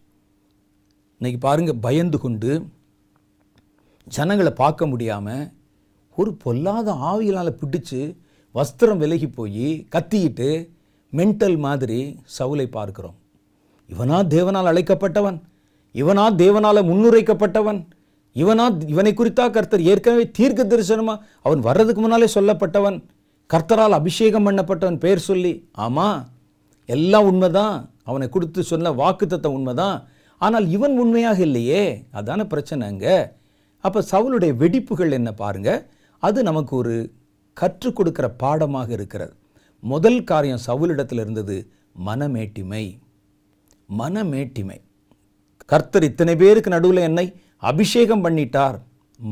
இன்னைக்கு 1.20 1.40
பாருங்கள் 1.46 1.82
பயந்து 1.86 2.18
கொண்டு 2.24 2.50
ஜனங்களை 4.06 4.52
பார்க்க 4.62 4.86
முடியாமல் 4.92 5.44
ஒரு 6.18 6.30
பொல்லாத 6.44 6.92
ஆவியினால் 7.10 7.58
பிடிச்சு 7.60 8.00
வஸ்திரம் 8.54 9.00
விலகி 9.02 9.28
போய் 9.38 9.68
கத்திக்கிட்டு 9.94 10.48
மென்டல் 11.12 11.56
மாதிரி 11.66 12.00
சவுலை 12.38 12.66
பார்க்கிறோம். 12.76 13.16
இவனா 13.90 14.18
தேவனால் 14.34 14.70
அழைக்கப்பட்டவன் 14.72 15.38
இவனா 15.94 16.24
தேவனால் 16.42 16.88
முன்னுரைக்கப்பட்டவன் 16.90 17.80
இவனா 18.36 18.64
இவனை 18.92 19.12
குறித்தா 19.14 19.44
கர்த்தர் 19.54 19.88
ஏற்கனவே 19.92 20.24
தீர்க்க 20.38 20.64
தரிசனமாக 20.64 21.22
அவன் 21.46 21.62
வர்றதுக்கு 21.68 22.00
முன்னாலே 22.00 22.28
சொல்லப்பட்டவன். 22.34 22.98
கர்த்தரால் 23.50 23.98
அபிஷேகம் 23.98 24.46
பண்ணப்பட்டவன் 24.46 24.98
பெயர் 24.98 25.18
சொல்லி 25.18 25.52
ஆமாம் 25.84 26.20
எல்லாம் 26.84 27.28
உண்மைதான் 27.30 27.76
அவனை 28.02 28.28
கொடுத்து 28.28 28.62
சொன்ன 28.62 28.92
வாக்குத்தத்தம் 28.92 29.56
உண்மைதான் 29.58 29.96
ஆனால் 30.40 30.66
இவன் 30.68 30.94
உண்மையாக 30.98 31.40
இல்லையே 31.40 31.82
அதான 32.12 32.44
பிரச்சனைங்க 32.52 33.06
அப்போ 33.84 34.00
சவுளுடைய 34.12 34.52
வெடிப்புகள் 34.62 35.10
என்ன 35.10 35.30
பாருங்கள் 35.32 35.82
அது 36.18 36.42
நமக்கு 36.42 36.76
ஒரு 36.76 36.94
கற்றுக் 37.56 37.96
கொடுக்கிற 37.96 38.26
பாடமாக 38.42 38.88
இருக்கிறது. 38.92 39.34
முதல் 39.82 40.24
காரியம் 40.24 40.64
சவுலிடத்தில் 40.66 41.20
இருந்தது 41.24 41.56
மனமேட்டிமை. 42.06 42.84
மனமேட்டிமை. 43.98 44.78
கர்த்தர் 45.64 46.02
இத்தனை 46.02 46.36
பேருக்கு 46.36 46.70
நடுவில் 46.70 47.06
என்னை 47.08 47.26
அபிஷேகம் 47.56 48.24
பண்ணிட்டார் 48.24 48.78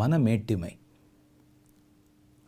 மனமேட்டிமை. 0.01 0.73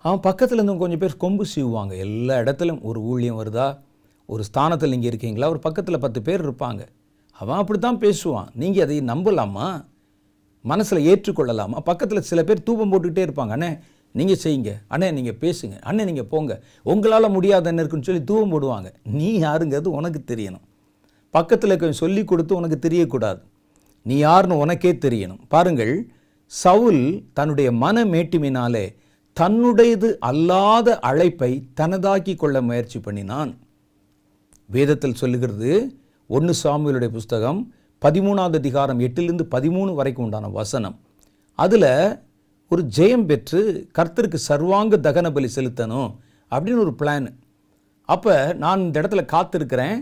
அவன் 0.03 0.21
பக்கத்தில் 0.21 0.59
இருந்தும் 0.59 0.79
கொஞ்சம் 0.79 0.99
பேர் 0.99 1.17
கொம்பு 1.17 1.45
சீவுவாங்க. 1.55 1.97
எல்லா 1.97 2.37
இடத்துலையும் 2.39 2.83
ஒரு 2.83 3.03
ஊழியம் 3.03 3.39
வருதா? 3.41 3.79
ஒரு 4.27 4.45
ஸ்தானத்தில் 4.45 4.91
நீங்கள் 4.91 5.09
இருக்கீங்களா? 5.09 5.49
ஒரு 5.49 5.59
பக்கத்தில் 5.59 5.99
பத்து 5.99 6.23
பேர் 6.23 6.49
இருப்பாங்க. 6.49 6.87
அவன் 7.33 7.57
அப்படி 7.57 7.79
தான் 7.79 7.99
பேசுவான். 7.99 8.49
நீங்கள் 8.55 8.83
அதை 8.83 9.01
நம்பலாமா? 9.01 9.85
மனசில் 10.63 11.07
ஏற்றுக்கொள்ளலாமா? 11.07 11.79
பக்கத்தில் 11.81 12.21
சில 12.21 12.43
பேர் 12.43 12.63
தூபம் 12.63 12.93
போட்டுக்கிட்டே 12.93 13.25
இருப்பாங்க. 13.27 13.55
அண்ணே 13.57 13.81
நீங்கள் 14.13 14.39
செய்யுங்க. 14.45 14.73
அண்ணே 14.91 15.13
நீங்கள் 15.13 15.37
பேசுங்க. 15.41 15.77
அண்ணே 15.85 16.05
நீங்கள் 16.05 16.25
போங்க. 16.25 16.63
உங்களால் 16.83 17.31
முடியாத 17.31 17.69
என்ன 17.69 17.81
இருக்குன்னு 17.81 18.09
சொல்லி 18.09 18.25
தூவம் 18.25 18.53
போடுவாங்க. 18.53 18.93
நீ 19.05 19.41
யாருங்கிறது 19.41 19.87
உனக்கு 19.87 20.35
தெரியணும். 20.35 20.67
பக்கத்தில் 21.31 21.71
கொஞ்சம் 21.71 21.93
சொல்லி 21.93 22.25
கொடுத்து 22.25 22.57
உனக்கு 22.57 22.89
தெரியக்கூடாது. 22.89 23.39
நீ 24.03 24.17
யாருன்னு 24.17 24.57
உனக்கே 24.57 24.93
தெரியணும். 24.93 25.41
பாருங்கள் 25.49 26.11
சவுல் 26.45 27.25
தன்னுடைய 27.33 27.73
மன 27.73 28.05
மேட்டுமினாலே 28.05 28.99
தன்னுடையது 29.41 30.09
அல்லாத 30.29 30.99
அழைப்பை 31.09 31.51
தனதாக்கி 31.81 32.33
கொள்ள 32.37 32.57
முயற்சி 32.69 32.99
பண்ணினான். 33.01 33.51
வேதத்தில் 34.75 35.17
சொல்லுகிறது 35.21 35.71
ஒன்று 36.37 36.55
சாமியலுடைய 36.63 37.11
புஸ்தகம் 37.15 37.61
பதிமூணாவது 38.03 38.59
அதிகாரம் 38.63 39.01
எட்டிலிருந்து 39.07 39.45
பதிமூணு 39.55 39.93
வரைக்கும் 39.99 40.25
உண்டான 40.25 40.49
வசனம். 40.59 40.97
அதில் 41.59 41.93
ஒரு 42.71 42.83
ஜெயம் 42.97 43.25
பெற்று 43.31 43.61
கர்த்தருக்கு 43.99 44.41
சர்வாங்க 44.49 44.99
தகன 45.07 45.31
பலி 45.37 45.49
செலுத்தணும் 45.55 46.11
அப்படின்னு 46.53 46.83
ஒரு 46.87 46.93
பிளான் 47.01 47.29
அப்போ 48.15 48.35
நான் 48.65 48.85
இந்த 48.87 48.97
இடத்துல 49.03 49.25
காத்திருக்கிறேன் 49.35 49.97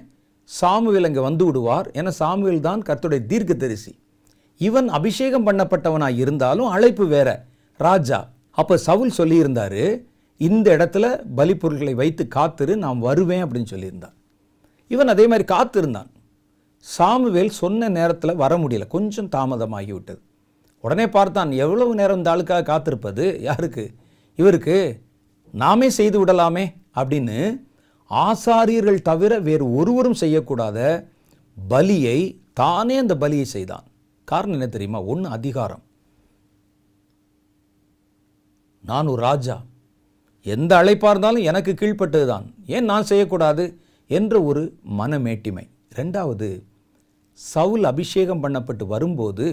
சாமுவேல் 0.51 1.09
அங்கே 1.11 1.25
வந்து 1.29 1.47
விடுவார். 1.49 1.89
ஏன்னா 1.99 2.15
சாமுவேல் 2.23 2.67
தான் 2.69 2.83
கர்த்தருடைய 2.89 3.23
தீர்க்கதரிசி. 3.33 3.93
இவன் 4.61 4.91
அபிஷேகம் 4.99 5.47
பண்ணப்பட்டவனாக 5.49 6.21
இருந்தாலும் 6.25 6.73
அழைப்பு 6.75 7.07
வேற 7.15 7.29
ராஜா. 7.81 8.21
அப்போ 8.59 8.77
சவுல் 8.77 9.17
சொல்லியிருந்தார் 9.17 9.83
இந்த 10.41 10.67
இடத்துல 10.77 11.07
பலிப்பொருட்களை 11.37 11.93
வைத்து 11.95 12.29
காத்திரு 12.29 12.77
நான் 12.77 12.99
வருவேன் 12.99 13.45
அப்படின்னு 13.45 13.73
சொல்லியிருந்தான் 13.75 14.17
இவன் 14.91 15.09
அதே 15.09 15.25
மாதிரி 15.27 15.45
காத்திருந்தான். 15.45 16.11
சாமுவேல் 16.85 17.57
சொன்ன 17.61 17.89
நேரத்தில் 17.89 18.41
வர 18.43 18.53
முடியல 18.59 18.87
கொஞ்சம் 18.87 19.31
தாமதமாகி 19.37 19.93
விட்டது 19.93 20.21
உடனே 20.85 21.07
பார்த்தான் 21.09 21.51
எவ்வளவு 21.65 21.93
நேரம் 21.95 22.17
இந்த 22.17 22.31
ஆளுக்காக 22.35 22.69
காத்திருப்பது? 22.71 23.25
யாருக்கு? 23.41 23.85
இவருக்கு 24.39 24.77
நாமே 25.55 25.89
செய்து 25.91 26.17
விடலாமே 26.21 26.65
அப்படின்னு 26.95 27.39
ஆசாரியர்கள் 28.11 29.07
தவிர 29.11 29.33
வேறு 29.49 29.65
ஒருவரும் 29.75 30.21
செய்யக்கூடாத 30.21 30.79
பலியை 31.57 32.19
தானே 32.53 32.97
அந்த 32.97 33.15
பலியை 33.15 33.47
செய்தான். 33.57 33.87
காரணம் 34.29 34.57
என்ன 34.59 34.69
தெரியுமா? 34.69 35.01
ஒன்று 35.03 35.29
அதிகாரம். 35.31 35.83
நான் 38.89 39.11
ஒரு 39.13 39.21
ராஜா. 39.29 39.57
எந்த 40.47 40.73
அழைப்பாக 40.81 41.13
இருந்தாலும் 41.13 41.47
எனக்கு 41.51 41.73
கீழ்ப்பட்டது 41.81 42.27
தான் 42.33 42.47
ஏன் 42.75 42.89
நான் 42.91 43.09
செய்யக்கூடாது? 43.11 43.65
என்ற 44.11 44.35
ஒரு 44.51 44.63
மனமேட்டிமை. 45.01 45.65
ரெண்டாவது 45.99 46.49
சவுல் 47.39 47.85
அபிஷேகம் 47.91 48.43
பண்ணப்பட்டு 48.45 48.85
வரும்போது 48.95 49.47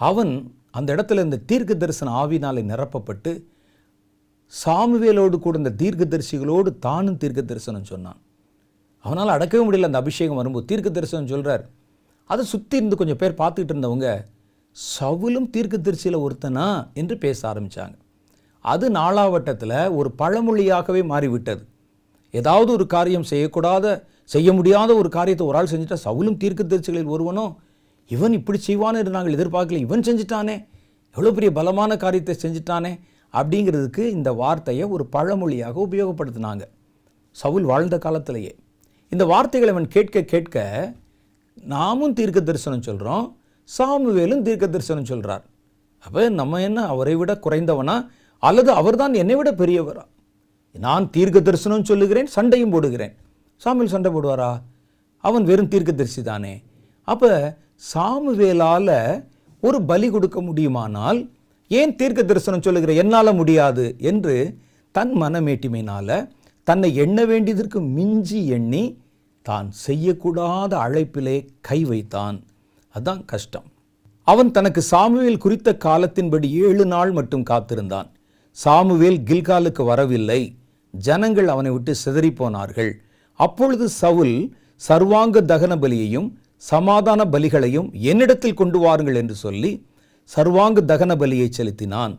அவன் 0.00 0.32
அந்த 0.78 0.88
இடத்துல 0.96 1.24
இந்த 1.26 1.38
தீர்க்க 1.50 1.74
தரிசன 1.74 2.12
ஆவினாலே 2.22 2.62
நிரப்பப்பட்டு 2.72 3.32
சாமுவேலோடு 4.52 5.36
கூட 5.46 5.56
இந்த 5.62 5.72
தீர்க்க 5.82 6.04
தரிசிகளோடு 6.12 6.70
தானும் 6.86 7.18
தீர்க்க 7.22 7.42
தரிசனம் 7.50 7.88
சொன்னான். 7.92 8.20
அவனால் 9.04 9.34
அடக்கவே 9.36 9.62
முடியல 9.66 9.88
அந்த 9.90 10.02
அபிஷேகம் 10.04 10.40
வரும்போது. 10.40 10.68
தீர்க்க 10.70 10.88
தரிசனம் 10.98 11.32
சொல்கிறார் 11.32 11.64
அதை 12.30 12.42
சுற்றி 12.52 12.76
இருந்து 12.80 12.98
கொஞ்சம் 13.00 13.20
பேர் 13.22 13.40
பார்த்துக்கிட்டு 13.40 13.74
இருந்தவங்க 13.74 14.08
சவுலும் 14.76 15.50
தீர்க்க 15.54 15.76
தரிசியில் 15.78 16.22
ஒருத்தனா? 16.26 16.68
என்று 17.00 17.16
பேச 17.24 17.40
ஆரம்பித்தாங்க 17.52 17.96
அது 18.64 18.86
நாளாவட்டத்தில் 18.98 19.78
ஒரு 19.98 20.08
பழமொழியாகவே 20.20 21.02
மாறிவிட்டது. 21.12 21.62
ஏதாவது 22.34 22.70
ஒரு 22.76 22.84
காரியம் 22.94 23.28
செய்யக்கூடாத 23.30 23.86
செய்ய 24.34 24.48
முடியாத 24.58 24.90
ஒரு 25.00 25.08
காரியத்தை 25.16 25.44
ஒரு 25.46 25.58
ஆள் 25.60 25.70
செஞ்சுட்டா 25.72 25.98
சவுலும் 26.06 26.40
தீர்க்க 26.42 26.62
தரிசிகளில் 26.64 27.12
ஒருவனோ 27.14 27.46
இவன் 28.10 28.34
இப்படி 28.38 28.58
செய்வான்னு 28.66 29.14
நாங்கள் 29.16 29.36
எதிர்பார்க்கல 29.36 29.80
இவன் 29.86 30.06
செஞ்சிட்டானே 30.08 30.56
எவ்வளோ 31.16 31.32
பெரிய 31.36 31.50
பலமான 31.58 31.96
காரியத்தை 32.04 32.34
செஞ்சிட்டானே 32.42 32.92
அப்படிங்கிறதுக்கு 33.34 34.02
இந்த 34.16 34.30
வார்த்தையை 34.42 34.84
ஒரு 34.94 35.04
பழமொழியாக 35.14 35.76
உபயோகப்படுத்தினாங்க. 35.86 36.62
சவுல் 37.36 37.66
வாழ்ந்த 37.70 37.96
காலத்திலேயே. 38.04 38.52
இந்த 39.12 39.24
வார்த்தைகளை 39.32 39.70
அவன் 39.74 39.92
கேட்க 39.94 40.22
கேட்க 40.32 40.56
நாமும் 41.74 42.16
தீர்க்க 42.18 42.40
தரிசனம் 42.40 42.86
சொல்கிறோம் 42.88 43.24
சாமுவேலும் 43.68 44.42
தீர்க்க 44.46 44.66
தரிசனம் 44.66 45.08
சொல்கிறார் 45.10 45.44
அப்போ 46.04 46.22
நம்ம 46.40 46.60
என்ன 46.68 46.80
அவரை 46.92 47.14
விட 47.20 47.32
குறைந்தவனா? 47.44 47.96
அல்லது 48.42 48.70
அவர்தான் 48.80 49.14
என்னை 49.14 49.34
விட 49.36 49.50
பெரியவரா? 49.52 50.04
நான் 50.74 51.10
தீர்க்க 51.10 51.38
தரிசனம் 51.40 51.88
சொல்லுகிறேன் 51.90 52.28
சண்டையும் 52.34 52.72
போடுகிறேன். 52.74 53.14
சாமியில் 53.64 53.94
சண்டை 53.94 54.10
போடுவாரா? 54.12 54.50
அவன் 55.24 55.44
வெறும் 55.44 55.68
தீர்க்க 55.68 55.92
தரிசி 55.92 56.22
தானே. 56.22 56.54
அப்போ 57.04 57.30
சாமுவேலால் 57.94 59.24
ஒரு 59.60 59.78
பலி 59.82 60.10
கொடுக்க 60.10 60.40
முடியுமானால் 60.40 61.20
ஏன் 61.68 61.96
தீர்க்க 61.96 62.22
தரிசனம் 62.22 62.62
சொல்லுகிற 62.62 62.92
என்னால் 62.92 63.38
முடியாது 63.40 63.84
என்று 64.10 64.36
தன் 64.92 65.12
மனமேட்டிமையினால் 65.22 66.28
தன்னை 66.68 66.88
எண்ண 66.94 67.18
வேண்டியதற்கு 67.24 67.80
மிஞ்சி 67.96 68.40
எண்ணி 68.56 68.84
தான் 69.42 69.68
செய்யக்கூடாத 69.86 70.72
அழைப்பிலே 70.86 71.36
கை 71.60 71.84
வைத்தான். 71.84 72.38
அதுதான் 72.94 73.24
கஷ்டம். 73.24 73.68
அவன் 74.26 74.50
தனக்கு 74.50 74.80
சாமுவேல் 74.82 75.42
குறித்த 75.44 75.76
காலத்தின்படி 75.84 76.48
ஏழு 76.64 76.86
நாள் 76.86 77.12
மட்டும் 77.18 77.42
காத்திருந்தான். 77.42 78.08
சாமுவேல் 78.56 79.18
கில்காலுக்கு 79.28 79.82
வரவில்லை. 79.90 80.40
ஜனங்கள் 80.94 81.48
அவனை 81.54 81.70
விட்டு 81.74 81.92
சிதறிப் 82.02 82.38
போனார்கள். 82.40 82.92
அப்பொழுது 83.40 83.84
சவுல் 84.00 84.36
சர்வாங்க 84.88 85.40
தகன 85.52 85.72
பலியையும் 85.82 86.28
சமாதான 86.70 87.20
பலிகளையும் 87.34 87.88
என்னிடத்தில் 88.10 88.58
கொண்டு 88.60 88.78
வாருங்கள் 88.84 89.18
என்று 89.20 89.36
சொல்லி 89.44 89.70
சர்வாங்க 90.30 90.80
தகன 90.90 91.12
பலியை 91.22 91.46
செலுத்தினான். 91.58 92.14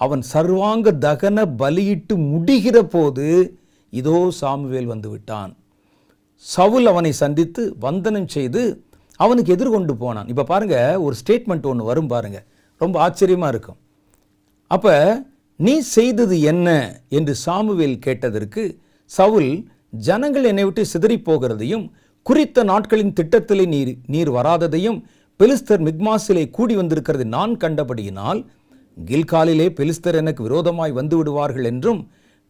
அவன் 0.00 0.22
சர்வாங்க 0.32 0.92
தகன 1.06 1.44
பலியிட்டு 1.60 2.14
முடிகிற 2.32 2.78
போது 2.94 3.26
இதோ 3.92 4.18
சாமுவேல் 4.40 4.90
வந்து 4.92 5.08
விட்டான். 5.12 5.52
சவுல் 6.44 6.88
அவனை 6.92 7.12
சந்தித்து 7.22 7.62
வந்தனம் 7.86 8.28
செய்து 8.34 8.62
அவனுக்கு 9.20 9.54
எதிர்கொண்டு 9.56 9.94
போனான். 10.02 10.28
இப்போ 10.32 10.44
பாருங்க 10.52 10.76
ஒரு 11.04 11.14
ஸ்டேட்மெண்ட் 11.20 11.68
ஒன்று 11.70 11.88
வரும் 11.90 12.10
பாருங்கள் 12.12 12.46
ரொம்ப 12.80 12.96
ஆச்சரியமாக 13.06 13.52
இருக்கும். 13.54 13.78
அப்போ 14.70 14.94
நீ 15.58 15.80
செய்தது 15.80 16.40
என்ன? 16.40 16.68
என்று 17.08 17.34
சாமுவேல் 17.34 17.98
கேட்டதற்கு 17.98 18.62
சவுல் 19.10 19.68
ஜனங்கள் 19.90 20.44
என்னை 20.44 20.64
விட்டு 20.64 20.82
சிதறிப் 20.86 21.26
போகிறதையும் 21.28 21.84
குறித்த 22.22 22.64
நாட்களின் 22.64 23.12
திட்டத்திலே 23.20 23.64
நீர் 23.66 23.92
நீர் 24.06 24.30
வராததையும் 24.30 24.98
பெலிஸ்தர் 25.40 25.82
மிக்மாசிலே 25.86 26.50
கூடி 26.50 26.74
வந்திருக்கிறது 26.76 27.24
நான் 27.26 27.56
கண்டபடியினால் 27.56 28.40
கில்காலிலே 29.04 29.66
பெலிஸ்தர் 29.78 30.14
எனக்கு 30.14 30.42
விரோதமாய் 30.42 30.92
வந்து 30.92 31.16
விடுவார்கள் 31.16 31.64
என்றும் 31.64 32.00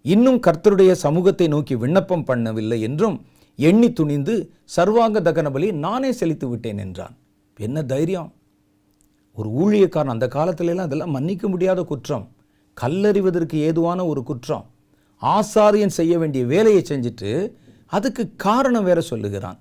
இன்னும் 0.05 0.41
கர்த்தருடைய 0.47 0.93
சமூகத்தை 1.05 1.49
நோக்கி 1.49 1.77
விண்ணப்பம் 1.77 2.27
பண்ணவில்லை 2.27 2.79
என்றும் 2.81 3.17
எண்ணி 3.59 3.93
துணிந்து 3.93 4.35
சர்வாங்க 4.77 5.21
தகனபலி 5.21 5.73
நானே 5.73 6.13
செலுத்தி 6.13 6.47
விட்டேன் 6.47 6.79
என்றான். 6.79 7.15
என்ன 7.59 7.83
தைரியம்? 7.83 8.33
ஒரு 9.37 9.49
ஊழியக்காரன் 9.63 10.15
அந்த 10.15 10.27
காலத்திலெல்லாம் 10.35 10.89
அதெல்லாம் 10.89 11.11
மன்னிக்க 11.11 11.49
முடியாத 11.49 11.83
குற்றம். 11.83 12.27
கல்லறிவதற்கு 12.81 13.55
ஏதுவான 13.55 14.07
ஒரு 14.07 14.23
குற்றம் 14.23 14.71
ஆசாரியன் 15.23 15.95
செய்ய 15.99 16.19
வேண்டிய 16.19 16.45
வேலையை 16.45 16.83
செஞ்சுட்டு 16.89 17.53
அதுக்கு 17.87 18.33
காரணம் 18.37 18.85
வேற 18.85 19.01
சொல்லுகிறான். 19.01 19.59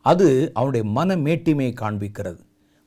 அது 0.00 0.50
அவனுடைய 0.54 0.86
மன 0.86 1.16
மேட்டிமையை 1.16 1.74
காண்பிக்கிறது. 1.80 2.38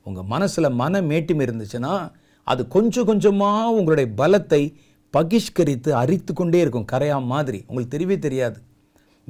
உங்கள் 0.03 0.24
மனசில் 0.24 0.69
மன 0.69 1.02
மேட்டிமை 1.02 1.48
இருந்துச்சுன்னா 1.48 2.11
அது 2.44 2.68
கொஞ்சம் 2.68 3.06
கொஞ்சமாக 3.06 3.69
உங்களுடைய 3.69 4.11
பலத்தை 4.18 4.74
பகிஷ்கரித்து 5.18 5.90
அரித்து 5.90 6.34
கொண்டே 6.34 6.60
இருக்கும். 6.60 6.86
கரையா 6.91 7.24
மாதிரி. 7.24 7.64
உங்களுக்கு 7.68 7.98
தெரியவே 7.98 8.19
தெரியாது. 8.19 8.60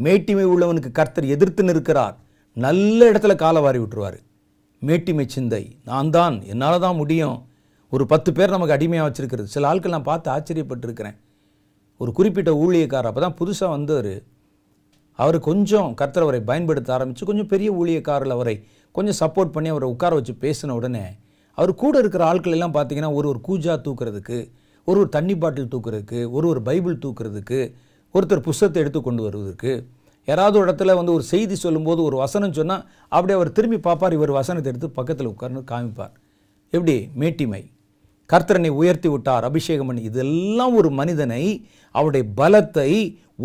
மேட்டிமை 0.03 0.43
உள்ளவனுக்கு 0.43 0.91
கர்த்தர் 0.91 1.25
எதிர்த்து 1.25 1.63
நிற்கிறார். 1.63 2.17
நல்ல 2.53 3.11
இடத்துல 3.11 3.35
காலை 3.35 3.61
வாரி 3.61 3.79
விட்டுருவார். 3.79 4.17
மேட்டிமை 4.81 5.27
சிந்தை. 5.27 5.77
நான் 5.85 6.09
தான். 6.09 6.41
என்னால் 6.41 6.79
தான் 6.79 6.95
முடியும். 6.95 7.47
ஒரு 7.93 8.05
பத்து 8.05 8.33
பேர் 8.33 8.49
நமக்கு 8.49 8.75
அடிமையாக 8.75 9.05
வச்சுருக்கிறது. 9.07 9.43
சில 9.43 9.67
ஆட்கள் 9.67 9.91
நான் 9.91 10.09
பார்த்து 10.09 10.29
ஆச்சரியப்பட்டிருக்கிறேன். 10.31 11.15
ஒரு 11.97 12.11
குறிப்பிட்ட 12.11 12.51
ஊழியக்காரர் 12.51 13.09
அப்போ 13.11 13.21
தான் 13.21 13.37
புதுசாக 13.41 13.69
வந்தவர். 13.69 14.13
அவர் 15.15 15.39
கொஞ்சம் 15.39 15.93
கர்த்தர் 15.93 16.43
பயன்படுத்த 16.43 16.93
ஆரம்பித்து 16.93 17.25
கொஞ்சம் 17.25 17.47
பெரிய 17.47 17.71
ஊழியக்காரர்கள் 17.71 18.29
அவரை 18.29 18.55
கொஞ்சம் 18.91 19.17
சப்போர்ட் 19.19 19.53
பண்ணி 19.55 19.69
அவரை 19.69 19.89
உட்கார 19.89 20.15
வச்சு 20.15 20.33
பேசின 20.41 20.69
உடனே 20.69 21.05
அவர் 21.53 21.73
கூட 21.75 21.99
இருக்கிற 21.99 22.25
ஆட்கள் 22.25 22.51
எல்லாம் 22.51 22.73
பார்த்தீங்கன்னா 22.73 23.13
ஒரு 23.13 23.27
ஒரு 23.27 23.39
கூஜா 23.47 23.75
தூக்குறதுக்கு 23.87 24.37
ஒரு 24.87 24.99
ஒரு 24.99 25.09
தண்ணி 25.09 25.35
பாட்டில் 25.37 25.71
தூக்குறதுக்கு 25.75 26.19
ஒரு 26.31 26.47
ஒரு 26.47 26.61
பைபிள் 26.61 26.97
தூக்குறதுக்கு 27.05 27.59
ஒருத்தர் 28.15 28.39
புஸ்தத்தை 28.39 28.81
எடுத்து 28.81 29.01
கொண்டு 29.01 29.23
வருவதற்கு 29.23 29.87
யாராவது 30.25 30.59
ஒரு 30.59 30.71
இடத்துல 30.71 30.95
வந்து 30.95 31.13
ஒரு 31.13 31.23
செய்தி 31.23 31.55
சொல்லும்போது 31.55 32.03
ஒரு 32.03 32.17
வசனம் 32.17 32.53
சொன்னால் 32.53 32.83
அப்படியே 33.07 33.37
அவர் 33.39 33.51
திரும்பி 33.51 33.77
பார்ப்பார் 33.77 34.13
இவர் 34.13 34.31
வசனத்தை 34.31 34.71
எடுத்து 34.71 34.89
பக்கத்தில் 34.89 35.27
உட்கார்ந்து 35.27 35.63
காமிப்பார். 35.71 36.13
எப்படி? 36.73 36.95
மேட்டிமை. 37.19 37.61
கர்த்தரனை 38.31 38.71
உயர்த்தி 38.79 39.09
விட்டார் 39.11 39.47
அபிஷேகம் 39.49 39.89
பண்ணி. 39.89 40.01
இதெல்லாம் 40.09 40.73
ஒரு 40.79 40.89
மனிதனை 40.99 41.43
அவருடைய 41.95 42.25
பலத்தை 42.39 42.89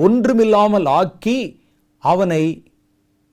ஒன்றுமில்லாமல் 0.07 0.87
ஆக்கி 1.01 1.39
அவனை 2.05 2.43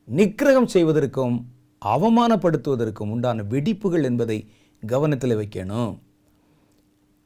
நிக்கிரகம் 0.08 0.70
செய்வதற்கும் 0.74 1.38
அவமானப்படுத்துவதற்கும் 1.82 3.12
உண்டான 3.16 3.44
வெடிப்புகள் 3.54 4.06
என்பதை 4.10 4.38
கவனத்தில் 4.84 5.40
வைக்கணும். 5.40 5.94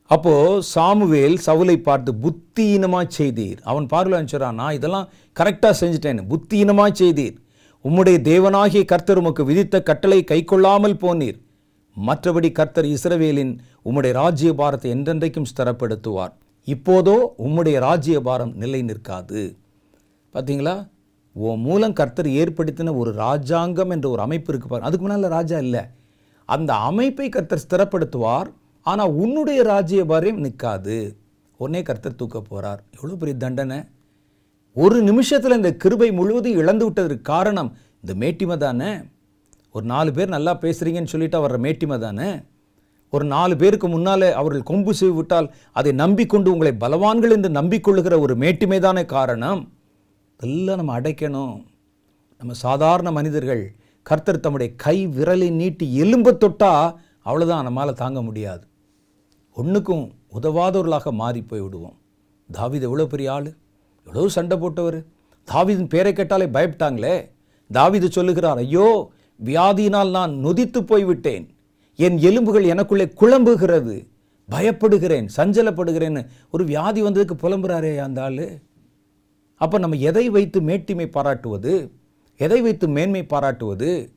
அப்போது 0.09 0.61
சாமுவேல் 0.73 1.37
சவுலை 1.45 1.75
பார்த்து 1.87 2.11
புத்தியினமாக 2.23 3.05
செய்தீர். 3.17 3.59
அவன் 3.71 3.85
பார்வையில் 3.93 4.31
சொல்றான் 4.31 4.59
நான் 4.61 4.77
இதெல்லாம் 4.77 5.07
கரெக்டாக 5.39 5.73
செஞ்சுட்டேன். 5.81 6.19
புத்தியீனமா 6.31 6.85
செய்தீர். 7.01 7.37
உம்முடைய 7.85 8.17
தேவனாகிய 8.29 8.83
கர்த்தர் 8.91 9.21
உமக்கு 9.21 9.43
விதித்த 9.49 9.81
கட்டளை 9.89 10.19
கைக்கொள்ளாமல் 10.31 10.99
போனீர். 11.03 11.39
மற்றபடி 11.95 12.49
கர்த்தர் 12.59 12.87
இஸ்ரவேலின் 12.95 13.53
உம்முடைய 13.85 14.11
ராஜ்ய 14.21 14.49
பாரத்தை 14.53 14.89
என்றென்றைக்கும் 14.95 15.49
ஸ்திரப்படுத்துவார். 15.51 16.33
இப்போதோ 16.67 17.15
உம்முடைய 17.45 17.77
ராஜ்ய 17.87 18.17
பாரம் 18.21 18.53
நிலை 18.61 18.81
நிற்காது. 18.81 19.41
பார்த்தீங்களா 20.33 20.75
உன் 21.35 21.63
மூலம் 21.67 21.97
கர்த்தர் 21.99 22.29
ஏற்படுத்தின 22.41 22.93
ஒரு 23.01 23.11
ராஜாங்கம் 23.23 23.89
என்ற 23.89 24.07
ஒரு 24.09 24.21
அமைப்பு 24.25 24.49
இருக்கு 24.51 24.67
பாருங்க. 24.67 24.87
அதுக்கு 24.89 25.05
முன்னால் 25.05 25.35
ராஜா 25.37 25.57
இல்லை. 25.65 25.83
அந்த 26.49 26.71
அமைப்பை 26.89 27.27
கர்த்தர் 27.35 27.63
ஸ்திரப்படுத்துவார். 27.65 28.49
ஆனால் 28.85 29.13
உன்னுடைய 29.23 29.59
ராஜ்ய 29.71 30.01
பாரியம் 30.11 30.43
நிற்காது. 30.45 30.97
உடனே 31.59 31.81
கர்த்தர் 31.89 32.19
தூக்க 32.21 32.37
போகிறார் 32.41 32.81
எவ்வளோ 32.95 33.17
பெரிய 33.21 33.35
தண்டனை. 33.43 33.79
ஒரு 34.75 34.97
நிமிஷத்தில் 35.09 35.57
இந்த 35.59 35.71
கிருபை 35.83 36.09
முழுவதும் 36.19 36.59
இழந்து 36.61 36.85
விட்டதற்கு 36.85 37.29
காரணம் 37.33 37.69
இந்த 38.01 38.13
மேட்டிமை 38.23 38.57
தானே? 38.57 38.91
ஒரு 39.75 39.85
நாலு 39.91 40.09
பேர் 40.15 40.35
நல்லா 40.35 40.53
பேசுகிறீங்கன்னு 40.63 41.13
சொல்லிட்டு 41.13 41.43
வர்ற 41.45 41.59
மேட்டிமை 41.67 41.97
தானே? 42.05 42.29
ஒரு 43.15 43.25
நாலு 43.33 43.55
பேருக்கு 43.61 43.87
முன்னாலே 43.87 44.31
அவர்கள் 44.31 44.69
கொம்பு 44.69 44.93
செய்து 44.99 45.15
விட்டால் 45.15 45.47
அதை 45.71 45.91
நம்பிக்கொண்டு 45.91 46.51
உங்களை 46.53 46.71
பலவான்கள் 46.83 47.33
என்று 47.35 47.49
நம்பிக்கொள்ளுகிற 47.59 48.15
ஒரு 48.19 48.35
மேட்டுமே 48.43 48.79
தானே 48.79 49.05
காரணம்? 49.05 49.61
இதெல்லாம் 50.39 50.79
நம்ம 50.79 50.99
அடைக்கணும். 50.99 51.55
நம்ம 52.37 52.53
சாதாரண 52.53 53.11
மனிதர்கள் 53.11 53.63
கர்த்தர் 54.03 54.39
தம்முடைய 54.39 54.69
கை 54.75 55.07
விரலை 55.07 55.49
நீட்டி 55.51 55.85
எலும்ப 56.03 56.33
தொட்டா 56.43 56.71
அவ்வளோதான் 57.27 57.67
நம்மால் 57.67 57.99
தாங்க 58.03 58.21
முடியாது. 58.21 58.63
ஒன்றுக்கும் 59.57 60.05
உதவாதவர்களாக 60.39 61.11
மாறி 61.21 61.41
போய் 61.41 61.65
விடுவோம். 61.65 61.97
தாவீது 62.49 62.85
எவ்வளோ 62.89 63.05
பெரிய 63.05 63.31
ஆள்? 63.31 63.49
எவ்வளோ 64.07 64.27
சண்டை 64.37 64.57
போட்டவர்? 64.57 64.99
தாவிதின் 65.47 65.91
பேரை 65.93 66.13
கேட்டாலே 66.13 66.45
பயப்பட்டாங்களே? 66.55 67.15
தாவிது 67.69 68.07
சொல்லுகிறார் 68.17 68.57
ஐயோ 68.57 68.87
வியாதியினால் 69.39 70.11
நான் 70.17 70.33
நொதித்து 70.45 70.79
போய்விட்டேன். 70.91 71.45
என் 71.95 72.17
எலும்புகள் 72.17 72.63
எனக்குள்ளே 72.63 73.05
குழம்புகிறது. 73.21 73.95
பயப்படுகிறேன் 74.51 75.27
சஞ்சலப்படுகிறேன்னு 75.35 76.27
ஒரு 76.51 76.63
வியாதி 76.65 77.03
வந்ததுக்கு 77.03 77.35
புலம்புறாரே 77.41 77.97
அந்த 77.97 78.21
ஆள். 78.21 78.61
அப்போ 79.55 79.77
நம்ம 79.77 79.95
எதை 79.95 80.29
வைத்து 80.29 80.61
மேட்டிமை 80.61 81.05
பாராட்டுவது? 81.05 81.91
எதை 82.37 82.61
வைத்து 82.61 82.89
மேன்மை 82.89 83.23
பாராட்டுவது? 83.23 84.13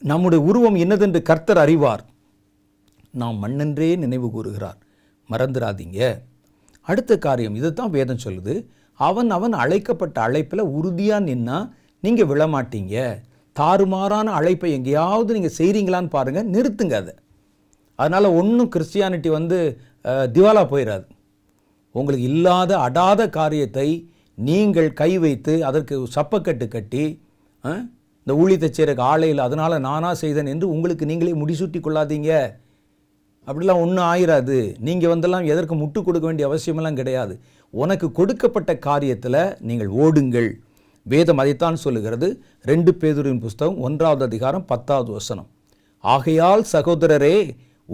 நம்முடைய 0.00 0.44
உருவம் 0.44 0.76
என்னதென்று 0.76 1.22
கர்த்தர் 1.22 1.58
அறிவார். 1.58 2.04
நாம் 3.12 3.42
மண்ணென்றே 3.42 3.96
நினைவு 3.96 4.30
கூறுகிறார். 4.30 4.78
மறந்துடாதீங்க 5.30 6.18
அடுத்த 6.80 7.18
காரியம் 7.18 7.54
இதுதான் 7.54 7.90
வேதம் 7.90 8.22
சொல்லுது. 8.24 8.66
அவன் 8.94 9.30
அவன் 9.30 9.52
அழைக்கப்பட்ட 9.52 10.20
அழைப்பில் 10.20 10.70
உறுதியாக 10.76 11.24
நின்னா 11.24 11.70
நீங்கள் 12.00 12.26
விழமாட்டீங்க. 12.26 13.22
தாறுமாறான 13.56 14.32
அழைப்பை 14.38 14.70
எங்கேயாவது 14.78 15.36
நீங்கள் 15.36 15.56
செய்கிறீங்களான்னு 15.58 16.14
பாருங்கள் 16.16 16.50
நிறுத்துங்க 16.54 16.96
அதை. 17.02 17.14
அதனால் 17.98 18.36
ஒன்றும் 18.40 18.70
கிறிஸ்டியானிட்டி 18.74 19.30
வந்து 19.38 19.58
திவாலா 20.34 20.62
போயிடாது 20.72 21.06
உங்களுக்கு 21.94 22.24
இல்லாத 22.32 22.72
அடாத 22.86 23.22
காரியத்தை 23.38 23.88
நீங்கள் 24.38 24.88
கை 25.00 25.10
வைத்து 25.24 25.54
அதற்கு 25.68 25.94
சப்பக்கட்டு 26.16 26.66
கட்டி 26.74 27.04
இந்த 28.22 28.32
ஊழியத்தை 28.42 28.68
செய்கிறக்கு 28.76 29.04
ஆலையில் 29.10 29.44
அதனால் 29.44 29.84
நானாக 29.86 30.14
செய்தேன் 30.22 30.50
என்று 30.52 30.66
உங்களுக்கு 30.74 31.04
நீங்களே 31.10 31.32
முடிசூட்டி 31.42 31.78
கொள்ளாதீங்க. 31.84 32.32
அப்படிலாம் 33.48 33.82
ஒன்றும் 33.84 34.06
ஆயிராது. 34.12 34.58
நீங்கள் 34.86 35.12
வந்தெல்லாம் 35.12 35.46
எதற்கு 35.52 35.74
முட்டு 35.82 36.00
கொடுக்க 36.06 36.26
வேண்டிய 36.28 36.48
அவசியமெல்லாம் 36.48 36.98
கிடையாது. 37.00 37.34
உனக்கு 37.74 38.06
கொடுக்கப்பட்ட 38.18 38.72
காரியத்தில் 38.88 39.40
நீங்கள் 39.68 39.90
ஓடுங்கள். 40.04 40.50
வேதம் 41.12 41.40
அதைத்தான் 41.42 41.82
சொல்லுகிறது. 41.84 42.28
ரெண்டு 42.70 42.90
பேதுரின் 43.00 43.42
புஸ்தகம் 43.44 43.80
ஒன்றாவது 43.86 44.24
அதிகாரம் 44.24 44.64
பத்தாவது 44.64 45.10
வசனம். 45.12 45.48
ஆகையால் 46.04 46.62
சகோதரரே 46.72 47.36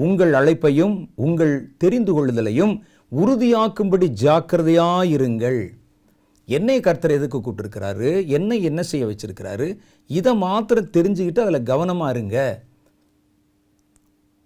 உங்கள் 0.04 0.32
அழைப்பையும் 0.40 0.96
உங்கள் 1.26 1.54
தெரிந்து 1.82 2.12
கொள்ளுதலையும் 2.12 2.74
உறுதியாக்கும்படி 3.20 4.06
ஜாக்கிரதையாயிருங்கள். 4.24 5.60
என்னை 6.48 6.80
கர்த்தர் 6.80 7.16
எதுக்கு 7.18 7.38
கூப்பிட்டுருக்கிறாரு? 7.38 8.10
என்னை 8.36 8.62
என்ன 8.62 8.80
செய்ய 8.90 9.06
வச்சிருக்கிறாரு? 9.06 9.68
இதை 10.06 10.32
மாத்திரம் 10.34 10.92
தெரிஞ்சுக்கிட்டு 10.96 11.40
அதில் 11.44 11.68
கவனமாக 11.72 12.14
இருங்க. 12.18 12.38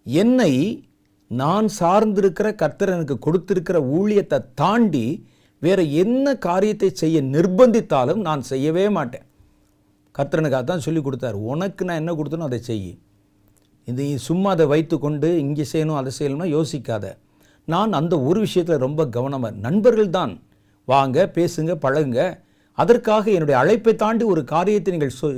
என்னை 0.04 0.52
நான் 1.30 1.66
சார்ந்திருக்கிற 1.80 2.48
கர்த்தர் 2.60 2.94
எனக்கு 2.94 3.16
கொடுத்திருக்கிற 3.18 3.78
ஊழியத்தை 3.96 4.38
தாண்டி 4.54 5.06
வேறு 5.62 5.82
என்ன 6.02 6.26
காரியத்தை 6.46 6.88
செய்ய 7.02 7.20
நிர்பந்தித்தாலும் 7.34 8.20
நான் 8.28 8.42
செய்யவே 8.50 8.84
மாட்டேன். 8.96 9.26
கர்த்தர் 10.14 10.66
தான் 10.70 10.84
சொல்லி 10.86 11.00
கொடுத்தாரு. 11.00 11.38
உனக்கு 11.52 11.82
நான் 11.88 12.00
என்ன 12.02 12.12
கொடுத்தனோ 12.18 12.46
அதை 12.50 12.60
செய். 12.68 12.92
இந்த 13.88 14.02
சும்மா 14.28 14.48
அதை 14.56 14.66
வைத்துக்கொண்டு 14.72 15.28
இங்கே 15.44 15.64
செய்யணும் 15.72 15.98
அதை 16.00 16.10
செய்யணும்னா 16.18 16.48
யோசிக்காத. 16.56 17.06
நான் 17.68 17.92
அந்த 17.92 18.14
ஒரு 18.28 18.38
விஷயத்தில் 18.46 18.84
ரொம்ப 18.86 19.00
கவனமாக 19.16 19.58
நண்பர்கள் 19.66 20.14
தான். 20.18 20.32
வாங்க 20.88 21.26
பேசுங்க 21.36 21.72
பழகுங்க. 21.84 22.20
அதற்காக 22.78 23.24
என்னுடைய 23.36 23.56
அழைப்பை 23.62 23.92
தாண்டி 24.02 24.24
ஒரு 24.24 24.42
காரியத்தை 24.54 24.92
நீங்கள் 24.94 25.16
சொ 25.20 25.28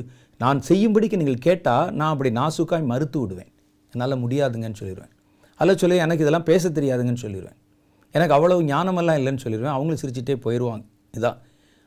நான் 0.41 0.61
செய்யும்படிக்கு 0.69 1.21
நீங்கள் 1.23 1.45
கேட்டால் 1.47 1.91
நான் 1.99 2.13
அப்படி 2.15 2.31
நாசுக்காய் 2.41 2.91
மறுத்து 2.93 3.19
விடுவேன். 3.23 3.51
என்னால் 3.93 4.23
முடியாதுங்கன்னு 4.25 4.81
சொல்லிடுவேன் 4.81 5.13
அதில் 5.61 5.81
சொல்லி 5.83 5.97
எனக்கு 6.05 6.25
இதெல்லாம் 6.25 6.49
பேச 6.51 6.69
தெரியாதுங்கன்னு 6.69 7.25
சொல்லிடுவேன் 7.25 7.59
எனக்கு 8.13 8.35
அவ்வளவு 8.35 8.63
ஞானமெல்லாம் 8.63 9.19
இல்லைன்னு 9.21 9.43
சொல்லிடுவேன். 9.45 9.77
அவங்களும் 9.77 10.03
சிரிச்சிட்டே 10.03 10.35
போயிடுவாங்க 10.45 10.85
இதான் 11.19 11.39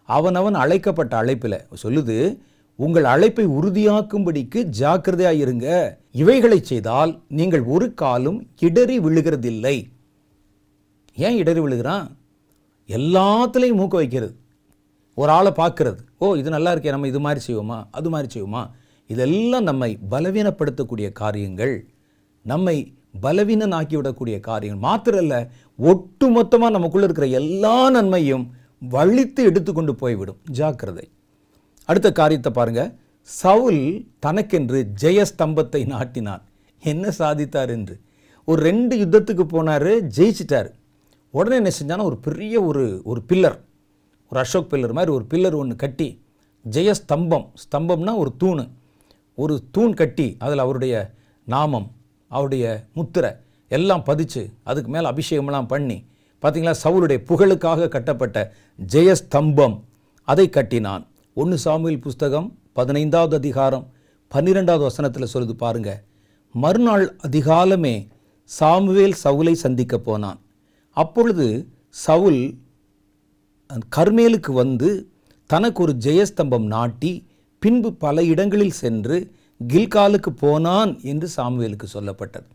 அவனவன் 0.04 0.54
அழைக்கப்பட்ட 0.54 1.18
அழைப்பில் 1.18 1.62
சொல்லுது 1.84 2.38
உங்கள் 2.76 3.04
அழைப்பை 3.04 3.48
உறுதியாக்கும்படிக்கு 3.48 4.62
ஜாக்கிரதையாக 4.64 5.38
இருங்க. 5.38 5.68
இவைகளை 6.12 6.60
செய்தால் 6.64 7.22
நீங்கள் 7.28 7.64
ஒரு 7.64 7.94
காலும் 7.94 8.48
இடறி 8.60 9.00
விழுகிறதில்லை. 9.00 9.76
ஏன் 11.16 11.36
இடறி 11.36 11.60
விழுகிறான்? 11.60 12.18
எல்லாத்துலேயும் 12.88 13.80
மூக்க 13.82 13.88
வைக்கிறது. 13.88 14.36
ஒரு 15.14 15.32
ஆளை 15.32 15.52
பார்க்கறது. 15.52 15.98
ஓ 16.18 16.36
இது 16.36 16.50
நல்லா 16.50 16.74
இருக்கே 16.74 16.90
நம்ம 16.90 17.08
இது 17.08 17.20
மாதிரி 17.20 17.42
செய்வோமா? 17.48 17.84
அது 17.92 18.10
மாதிரி 18.10 18.28
செய்வோமா? 18.36 18.64
இதெல்லாம் 19.08 19.64
நம்மை 19.64 20.00
பலவீனப்படுத்தக்கூடிய 20.12 21.12
காரியங்கள். 21.12 21.90
நம்மை 22.42 22.94
பலவீனனாக்கிவிடக்கூடிய 23.22 24.40
காரியங்கள். 24.40 24.90
மாத்திரல்ல 24.90 25.48
ஒட்டு 25.78 26.30
மொத்தமாக 26.30 26.72
நமக்குள்ளே 26.72 27.06
இருக்கிற 27.06 27.28
எல்லா 27.28 27.90
நன்மையும் 27.90 28.52
வழித்து 28.80 29.44
எடுத்துக்கொண்டு 29.44 29.96
போய்விடும். 29.96 30.38
ஜாக்கிரதை. 30.50 31.10
அடுத்த 31.86 32.12
காரியத்தை 32.12 32.52
பாருங்கள் 32.52 32.96
சவுல் 33.22 34.08
தனக்கென்று 34.20 34.88
ஜெயஸ்தம்பத்தை 35.02 35.86
நாட்டினான். 35.86 36.44
என்ன 36.84 37.08
சாதித்தார் 37.20 37.70
என்று? 37.70 38.00
ஒரு 38.46 38.62
ரெண்டு 38.62 38.96
யுத்தத்துக்கு 38.98 39.46
போனார் 39.52 40.10
ஜெயிச்சிட்டார். 40.18 40.72
உடனே 41.30 41.56
என்ன 41.56 41.72
செஞ்சானா 41.82 42.04
ஒரு 42.04 42.18
பெரிய 42.18 42.62
ஒரு 42.62 43.02
ஒரு 43.04 43.22
பில்லர். 43.30 43.60
ஒரு 44.30 44.42
அசோக் 44.42 44.74
பில்லர் 44.74 44.92
மாதிரி 44.92 45.12
ஒரு 45.12 45.26
பில்லர் 45.30 45.56
ஒன்று 45.56 45.76
கட்டி 45.76 46.24
ஜெயஸ்தம்பம். 46.72 47.52
ஸ்தம்பம்னா 47.64 48.18
ஒரு 48.18 48.36
தூண். 48.38 48.68
ஒரு 49.36 49.62
தூண் 49.72 49.94
கட்டி 49.94 50.36
அதில் 50.40 50.58
அவருடைய 50.58 51.12
நாமம். 51.44 51.92
அவருடைய 52.28 52.66
முத்திரை 52.94 53.32
எல்லாம் 53.68 54.04
பதிச்சு 54.06 54.42
அதுக்கு 54.64 54.90
மேலே 54.92 55.08
அபிஷேகம்லாம் 55.10 55.68
பண்ணி 55.68 55.98
பார்த்தீங்களா 56.42 56.74
சவுளுடைய 56.84 57.20
புகழுக்காக 57.30 57.88
கட்டப்பட்ட 57.88 58.54
ஜெயஸ்தம்பம் 58.94 59.76
அதை 60.24 60.50
கட்டினான். 60.50 61.08
ஒன்று 61.34 61.58
சாமுவேல் 61.58 62.00
புஸ்தகம் 62.00 62.48
பதினைந்தாவது 62.74 63.36
அதிகாரம் 63.36 63.86
பன்னிரெண்டாவது 64.28 64.84
வசனத்தில் 64.84 65.32
சொல்லுது 65.34 65.54
பாருங்க. 65.54 66.04
மறுநாள் 66.52 67.06
அதிகாலமே 67.28 67.96
சாமுவேல் 68.44 69.16
சவுலை 69.24 69.52
சந்திக்க 69.52 69.98
போனான். 69.98 70.40
அப்பொழுது 70.92 71.48
சவுல் 71.90 72.42
கர்மேலுக்கு 73.96 74.52
வந்து 74.52 74.90
தனக்கு 75.50 75.82
ஒரு 75.84 75.94
ஜெயஸ்தம்பம் 76.06 76.68
நாட்டி 76.76 77.28
பின்பு 77.60 77.94
பல 77.94 78.24
இடங்களில் 78.24 78.80
சென்று 78.84 79.18
கில்காலுக்கு 79.60 80.30
போனான் 80.30 81.00
என்று 81.02 81.30
சாமுவேலுக்கு 81.38 81.88
சொல்லப்பட்டது. 81.94 82.50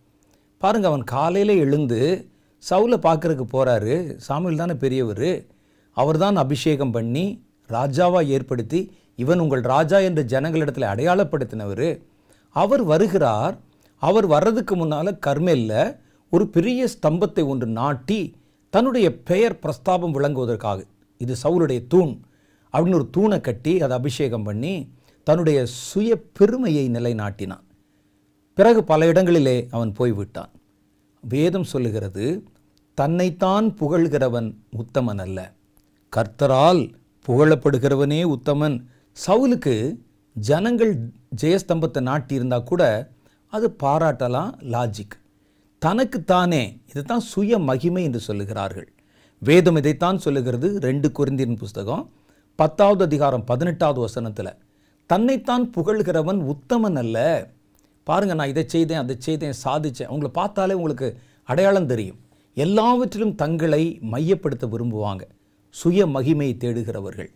பாருங்க 0.59 0.89
அவன் 0.89 1.05
காலையில் 1.05 1.59
எழுந்து 1.59 2.29
சவுலை 2.71 2.97
பார்க்கறதுக்கு 3.07 3.45
போகிறாரு 3.53 4.17
சாமுவேல் 4.17 4.57
தானே 4.57 4.75
பெரியவர். 4.75 5.45
அவர் 5.93 6.19
தான் 6.19 6.37
அபிஷேகம் 6.37 6.91
பண்ணி 6.91 7.25
ராஜாவாக 7.69 8.27
ஏற்படுத்தி 8.27 8.81
இவன் 9.17 9.39
உங்கள் 9.39 9.61
ராஜா 9.61 9.99
என்று 9.99 10.23
ஜனங்களிடத்தில் 10.23 10.91
அடையாளப்படுத்தினவர். 10.93 12.03
அவர் 12.51 12.83
வருகிறார். 12.83 13.59
அவர் 13.97 14.27
வர்றதுக்கு 14.27 14.77
முன்னால் 14.77 15.19
கர்மேலில் 15.19 15.97
ஒரு 16.31 16.49
பெரிய 16.49 16.89
ஸ்தம்பத்தை 16.95 17.47
ஒன்று 17.47 17.67
நாட்டி 17.67 18.37
தன்னுடைய 18.71 19.23
பெயர் 19.23 19.59
பிரஸ்தாபம் 19.63 20.15
விளங்குவதற்காக. 20.17 20.85
இது 21.19 21.35
சவுலுடைய 21.43 21.87
தூண். 21.89 22.13
அப்படின்னு 22.73 22.95
ஒரு 22.95 23.09
தூணை 23.11 23.41
கட்டி 23.41 23.83
அதை 23.83 23.97
அபிஷேகம் 23.97 24.43
பண்ணி 24.43 24.75
தன்னுடைய 25.31 25.59
சுய 25.67 26.11
பெருமையை 26.39 26.85
நிலைநாட்டினான். 26.91 27.65
பிறகு 28.59 28.81
பல 28.85 29.07
இடங்களிலே 29.11 29.57
அவன் 29.71 29.93
போய்விட்டான். 29.99 30.53
வேதம் 31.33 31.67
சொல்லுகிறது 31.73 32.25
தன்னைத்தான் 32.99 33.67
புகழ்கிறவன் 33.81 34.49
உத்தமன் 34.81 35.21
அல்ல. 35.25 35.39
கர்த்தரால் 36.17 36.81
புகழப்படுகிறவனே 37.27 38.21
உத்தமன். 38.35 38.77
சவுலுக்கு 39.27 39.75
ஜனங்கள் 40.37 40.93
ஜெயஸ்தம்பத்தை 41.43 42.01
நாட்டியிருந்தா 42.09 42.59
கூட 42.71 42.83
அது 43.47 43.69
பாராட்டலாம் 43.83 44.51
லாஜிக் 44.75 45.17
தனக்குத்தானே 45.83 46.63
இதுதான் 46.91 47.25
சுய 47.33 47.59
மகிமை 47.69 48.03
என்று 48.09 48.21
சொல்லுகிறார்கள். 48.27 48.89
வேதம் 49.43 49.77
இதைத்தான் 49.77 50.19
சொல்லுகிறது 50.19 50.69
ரெண்டு 50.89 51.11
குருந்தின் 51.19 51.57
புஸ்தகம் 51.57 52.05
பத்தாவது 52.59 53.05
அதிகாரம் 53.05 53.45
பதினெட்டாவது 53.45 54.01
வசனத்தில். 54.01 54.53
தன்னைத்தான் 55.11 55.65
புகழ்கிறவன் 55.77 56.41
உத்தமன் 56.53 56.99
அல்ல. 57.03 57.19
பாருங்க 58.07 58.35
நான் 58.39 58.53
இதை 58.53 58.65
செய்தேன் 58.75 59.01
அதை 59.03 59.15
செய்தேன் 59.27 59.57
சாதித்தேன் 59.65 60.09
அவங்கள 60.11 60.29
பார்த்தாலே 60.39 60.75
உங்களுக்கு 60.79 61.09
அடையாளம் 61.51 61.89
தெரியும். 61.93 62.19
எல்லாவற்றிலும் 62.57 63.35
தங்களை 63.43 63.83
மையப்படுத்த 64.13 64.65
விரும்புவாங்க. 64.75 65.23
சுய 65.75 66.07
மகிமையை 66.17 66.55
தேடுகிறவர்கள். 66.65 67.31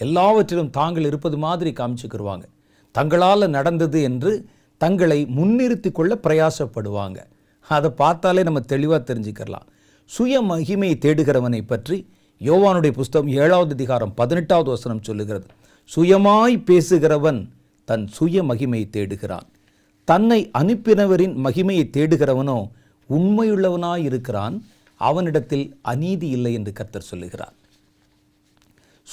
எல்லாவற்றிலும் 0.00 0.72
தாங்கள் 0.78 1.08
இருப்பது 1.10 1.36
மாதிரி 1.44 1.70
காமிச்சுக்கிடுவாங்க 1.80 2.44
தங்களால் 2.94 3.52
நடந்தது 3.56 3.98
என்று 4.08 4.32
தங்களை 4.80 5.20
முன்னிறுத்தி 5.38 5.90
கொள்ள 5.92 6.12
பிரயாசப்படுவாங்க. 6.26 7.18
அதை 7.68 7.90
பார்த்தாலே 8.02 8.42
நம்ம 8.48 8.60
தெளிவாக 8.72 9.00
தெரிஞ்சுக்கலாம் 9.10 9.66
சுய 10.10 10.42
மகிமையை 10.52 10.96
தேடுகிறவனை 11.04 11.62
பற்றி 11.72 11.96
யோவானுடைய 12.48 12.92
புஸ்தகம் 13.00 13.32
ஏழாவது 13.42 13.72
அதிகாரம் 13.78 14.12
பதினெட்டாவது 14.20 14.70
வசனம் 14.74 15.06
சொல்லுகிறது. 15.08 15.48
சுயமாய் 15.96 16.62
பேசுகிறவன் 16.64 17.48
தன் 17.84 18.06
சுய 18.06 18.42
மகிமையை 18.42 18.88
தேடுகிறான். 18.90 19.46
தன்னை 20.04 20.50
அனுப்பினவரின் 20.58 21.34
மகிமையை 21.46 21.84
தேடுகிறவனோ 21.96 22.70
உண்மையுள்ளவனாய் 23.10 24.02
இருக்கிறான். 24.02 24.64
அவனிடத்தில் 24.96 25.78
அநீதி 25.82 26.28
இல்லை 26.28 26.52
என்று 26.52 26.72
கர்த்தர் 26.72 27.02
சொல்லுகிறார். 27.02 27.54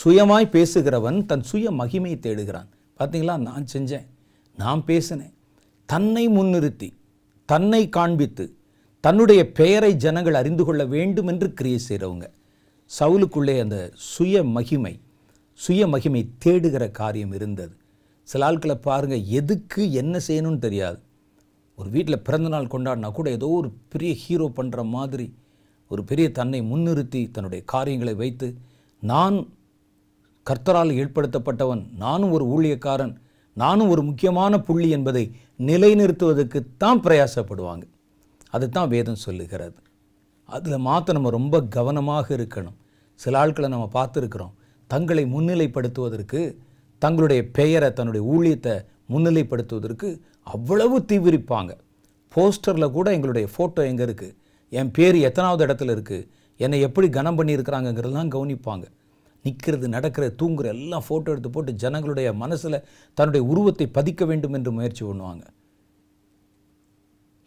சுயமாய் 0.03 0.49
பேசுகிறவன் 0.49 1.26
தன் 1.26 1.43
சுய 1.43 1.72
மகிமையை 1.72 2.19
தேடுகிறான். 2.19 2.68
பார்த்தீங்களா 2.99 3.38
நான் 3.38 3.65
செஞ்சேன். 3.73 4.06
நான் 4.56 4.85
பேசினேன். 4.85 5.34
தன்னை 5.85 6.30
முன்னிறுத்தி 6.30 6.91
தன்னை 7.45 7.89
காண்பித்து 7.89 8.53
தன்னுடைய 8.99 9.52
பெயரை 9.52 9.95
ஜனங்கள் 9.95 10.34
அறிந்து 10.34 10.65
கொள்ள 10.65 10.85
வேண்டும் 10.85 11.27
என்று 11.27 11.53
கிரியை 11.53 11.80
செய்கிறவங்க. 11.89 12.27
சவுலுக்குள்ளே 12.99 13.60
அந்த 13.60 13.91
சுய 13.93 14.43
மகிமை 14.43 14.99
சுய 15.60 15.88
மகிமை 15.88 16.22
தேடுகிற 16.45 16.91
காரியம் 16.91 17.32
இருந்தது. 17.32 17.73
சில 18.23 18.45
ஆட்களை 18.45 18.76
பாருங்கள் 18.76 19.23
எதுக்கு 19.40 19.82
என்ன 19.91 20.19
செய்யணும்னு 20.27 20.57
தெரியாது. 20.57 20.99
ஒரு 21.76 21.90
வீட்டில் 21.90 22.23
பிறந்தநாள் 22.23 22.72
கொண்டாடினா 22.73 23.11
கூட 23.11 23.30
ஏதோ 23.30 23.48
ஒரு 23.48 23.69
பெரிய 23.90 24.14
ஹீரோ 24.14 24.52
பண்ணுற 24.56 24.84
மாதிரி 24.90 25.27
ஒரு 25.88 26.03
பெரிய 26.03 26.32
தன்னை 26.32 26.60
முன்னிறுத்தி 26.61 27.22
தன்னுடைய 27.32 27.64
காரியங்களை 27.65 28.14
வைத்து 28.14 28.48
நான் 28.99 29.38
கர்த்தரால் 30.48 30.91
ஏற்படுத்தப்பட்டவன் 31.02 31.84
நானும் 31.98 32.32
ஒரு 32.32 32.45
ஊழியக்காரன் 32.56 33.14
நானும் 33.53 33.90
ஒரு 33.90 34.02
முக்கியமான 34.03 34.53
புள்ளி 34.60 34.90
என்பதை 34.90 35.23
நிலைநிறுத்துவதற்கு 35.60 36.60
தான் 36.77 37.02
பிரயாசப்படுவாங்க. 37.02 37.86
அதுதான் 38.49 38.90
வேதம் 38.90 39.23
சொல்லுகிறது. 39.26 39.80
அதில் 40.49 40.86
மாற்ற 40.88 41.14
நம்ம 41.14 41.30
ரொம்ப 41.30 41.64
கவனமாக 41.64 42.36
இருக்கணும். 42.36 42.77
சில 43.19 43.40
ஆட்களை 43.40 43.69
நம்ம 43.69 43.90
பார்த்துருக்குறோம். 43.94 44.53
தங்களை 44.94 45.24
முன்னிலைப்படுத்துவதற்கு 45.34 46.41
தங்களுடைய 47.02 47.41
பெயரை 47.57 47.90
தன்னுடைய 47.94 48.24
ஊழியத்தை 48.34 48.76
முன்னிலைப்படுத்துவதற்கு 49.14 50.10
அவ்வளவு 50.56 50.98
தீவிரிப்பாங்க. 51.12 51.72
போஸ்டரில் 52.34 52.94
கூட 52.98 53.07
எங்களுடைய 53.18 53.45
ஃபோட்டோ 53.53 53.82
எங்கே 53.91 54.03
இருக்குது 54.07 54.36
என் 54.80 54.91
பேர் 54.98 55.18
எத்தனாவது 55.28 55.64
இடத்துல 55.66 55.94
இருக்குது 55.95 56.28
என்னை 56.60 56.78
எப்படி 56.88 57.07
கனம் 57.18 57.38
பண்ணியிருக்கிறாங்கங்கிறதெல்லாம் 57.40 58.34
கவனிப்பாங்க. 58.36 58.86
நிற்கிறது 59.45 59.88
நடக்கிற 59.95 60.26
தூங்குற 60.40 60.68
எல்லாம் 60.76 61.03
ஃபோட்டோ 61.07 61.32
எடுத்து 61.34 61.49
போட்டு 61.56 61.72
ஜனங்களுடைய 61.84 62.30
மனசில் 62.44 62.84
தன்னுடைய 63.18 63.41
உருவத்தை 63.52 63.86
பதிக்க 63.98 64.26
வேண்டும் 64.30 64.56
என்று 64.57 64.72
முயற்சி 64.78 65.03
பண்ணுவாங்க. 65.06 65.44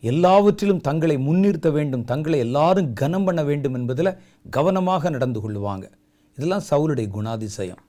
எல்லாவற்றிலும் 0.02 0.82
தங்களை 0.88 1.16
முன்னிறுத்த 1.28 1.68
வேண்டும் 1.76 2.04
தங்களை 2.10 2.38
எல்லாரும் 2.46 2.90
கனம் 3.00 3.26
பண்ண 3.28 3.40
வேண்டும் 3.48 3.76
என்பதில் 3.78 4.18
கவனமாக 4.56 5.10
நடந்து 5.16 5.40
கொள்ளுவாங்க. 5.44 5.86
இதெல்லாம் 6.38 6.66
சவுளுடைய 6.70 7.06
குணாதிசயம். 7.16 7.80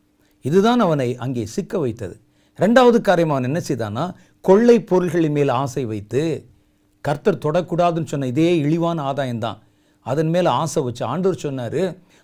இதுதான் 0.45 0.81
அவனை 0.85 1.09
அங்கே 1.23 1.43
சிக்க 1.55 1.79
வைத்தது. 1.83 2.15
ரெண்டாவது 2.59 2.97
காரியம் 3.07 3.33
அவன் 3.33 3.47
என்ன 3.49 3.59
செய்தான்னா 3.69 4.05
கொள்ளை 4.45 4.77
பொருள்களின் 4.91 5.35
மேல் 5.37 5.51
ஆசை 5.61 5.83
வைத்து 5.91 6.21
கர்த்தர் 7.05 7.43
தொடக்கூடாதுன்னு 7.45 8.11
சொன்ன 8.11 8.29
இதே 8.33 8.47
இழிவான 8.63 9.03
ஆதாயம்தான். 9.11 9.59
அதன் 10.05 10.31
மேல் 10.33 10.49
ஆசை 10.61 10.79
வச்சு 10.87 11.03
ஆண்டவர் 11.11 11.43
சொன்னார் 11.43 11.81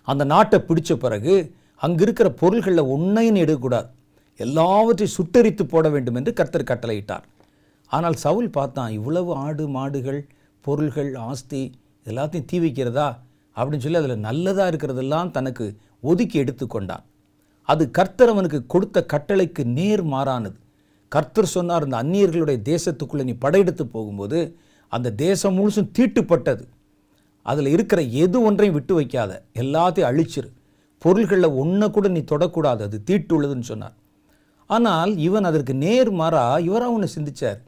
அந்த 0.08 0.22
நாட்டை 0.32 0.58
பிடிச்ச 0.68 0.92
பிறகு 1.04 1.34
அங்கே 1.82 2.02
இருக்கிற 2.06 2.28
பொருள்களில் 2.40 2.90
ஒன்றையும் 2.94 3.40
எடுக்கக்கூடாது. 3.42 3.88
எல்லாவற்றையும் 4.40 5.16
சுட்டரித்து 5.16 5.64
போட 5.72 5.86
வேண்டும் 5.94 6.18
என்று 6.20 6.32
கர்த்தர் 6.38 6.70
கட்டளையிட்டார். 6.70 7.24
ஆனால் 7.90 8.16
சவுல் 8.24 8.50
பார்த்தான் 8.56 8.92
இவ்வளவு 8.98 9.30
ஆடு 9.44 9.64
மாடுகள் 9.76 10.20
பொருள்கள் 10.64 11.10
ஆஸ்தி 11.28 11.62
எல்லாத்தையும் 12.10 12.48
தீ 12.50 12.58
வைக்கிறதா? 12.64 13.08
அப்படின்னு 13.56 13.84
சொல்லி 13.84 14.00
அதில் 14.00 14.24
நல்லதாக 14.28 14.70
இருக்கிறதெல்லாம் 14.72 15.28
தனக்கு 15.36 15.66
ஒதுக்கி 16.10 16.36
எடுத்துக்கொண்டான் 16.42 17.04
அது 17.68 17.84
கர்த்தர் 17.98 18.32
அவனுக்கு 18.32 18.58
கொடுத்த 18.72 18.98
கட்டளைக்கு 19.12 19.62
நேர் 19.78 20.02
மாறானது. 20.12 20.58
கர்த்தர் 21.12 21.54
சொன்னார் 21.56 21.86
அந்த 21.86 21.96
அந்நியர்களுடைய 22.02 22.58
தேசத்துக்குள்ளே 22.70 23.24
நீ 23.28 23.34
படையெடுத்து 23.44 23.84
போகும்போது 23.94 24.38
அந்த 24.92 25.08
தேசம் 25.24 25.56
முழுசும் 25.58 25.90
தீட்டுப்பட்டது. 25.96 26.64
அதில் 27.46 27.70
இருக்கிற 27.74 28.00
எது 28.24 28.38
ஒன்றையும் 28.48 28.76
விட்டு 28.76 28.94
வைக்காத. 28.98 29.32
எல்லாத்தையும் 29.62 30.08
அழிச்சிரு. 30.10 30.48
பொருள்களில் 31.02 31.56
ஒன்றை 31.62 31.88
கூட 31.96 32.06
நீ 32.16 32.22
தொடக்கூடாது. 32.32 32.82
அது 32.88 32.98
தீட்டு 33.08 33.32
உள்ளதுன்னு 33.36 33.70
சொன்னார். 33.72 33.96
ஆனால் 34.70 35.12
இவன் 35.26 35.48
அதற்கு 35.50 35.74
நேர் 35.84 36.10
மாறா 36.20 36.44
இவராக 36.68 36.94
ஒன்று 36.96 37.08
சிந்திச்சார். 37.16 37.60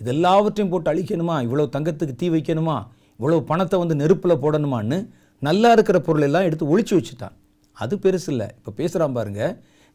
இது 0.00 0.10
எல்லாவற்றையும் 0.16 0.72
போட்டு 0.72 0.88
அழிக்கணுமா? 0.92 1.36
இவ்வளோ 1.46 1.64
தங்கத்துக்கு 1.76 2.14
தீ 2.20 2.28
வைக்கணுமா? 2.34 2.76
இவ்வளோ 3.18 3.40
பணத்தை 3.50 3.76
வந்து 3.82 3.94
நெருப்பில் 4.02 4.42
போடணுமான்னு 4.44 4.98
நல்லா 5.42 5.70
இருக்கிற 5.76 5.98
பொருளெல்லாம் 6.06 6.46
எடுத்து 6.48 6.72
ஒழிச்சு 6.72 6.94
வச்சுட்டான். 6.98 7.34
அது 7.82 7.94
பெருசு 7.96 8.28
இல்லை. 8.34 8.48
இப்போ 8.58 8.70
பேசுகிறான் 8.80 9.16
பாருங்க. 9.18 9.42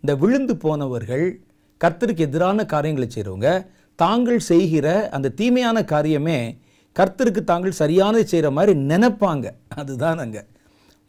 இந்த 0.04 0.14
விழுந்து 0.24 0.54
போனவர்கள் 0.66 1.26
கர்த்தருக்கு 1.82 2.26
எதிரான 2.28 2.66
காரியங்களை 2.74 3.08
செய்கிறவங்க 3.16 3.50
தாங்கள் 4.00 4.42
செய்கிற 4.52 4.88
அந்த 5.16 5.32
தீமையான 5.40 5.80
காரியமே 5.94 6.40
கர்த்தருக்கு 6.96 7.42
தாங்கள் 7.52 7.80
சரியானதை 7.80 8.24
செய்கிற 8.24 8.50
மாதிரி 8.58 8.74
நினைப்பாங்க. 8.92 9.48
அதுதான் 9.82 10.22
அங்கே. 10.24 10.42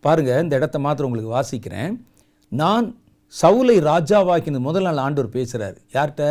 பாருங்கள் 0.04 0.42
இந்த 0.42 0.54
இடத்த 0.56 0.78
மாத்திரம் 0.78 1.08
உங்களுக்கு 1.08 1.34
வாசிக்கிறேன். 1.38 1.92
நான் 2.52 2.86
சவுலை 3.34 3.76
ராஜாவாக்கினது 3.90 4.62
முதல் 4.68 4.82
நாள் 4.82 5.00
ஆண்டவர் 5.04 5.36
பேசுகிறார் 5.36 5.76
யார்கிட்ட? 5.96 6.24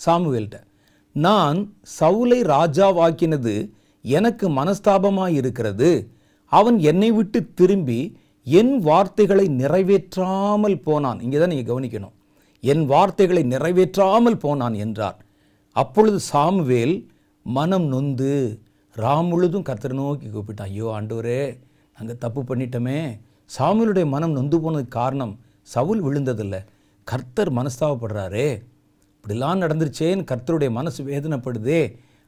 சாமுவேல்கிட்ட. 0.00 0.58
நான் 1.14 1.58
சவுலை 2.00 2.40
ராஜாவாக்கினது 2.54 3.54
எனக்கு 4.04 4.46
மனஸ்தாபமாக 4.50 5.36
இருக்கிறது 5.40 5.90
அவன் 6.52 6.78
என்னை 6.90 7.10
விட்டு 7.12 7.38
திரும்பி 7.54 8.00
என் 8.46 8.74
வார்த்தைகளை 8.80 9.46
நிறைவேற்றாமல் 9.60 10.76
போனான். 10.86 11.20
இங்கே 11.24 11.38
தான் 11.38 11.52
நீங்கள் 11.54 11.70
கவனிக்கணும். 11.72 12.14
என் 12.60 12.84
வார்த்தைகளை 12.86 13.42
நிறைவேற்றாமல் 13.52 14.38
போனான் 14.44 14.74
என்றார். 14.74 15.18
அப்பொழுது 15.76 16.18
சாமுவேல் 16.32 16.96
மனம் 17.46 17.86
நொந்து 17.92 18.32
ராமுழுதும் 18.96 19.28
முழுதும் 19.30 19.66
கர்த்தரை 19.68 19.94
நோக்கி 20.00 20.26
கூப்பிட்டான். 20.28 20.70
ஐயோ 20.72 20.86
ஆண்டவரே 20.96 21.42
நாங்கள் 21.96 22.18
தப்பு 22.24 22.40
பண்ணிட்டோமே. 22.48 22.98
சாமுவேலுடைய 23.50 24.06
மனம் 24.14 24.34
நொந்து 24.38 24.56
போனதுக்கு 24.64 24.96
காரணம் 25.00 25.32
சவுல் 25.62 26.02
விழுந்ததில்லை. 26.06 26.60
கர்த்தர் 27.04 27.50
மனஸ்தாபப்படுறாரே. 27.58 28.48
இப்படிலாம் 29.16 29.62
நடந்துருச்சேன்னு 29.64 30.28
கர்த்தருடைய 30.30 30.70
மனசு 30.70 31.00
வேதனைப்படுதே 31.10 31.80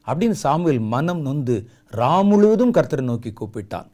அப்படின்னு 0.07 0.37
சாமுவேல் 0.43 0.81
மனம் 0.93 1.21
நொந்து 1.27 1.55
ராம் 1.99 2.29
முழுவதும் 2.31 2.73
கர்த்தரை 2.77 3.03
நோக்கி 3.11 3.31
கூப்பிட்டான். 3.31 3.87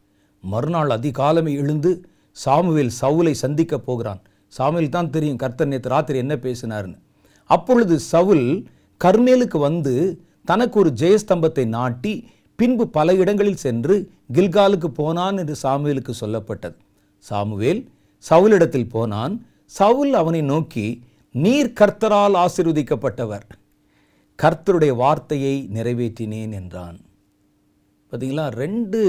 மறுநாள் 0.44 0.92
அதிகாலமே 0.98 1.52
எழுந்து 1.64 1.92
சாமுவேல் 2.38 2.92
சவுலை 3.02 3.34
சந்திக்க 3.44 3.80
போகிறான். 3.80 4.22
சாமுவேல் 4.54 4.94
தான் 4.96 5.10
தெரியும் 5.10 5.42
கர்த்தர் 5.44 5.72
நேற்று 5.72 5.90
ராத்திரி 5.90 6.18
என்ன 6.18 6.36
பேசினார்னு 6.36 6.98
அப்பொழுது 7.50 7.96
சவுல் 8.12 8.46
கர்மேலுக்கு 9.02 9.58
வந்து 9.60 9.94
தனக்கு 10.46 10.76
ஒரு 10.80 10.92
ஜெயஸ்தம்பத்தை 11.02 11.66
நாட்டி 11.78 12.14
பின்பு 12.60 12.86
பல 12.88 13.14
இடங்களில் 13.14 13.62
சென்று 13.66 13.96
கில்காலுக்கு 14.34 14.90
போனான் 15.00 15.38
என்று 15.38 15.56
சாமுவேலுக்கு 15.64 16.14
சொல்லப்பட்டது. 16.20 16.78
சாமுவேல் 17.26 17.82
சவுலிடத்தில் 18.24 18.90
போனான். 18.90 19.34
சவுல் 19.66 20.14
அவனை 20.14 20.42
நோக்கி 20.42 20.86
நீர் 21.36 21.74
கர்த்தரால் 21.80 22.36
ஆசிர்வதிக்கப்பட்டவர். 22.44 23.46
கர்த்தருடைய 24.40 24.94
வார்த்தையை 24.96 25.56
நிறைவேற்றினேன் 25.74 26.54
என்றான். 26.60 26.98
பார்த்தீங்களா? 28.12 28.46
ரெண்டு 28.64 29.02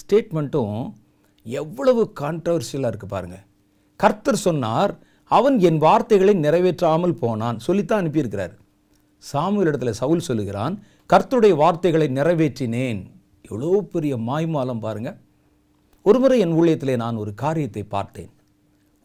ஸ்டேட்மெண்ட்டும் 0.00 0.76
எவ்வளவு 1.46 2.02
கான்ட்ரவர்சியலாக 2.20 2.90
இருக்குது 2.92 3.14
பாருங்கள் 3.14 3.44
கர்த்தர் 4.00 4.44
சொன்னார் 4.46 4.92
அவன் 5.30 5.56
என் 5.68 5.80
வார்த்தைகளை 5.84 6.34
நிறைவேற்றாமல் 6.44 7.18
போனான். 7.22 7.58
சொல்லித்தான் 7.66 8.00
அனுப்பியிருக்கிறார். 8.02 8.54
சாமுவேல் 9.22 9.68
இடத்துல 9.70 9.92
சவுல் 10.00 10.26
சொல்லுகிறான் 10.28 10.74
கர்த்தருடைய 11.10 11.54
வார்த்தைகளை 11.62 12.08
நிறைவேற்றினேன். 12.18 13.00
எவ்வளோ 13.48 13.70
பெரிய 13.94 14.14
மாய்மாலம் 14.28 14.82
பாருங்கள் 14.84 15.18
ஒருமுறை 16.06 16.38
என் 16.44 16.54
ஊழியத்திலே 16.60 16.94
நான் 17.02 17.20
ஒரு 17.22 17.32
காரியத்தை 17.42 17.82
பார்த்தேன். 17.94 18.32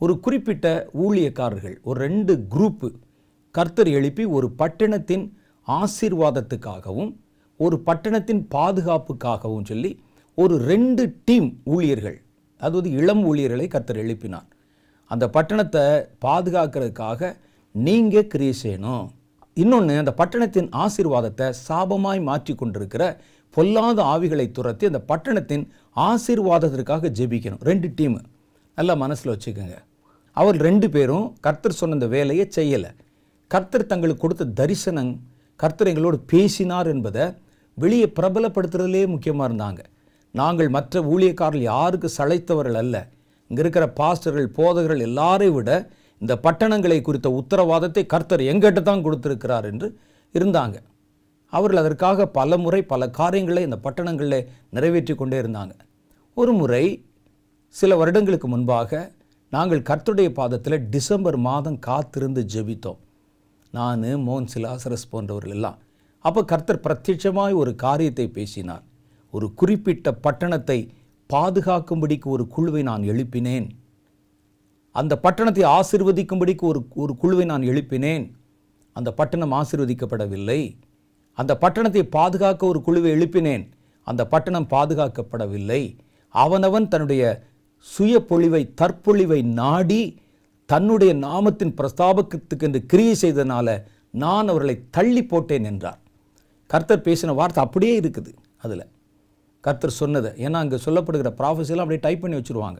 ஒரு 0.01 0.13
குறிப்பிட்ட 0.25 0.67
ஊழியக்காரர்கள் 1.05 1.75
ஒரு 1.83 1.97
ரெண்டு 2.05 2.33
குரூப்பு 2.53 2.89
கர்த்தர் 3.55 3.89
எழுப்பி 3.97 4.23
ஒரு 4.37 4.47
பட்டணத்தின் 4.61 5.25
ஆசீர்வாதத்துக்காகவும் 5.67 7.11
ஒரு 7.59 7.77
பட்டணத்தின் 7.87 8.41
பாதுகாப்புக்காகவும் 8.55 9.67
சொல்லி 9.71 9.91
ஒரு 10.37 10.55
ரெண்டு 10.71 11.03
டீம் 11.27 11.49
ஊழியர்கள் 11.75 12.17
அதாவது 12.63 12.89
இளம் 12.99 13.23
ஊழியர்களை 13.29 13.67
கர்த்தர் 13.75 14.01
எழுப்பினார். 14.03 14.47
அந்த 15.11 15.25
பட்டணத்தை 15.35 15.83
பாதுகாக்கிறதுக்காக 16.25 17.31
நீங்கள் 17.75 18.29
கிரியை 18.33 18.55
செய்யணும் 18.63 19.05
இன்னொன்று 19.61 19.95
அந்த 20.01 20.13
பட்டணத்தின் 20.19 20.69
ஆசீர்வாதத்தை 20.83 21.47
சாபமாய் 21.67 22.21
மாற்றி 22.29 22.53
கொண்டிருக்கிற 22.55 23.03
பொல்லாத 23.55 23.99
ஆவிகளை 24.13 24.45
துரத்தி 24.57 24.85
அந்த 24.89 24.99
பட்டணத்தின் 25.11 25.63
ஆசீர்வாதத்திற்காக 26.07 27.09
ஜெபிக்கணும். 27.19 27.63
ரெண்டு 27.69 27.87
டீமு. 27.97 28.19
நல்லா 28.77 28.93
மனசில் 29.03 29.31
வச்சுக்கோங்க. 29.33 29.77
அவர் 30.37 30.57
ரெண்டு 30.67 30.87
பேரும் 30.95 31.25
கர்த்தர் 31.45 31.77
சொன்ன 31.79 31.97
அந்த 31.97 32.07
வேலையை 32.15 32.45
செய்யலை. 32.57 32.91
கர்த்தர் 33.51 33.89
தங்களுக்கு 33.91 34.23
கொடுத்த 34.23 34.51
தரிசனம் 34.59 35.11
கர்த்தர் 35.63 35.89
எங்களோடு 35.91 36.17
பேசினார் 36.33 36.89
என்பதை 36.95 37.25
வெளியே 37.83 38.07
பிரபலப்படுத்துறதுலே 38.19 39.03
முக்கியமாக 39.13 39.47
இருந்தாங்க. 39.49 39.81
நாங்கள் 40.35 40.69
மற்ற 40.75 41.01
ஊழியக்காரர்கள் 41.13 41.69
யாருக்கு 41.71 42.09
சளைத்தவர்கள் 42.17 42.77
அல்ல. 42.81 42.95
இங்கே 43.49 43.61
இருக்கிற 43.63 43.85
பாஸ்டர்கள் 43.99 44.47
போதகர்கள் 44.57 45.05
எல்லாரையும் 45.07 45.57
விட 45.57 45.71
இந்த 46.21 46.33
பட்டணங்களை 46.45 46.99
குறித்த 47.01 47.27
உத்தரவாதத்தை 47.39 48.03
கர்த்தர் 48.13 48.43
எங்கிட்ட 48.51 48.81
தான் 48.89 49.03
கொடுத்துருக்கிறார் 49.05 49.67
என்று 49.71 49.87
இருந்தாங்க. 50.35 50.77
அவர்கள் 51.53 51.81
அதற்காக 51.81 52.27
பல 52.39 52.57
முறை 52.63 52.81
பல 52.91 53.03
காரியங்களை 53.19 53.61
இந்த 53.67 53.77
பட்டணங்களில் 53.85 54.47
நிறைவேற்றி 54.75 55.13
கொண்டே 55.21 55.37
இருந்தாங்க. 55.43 55.73
ஒரு 56.37 56.51
முறை 56.59 56.83
சில 57.75 57.95
வருடங்களுக்கு 58.01 58.47
முன்பாக 58.47 58.91
நாங்கள் 59.53 59.87
கர்த்தருடைய 59.89 60.29
பாதத்தில் 60.39 60.83
டிசம்பர் 60.93 61.37
மாதம் 61.49 61.79
காத்திருந்து 61.87 62.41
ஜெபித்தோம். 62.53 62.99
நான் 63.73 64.03
மோகன் 64.27 64.51
சிலாசரஸ் 64.53 65.09
போன்றவர்கள் 65.11 65.55
எல்லாம். 65.57 65.79
அப்போ 66.25 66.41
கர்த்தர் 66.51 66.83
பிரத்யட்சமாய் 66.85 67.59
ஒரு 67.61 67.71
காரியத்தை 67.85 68.27
பேசினார். 68.37 68.83
ஒரு 69.33 69.47
குறிப்பிட்ட 69.53 70.13
பட்டணத்தை 70.25 70.79
பாதுகாக்கும்படிக்கு 71.29 72.27
ஒரு 72.35 72.47
குழுவை 72.47 72.81
நான் 72.89 73.03
எழுப்பினேன். 73.11 73.67
அந்த 74.95 75.13
பட்டணத்தை 75.25 75.63
ஆசிர்வதிக்கும்படிக்கு 75.77 76.65
ஒரு 76.71 76.79
ஒரு 77.03 77.13
குழுவை 77.15 77.45
நான் 77.45 77.67
எழுப்பினேன். 77.71 78.25
அந்த 78.95 79.09
பட்டணம் 79.19 79.53
ஆசிர்வதிக்கப்படவில்லை. 79.59 80.61
அந்த 81.37 81.53
பட்டணத்தை 81.63 82.03
பாதுகாக்க 82.17 82.61
ஒரு 82.65 82.79
குழுவை 82.81 83.09
எழுப்பினேன். 83.11 83.65
அந்த 84.07 84.21
பட்டணம் 84.27 84.71
பாதுகாக்கப்படவில்லை. 84.73 85.81
அவனவன் 86.35 86.87
தன்னுடைய 86.87 87.23
சுய 87.87 88.15
பொழிவை 88.29 88.63
தற்பொழிவை 88.79 89.41
நாடி 89.59 90.01
தன்னுடைய 90.69 91.11
நாமத்தின் 91.25 91.75
பிரஸ்தாபத்துக்கு 91.79 92.65
என்று 92.67 92.81
கிரியை 92.91 93.15
செய்ததனால 93.21 93.67
நான் 94.23 94.49
அவர்களை 94.51 94.75
தள்ளி 94.95 95.23
போட்டேன் 95.25 95.67
என்றார். 95.71 95.99
கர்த்தர் 96.69 97.05
பேசின 97.07 97.35
வார்த்தை 97.39 97.61
அப்படியே 97.63 97.93
இருக்குது 97.99 98.31
அதில். 98.65 98.85
கர்த்தர் 99.59 99.99
சொன்னது. 100.01 100.29
ஏன்னா 100.37 100.59
அங்கே 100.63 100.77
சொல்லப்படுகிற 100.85 101.29
ப்ராஃபஸெல்லாம் 101.39 101.85
அப்படியே 101.85 102.01
டைப் 102.01 102.21
பண்ணி 102.21 102.37
வச்சுருவாங்க. 102.37 102.79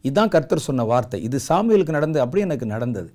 இதுதான் 0.00 0.28
கர்த்தர் 0.28 0.66
சொன்ன 0.68 0.84
வார்த்தை. 0.84 1.22
இது 1.22 1.38
சாமியலுக்கு 1.48 1.96
நடந்தது 1.98 2.24
அப்படியே 2.24 2.46
எனக்கு 2.46 2.66
நடந்தது. 2.66 3.12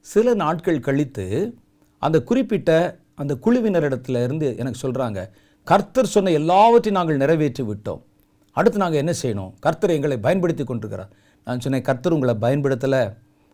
சில 0.00 0.34
நாட்கள் 0.34 0.80
கழித்து 0.80 1.56
அந்த 2.02 2.22
குறிப்பிட்ட 2.22 2.98
அந்த 3.14 3.34
குழுவினரிடத்துல 3.44 4.22
இருந்து 4.24 4.56
எனக்கு 4.56 4.88
சொல்கிறாங்க 4.88 5.30
கர்த்தர் 5.64 6.06
சொன்ன 6.06 6.30
எல்லாவற்றையும் 6.30 6.98
நாங்கள் 6.98 7.16
நிறைவேற்றி 7.16 7.62
விட்டோம். 7.62 8.02
அடுத்து 8.52 8.78
நாங்கள் 8.78 8.98
என்ன 8.98 9.12
செய்யணும்? 9.22 9.52
கர்த்தர் 9.60 9.90
எங்களை 9.90 10.18
பயன்படுத்தி 10.18 10.64
கொண்டிருக்கிறார். 10.64 11.10
நான் 11.44 11.60
சொன்னேன் 11.60 11.82
கர்த்தர் 11.82 12.12
உங்களை 12.12 12.34
பயன்படுத்தலை. 12.40 13.02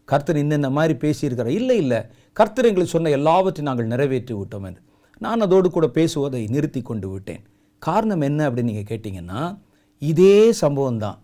கர்த்தர் 0.04 0.36
இன்னென்ன 0.36 0.70
மாதிரி 0.70 0.94
பேசியிருக்கிறார். 0.98 1.46
இல்லை 1.46 1.76
இல்லை. 1.76 2.00
கர்த்தர் 2.32 2.64
எங்களுக்கு 2.64 2.92
சொன்ன 2.92 3.10
எல்லாவற்றையும் 3.10 3.74
நாங்கள் 3.74 3.86
நிறைவேற்றி 3.86 4.34
விட்டோம் 4.34 4.66
என்று. 4.66 4.82
நான் 5.18 5.40
அதோடு 5.40 5.70
கூட 5.70 5.88
பேசுவதை 5.88 6.46
நிறுத்தி 6.46 6.82
கொண்டு 6.82 7.08
விட்டேன். 7.08 7.42
காரணம் 7.82 8.24
என்ன 8.28 8.40
அப்படின்னு 8.48 8.72
நீங்கள் 8.72 8.90
கேட்டிங்கன்னா 8.90 9.42
இதே 10.02 10.38
சம்பவம் 10.62 11.02
தான் 11.04 11.18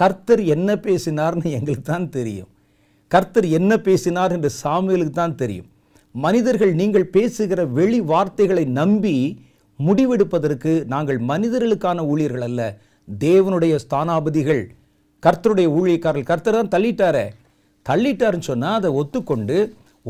கர்த்தர் 0.00 0.42
என்ன 0.54 0.70
பேசினார்னு 0.86 1.48
எங்களுக்கு 1.58 1.84
தான் 1.92 2.06
தெரியும். 2.16 2.50
கர்த்தர் 3.12 3.46
என்ன 3.58 3.72
பேசினார் 3.86 4.32
என்று 4.36 4.50
சாமியலுக்கு 4.62 5.14
தான் 5.18 5.36
தெரியும். 5.42 5.68
மனிதர்கள் 6.14 6.72
நீங்கள் 6.80 7.06
பேசுகிற 7.16 7.60
வெளி 7.78 8.00
வார்த்தைகளை 8.12 8.64
நம்பி 8.80 9.14
முடிவெடுப்பதற்கு 9.78 10.72
நாங்கள் 10.92 11.20
மனிதர்களுக்கான 11.30 12.02
ஊழியர்கள் 12.10 12.46
அல்ல 12.48 12.62
தேவனுடைய 13.08 13.74
ஸ்தானாபதிகள். 13.84 14.62
கர்த்தருடைய 15.22 15.68
ஊழியக்காரர்கள் 15.78 16.30
கர்த்தர் 16.32 16.58
தான் 16.58 16.72
தள்ளிட்டாரே. 16.74 17.26
தள்ளிட்டாருன்னு 17.86 18.50
சொன்னால் 18.50 18.78
அதை 18.80 18.90
ஒத்துக்கொண்டு 19.00 19.56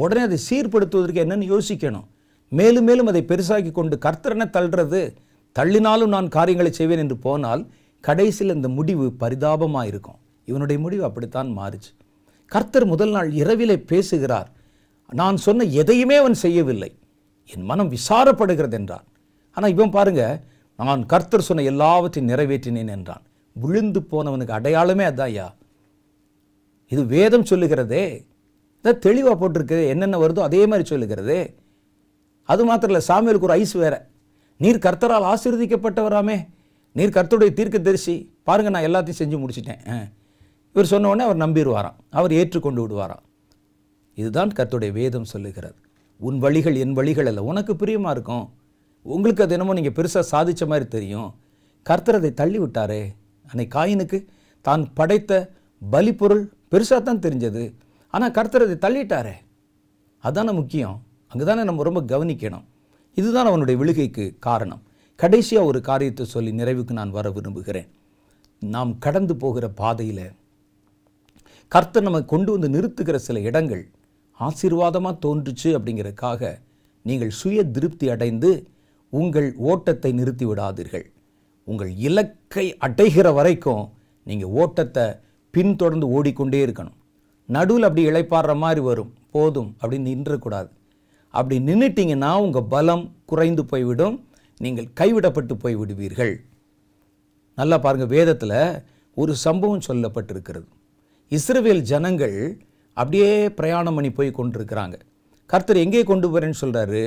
உடனே 0.03 0.23
அதை 0.29 0.39
சீர்படுத்துவதற்கு 0.49 1.23
என்னென்னு 1.25 1.47
யோசிக்கணும். 1.55 2.07
மேலும் 2.53 2.87
மேலும் 2.89 3.11
அதை 3.13 3.23
பெருசாக்கி 3.31 3.71
கொண்டு 3.79 3.97
கர்த்தரனை 4.07 4.47
தள்ளுறது? 4.57 5.03
தள்ளினாலும் 5.59 6.13
நான் 6.15 6.29
காரியங்களை 6.37 6.71
செய்வேன் 6.73 7.03
என்று 7.05 7.17
போனால் 7.27 7.63
கடைசியில் 8.05 8.55
இந்த 8.57 8.69
முடிவு 8.79 9.05
பரிதாபமாக 9.23 9.91
இருக்கும். 9.91 10.19
இவனுடைய 10.49 10.79
முடிவு 10.85 11.05
அப்படித்தான் 11.09 11.51
மாறுச்சு. 11.59 11.93
கர்த்தர் 12.53 12.87
முதல் 12.93 13.13
நாள் 13.17 13.31
இரவிலே 13.43 13.77
பேசுகிறார். 13.91 14.49
நான் 15.21 15.37
சொன்ன 15.47 15.67
எதையுமே 15.83 16.17
அவன் 16.23 16.37
செய்யவில்லை. 16.45 16.91
என் 17.53 17.69
மனம் 17.71 17.93
விசாரப்படுகிறது 17.95 18.77
என்றான். 18.81 19.07
ஆனால் 19.57 19.75
இவன் 19.77 19.95
பாருங்க 19.97 20.23
நான் 20.79 21.03
கர்த்தர் 21.13 21.47
சொன்ன 21.49 21.65
எல்லாவற்றையும் 21.73 22.31
நிறைவேற்றினேன் 22.31 22.93
என்றான். 22.97 23.25
விழுந்து 23.57 24.01
போனவனுக்கு 24.13 24.57
அடையாளமே 24.59 25.05
அதாயா 25.11 25.47
இது 26.93 27.03
வேதம் 27.13 27.49
சொல்லுகிறதே. 27.51 28.05
இதை 28.81 28.93
தெளிவாக 29.07 29.37
போட்டிருக்கு. 29.41 29.79
என்னென்ன 29.93 30.19
வருதோ 30.23 30.41
அதே 30.49 30.63
மாதிரி 30.71 30.85
சொல்லுகிறதே. 30.91 31.41
அது 32.49 32.63
மாத்திரம் 32.69 32.93
இல்லை 32.93 33.05
சாமியலுக்கு 33.11 33.49
ஒரு 33.49 33.57
ஐஸ் 33.63 33.75
வேறு. 33.83 33.99
நீர் 34.57 34.79
கர்த்தரால் 34.79 35.35
ஆசீர்வதிக்கப்பட்டவராமே. 35.35 36.47
நீர் 36.93 37.09
கர்த்தருடைய 37.09 37.53
தீர்க்க 37.53 37.79
தரிசி 37.79 38.33
பாருங்கள் 38.43 38.89
நான் 38.89 38.91
எல்லாத்தையும் 38.91 39.19
செஞ்சு 39.19 39.49
முடிச்சிட்டேன். 39.49 39.91
ஆ. 39.91 40.07
இவர் 40.73 40.87
சொன்ன 40.87 41.09
உடனே 41.09 41.31
அவர் 41.31 41.49
நம்பிடுவாராம். 41.49 41.95
அவர் 42.11 42.33
ஏற்றுக்கொண்டு 42.33 42.89
விடுவாராம். 42.89 43.23
இதுதான் 44.15 44.49
கர்த்தருடைய 44.49 44.93
வேதம் 44.93 45.25
சொல்லுகிறது. 45.25 45.75
உன் 46.17 46.39
வழிகள் 46.39 46.75
என் 46.75 46.93
வழிகள் 46.93 47.27
அல்ல. 47.27 47.43
உனக்கு 47.43 47.77
பிரியமாக 47.77 48.15
இருக்கும். 48.15 48.51
உங்களுக்கு 49.03 49.43
அது 49.43 49.53
என்னமோ 49.53 49.73
நீங்கள் 49.73 49.93
பெருசாக 49.93 50.23
சாதித்த 50.31 50.67
மாதிரி 50.67 50.89
தெரியும். 50.89 51.35
கர்த்தர் 51.83 52.15
அதை 52.15 52.33
தள்ளி 52.33 52.59
விட்டாரே 52.59 53.07
அன்னை 53.49 53.69
காயினுக்கு 53.71 54.25
தான் 54.61 54.93
படைத்த 54.93 55.51
பலிப்பொருள் 55.91 56.53
பெருசாக 56.71 57.03
தான் 57.03 57.19
தெரிஞ்சது. 57.19 57.75
ஆனால் 58.11 58.31
கர்த்தர் 58.31 58.69
அதை 58.69 58.77
தள்ளிட்டாரே. 58.77 59.33
அதான 60.25 60.53
முக்கியம். 60.53 61.03
அங்கே 61.29 61.45
தானே 61.45 61.65
நம்ம 61.65 61.83
ரொம்ப 61.83 62.01
கவனிக்கணும். 62.01 62.65
இதுதான் 63.15 63.47
அவனுடைய 63.47 63.77
விழுகைக்கு 63.81 64.25
காரணம். 64.39 64.83
கடைசியாக 65.17 65.67
ஒரு 65.67 65.81
காரியத்தை 65.81 66.27
சொல்லி 66.27 66.51
நிறைவுக்கு 66.51 66.93
நான் 66.93 67.11
வர 67.11 67.31
விரும்புகிறேன். 67.31 67.89
நாம் 68.63 68.99
கடந்து 68.99 69.37
போகிற 69.37 69.69
பாதையில் 69.69 70.27
கர்த்தர் 71.69 72.03
நம்ம 72.03 72.23
கொண்டு 72.23 72.59
வந்து 72.59 72.69
நிறுத்துகிற 72.69 73.15
சில 73.15 73.41
இடங்கள் 73.41 73.89
ஆசீர்வாதமாக 74.41 75.15
தோன்றுச்சு 75.27 75.69
அப்படிங்கிறதுக்காக 75.77 76.59
நீங்கள் 77.03 77.31
சுய 77.31 77.65
திருப்தி 77.65 78.11
அடைந்து 78.11 78.51
உங்கள் 79.09 79.55
ஓட்டத்தை 79.57 80.13
நிறுத்தி 80.13 80.47
விடாதீர்கள். 80.47 81.07
உங்கள் 81.65 81.97
இலக்கை 81.97 82.77
அடைகிற 82.81 83.35
வரைக்கும் 83.35 83.85
நீங்கள் 84.25 84.49
ஓட்டத்தை 84.49 85.05
பின்தொடர்ந்து 85.51 86.09
ஓடிக்கொண்டே 86.09 86.67
இருக்கணும். 86.67 86.97
நடுவில் 87.49 87.83
அப்படி 87.83 88.09
இளைப்பாடுற 88.09 88.57
மாதிரி 88.57 88.81
வரும். 88.81 89.13
போதும். 89.31 89.77
அப்படின்னு 89.83 90.11
நின்றக்கூடாது 90.15 90.69
அப்படி 91.39 91.57
நின்றுட்டீங்கன்னா 91.69 92.31
உங்கள் 92.45 92.69
பலம் 92.75 93.05
குறைந்து 93.31 93.63
போய்விடும். 93.73 94.17
நீங்கள் 94.61 94.93
கைவிடப்பட்டு 95.01 95.55
போய் 95.63 95.77
விடுவீர்கள் 95.81 96.35
நல்லா 97.59 97.77
பாருங்கள் 97.85 98.13
வேதத்தில் 98.15 98.59
ஒரு 99.17 99.33
சம்பவம் 99.47 99.87
சொல்லப்பட்டிருக்கிறது. 99.89 100.69
இஸ்ரேவேல் 101.37 101.83
ஜனங்கள் 101.91 102.37
அப்படியே 102.97 103.31
பிரயாணம் 103.59 103.97
பண்ணி 103.97 104.11
போய் 104.19 104.39
கொண்டிருக்கிறாங்க. 104.39 104.97
கர்த்தர் 105.51 105.83
எங்கே 105.85 106.03
கொண்டு 106.11 106.27
போகிறேன்னு 106.29 106.61
சொல்கிறாரு 106.63 107.03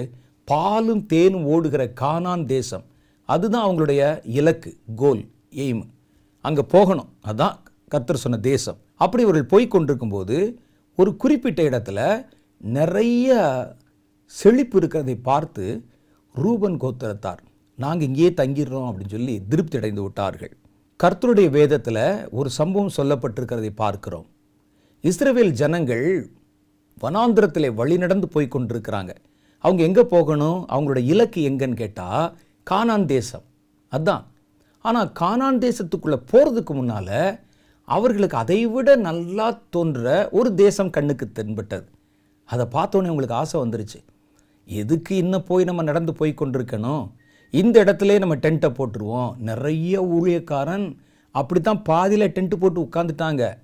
பாலும் 0.51 1.03
தேனும் 1.13 1.47
ஓடுகிற 1.53 1.83
கானான் 2.01 2.45
தேசம். 2.55 2.85
அதுதான் 3.29 3.65
அவங்களுடைய 3.67 4.01
இலக்கு 4.39 4.71
கோல் 5.01 5.23
எய்ம். 5.63 5.85
அங்கே 6.45 6.63
போகணும். 6.73 7.09
அதுதான் 7.27 7.55
கர்த்தர் 7.93 8.23
சொன்ன 8.23 8.39
தேசம். 8.51 8.77
அப்படி 9.03 9.23
இவர்கள் 9.25 9.51
போய் 9.53 9.73
கொண்டிருக்கும்போது 9.73 10.37
ஒரு 10.97 11.11
குறிப்பிட்ட 11.23 11.61
இடத்துல 11.69 11.99
நிறைய 12.77 13.35
செழிப்பு 14.29 14.77
இருக்கிறதை 14.77 15.15
பார்த்து 15.15 15.83
ரூபன் 16.35 16.77
கோத்திரத்தார் 16.77 17.41
நாங்கள் 17.75 18.07
இங்கேயே 18.07 18.29
தங்கிடுறோம் 18.29 18.87
அப்படின்னு 18.89 19.15
சொல்லி 19.15 19.35
திருப்தி 19.49 19.77
அடைந்து 19.77 20.01
விட்டார்கள். 20.01 20.53
கர்த்தருடைய 21.03 21.49
வேதத்தில் 21.49 22.29
ஒரு 22.29 22.49
சம்பவம் 22.49 22.95
சொல்லப்பட்டிருக்கிறதை 22.97 23.69
பார்க்கிறோம். 23.75 24.27
இஸ்ரேவேல் 25.03 25.51
ஜனங்கள் 25.51 26.05
வனாந்திரத்தில் 27.01 27.75
வழிநடந்து 27.79 28.25
போய் 28.25 28.53
கொண்டிருக்கிறாங்க. 28.55 29.11
அவங்க 29.59 29.83
எங்கே 29.83 30.03
போகணும்? 30.03 30.59
அவங்களோட 30.73 30.97
இலக்கு 30.97 31.41
எங்கன்னு 31.49 31.73
கேட்டால் 31.73 32.35
கானான் 32.71 33.05
தேசம். 33.05 33.45
அதான். 33.91 34.23
ஆனால் 34.81 35.11
கானான் 35.19 35.61
தேசத்துக்குள்ளே 35.65 36.19
போகிறதுக்கு 36.31 36.73
முன்னால் 36.73 37.39
அவர்களுக்கு 37.83 38.37
அதைவிட 38.37 38.95
நல்லா 38.95 39.61
தோன்ற 39.69 40.29
ஒரு 40.31 40.55
தேசம் 40.55 40.89
கண்ணுக்கு 40.89 41.31
தென்பட்டது. 41.31 41.87
அதை 42.43 42.65
பார்த்தோன்னே 42.71 43.11
உங்களுக்கு 43.13 43.35
ஆசை 43.35 43.61
வந்துருச்சு. 43.61 43.99
எதுக்கு 44.67 45.15
இன்னும் 45.15 45.43
போய் 45.43 45.63
நம்ம 45.63 45.81
நடந்து 45.81 46.13
போய் 46.13 46.39
கொண்டிருக்கணும்? 46.41 47.09
இந்த 47.49 47.83
இடத்துல 47.83 48.17
நம்ம 48.19 48.35
டென்ட்டை 48.35 48.69
போட்டுருவோம். 48.77 49.37
நிறைய 49.37 50.01
ஊழியக்காரன் 50.01 50.97
அப்படி 51.31 51.61
தான் 51.61 51.81
பாதியில் 51.81 52.33
டென்ட்டு 52.35 52.55
போட்டு 52.55 52.81
உட்காந்துட்டாங்க 52.81 53.57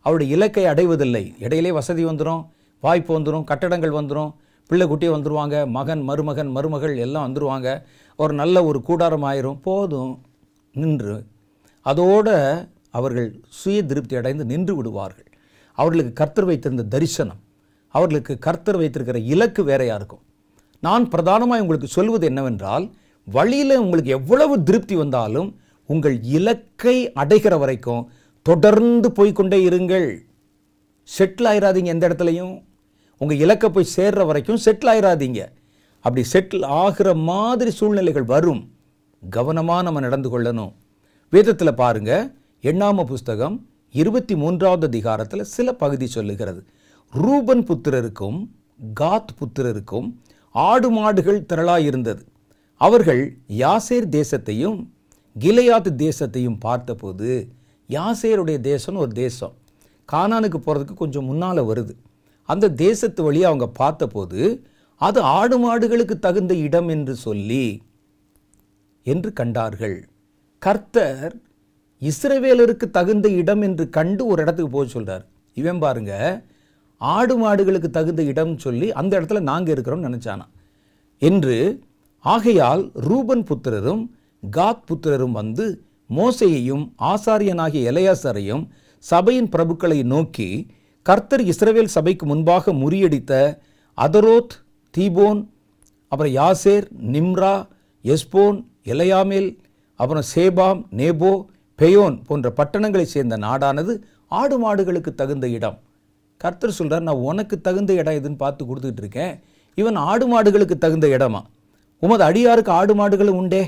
அவருடைய 0.00 0.34
இலக்கை 0.36 0.64
அடைவதில்லை. 0.64 1.34
இடையிலே 1.38 1.72
வசதி 1.72 2.04
வந்துடும் 2.04 2.44
வாய்ப்பு 2.80 3.18
வந்துடும் 3.18 3.44
கட்டடங்கள் 3.44 3.90
வந்துடும் 3.90 4.32
பிள்ளை 4.66 4.86
குட்டி 4.86 5.08
வந்துடுவாங்க 5.08 5.56
மகன் 5.70 6.02
மருமகன் 6.02 6.50
மருமகள் 6.50 6.96
எல்லாம் 6.96 7.26
வந்துடுவாங்க 7.28 7.82
ஒரு 8.16 8.34
நல்ல 8.34 8.64
ஒரு 8.64 8.82
கூடாரம் 8.82 9.24
ஆயிரும். 9.24 9.60
போதும் 9.62 10.20
நின்று. 10.74 11.26
அதோட 11.84 12.28
அவர்கள் 12.90 13.40
சுய 13.48 13.84
திருப்தி 13.84 14.16
அடைந்து 14.16 14.44
நின்று 14.44 14.76
விடுவார்கள். 14.76 15.28
அவர்களுக்கு 15.72 16.12
கர்த்தர் 16.12 16.44
வைத்திருந்த 16.44 16.82
தரிசனம் 16.82 17.40
அவர்களுக்கு 17.88 18.38
கர்த்தர் 18.38 18.76
வைத்திருக்கிற 18.76 19.18
இலக்கு 19.18 19.64
வேறையாக 19.64 19.98
இருக்கும். 20.00 20.22
நான் 20.82 21.08
பிரதானமாக 21.08 21.60
உங்களுக்கு 21.60 21.86
சொல்வது 21.86 22.26
என்னவென்றால் 22.26 22.90
வழியில் 23.24 23.76
உங்களுக்கு 23.76 24.10
எவ்வளவு 24.10 24.62
திருப்தி 24.62 24.94
வந்தாலும் 24.94 25.48
உங்கள் 25.86 26.22
இலக்கை 26.22 27.12
அடைகிற 27.12 27.58
வரைக்கும் 27.58 28.10
தொடர்ந்து 28.42 29.12
போய்க்கொண்டே 29.12 29.58
இருங்கள். 29.68 30.08
செட்டில் 31.18 31.48
ஆயிராதீங்க 31.50 31.84
எந்த 31.84 32.08
இடத்துலையும். 32.08 32.64
உங்கள் 33.18 33.36
இலக்கை 33.36 33.70
போய் 33.70 33.92
சேர்ற 33.96 34.26
வரைக்கும் 34.26 34.58
செட்டில் 34.64 34.90
ஆயிராதீங்க. 34.92 35.40
அப்படி 36.00 36.26
செட்டில் 36.32 36.64
ஆகிற 36.64 37.14
மாதிரி 37.14 37.70
சூழ்நிலைகள் 37.70 38.22
வரும். 38.22 38.62
கவனமாக 39.30 39.82
நம்ம 39.82 40.00
நடந்து 40.00 40.28
கொள்ளணும். 40.32 40.72
வேதத்தில் 41.30 41.74
பாருங்கள் 41.74 42.32
எண்ணாம 42.62 43.04
புஸ்தகம் 43.04 43.56
இருபத்தி 43.92 44.36
மூன்றாவது 44.36 44.86
அதிகாரத்தில் 44.86 45.50
சில 45.56 45.72
பகுதி 45.72 46.06
சொல்லுகிறது. 46.06 46.64
ரூபன் 47.10 47.64
புத்திரருக்கும் 47.64 48.48
காத் 49.00 49.32
புத்திரருக்கும் 49.38 50.08
ஆடு 50.52 50.90
மாடுகள் 50.90 51.46
திரளாயிருந்தது 51.48 52.22
அவர்கள் 52.76 53.22
யாசேர் 53.48 54.06
தேசத்தையும் 54.18 54.78
கிலையாத் 55.36 55.90
தேசத்தையும் 55.96 56.56
பார்த்தபோது 56.60 57.48
யாசேருடைய 57.88 58.58
தேசம்னு 58.70 59.02
ஒரு 59.04 59.12
தேசம் 59.12 59.54
கானானுக்கு 60.12 60.58
போகிறதுக்கு 60.66 60.94
கொஞ்சம் 60.94 61.24
முன்னால் 61.24 61.60
வருது. 61.62 61.94
அந்த 62.48 62.70
தேசத்து 62.70 63.22
வழியாக 63.22 63.48
அவங்க 63.48 63.66
பார்த்தபோது 63.68 64.40
அது 64.96 65.20
ஆடு 65.20 65.56
மாடுகளுக்கு 65.58 66.18
தகுந்த 66.18 66.54
இடம் 66.54 66.88
என்று 66.88 67.14
சொல்லி 67.14 67.82
என்று 69.02 69.32
கண்டார்கள். 69.32 70.04
கர்த்தர் 70.58 71.34
இஸ்ரவேலருக்கு 72.02 72.86
தகுந்த 72.90 73.28
இடம் 73.28 73.62
என்று 73.62 73.88
கண்டு 73.88 74.26
ஒரு 74.26 74.42
இடத்துக்கு 74.42 74.72
போக 74.72 74.86
சொல்கிறார் 74.88 75.26
இவன் 75.54 75.78
பாருங்கள் 75.78 76.44
ஆடு 77.10 77.34
மாடுகளுக்கு 77.42 77.88
தகுந்த 77.90 78.22
இடம் 78.22 78.58
சொல்லி 78.58 78.92
அந்த 78.92 79.20
இடத்துல 79.20 79.40
நாங்கள் 79.40 79.74
இருக்கிறோம்னு 79.74 80.08
நினச்சானா? 80.08 80.46
என்று 81.22 81.56
ஆகையால் 82.24 82.90
ரூபன் 82.94 83.44
புத்திரரும் 83.44 84.02
காத் 84.42 84.84
புத்திரரும் 84.88 85.30
வந்து 85.30 85.66
மோசையையும் 86.10 86.84
ஆசாரியனாகிய 87.02 87.82
இளையாசரையும் 87.90 88.64
சபையின் 89.04 89.48
பிரபுக்களை 89.48 90.02
நோக்கி 90.04 90.48
கர்த்தர் 91.06 91.42
இஸ்ரவேல் 91.42 91.94
சபைக்கு 91.96 92.26
முன்பாக 92.26 92.72
முறியடித்த 92.72 93.32
அதரோத் 93.98 94.54
தீபோன் 94.94 95.40
அப்புறம் 96.12 96.34
யாசேர் 96.34 96.86
நிம்ரா 97.12 97.54
எஸ்போன் 98.04 98.58
இளையாமேல் 98.84 99.50
அப்புறம் 100.00 100.26
சேபாம் 100.34 100.80
நேபோ 100.96 101.32
பெயோன் 101.78 102.16
போன்ற 102.26 102.52
பட்டணங்களைச் 102.56 103.12
சேர்ந்த 103.14 103.36
நாடானது 103.36 103.92
ஆடு 104.28 104.56
மாடுகளுக்கு 104.64 105.10
தகுந்த 105.14 105.48
இடம். 105.48 105.78
கர்த்தர் 106.44 106.76
சொல்கிறார் 106.78 107.06
நான் 107.08 107.24
உனக்கு 107.30 107.56
தகுந்த 107.66 107.92
இடம் 108.00 108.18
எதுன்னு 108.18 108.42
பார்த்து 108.44 108.62
கொடுத்துட்டு 108.68 109.02
இருக்கேன். 109.04 109.34
இவன் 109.78 109.98
ஆடு 110.10 110.26
மாடுகளுக்கு 110.32 110.76
தகுந்த 110.84 111.06
இடமா? 111.16 111.40
உமது 112.02 112.24
அடியாருக்கு 112.28 112.72
ஆடு 112.78 112.94
மாடுகளும் 113.00 113.38
உண்டே? 113.40 113.62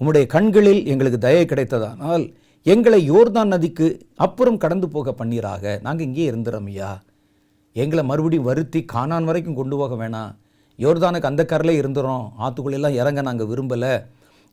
உம்முடைய 0.00 0.24
கண்களில் 0.34 0.82
எங்களுக்கு 0.92 1.18
தயை 1.26 1.44
கிடைத்ததானால் 1.52 2.24
எங்களை 2.72 2.98
யோர்தான் 3.10 3.52
நதிக்கு 3.54 3.86
அப்புறம் 4.24 4.58
கடந்து 4.62 4.86
போக 4.94 5.14
பண்ணீராக. 5.18 5.64
நாங்கள் 5.86 6.06
இங்கே 6.06 6.24
இருந்துறோம் 6.30 6.68
ஐயா. 6.72 6.90
எங்களை 7.82 8.02
மறுபடியும் 8.10 8.48
வருத்தி 8.50 8.80
காணான் 8.92 9.28
வரைக்கும் 9.28 9.58
கொண்டு 9.60 9.76
போக 9.80 9.94
வேணாம். 10.02 10.32
யோர்தானுக்கு 10.84 11.30
அந்த 11.30 11.42
கரில் 11.52 11.78
இருந்துறோம். 11.80 12.24
ஆற்றுக்குள்ளெல்லாம் 12.44 12.98
இறங்க 13.00 13.20
நாங்கள் 13.28 13.50
விரும்பலை. 13.52 13.92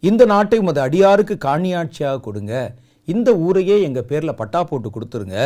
இந்த 0.03 0.25
நாட்டை 0.31 0.59
உமது 0.63 0.81
அடியாருக்கு 0.87 1.35
காணியாட்சியாக 1.47 2.23
கொடுங்க. 2.27 2.53
இந்த 3.13 3.29
ஊரையே 3.45 3.77
எங்கள் 3.87 4.07
பேரில் 4.11 4.39
பட்டா 4.41 4.61
போட்டு 4.63 4.89
கொடுத்துருங்க. 4.89 5.39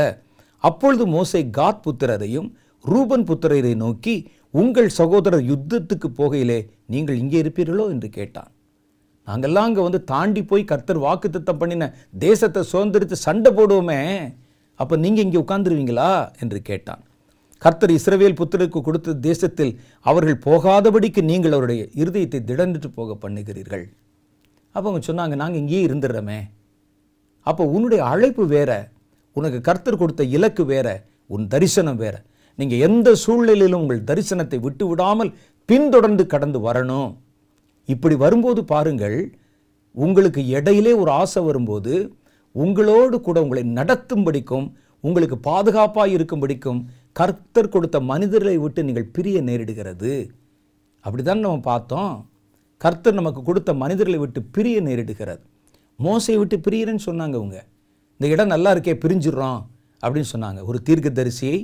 அப்பொழுது 0.60 1.07
மோசை 1.07 1.49
காத் 1.49 1.84
புத்திரரையும் 1.86 2.49
ரூபன் 2.86 3.26
புத்திரரை 3.30 3.76
நோக்கி 3.76 4.31
உங்கள் 4.52 4.90
சகோதரர் 4.90 5.44
யுத்தத்துக்கு 5.52 6.07
போகையிலே 6.18 6.69
நீங்கள் 6.86 7.18
இங்கே 7.18 7.41
இருப்பீர்களோ? 7.41 7.90
என்று 7.90 8.10
கேட்டான். 8.10 8.52
நாங்கெல்லாம் 9.27 9.68
அங்கே 9.69 9.81
வந்து 9.81 10.03
தாண்டி 10.03 10.44
போய் 10.44 10.64
கர்த்தர் 10.64 10.99
வாக்குத்தத்தம் 10.99 11.57
பண்ணின 11.57 11.95
தேசத்தை 12.19 12.64
சுதந்திரித்து 12.72 13.11
சண்டை 13.11 13.52
போடுவோமே 13.53 13.99
அப்போ 14.76 14.95
நீங்கள் 14.98 15.23
இங்கே 15.23 15.40
உட்கார்ந்துருவீங்களா? 15.40 16.31
என்று 16.40 16.61
கேட்டான். 16.61 17.03
கர்த்தர் 17.57 17.91
இஸ்ரவேல் 17.91 18.40
புத்திரருக்கு 18.41 18.81
கொடுத்த 18.81 19.14
தேசத்தில் 19.14 19.80
அவர்கள் 20.02 20.44
போகாதபடிக்கு 20.45 21.22
நீங்கள் 21.22 21.52
அவருடைய 21.52 21.84
இருதயத்தை 21.95 22.40
திடந்துட்டு 22.49 22.90
போக 22.95 23.18
பண்ணுகிறீர்கள். 23.27 23.86
அப்போ 24.76 24.90
அவங்க 24.90 25.02
சொன்னாங்க 25.11 25.36
நாங்கள் 25.36 25.60
இங்கேயே 25.60 25.88
இருந்துடுறோமே. 25.88 26.40
அப்போ 27.41 27.64
உன்னுடைய 27.65 28.03
அழைப்பு 28.03 28.48
வேற. 28.48 28.91
உனக்கு 29.38 29.60
கர்த்தர் 29.62 30.02
கொடுத்த 30.02 30.24
இலக்கு 30.38 30.66
வேற 30.66 30.88
உன் 31.36 31.46
தரிசனம் 31.48 32.00
வேற. 32.04 32.16
நீங்கள் 32.60 32.84
எந்த 32.88 33.10
சூழ்நிலையிலும் 33.24 33.82
உங்கள் 33.84 34.08
தரிசனத்தை 34.10 34.60
விட்டு 34.60 34.86
விடாமல் 34.88 35.32
பின்தொடர்ந்து 35.70 36.24
கடந்து 36.34 36.60
வரணும். 36.68 37.10
இப்படி 37.94 38.16
வரும்போது 38.24 38.62
பாருங்கள் 38.64 39.18
உங்களுக்கு 39.96 40.42
இடையிலே 40.58 40.94
ஒரு 40.94 41.12
ஆசை 41.12 41.42
வரும்போது 41.44 41.94
உங்களோடு 42.56 43.18
கூட 43.22 43.38
உங்களை 43.46 43.64
நடத்தும்படிக்கும் 43.80 44.68
உங்களுக்கு 45.04 45.38
பாதுகாப்பாக 45.50 46.14
இருக்கும்படிக்கும் 46.16 46.80
கர்த்தர் 47.20 47.74
கொடுத்த 47.76 47.98
மனிதர்களை 48.12 48.58
விட்டு 48.58 48.82
நீங்கள் 48.84 49.12
பிரிய 49.16 49.38
நேரிடுகிறது. 49.42 50.14
அப்படிதான் 51.06 51.44
நம்ம 51.46 51.60
பார்த்தோம். 51.72 52.14
கர்த்தர் 52.78 53.20
நமக்கு 53.20 53.42
கொடுத்த 53.44 53.74
மனிதர்களை 53.74 54.20
விட்டு 54.20 54.42
பிரிய 54.56 54.82
நேரிடுகிறது. 54.82 55.44
மோசை 56.00 56.36
விட்டு 56.38 56.58
பிரியறேன்னு 56.66 57.08
சொன்னாங்க 57.10 57.36
அவங்க 57.40 57.60
இந்த 58.20 58.30
இடம் 58.34 58.52
நல்லா 58.54 58.70
இருக்கே 58.76 58.94
பிரிஞ்சிடுறோம் 59.04 59.60
அப்படின்னு 60.04 60.30
சொன்னாங்க. 60.32 60.60
ஒரு 60.70 60.78
தீர்க்கதரிசியை 60.88 61.58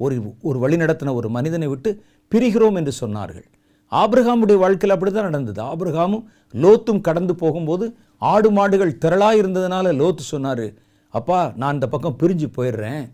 ஒரு 0.00 0.14
ஒரு 0.48 0.58
வழிநடத்தின 0.62 1.12
ஒரு 1.18 1.28
மனிதனை 1.36 1.66
விட்டு 1.72 1.90
பிரிகிறோம் 2.32 2.76
என்று 2.80 2.92
சொன்னார்கள். 3.00 3.46
ஆபிரகாமுடைய 3.92 4.56
வாழ்க்கையில் 4.62 4.94
அப்படி 4.94 5.12
தான் 5.12 5.28
நடந்தது. 5.30 5.60
ஆபிரகாமும் 5.70 6.24
லோத்தும் 6.62 7.02
கடந்து 7.08 7.34
போகும்போது 7.42 7.86
ஆடு 8.32 8.48
மாடுகள் 8.58 8.92
திரளாக 9.02 9.40
இருந்ததுனால 9.42 9.92
லோத்து 10.00 10.24
சொன்னார் 10.32 10.66
அப்பா 11.14 11.38
நான் 11.60 11.76
இந்த 11.78 11.86
பக்கம் 11.94 12.18
பிரிஞ்சு 12.22 12.48
போயிடுறேன். 12.56 13.04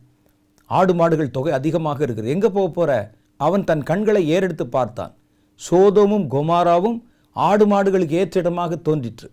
ஆடு 0.70 0.92
மாடுகள் 1.00 1.34
தொகை 1.36 1.52
அதிகமாக 1.60 2.00
இருக்குது. 2.06 2.32
எங்கே 2.34 2.50
போக 2.56 2.66
போகிற 2.78 2.92
அவன் 3.46 3.68
தன் 3.70 3.86
கண்களை 3.90 4.22
ஏறெடுத்து 4.34 4.66
பார்த்தான். 4.76 5.14
சோதோமும் 5.60 6.26
கொமாராவும் 6.34 6.98
ஆடு 7.36 7.66
மாடுகளுக்கு 7.72 8.20
ஏற்ற 8.22 8.36
இடமாக 8.42 8.76
தோன்றிற்று. 8.88 9.28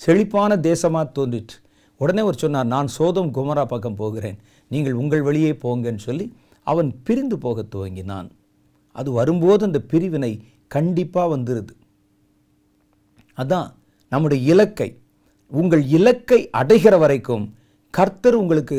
செழிப்பான 0.00 0.56
தேசமாக 0.70 1.06
தோன்றிற்று. 1.18 1.56
உடனே 2.02 2.20
அவர் 2.24 2.40
சொன்னார் 2.42 2.72
நான் 2.74 2.88
சோதம் 2.96 3.30
குமரா 3.36 3.64
பக்கம் 3.64 3.98
போகிறேன். 4.00 4.38
நீங்கள் 4.70 4.98
உங்கள் 5.02 5.22
வழியே 5.22 5.52
போங்கன்னு 5.64 6.02
சொல்லி 6.08 6.26
அவன் 6.66 6.90
பிரிந்து 7.06 7.36
போக 7.44 7.64
துவங்கினான். 7.74 8.28
அது 8.96 9.08
வரும்போது 9.18 9.62
அந்த 9.64 9.80
பிரிவினை 9.92 10.32
கண்டிப்பாக 10.74 11.36
வந்துடுது 11.36 11.74
அதான் 13.38 13.68
நம்முடைய 14.12 14.40
இலக்கை. 14.52 14.88
உங்கள் 15.52 15.82
இலக்கை 15.96 16.38
அடைகிற 16.60 16.94
வரைக்கும் 16.98 17.44
கர்த்தர் 17.90 18.36
உங்களுக்கு 18.42 18.78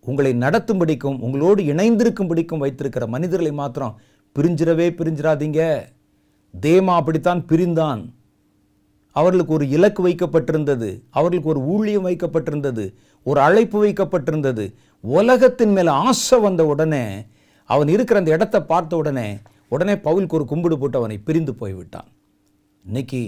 உங்களை 0.00 0.32
நடத்தும்படிக்கும் 0.44 1.16
உங்களோடு 1.26 1.62
இணைந்திருக்கும்படிக்கும் 1.72 2.62
வைத்திருக்கிற 2.64 3.04
மனிதர்களை 3.14 3.52
மாத்திரம் 3.52 3.96
பிரிஞ்சிடவே 4.36 4.86
பிரிஞ்சிடாதீங்க. 4.98 5.60
தேமா 6.54 6.94
அப்படித்தான் 7.00 7.40
பிரிந்தான். 7.50 8.02
அவர்களுக்கு 9.16 9.52
ஒரு 9.52 9.68
இலக்கு 9.68 10.00
வைக்கப்பட்டிருந்தது. 10.08 10.88
அவர்களுக்கு 11.10 11.50
ஒரு 11.50 11.60
ஊழியம் 11.74 12.06
வைக்கப்பட்டிருந்தது. 12.06 12.84
ஒரு 13.22 13.40
அழைப்பு 13.40 13.78
வைக்கப்பட்டிருந்தது. 13.84 14.64
உலகத்தின் 15.00 15.72
மேலே 15.72 15.88
ஆசை 15.88 16.38
வந்த 16.40 16.66
உடனே 16.66 17.04
அவன் 17.64 17.88
இருக்கிற 17.88 18.18
அந்த 18.18 18.30
இடத்த 18.30 18.56
பார்த்த 18.62 18.96
உடனே 18.96 19.28
உடனே 19.68 19.94
பவுலுக்கு 19.94 20.36
ஒரு 20.38 20.44
கும்பிடு 20.44 20.78
போட்டு 20.78 20.98
அவனை 20.98 21.18
பிரிந்து 21.18 21.54
போய்விட்டான். 21.54 22.08
இன்னைக்கு 22.84 23.22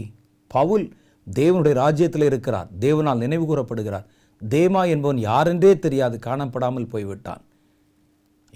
பவுல் 0.46 0.84
தேவனுடைய 1.38 1.72
ராஜ்யத்தில் 1.72 2.22
இருக்கிறார். 2.22 2.68
தேவனால் 2.80 3.22
நினைவு 3.24 3.46
கூறப்படுகிறார். 3.46 4.06
தேமா 4.48 4.82
என்பவன் 4.88 5.24
யாரென்றே 5.28 5.78
தெரியாது 5.78 6.18
காணப்படாமல் 6.26 6.88
போய்விட்டான். 6.88 7.42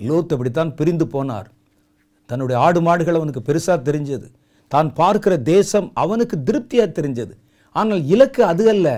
லோத் 0.09 0.35
அப்படித்தான் 0.35 0.75
பிரிந்து 0.75 1.05
போனார். 1.05 1.49
தன்னுடைய 2.27 2.63
ஆடு 2.63 2.81
மாடுகள் 2.81 3.19
அவனுக்கு 3.21 3.43
பெருசாக 3.47 3.81
தெரிஞ்சது. 3.89 4.29
தான் 4.75 4.91
பார்க்கிற 5.01 5.35
தேசம் 5.55 5.89
அவனுக்கு 6.03 6.37
திருப்தியாக 6.49 6.89
தெரிஞ்சது. 6.99 7.35
ஆனால் 7.77 8.03
இலக்கு 8.15 8.43
அது 8.53 8.65
அல்ல. 8.75 8.89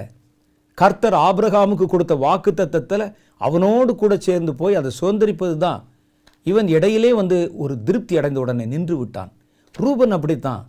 கர்த்தர் 0.79 1.17
ஆபிரகாமுக்கு 1.27 1.87
கொடுத்த 1.91 2.15
வாக்கு 2.25 2.51
தத்தத்தில் 2.61 3.07
அவனோடு 3.47 3.93
கூட 4.03 4.15
சேர்ந்து 4.27 4.53
போய் 4.61 4.79
அதை 4.81 4.91
சுதந்திரிப்பது 5.01 5.57
தான். 5.65 5.81
இவன் 6.51 6.69
இடையிலே 6.77 7.11
வந்து 7.19 7.37
ஒரு 7.65 7.75
திருப்தி 7.89 8.15
அடைந்த 8.21 8.39
உடனே 8.45 8.65
நின்று 8.73 8.97
விட்டான். 9.01 9.31
ரூபன் 9.75 10.15
அப்படித்தான். 10.17 10.63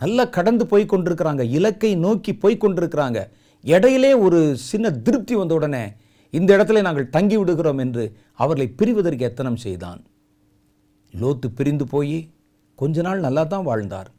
நல்லா 0.00 0.24
கடந்து 0.36 0.64
போய் 0.72 0.90
கொண்டிருக்கிறாங்க. 0.92 1.42
இலக்கை 1.58 1.90
நோக்கி 2.06 2.32
போய் 2.42 2.62
கொண்டிருக்கிறாங்க. 2.64 3.20
இடையிலே 3.64 4.12
ஒரு 4.26 4.40
சின்ன 4.70 4.86
திருப்தி 5.06 5.34
வந்த 5.40 5.54
உடனே 5.58 5.84
இந்த 6.38 6.50
இடத்துல 6.56 6.80
நாங்கள் 6.86 7.12
தங்கி 7.16 7.36
விடுகிறோம் 7.40 7.80
என்று 7.84 8.04
அவர்களை 8.42 8.66
பிரிவதற்கு 8.78 9.26
எத்தனம் 9.28 9.62
செய்தான். 9.64 10.00
லோத்து 11.14 11.48
பிரிந்து 11.58 11.86
போய் 11.94 12.16
கொஞ்ச 12.78 13.02
நாள் 13.06 13.24
நல்லா 13.26 13.42
தான் 13.52 13.66
வாழ்ந்தார். 13.70 14.10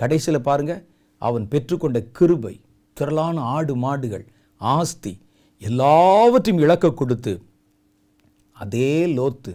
கடைசியில் 0.00 0.46
பாருங்க 0.48 0.74
அவன் 1.22 1.46
பெற்றுக்கொண்ட 1.52 1.98
கிருபை 2.18 2.54
திரளான 2.96 3.36
ஆடு 3.56 3.74
மாடுகள் 3.84 4.24
ஆஸ்தி 4.60 5.12
எல்லாவற்றையும் 5.62 6.62
இழக்க 6.64 6.86
கொடுத்து 6.90 7.32
அதே 8.56 8.92
லோத்து 9.16 9.52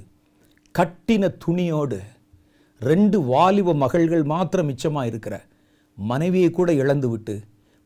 கட்டின 0.75 1.23
துணியோடு 1.45 1.99
ரெண்டு 2.81 3.17
வாலிப 3.31 3.73
மகள்கள் 3.83 4.23
மாத்திரம் 4.31 4.69
மிச்சமாக 4.69 5.09
இருக்கிற 5.11 5.35
மனைவியை 5.97 6.49
கூட 6.51 6.69
இழந்து 6.81 7.07
விட்டு 7.09 7.35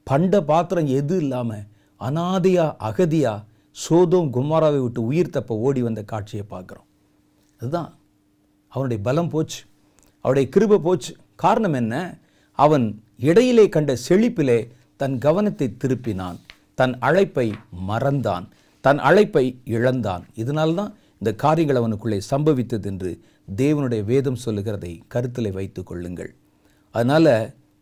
பண்ட 0.07 0.35
பாத்திரம் 0.51 0.89
எது 0.99 1.15
இல்லாமல் 1.23 1.65
அனாதையா 2.01 2.65
அகதியா 2.89 3.33
சோதோம் 3.75 4.29
குமாராவை 4.35 4.79
விட்டு 4.83 5.01
உயிர் 5.09 5.35
தப்ப 5.35 5.57
ஓடி 5.67 5.81
வந்த 5.87 6.01
காட்சியை 6.11 6.45
பார்க்குறோம். 6.53 6.87
அதுதான் 7.61 7.89
அவனுடைய 8.73 8.99
பலம் 9.07 9.31
போச்சு 9.33 9.61
அவருடைய 10.25 10.45
கிருபை 10.53 10.77
போச்சு. 10.87 11.11
காரணம் 11.43 11.77
என்ன? 11.81 11.95
அவன் 12.65 12.85
இடையிலே 13.29 13.65
கண்ட 13.75 13.91
செழிப்பிலே 14.07 14.59
தன் 15.01 15.17
கவனத்தை 15.25 15.67
திருப்பினான். 15.81 16.37
தன் 16.79 16.93
அழைப்பை 17.07 17.47
மறந்தான். 17.89 18.45
தன் 18.85 18.99
அழைப்பை 19.09 19.45
இழந்தான். 19.75 20.23
இதனால்தான் 20.41 20.91
இந்த 21.19 21.31
காரியங்கள் 21.43 21.79
அவனுக்குள்ளே 21.81 22.19
சம்பவித்தது 22.31 22.87
என்று 22.91 23.11
தேவனுடைய 23.61 24.01
வேதம் 24.11 24.41
சொல்லுகிறதை 24.45 24.91
கருத்தில் 25.13 25.55
வைத்து 25.57 25.81
கொள்ளுங்கள். 25.83 26.31
அதனால் 26.95 27.33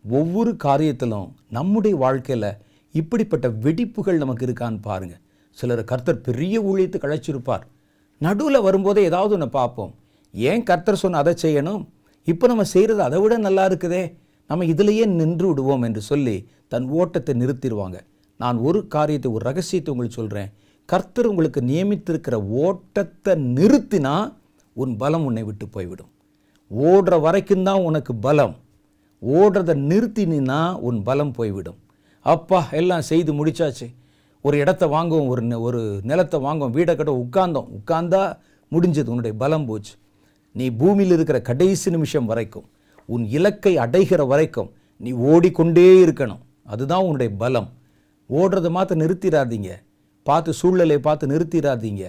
ஒவ்வொரு 0.03 0.51
காரியத்திலும் 0.63 1.27
நம்முடைய 1.57 1.95
வாழ்க்கையில் 2.03 2.49
இப்படிப்பட்ட 2.95 3.47
வெடிப்புகள் 3.65 4.21
நமக்கு 4.23 4.45
இருக்கான்னு 4.45 4.79
பாருங்கள் 4.81 5.23
சிலர் 5.57 5.89
கர்த்தர் 5.91 6.25
பெரிய 6.27 6.55
ஊழியத்துக்கு 6.69 7.07
அழைச்சிருப்பார். 7.07 7.65
நடுவில் 8.21 8.65
வரும்போதே 8.67 9.01
ஏதாவது 9.09 9.33
ஒன்று 9.33 9.49
பார்ப்போம். 9.59 9.93
ஏன் 10.33 10.63
கர்த்தர் 10.69 11.01
சொன்ன 11.01 11.21
அதை 11.23 11.33
செய்யணும்? 11.41 11.83
இப்போ 12.27 12.45
நம்ம 12.47 12.63
செய்கிறது 12.75 13.01
அதை 13.07 13.17
விட 13.23 13.35
நல்லா 13.37 13.65
இருக்குதே. 13.67 14.03
நம்ம 14.49 14.65
இதிலேயே 14.65 15.05
நின்று 15.05 15.47
விடுவோம் 15.47 15.81
என்று 15.81 16.01
சொல்லி 16.01 16.35
தன் 16.67 16.87
ஓட்டத்தை 16.89 17.33
நிறுத்திடுவாங்க. 17.41 17.97
நான் 18.39 18.57
ஒரு 18.57 18.79
காரியத்தை 18.87 19.31
ஒரு 19.31 19.43
ரகசியத்தை 19.49 19.91
உங்களுக்கு 19.93 20.19
சொல்கிறேன் 20.19 20.51
கர்த்தர் 20.85 21.25
உங்களுக்கு 21.25 21.61
நியமித்திருக்கிற 21.61 22.35
ஓட்டத்தை 22.63 23.33
நிறுத்தினா 23.57 24.13
உன் 24.73 24.93
பலம் 24.97 25.25
உன்னை 25.25 25.43
விட்டு 25.43 25.67
போய்விடும். 25.67 26.11
ஓடுற 26.71 27.21
வரைக்கும் 27.21 27.63
தான் 27.63 27.81
உனக்கு 27.81 28.15
பலம். 28.15 28.55
ஓடுறதை 29.21 29.75
நிறுத்தினா 29.91 30.59
உன் 30.87 31.03
பலம் 31.03 31.31
போய்விடும். 31.31 31.79
அப்பா 32.21 32.59
எல்லாம் 32.71 33.01
செய்து 33.01 33.31
முடிச்சாச்சு. 33.33 33.87
ஒரு 34.41 34.57
இடத்த 34.57 34.83
வாங்குவோம் 34.87 35.27
ஒரு 35.27 35.41
ஒரு 35.67 35.81
நிலத்தை 36.03 36.37
வாங்குவோம் 36.39 36.75
வீடை 36.77 36.95
கட்ட 36.95 37.13
உட்கார்ந்தோம். 37.23 37.69
உட்கார்ந்தா 37.77 38.21
முடிஞ்சது 38.71 39.11
உன்னுடைய 39.13 39.35
பலம் 39.37 39.65
போச்சு. 39.65 39.93
நீ 40.51 40.69
பூமியில் 40.69 41.11
இருக்கிற 41.11 41.41
கடைசி 41.41 41.91
நிமிஷம் 41.91 42.25
வரைக்கும். 42.25 42.67
உன் 43.13 43.25
இலக்கை 43.37 43.73
அடைகிற 43.77 44.21
வரைக்கும் 44.27 44.69
நீ 44.97 45.11
ஓடிக்கொண்டே 45.11 45.87
இருக்கணும். 46.05 46.41
அதுதான் 46.63 47.03
உன்னுடைய 47.03 47.29
பலம். 47.41 47.69
ஓடுறதை 48.29 48.69
மாற்ற 48.69 48.95
நிறுத்திடாதீங்க. 48.95 49.69
பார்த்து 50.23 50.53
சூழ்நிலையை 50.53 50.99
பார்த்து 50.99 51.27
நிறுத்திடாதீங்க. 51.27 52.05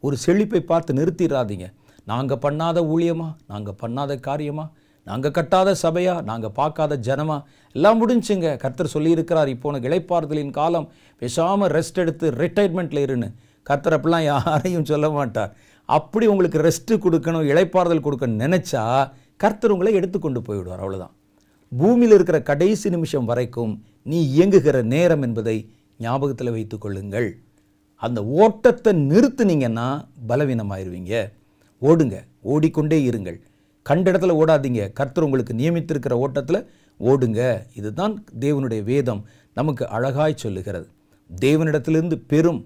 ஒரு 0.00 0.16
செழிப்பை 0.16 0.60
பார்த்து 0.60 0.94
நிறுத்திடாதீங்க. 0.94 1.66
நாங்கள் 2.04 2.42
பண்ணாத 2.42 2.78
ஊழியமா? 2.94 3.28
நாங்கள் 3.46 3.78
பண்ணாத 3.82 4.20
காரியமா? 4.20 4.64
நாங்கள் 5.06 5.34
கட்டாத 5.38 5.74
சபையா? 5.82 6.22
நாங்கள் 6.22 6.54
பார்க்காத 6.54 6.98
ஜனமா? 7.08 7.36
எல்லாம் 7.76 7.98
முடிஞ்சுங்க. 8.00 8.56
கர்த்தர் 8.56 8.94
சொல்லியிருக்கிறார் 8.94 9.46
இப்போ 9.46 9.68
உனக்கு 9.68 9.88
இளைப்பாறுதலின் 9.88 10.50
காலம். 10.50 10.88
பேசாமல் 11.18 11.70
ரெஸ்ட் 11.70 12.02
எடுத்து 12.04 12.30
ரிட்டைர்மெண்ட்டில் 12.30 13.04
இருன்னு. 13.06 13.28
கர்த்தர் 13.62 13.96
அப்படிலாம் 14.00 14.24
யாரையும் 14.24 14.84
சொல்ல 14.84 15.10
மாட்டார். 15.10 15.52
அப்படி 15.88 16.26
உங்களுக்கு 16.26 16.58
ரெஸ்ட்டு 16.60 17.00
கொடுக்கணும் 17.04 17.48
இளைப்பாறுதல் 17.52 18.06
கொடுக்க 18.06 18.26
நினச்சா 18.26 18.82
கர்த்தர் 19.42 19.74
உங்களை 19.74 19.92
எடுத்துக்கொண்டு 19.98 20.40
போய்விடுவார். 20.40 20.82
அவ்வளோதான் 20.84 21.14
பூமியில் 21.78 22.14
இருக்கிற 22.16 22.38
கடைசி 22.42 22.90
நிமிஷம் 22.90 23.28
வரைக்கும் 23.30 23.72
நீ 24.02 24.18
இயங்குகிற 24.36 24.82
நேரம் 24.94 25.22
என்பதை 25.22 25.56
ஞாபகத்தில் 25.98 26.50
வைத்து 26.50 26.76
கொள்ளுங்கள். 26.78 27.28
அந்த 28.02 28.20
ஓட்டத்தை 28.42 28.92
நிறுத்துனீங்கன்னா 29.10 29.86
பலவீனமாயிருவீங்க. 30.28 31.14
ஓடுங்க 31.82 32.16
ஓடிக்கொண்டே 32.42 32.98
இருங்கள். 33.10 33.38
கண்ட 33.82 34.06
இடத்துல 34.12 34.34
ஓடாதீங்க. 34.42 34.92
கர்த்தர் 34.92 35.24
உங்களுக்கு 35.24 35.54
நியமித்திருக்கிற 35.54 36.12
ஓட்டத்தில் 36.24 36.60
ஓடுங்க. 37.00 37.40
இதுதான் 37.74 38.14
தேவனுடைய 38.40 38.82
வேதம். 38.82 39.22
நமக்கு 39.54 39.84
அழகாய் 39.88 40.42
சொல்லுகிறது. 40.44 40.86
தேவனிடத்திலிருந்து 41.30 42.16
பெரும் 42.32 42.60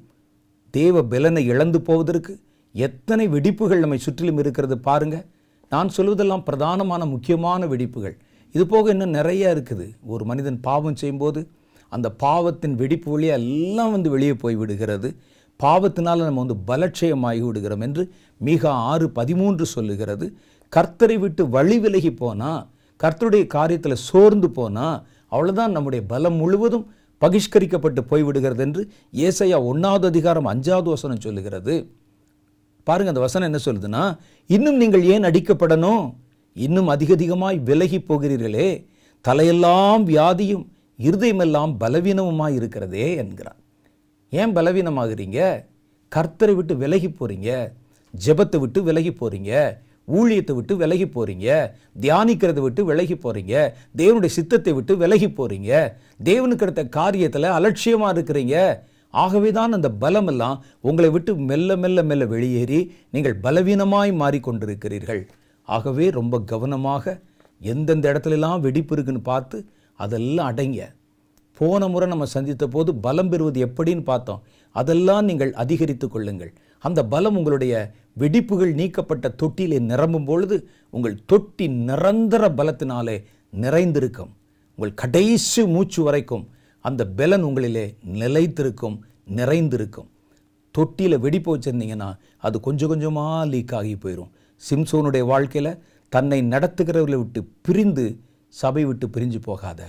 தேவ 0.70 1.02
பலனை 1.12 1.42
இழந்து 1.46 1.80
போவதற்கு 1.80 2.32
எத்தனை 2.72 3.24
வெடிப்புகள் 3.28 3.82
நம்மை 3.84 3.98
சுற்றிலும் 3.98 4.38
இருக்கிறது 4.38 4.76
பாருங்கள் 4.78 5.26
நான் 5.72 5.88
சொல்வதெல்லாம் 5.96 6.44
பிரதானமான 6.48 7.02
முக்கியமான 7.12 7.66
வெடிப்புகள். 7.66 8.16
இது 8.54 8.66
போக 8.66 8.90
இன்னும் 8.90 9.16
நிறைய 9.18 9.54
இருக்குது. 9.54 9.86
ஒரு 10.12 10.24
மனிதன் 10.24 10.58
பாவம் 10.60 10.98
செய்யும்போது 11.00 11.40
அந்த 11.92 12.08
பாவத்தின் 12.24 12.76
வெடிப்பு 12.82 13.10
வழியாக 13.10 13.40
எல்லாம் 13.40 13.92
வந்து 13.94 14.10
வெளியே 14.10 14.34
போய் 14.34 14.56
விடுகிறது. 14.60 15.08
பாவத்தினால் 15.60 16.24
நம்ம 16.28 16.44
வந்து 16.44 16.58
பலட்சயமாகி 16.70 17.42
விடுகிறோம் 17.46 17.80
என்று 17.80 18.02
மிக 18.48 18.62
ஆறு 18.90 19.06
பதிமூன்று 19.10 19.66
சொல்லுகிறது. 19.66 20.26
கர்த்தரை 20.72 21.16
விட்டு 21.18 21.42
வழி 21.48 21.78
விலகி 21.78 22.10
போனால் 22.10 22.62
கர்த்தருடைய 23.02 23.44
காரியத்தில் 23.54 24.02
சோர்ந்து 24.08 24.50
போனால் 24.50 24.96
அவ்வளோதான் 25.34 25.74
நம்முடைய 25.76 26.02
பலம் 26.06 26.36
முழுவதும் 26.36 26.86
பகிஷ்கரிக்கப்பட்டு 27.22 28.00
போய்விடுகிறது 28.10 28.62
என்று 28.66 28.82
ஏசையா 29.26 29.58
ஒன்றாவது 29.70 30.06
அதிகாரம் 30.06 30.50
அஞ்சாவது 30.52 30.88
வசனம் 30.94 31.24
சொல்லுகிறது. 31.26 31.74
பாருங்க 32.86 33.12
அந்த 33.12 33.22
வசனம் 33.26 33.48
என்ன 33.50 33.60
சொல்லுதுன்னா 33.64 34.02
இன்னும் 34.50 34.80
நீங்கள் 34.82 35.04
ஏன் 35.14 35.26
அடிக்கப்படணும்? 35.28 36.04
இன்னும் 36.56 36.90
அதிகதிகமாய் 36.94 37.58
விலகி 37.68 37.98
போகிறீர்களே 38.00 38.68
தலையெல்லாம் 39.24 40.02
வியாதியும் 40.10 40.64
இருதயமெல்லாம் 40.98 41.72
பலவீனமுமாய் 41.80 42.56
இருக்கிறதே 42.58 43.08
என்கிறான். 43.22 43.58
ஏன் 44.32 44.54
பலவீனமாகிறீங்க? 44.56 45.40
கர்த்தரை 46.12 46.54
விட்டு 46.54 46.74
விலகி 46.76 47.08
போகிறீங்க 47.08 47.50
ஜெபத்தை 48.14 48.58
விட்டு 48.60 48.80
விலகி 48.82 49.12
போகிறீங்க 49.12 49.52
ஊழியத்தை 50.18 50.52
விட்டு 50.56 50.74
விலகி 50.82 51.06
போகிறீங்க 51.06 51.48
தியானிக்கிறதை 52.00 52.60
விட்டு 52.64 52.82
விலகி 52.84 53.16
போகிறீங்க 53.24 53.54
தேவனுடைய 53.96 54.32
சித்தத்தை 54.38 54.72
விட்டு 54.74 54.92
விலகி 54.96 55.28
போகிறீங்க 55.38 55.70
தேவனுக்கு 56.24 56.64
அடுத்த 56.66 56.84
காரியத்தில் 56.98 57.54
அலட்சியமாக 57.56 58.14
இருக்கிறீங்க 58.16 58.56
ஆகவே 59.22 59.50
தான் 59.58 59.76
அந்த 59.76 59.88
பலமெல்லாம் 60.02 60.56
உங்களை 60.88 61.08
விட்டு 61.14 61.32
மெல்ல 61.50 61.76
மெல்ல 61.82 62.02
மெல்ல 62.10 62.24
வெளியேறி 62.34 62.80
நீங்கள் 63.14 63.36
பலவீனமாய் 63.44 64.12
மாறிக்கொண்டிருக்கிறீர்கள். 64.22 65.22
ஆகவே 65.68 66.06
ரொம்ப 66.18 66.40
கவனமாக 66.52 67.14
எந்தெந்த 67.60 68.04
இடத்துலலாம் 68.12 68.62
வெடிப்பு 68.66 68.94
இருக்குன்னு 68.96 69.22
பார்த்து 69.30 69.58
அதெல்லாம் 70.00 70.48
அடைங்க. 70.50 70.80
போன 71.58 71.86
முறை 71.92 72.06
நம்ம 72.12 72.24
சந்தித்த 72.34 72.64
போது 72.74 72.90
பலம் 73.04 73.30
பெறுவது 73.32 73.58
எப்படின்னு 73.66 74.02
பார்த்தோம். 74.10 74.42
அதெல்லாம் 74.76 75.24
நீங்கள் 75.28 75.52
அதிகரித்து 75.62 76.06
கொள்ளுங்கள். 76.08 76.52
அந்த 76.84 77.00
பலம் 77.12 77.36
உங்களுடைய 77.38 77.74
வெடிப்புகள் 78.22 78.72
நீக்கப்பட்ட 78.80 79.26
தொட்டியிலே 79.42 79.78
நிரம்பும் 79.92 80.26
பொழுது 80.30 80.56
உங்கள் 80.96 81.16
தொட்டி 81.30 81.66
நிரந்தர 81.88 82.42
பலத்தினாலே 82.58 83.16
நிறைந்திருக்கும். 83.64 84.32
உங்கள் 84.78 84.98
கடைசி 85.02 85.62
மூச்சு 85.74 86.00
வரைக்கும் 86.08 86.44
அந்த 86.88 87.02
பலன் 87.18 87.44
உங்களிலே 87.48 87.84
நிலைத்திருக்கும் 88.20 88.96
நிறைந்திருக்கும். 89.38 90.08
தொட்டியில் 90.74 91.22
வெடிப்பு 91.24 91.50
வச்சுருந்தீங்கன்னா 91.52 92.08
அது 92.46 92.56
கொஞ்சம் 92.66 92.90
கொஞ்சமாக 92.92 93.44
லீக் 93.52 93.74
ஆகி 93.78 93.94
போயிடும் 94.02 94.30
சிம்சோனுடைய 94.62 95.24
வாழ்க்கையில் 95.32 95.70
தன்னை 96.12 96.38
நடத்துகிறவர்களை 96.52 97.18
விட்டு 97.22 97.40
பிரிந்து 97.66 98.04
சபை 98.54 98.82
விட்டு 98.88 99.06
பிரிஞ்சு 99.14 99.38
போகாத. 99.48 99.80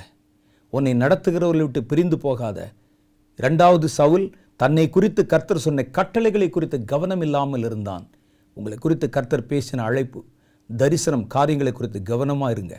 உன்னை 0.73 0.93
நடத்துகிறவர்களை 1.03 1.63
விட்டு 1.67 1.83
பிரிந்து 1.91 2.17
போகாத. 2.25 2.59
ரெண்டாவது 3.45 3.87
சவுல் 3.97 4.25
தன்னை 4.61 4.85
குறித்து 4.95 5.21
கர்த்தர் 5.33 5.65
சொன்ன 5.65 5.85
கட்டளைகளை 5.97 6.49
குறித்து 6.49 6.77
கவனம் 6.93 7.23
இல்லாமல் 7.25 7.65
இருந்தான். 7.69 8.05
உங்களை 8.57 8.77
குறித்து 8.85 9.07
கர்த்தர் 9.15 9.49
பேசின 9.51 9.83
அழைப்பு 9.89 10.19
தரிசனம் 10.69 11.25
காரியங்களை 11.35 11.71
குறித்து 11.71 11.99
கவனமாக 12.11 12.53
இருங்க. 12.55 12.75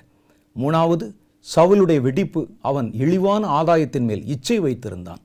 மூணாவது 0.56 1.06
சவுலுடைய 1.54 2.00
வெடிப்பு 2.00 2.48
அவன் 2.60 2.92
இழிவான 2.92 3.62
ஆதாயத்தின் 3.62 4.04
மேல் 4.04 4.26
இச்சை 4.26 4.60
வைத்திருந்தான். 4.60 5.22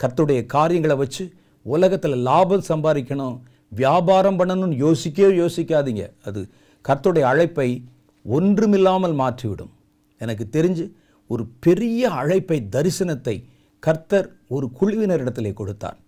கர்த்துடைய 0.00 0.46
காரியங்களை 0.46 0.96
வச்சு 0.96 1.32
உலகத்தில் 1.62 2.16
லாபம் 2.16 2.68
சம்பாதிக்கணும் 2.68 3.40
வியாபாரம் 3.68 4.38
பண்ணணும்னு 4.38 4.76
யோசிக்கவே 4.76 5.36
யோசிக்காதீங்க. 5.36 6.10
அது 6.24 6.48
கர்த்துடைய 6.88 7.20
அழைப்பை 7.20 7.84
ஒன்றுமில்லாமல் 8.24 9.14
மாற்றிவிடும். 9.14 9.72
எனக்கு 10.18 10.48
தெரிஞ்சு 10.52 10.92
ஒரு 11.26 11.46
பெரிய 11.60 12.10
அழைப்பை 12.10 12.66
தரிசனத்தை 12.76 13.44
கர்த்தர் 13.78 14.32
ஒரு 14.48 14.70
குழுவினரிடத்திலே 14.80 15.52
கொடுத்தார். 15.52 15.98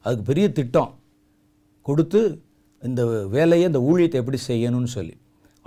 அதுக்கு 0.00 0.24
பெரிய 0.24 0.52
திட்டம். 0.52 0.94
கொடுத்து 1.82 2.42
இந்த 2.82 3.26
வேலையை 3.26 3.66
இந்த 3.66 3.78
ஊழியத்தை 3.78 4.14
எப்படி 4.14 4.38
செய்யணும்னு 4.46 4.90
சொல்லி. 4.96 5.16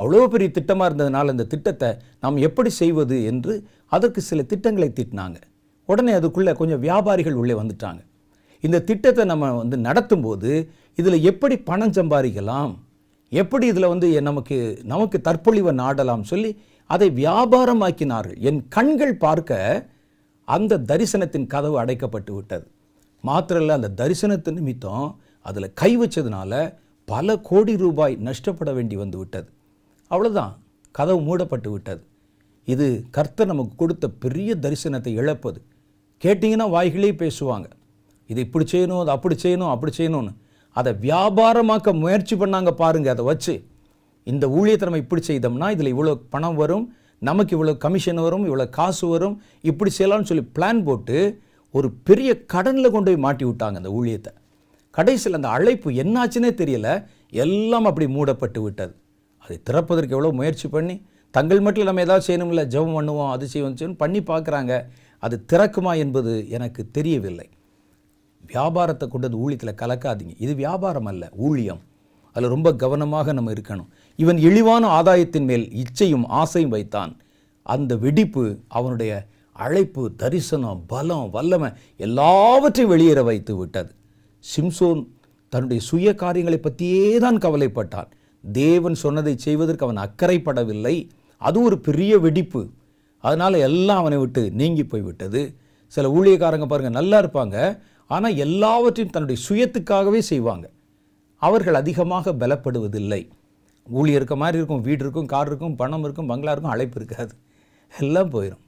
அவ்வளோ 0.02 0.28
பெரிய 0.34 0.49
திட்டமாக 0.57 0.90
இருந்ததுனால 0.90 1.34
அந்த 1.34 1.45
திட்டத்தை 1.53 1.90
நாம் 2.23 2.38
எப்படி 2.48 2.69
செய்வது 2.82 3.18
என்று 3.32 3.53
அதற்கு 3.95 4.22
சில 4.30 4.41
திட்டங்களை 4.52 4.90
திட்டினாங்க. 4.99 5.38
உடனே 5.90 6.14
அதுக்குள்ளே 6.19 6.53
கொஞ்சம் 6.61 6.82
வியாபாரிகள் 6.86 7.40
உள்ளே 7.41 7.56
வந்துட்டாங்க. 7.61 8.02
இந்த 8.64 8.82
திட்டத்தை 8.90 9.23
நம்ம 9.32 9.52
வந்து 9.61 9.78
நடத்தும்போது 9.88 10.52
இதில் 10.99 11.26
எப்படி 11.32 11.56
பணம் 11.69 11.95
சம்பாதிக்கலாம்? 11.99 12.73
எப்படி 13.32 13.65
இதில் 13.72 13.91
வந்து 13.94 14.07
நமக்கு 14.30 14.57
நமக்கு 14.91 15.18
தற்பொழிவை 15.28 15.73
நாடலாம் 15.84 16.23
சொல்லி 16.32 16.52
அதை 16.90 17.07
வியாபாரமாக்கினார்கள். 17.22 18.38
என் 18.49 18.61
கண்கள் 18.76 19.15
பார்க்க 19.26 19.60
அந்த 20.48 20.80
தரிசனத்தின் 20.90 21.48
கதவு 21.53 21.76
அடைக்கப்பட்டு 21.84 22.32
விட்டது. 22.38 22.65
மாத்திரல்ல 23.23 23.78
அந்த 23.80 23.91
தரிசனத்தின் 24.02 24.57
நிமித்தம் 24.60 25.07
அதில் 25.45 25.73
கை 25.82 25.91
வச்சதுனால 26.02 26.52
பல 27.07 27.36
கோடி 27.49 27.73
ரூபாய் 27.84 28.15
நஷ்டப்பட 28.28 28.69
வேண்டி 28.78 28.95
வந்து 29.03 29.18
விட்டது. 29.22 29.49
அவ்வளோதான் 30.12 30.54
கதவு 30.98 31.20
மூடப்பட்டு 31.28 31.70
விட்டது. 31.74 32.02
இது 32.68 32.88
கர்த்தர் 33.16 33.52
நமக்கு 33.52 33.74
கொடுத்த 33.82 34.06
பெரிய 34.24 34.56
தரிசனத்தை 34.64 35.12
இழப்பது. 35.22 35.60
கேட்டிங்கன்னா 36.24 36.68
வாய்களே 36.76 37.12
பேசுவாங்க. 37.24 37.68
இது 38.30 38.40
இப்படி 38.48 38.66
செய்யணும் 38.74 39.02
அது 39.04 39.12
அப்படி 39.16 39.36
செய்யணும் 39.44 39.72
அப்படி 39.74 39.92
செய்யணும்னு. 40.00 40.34
அதை 40.76 40.92
வியாபாரமாக்க 41.06 41.94
முயற்சி 42.02 42.36
பண்ணாங்க 42.42 42.72
பாருங்கள் 42.82 43.14
அதை 43.14 43.24
வச்சு. 43.30 43.54
இந்த 44.28 44.46
ஊழியத்தை 44.58 44.86
நம்ம 44.88 45.02
இப்படி 45.06 45.22
செய்தோம்னா 45.30 45.70
இதில் 45.76 45.94
இவ்வளோ 45.94 46.14
பணம் 46.34 46.60
வரும் 46.62 46.86
நமக்கு 47.30 47.52
இவ்வளோ 47.56 47.74
கமிஷன் 47.86 48.22
வரும் 48.26 48.46
இவ்வளோ 48.50 48.66
காசு 48.78 49.06
வரும் 49.14 49.36
இப்படி 49.70 49.92
செய்யலாம்னு 49.98 50.30
சொல்லி 50.32 50.46
பிளான் 50.56 50.84
போட்டு 50.88 51.18
ஒரு 51.78 51.88
பெரிய 52.08 52.32
கடனில் 52.54 52.94
கொண்டு 52.94 53.10
போய் 53.12 53.24
மாட்டி 53.26 53.44
விட்டாங்க 53.48 53.82
அந்த 53.82 53.92
ஊழியத்தை. 53.98 54.32
கடைசியில் 54.98 55.38
அந்த 55.40 55.50
அழைப்பு 55.58 55.90
என்னாச்சுன்னே 56.04 56.52
தெரியல. 56.62 56.88
எல்லாம் 57.44 57.88
அப்படி 57.90 58.08
மூடப்பட்டு 58.16 58.62
விட்டது. 58.66 58.94
அதை 59.43 59.55
திறப்பதற்கு 59.68 60.15
எவ்வளோ 60.18 60.31
முயற்சி 60.39 60.68
பண்ணி 60.76 60.95
தங்கள் 61.35 61.63
மட்டும் 61.65 61.88
நம்ம 61.89 62.03
ஏதாவது 62.07 62.26
செய்யணும்ல 62.27 62.63
ஜெபம் 62.73 62.95
பண்ணுவோம் 62.97 63.31
அது 63.35 63.45
செய்வோம் 63.53 63.77
செய்யணும் 63.80 64.01
பண்ணி 64.03 64.19
பார்க்குறாங்க 64.31 64.73
அது 65.26 65.35
திறக்குமா 65.51 65.93
என்பது 66.03 66.31
எனக்கு 66.57 66.81
தெரியவில்லை. 66.97 67.47
வியாபாரத்தை 68.53 69.05
கொண்டு 69.07 69.27
அது 69.30 69.38
ஊழியத்தில் 69.43 69.80
கலக்காதீங்க. 69.81 70.34
இது 70.45 70.53
வியாபாரம் 70.55 71.09
அல்ல 71.11 71.23
ஊழியம். 71.47 71.81
அதில் 72.35 72.53
ரொம்ப 72.55 72.69
கவனமாக 72.84 73.34
நம்ம 73.38 73.51
இருக்கணும். 73.55 73.89
இவன் 74.19 74.39
இழிவான 74.47 74.84
ஆதாயத்தின் 74.99 75.47
மேல் 75.49 75.65
இச்சையும் 75.81 76.26
ஆசையும் 76.41 76.73
வைத்தான். 76.76 77.13
அந்த 77.73 77.91
வெடிப்பு 78.03 78.43
அவனுடைய 78.77 79.11
அழைப்பு 79.65 80.03
தரிசனம் 80.22 80.81
பலம் 80.91 81.30
வல்லமை 81.35 81.69
எல்லாவற்றையும் 82.05 82.91
வெளியேற 82.93 83.22
வைத்து 83.30 83.53
விட்டது. 83.55 83.91
சிம்சோன் 84.43 85.01
தன்னுடைய 85.53 85.80
சுய 85.89 86.15
காரியங்களை 86.23 86.59
பற்றியே 86.59 87.05
தான் 87.26 87.41
கவலைப்பட்டான். 87.45 88.09
தேவன் 88.51 88.95
சொன்னதை 88.95 89.38
செய்வதற்கு 89.38 89.85
அவன் 89.85 90.03
அக்கறைப்படவில்லை. 90.05 91.09
அது 91.38 91.61
ஒரு 91.61 91.80
பெரிய 91.80 92.19
வெடிப்பு. 92.19 92.69
அதனால் 93.18 93.53
எல்லாம் 93.53 93.97
அவனை 93.97 94.18
விட்டு 94.18 94.51
நீங்கி 94.51 94.84
போய்விட்டது. 94.84 95.55
சில 95.88 96.09
ஊழியக்காரங்க 96.09 96.65
பாருங்கள் 96.65 96.97
நல்லா 96.99 97.22
இருப்பாங்க. 97.22 97.80
ஆனால் 98.07 98.35
எல்லாவற்றையும் 98.35 99.13
தன்னுடைய 99.13 99.41
சுயத்துக்காகவே 99.49 100.19
செய்வாங்க. 100.19 100.69
அவர்கள் 101.38 101.73
அதிகமாக 101.73 102.31
பலப்படுவதில்லை. 102.31 103.27
ஊழியர் 103.88 104.19
இருக்க 104.19 104.35
மாதிரி 104.35 104.57
இருக்கும் 104.57 104.81
வீடு 104.81 105.03
இருக்கும் 105.03 105.26
கார் 105.26 105.47
இருக்கும் 105.47 105.76
பணம் 105.76 106.03
இருக்கும் 106.03 106.27
பங்களா 106.27 106.51
இருக்கும் 106.51 106.73
அழைப்பு 106.73 106.97
இருக்காது. 107.01 107.34
எல்லாம் 107.99 108.31
போயிடும் 108.31 108.63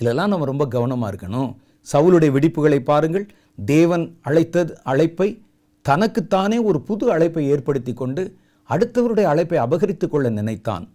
இதெல்லாம் 0.00 0.28
நம்ம 0.28 0.44
ரொம்ப 0.44 0.66
கவனமாக 0.66 1.16
இருக்கணும். 1.16 1.56
சவுளுடைய 1.92 2.30
வெடிப்புகளை 2.36 2.78
பாருங்கள். 2.78 3.26
தேவன் 3.64 4.18
அழைத்தது 4.22 4.72
அழைப்பை 4.82 5.42
தனக்குத்தானே 5.88 6.58
ஒரு 6.68 6.78
புது 6.88 7.04
அழைப்பை 7.14 7.44
ஏற்படுத்தி 7.54 7.92
கொண்டு 7.94 8.22
அடுத்தவருடைய 8.70 9.26
அழைப்பை 9.32 9.58
அபகரித்து 9.58 10.06
கொள்ள 10.08 10.26
நினைத்தான். 10.30 10.86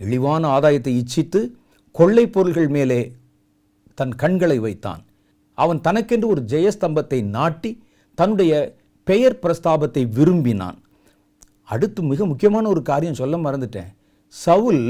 இழிவான 0.00 0.42
ஆதாயத்தை 0.56 0.92
இச்சித்து 1.00 1.40
கொள்ளை 1.94 2.24
பொருள்கள் 2.34 2.70
மேலே 2.76 3.00
தன் 3.98 4.14
கண்களை 4.22 4.58
வைத்தான். 4.58 5.02
அவன் 5.58 5.80
தனக்கென்று 5.86 6.26
ஒரு 6.32 6.42
ஜெயஸ்தம்பத்தை 6.52 7.18
நாட்டி 7.36 7.70
தன்னுடைய 8.18 8.52
பெயர் 9.06 9.36
பிரஸ்தாபத்தை 9.42 10.02
விரும்பினான். 10.16 10.78
அடுத்து 11.74 12.00
மிக 12.10 12.26
முக்கியமான 12.26 12.68
ஒரு 12.68 12.82
காரியம் 12.90 13.20
சொல்ல 13.20 13.36
மறந்துட்டேன். 13.36 13.90
சவுல் 14.34 14.84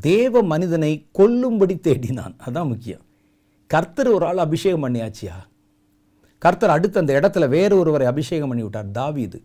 தேவ 0.00 0.42
மனிதனை 0.52 0.92
கொல்லும்படி 1.18 1.74
தேடினான். 1.86 2.34
அதான் 2.46 2.70
முக்கியம். 2.72 3.04
கர்த்தர் 3.70 4.10
ஒரு 4.16 4.24
ஆள் 4.26 4.44
அபிஷேகம் 4.46 4.84
பண்ணியாச்சியா? 4.84 5.36
கர்த்தர் 6.44 6.72
அடுத்து 6.74 7.00
அந்த 7.00 7.12
இடத்துல 7.20 7.44
வேறு 7.54 7.74
ஒருவரை 7.78 8.06
அபிஷேகம் 8.06 8.50
பண்ணி 8.50 8.64
விட்டார் 8.64 8.90
தாவீது. 8.98 9.38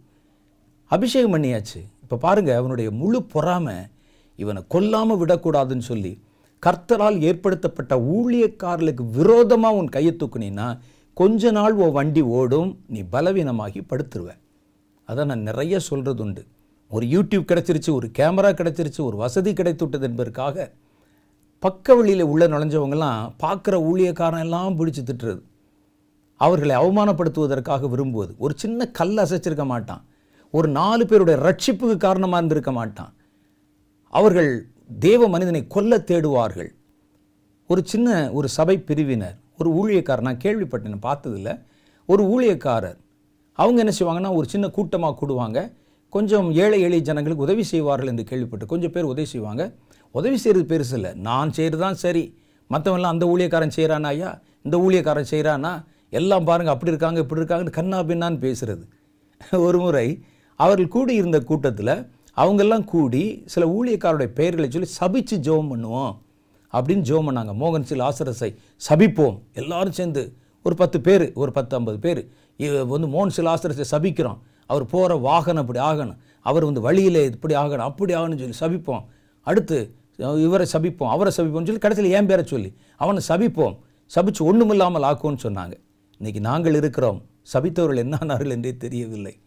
அபிஷேகம் 0.92 1.34
பண்ணியாச்சு. 1.36 1.80
இப்போ 2.04 2.16
பாருங்கள் 2.26 2.60
அவனுடைய 2.62 2.90
முழு 2.92 3.20
பொறாமை 3.34 3.76
இவனை 4.36 4.62
கொல்லாமல் 4.74 5.20
விடக்கூடாதுன்னு 5.22 5.86
சொல்லி 5.92 6.12
கர்த்தரால் 6.64 7.18
ஏற்படுத்தப்பட்ட 7.30 7.94
ஊழியக்காரர்களுக்கு 8.16 9.04
விரோதமாக 9.18 9.78
உன் 9.80 9.90
கையை 9.90 10.14
தூக்குனீன்னா 10.14 10.68
கொஞ்ச 11.14 11.52
நாள் 11.58 11.76
உன் 11.84 11.96
வண்டி 11.98 12.22
ஓடும் 12.40 12.72
நீ 12.88 13.02
பலவீனமாகி 13.12 13.82
படுத்துருவ. 13.92 14.30
அதான் 15.10 15.30
நான் 15.32 15.48
நிறைய 15.50 15.80
சொல்கிறது 15.80 16.24
உண்டு 16.24 16.44
ஒரு 16.92 17.06
யூடியூப் 17.06 17.50
கிடச்சிருச்சு 17.52 17.92
ஒரு 17.92 18.08
கேமரா 18.20 18.52
கிடச்சிருச்சு 18.60 19.02
ஒரு 19.02 19.18
வசதி 19.18 19.54
கிடைத்து 19.54 19.84
விட்டது 19.86 20.08
என்பதற்காக 20.10 20.72
பக்க 21.60 21.96
வழியில் 21.96 22.30
உள்ளே 22.32 22.46
நுழைஞ்சவங்கலாம் 22.46 23.22
பார்க்குற 23.44 23.76
ஊழியக்காரன் 23.90 24.46
எல்லாம் 24.48 24.78
பிடிச்சி 24.80 25.04
திட்டுறது. 25.10 25.42
அவர்களை 26.46 26.76
அவமானப்படுத்துவதற்காக 26.76 27.90
விரும்புவது. 27.90 28.36
ஒரு 28.38 28.54
சின்ன 28.58 28.88
கல் 29.00 29.18
அசைச்சிருக்க 29.24 29.66
மாட்டான். 29.66 30.04
ஒரு 30.54 30.68
நாலு 30.68 31.04
பேருடைய 31.06 31.38
ரட்சிப்புக்கு 31.48 31.98
காரணமாக 31.98 32.38
இருந்திருக்க 32.38 32.72
மாட்டான். 32.72 33.14
அவர்கள் 34.14 34.52
தேவ 35.00 35.28
மனிதனை 35.28 35.62
கொல்ல 35.68 35.98
தேடுவார்கள். 35.98 36.70
ஒரு 37.68 37.82
சின்ன 37.86 38.32
ஒரு 38.32 38.48
சபை 38.48 38.76
பிரிவினர் 38.80 39.36
ஒரு 39.58 39.70
ஊழியக்காரர் 39.80 40.28
நான் 40.28 40.44
கேள்விப்பட்டேன் 40.44 41.06
பார்த்ததில்ல. 41.08 41.50
ஒரு 42.06 42.24
ஊழியக்காரர் 42.34 42.98
அவங்க 43.54 43.80
என்ன 43.84 43.94
செய்வாங்கன்னா 44.00 44.32
ஒரு 44.36 44.48
சின்ன 44.48 44.70
கூட்டமாக 44.70 45.14
கூடுவாங்க. 45.22 45.60
கொஞ்சம் 46.14 46.48
ஏழை 46.52 46.82
எளிய 46.82 47.02
ஜனங்களுக்கு 47.02 47.44
உதவி 47.44 47.64
செய்வார்கள் 47.64 48.08
என்று 48.08 48.24
கேள்விப்பட்டு 48.24 48.66
கொஞ்சம் 48.66 48.92
பேர் 48.92 49.12
உதவி 49.14 49.28
செய்வாங்க. 49.28 49.64
உதவி 50.12 50.38
செய்கிறது 50.38 50.68
பெருசு 50.72 50.94
இல்லை. 50.94 51.12
நான் 51.14 51.52
செய்கிறது 51.52 51.84
தான் 51.84 52.00
சரி. 52.06 52.24
மற்றவெல்லாம் 52.70 53.14
அந்த 53.14 53.26
ஊழியக்காரன் 53.26 53.76
செய்கிறானா 53.76 54.10
ஐயா? 54.16 54.32
இந்த 54.62 54.78
ஊழியக்காரன் 54.78 55.32
செய்கிறானா 55.32 55.74
எல்லாம் 56.18 56.48
பாருங்கள் 56.50 56.74
அப்படி 56.74 56.92
இருக்காங்க 56.92 57.20
இப்படி 57.24 57.42
இருக்காங்கன்னு 57.42 57.78
கண்ணா 57.80 58.00
பின்னான்னு 58.10 58.40
பேசுகிறது 58.46 58.86
ஒரு 59.68 59.80
முறை 59.84 60.08
அவர்கள் 60.60 60.94
கூடி 60.96 61.14
இருந்த 61.22 61.40
கூட்டத்தில் 61.50 61.94
அவங்கெல்லாம் 62.38 62.86
கூடி 62.94 63.22
சில 63.54 63.64
ஊழியக்காரருடைய 63.78 64.30
பெயர்களை 64.40 64.68
சொல்லி 64.74 64.90
சபிச்சு 65.00 65.36
ஜோம் 65.48 65.70
பண்ணுவோம் 65.72 66.14
அப்படின்னு 66.74 67.04
ஜோம் 67.10 67.28
பண்ணாங்க. 67.28 67.54
மோகன் 67.62 67.88
சில் 67.90 68.04
ஆசரசை 68.08 68.50
சபிப்போம். 68.88 69.38
எல்லாரும் 69.62 69.96
சேர்ந்து 70.00 70.24
ஒரு 70.66 70.76
பத்து 70.82 70.98
பேர் 71.08 71.26
ஒரு 71.42 71.52
பத்து 71.58 71.74
ஐம்பது 71.78 72.00
பேர். 72.06 72.22
வந்து 72.94 73.08
மோகன் 73.16 73.36
சில் 73.38 73.52
ஆசரசை 73.54 73.86
சபிக்கிறோம். 73.94 74.40
அவர் 74.72 74.86
போகிற 74.94 75.16
வாகனம் 75.28 75.64
இப்படி 75.66 75.82
ஆகணும். 75.90 76.18
அவர் 76.50 76.68
வந்து 76.70 76.82
வழியில் 76.88 77.22
இப்படி 77.36 77.56
ஆகணும் 77.64 77.88
அப்படி 77.90 78.14
ஆகணும்னு 78.20 78.42
சொல்லி 78.44 78.60
சபிப்போம். 78.64 79.04
அடுத்து 79.48 79.78
இவரை 80.46 80.66
சபிப்போம் 80.74 81.12
அவரை 81.16 81.32
சபிப்போம்னு 81.38 81.70
சொல்லி 81.70 81.84
கடைசியில் 81.86 82.16
ஏன் 82.18 82.30
பேரை 82.32 82.44
சொல்லி 82.54 82.70
அவனை 83.04 83.22
சபிப்போம். 83.32 83.76
சபிச்சு 84.16 84.42
ஒன்றுமில்லாமல் 84.50 85.08
ஆக்கும்னு 85.12 85.44
சொன்னாங்க. 85.48 85.76
இன்றைக்கி 86.20 86.40
நாங்கள் 86.40 86.74
இருக்கிறோம். 86.74 87.22
சபித்தவர்கள் 87.54 88.02
என்னானார்கள் 88.04 88.50
என்றே 88.50 88.78
தெரியவில்லை. 88.78 89.40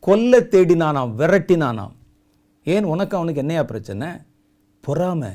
கொல்ல 0.00 0.40
தேடினானாம் 0.40 1.12
விரட்டினானாம். 1.18 1.94
ஏன் 2.64 2.84
உனக்கு 2.84 3.16
அவனுக்கு 3.16 3.40
என்னையா 3.40 3.62
பிரச்சனை? 3.62 4.08
பொறாமை. 4.80 5.30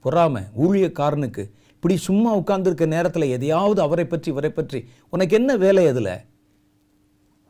பொறாமை. 0.00 0.42
ஊழியக்காரனுக்கு. 0.58 1.50
இப்படி 1.68 1.96
சும்மா 1.96 2.36
உட்கார்ந்துருக்க 2.36 2.86
நேரத்தில் 2.86 3.22
எதையாவது 3.22 3.80
அவரை 3.80 4.04
பற்றி 4.04 4.30
இவரை 4.30 4.50
பற்றி. 4.50 4.84
உனக்கு 5.10 5.36
என்ன 5.36 5.56
வேலை 5.56 5.86
அதில்? 5.86 6.20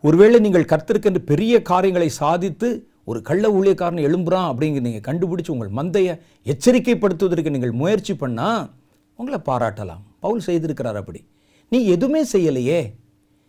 ஒருவேளை 0.01 0.41
நீங்கள் 0.41 0.65
கர்த்தருக்கென்று 0.65 1.19
பெரிய 1.19 1.63
காரியங்களை 1.63 2.09
சாதித்து 2.09 2.89
ஒரு 3.05 3.23
கள்ள 3.23 3.49
ஊழியக்காரன் 3.49 4.05
எழும்புறான் 4.07 4.49
அப்படிங்கிற 4.53 4.81
நீங்கள் 4.81 5.17
கண்டுபிடிச்சி 5.17 5.51
உங்கள் 5.51 5.71
மந்தையை 5.71 6.21
எச்சரிக்கைப்படுத்துவதற்கு 6.45 7.51
நீங்கள் 7.51 7.73
முயற்சி 7.73 8.15
பண்ணால் 8.15 8.71
உங்களை 9.15 9.41
பாராட்டலாம். 9.47 10.03
பவுல் 10.21 10.43
செய்திருக்கிறார் 10.47 10.97
அப்படி. 10.97 11.25
நீ 11.71 11.85
எதுவுமே 11.85 12.23
செய்யலையே. 12.33 12.93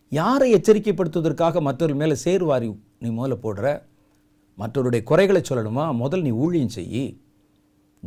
யாரை 0.09 0.53
எச்சரிக்கைப்படுத்துவதற்காக 0.53 1.61
மற்றவர்கள் 1.61 2.01
மேலே 2.01 2.15
சேர்வாரி 2.23 2.77
நீ 2.99 3.09
முதல்ல 3.09 3.37
போடுற? 3.43 3.81
மற்றவருடைய 4.57 5.03
குறைகளை 5.03 5.41
சொல்லணுமா? 5.41 5.95
முதல் 5.95 6.21
நீ 6.21 6.29
ஊழியம் 6.29 6.75
செய்யி 6.75 7.17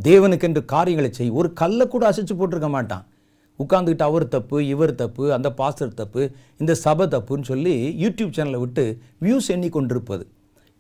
தேவனுக்கென்று 0.03 0.65
காரியங்களை 0.65 1.13
செய். 1.13 1.31
ஒரு 1.31 1.53
கல்லை 1.53 1.89
கூட 1.89 2.11
அசைச்சு 2.11 2.35
போட்டிருக்க 2.39 2.69
மாட்டான். 2.69 3.07
உட்காந்துக்கிட்டு 3.59 4.05
அவர் 4.09 4.29
தப்பு 4.29 4.67
இவர் 4.67 4.95
தப்பு 4.95 5.33
அந்த 5.33 5.53
பாஸ்டர் 5.53 5.95
தப்பு 5.95 6.31
இந்த 6.59 6.75
சபை 6.75 7.07
தப்புன்னு 7.07 7.43
சொல்லி 7.43 7.75
யூடியூப் 8.05 8.37
சேனலை 8.39 8.59
விட்டு 8.59 8.99
வியூஸ் 9.21 9.49
எண்ணி 9.49 9.69
கொண்டிருப்பது 9.69 10.27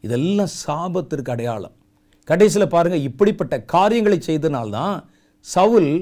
இதெல்லாம் 0.01 0.55
சாபத்திற்கு 0.66 1.31
அடையாளம். 1.31 1.77
கடைசியில் 2.24 2.69
பாருங்கள் 2.69 3.01
இப்படிப்பட்ட 3.01 3.62
காரியங்களை 3.62 4.19
செய்தனால்தான் 4.27 5.05
சவுல் 5.40 5.93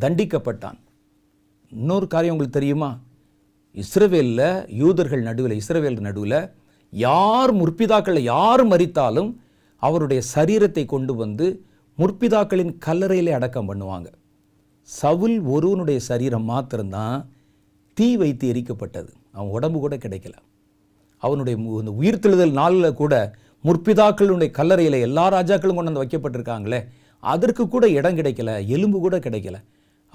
தண்டிக்கப்பட்டான். 0.00 0.78
இன்னொரு 1.74 2.06
காரியம் 2.06 2.36
உங்களுக்கு 2.36 2.60
தெரியுமா? 2.60 2.98
இஸ்ரவேலில் 3.74 4.72
யூதர்கள் 4.72 5.22
நடுவில் 5.22 5.60
இஸ்ரவேல் 5.68 6.00
நடுவில் 6.00 6.50
யார் 6.90 7.54
முற்பிதாக்களில் 7.54 8.18
யார் 8.18 8.66
மறித்தாலும் 8.66 9.34
அவருடைய 9.76 10.22
சரீரத்தை 10.34 10.84
கொண்டு 10.84 11.14
வந்து 11.14 11.64
முற்பிதாக்களின் 11.98 12.76
கல்லறையிலே 12.86 13.30
அடக்கம் 13.30 13.74
பண்ணுவாங்க. 13.74 14.06
சவுல் 14.82 15.40
ஒருவனுடைய 15.40 16.00
சரீரம் 16.00 16.44
மாத்திரம்தான் 16.44 17.28
தீ 17.94 18.16
வைத்து 18.16 18.52
எரிக்கப்பட்டது. 18.52 19.08
அவன் 19.32 19.50
உடம்பு 19.50 19.78
கூட 19.78 19.96
கிடைக்கல. 19.96 20.32
அவனுடைய 21.18 21.58
மு- 21.58 21.88
இந்த 21.88 21.90
உயிர்த்தெழுதல் 22.00 22.52
நாளில் 22.52 22.94
கூட 22.94 23.34
முற்பிதாக்களுடைய 23.64 24.50
கல்லறையில் 24.50 25.00
எல்லா 25.00 25.32
ராஜாக்களும் 25.32 25.74
கொண்டு 25.74 25.92
வந்து 25.92 26.04
வைக்கப்பட்டிருக்காங்களே. 26.04 26.84
அதற்கு 27.20 27.68
கூட 27.68 27.88
இடம் 27.88 28.16
கிடைக்கல 28.16 28.66
எலும்பு 28.66 28.98
கூட 28.98 29.18
கிடைக்கல. 29.18 29.54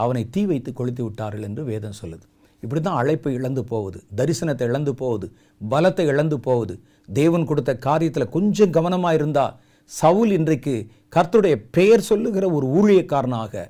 அவனை 0.04 0.24
தீ 0.34 0.42
வைத்து 0.50 0.72
கொளுத்தி 0.80 1.02
விட்டார்கள் 1.06 1.46
என்று 1.48 1.62
வேதம் 1.72 1.98
சொல்லுது. 2.02 2.26
இப்படி 2.64 2.80
தான் 2.82 3.00
அழைப்பை 3.02 3.32
இழந்து 3.40 3.62
போகுது 3.72 4.00
தரிசனத்தை 4.20 4.66
இழந்து 4.70 4.92
போகுது 5.02 5.28
பலத்தை 5.62 6.06
இழந்து 6.12 6.38
போகுது. 6.48 6.76
தேவன் 7.20 7.48
கொடுத்த 7.50 7.72
காரியத்தில் 7.88 8.34
கொஞ்சம் 8.36 8.74
கவனமாக 8.78 9.18
இருந்தால் 9.20 9.56
சவுல் 9.92 10.32
இன்றைக்கு 10.38 10.74
கர்த்தருடைய 11.16 11.56
பெயர் 11.76 12.08
சொல்லுகிற 12.10 12.46
ஒரு 12.58 12.66
ஊழியக்காரனாக 12.80 13.64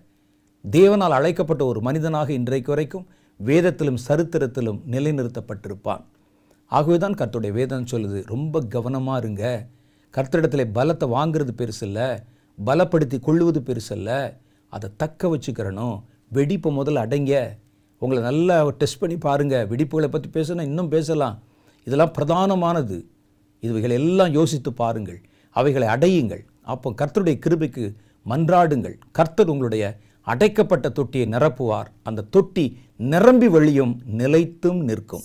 தேவனால் 0.65 1.17
அழைக்கப்பட்ட 1.17 1.63
ஒரு 1.71 1.79
மனிதனாக 1.87 2.29
இன்றைக்கு 2.37 2.71
வரைக்கும் 2.73 3.05
வேதத்திலும் 3.39 3.99
சரித்திரத்திலும் 4.07 4.79
நிலைநிறுத்தப்பட்டிருப்பான். 4.93 6.01
ஆகவே 6.71 6.97
தான் 7.03 7.17
கர்த்தருடைய 7.19 7.53
வேதம் 7.59 7.89
சொல்லுது 7.91 8.19
ரொம்ப 8.33 8.61
கவனமாக 8.75 9.21
இருங்க. 9.21 9.43
கர்த்தரிடத்தில் 10.13 10.73
பலத்தை 10.77 11.07
வாங்குறது 11.15 11.53
பெருசு 11.61 11.83
இல்லை 11.87 12.07
பலப்படுத்தி 12.57 13.17
கொள்ளுவது 13.27 13.59
பெருசில்லை 13.67 14.19
அதை 14.73 14.87
தக்க 15.01 15.29
வச்சுக்கிறனும் 15.33 15.97
வெடிப்பை 16.31 16.77
முதல்ல 16.77 17.01
அடைங்க 17.05 17.57
உங்களை 17.99 18.23
நல்லா 18.23 18.69
டெஸ்ட் 18.69 18.97
பண்ணி 18.97 19.17
பாருங்கள் 19.17 19.67
வெடிப்புகளை 19.67 20.07
பற்றி 20.07 20.29
பேசினா 20.29 20.61
இன்னும் 20.61 20.89
பேசலாம். 20.89 21.43
இதெல்லாம் 21.83 22.13
பிரதானமானது. 22.17 22.97
இவைகளை 23.59 23.95
எல்லாம் 23.95 24.31
யோசித்து 24.31 24.73
பாருங்கள். 24.73 25.21
அவைகளை 25.51 25.87
அடையுங்கள். 25.87 26.43
அப்போ 26.61 26.93
கர்த்தருடைய 26.97 27.39
கிருபைக்கு 27.45 27.95
மன்றாடுங்கள். 28.29 28.95
கர்த்தர் 29.11 29.47
உங்களுடைய 29.47 29.97
அடைக்கப்பட்ட 30.21 30.89
தொட்டியை 30.89 31.27
நிரப்புவார். 31.27 31.89
அந்த 32.03 32.21
தொட்டி 32.21 32.77
நிரம்பி 32.97 33.47
வழியும் 33.47 34.01
நிலைத்தும் 34.05 34.79
நிற்கும். 34.83 35.21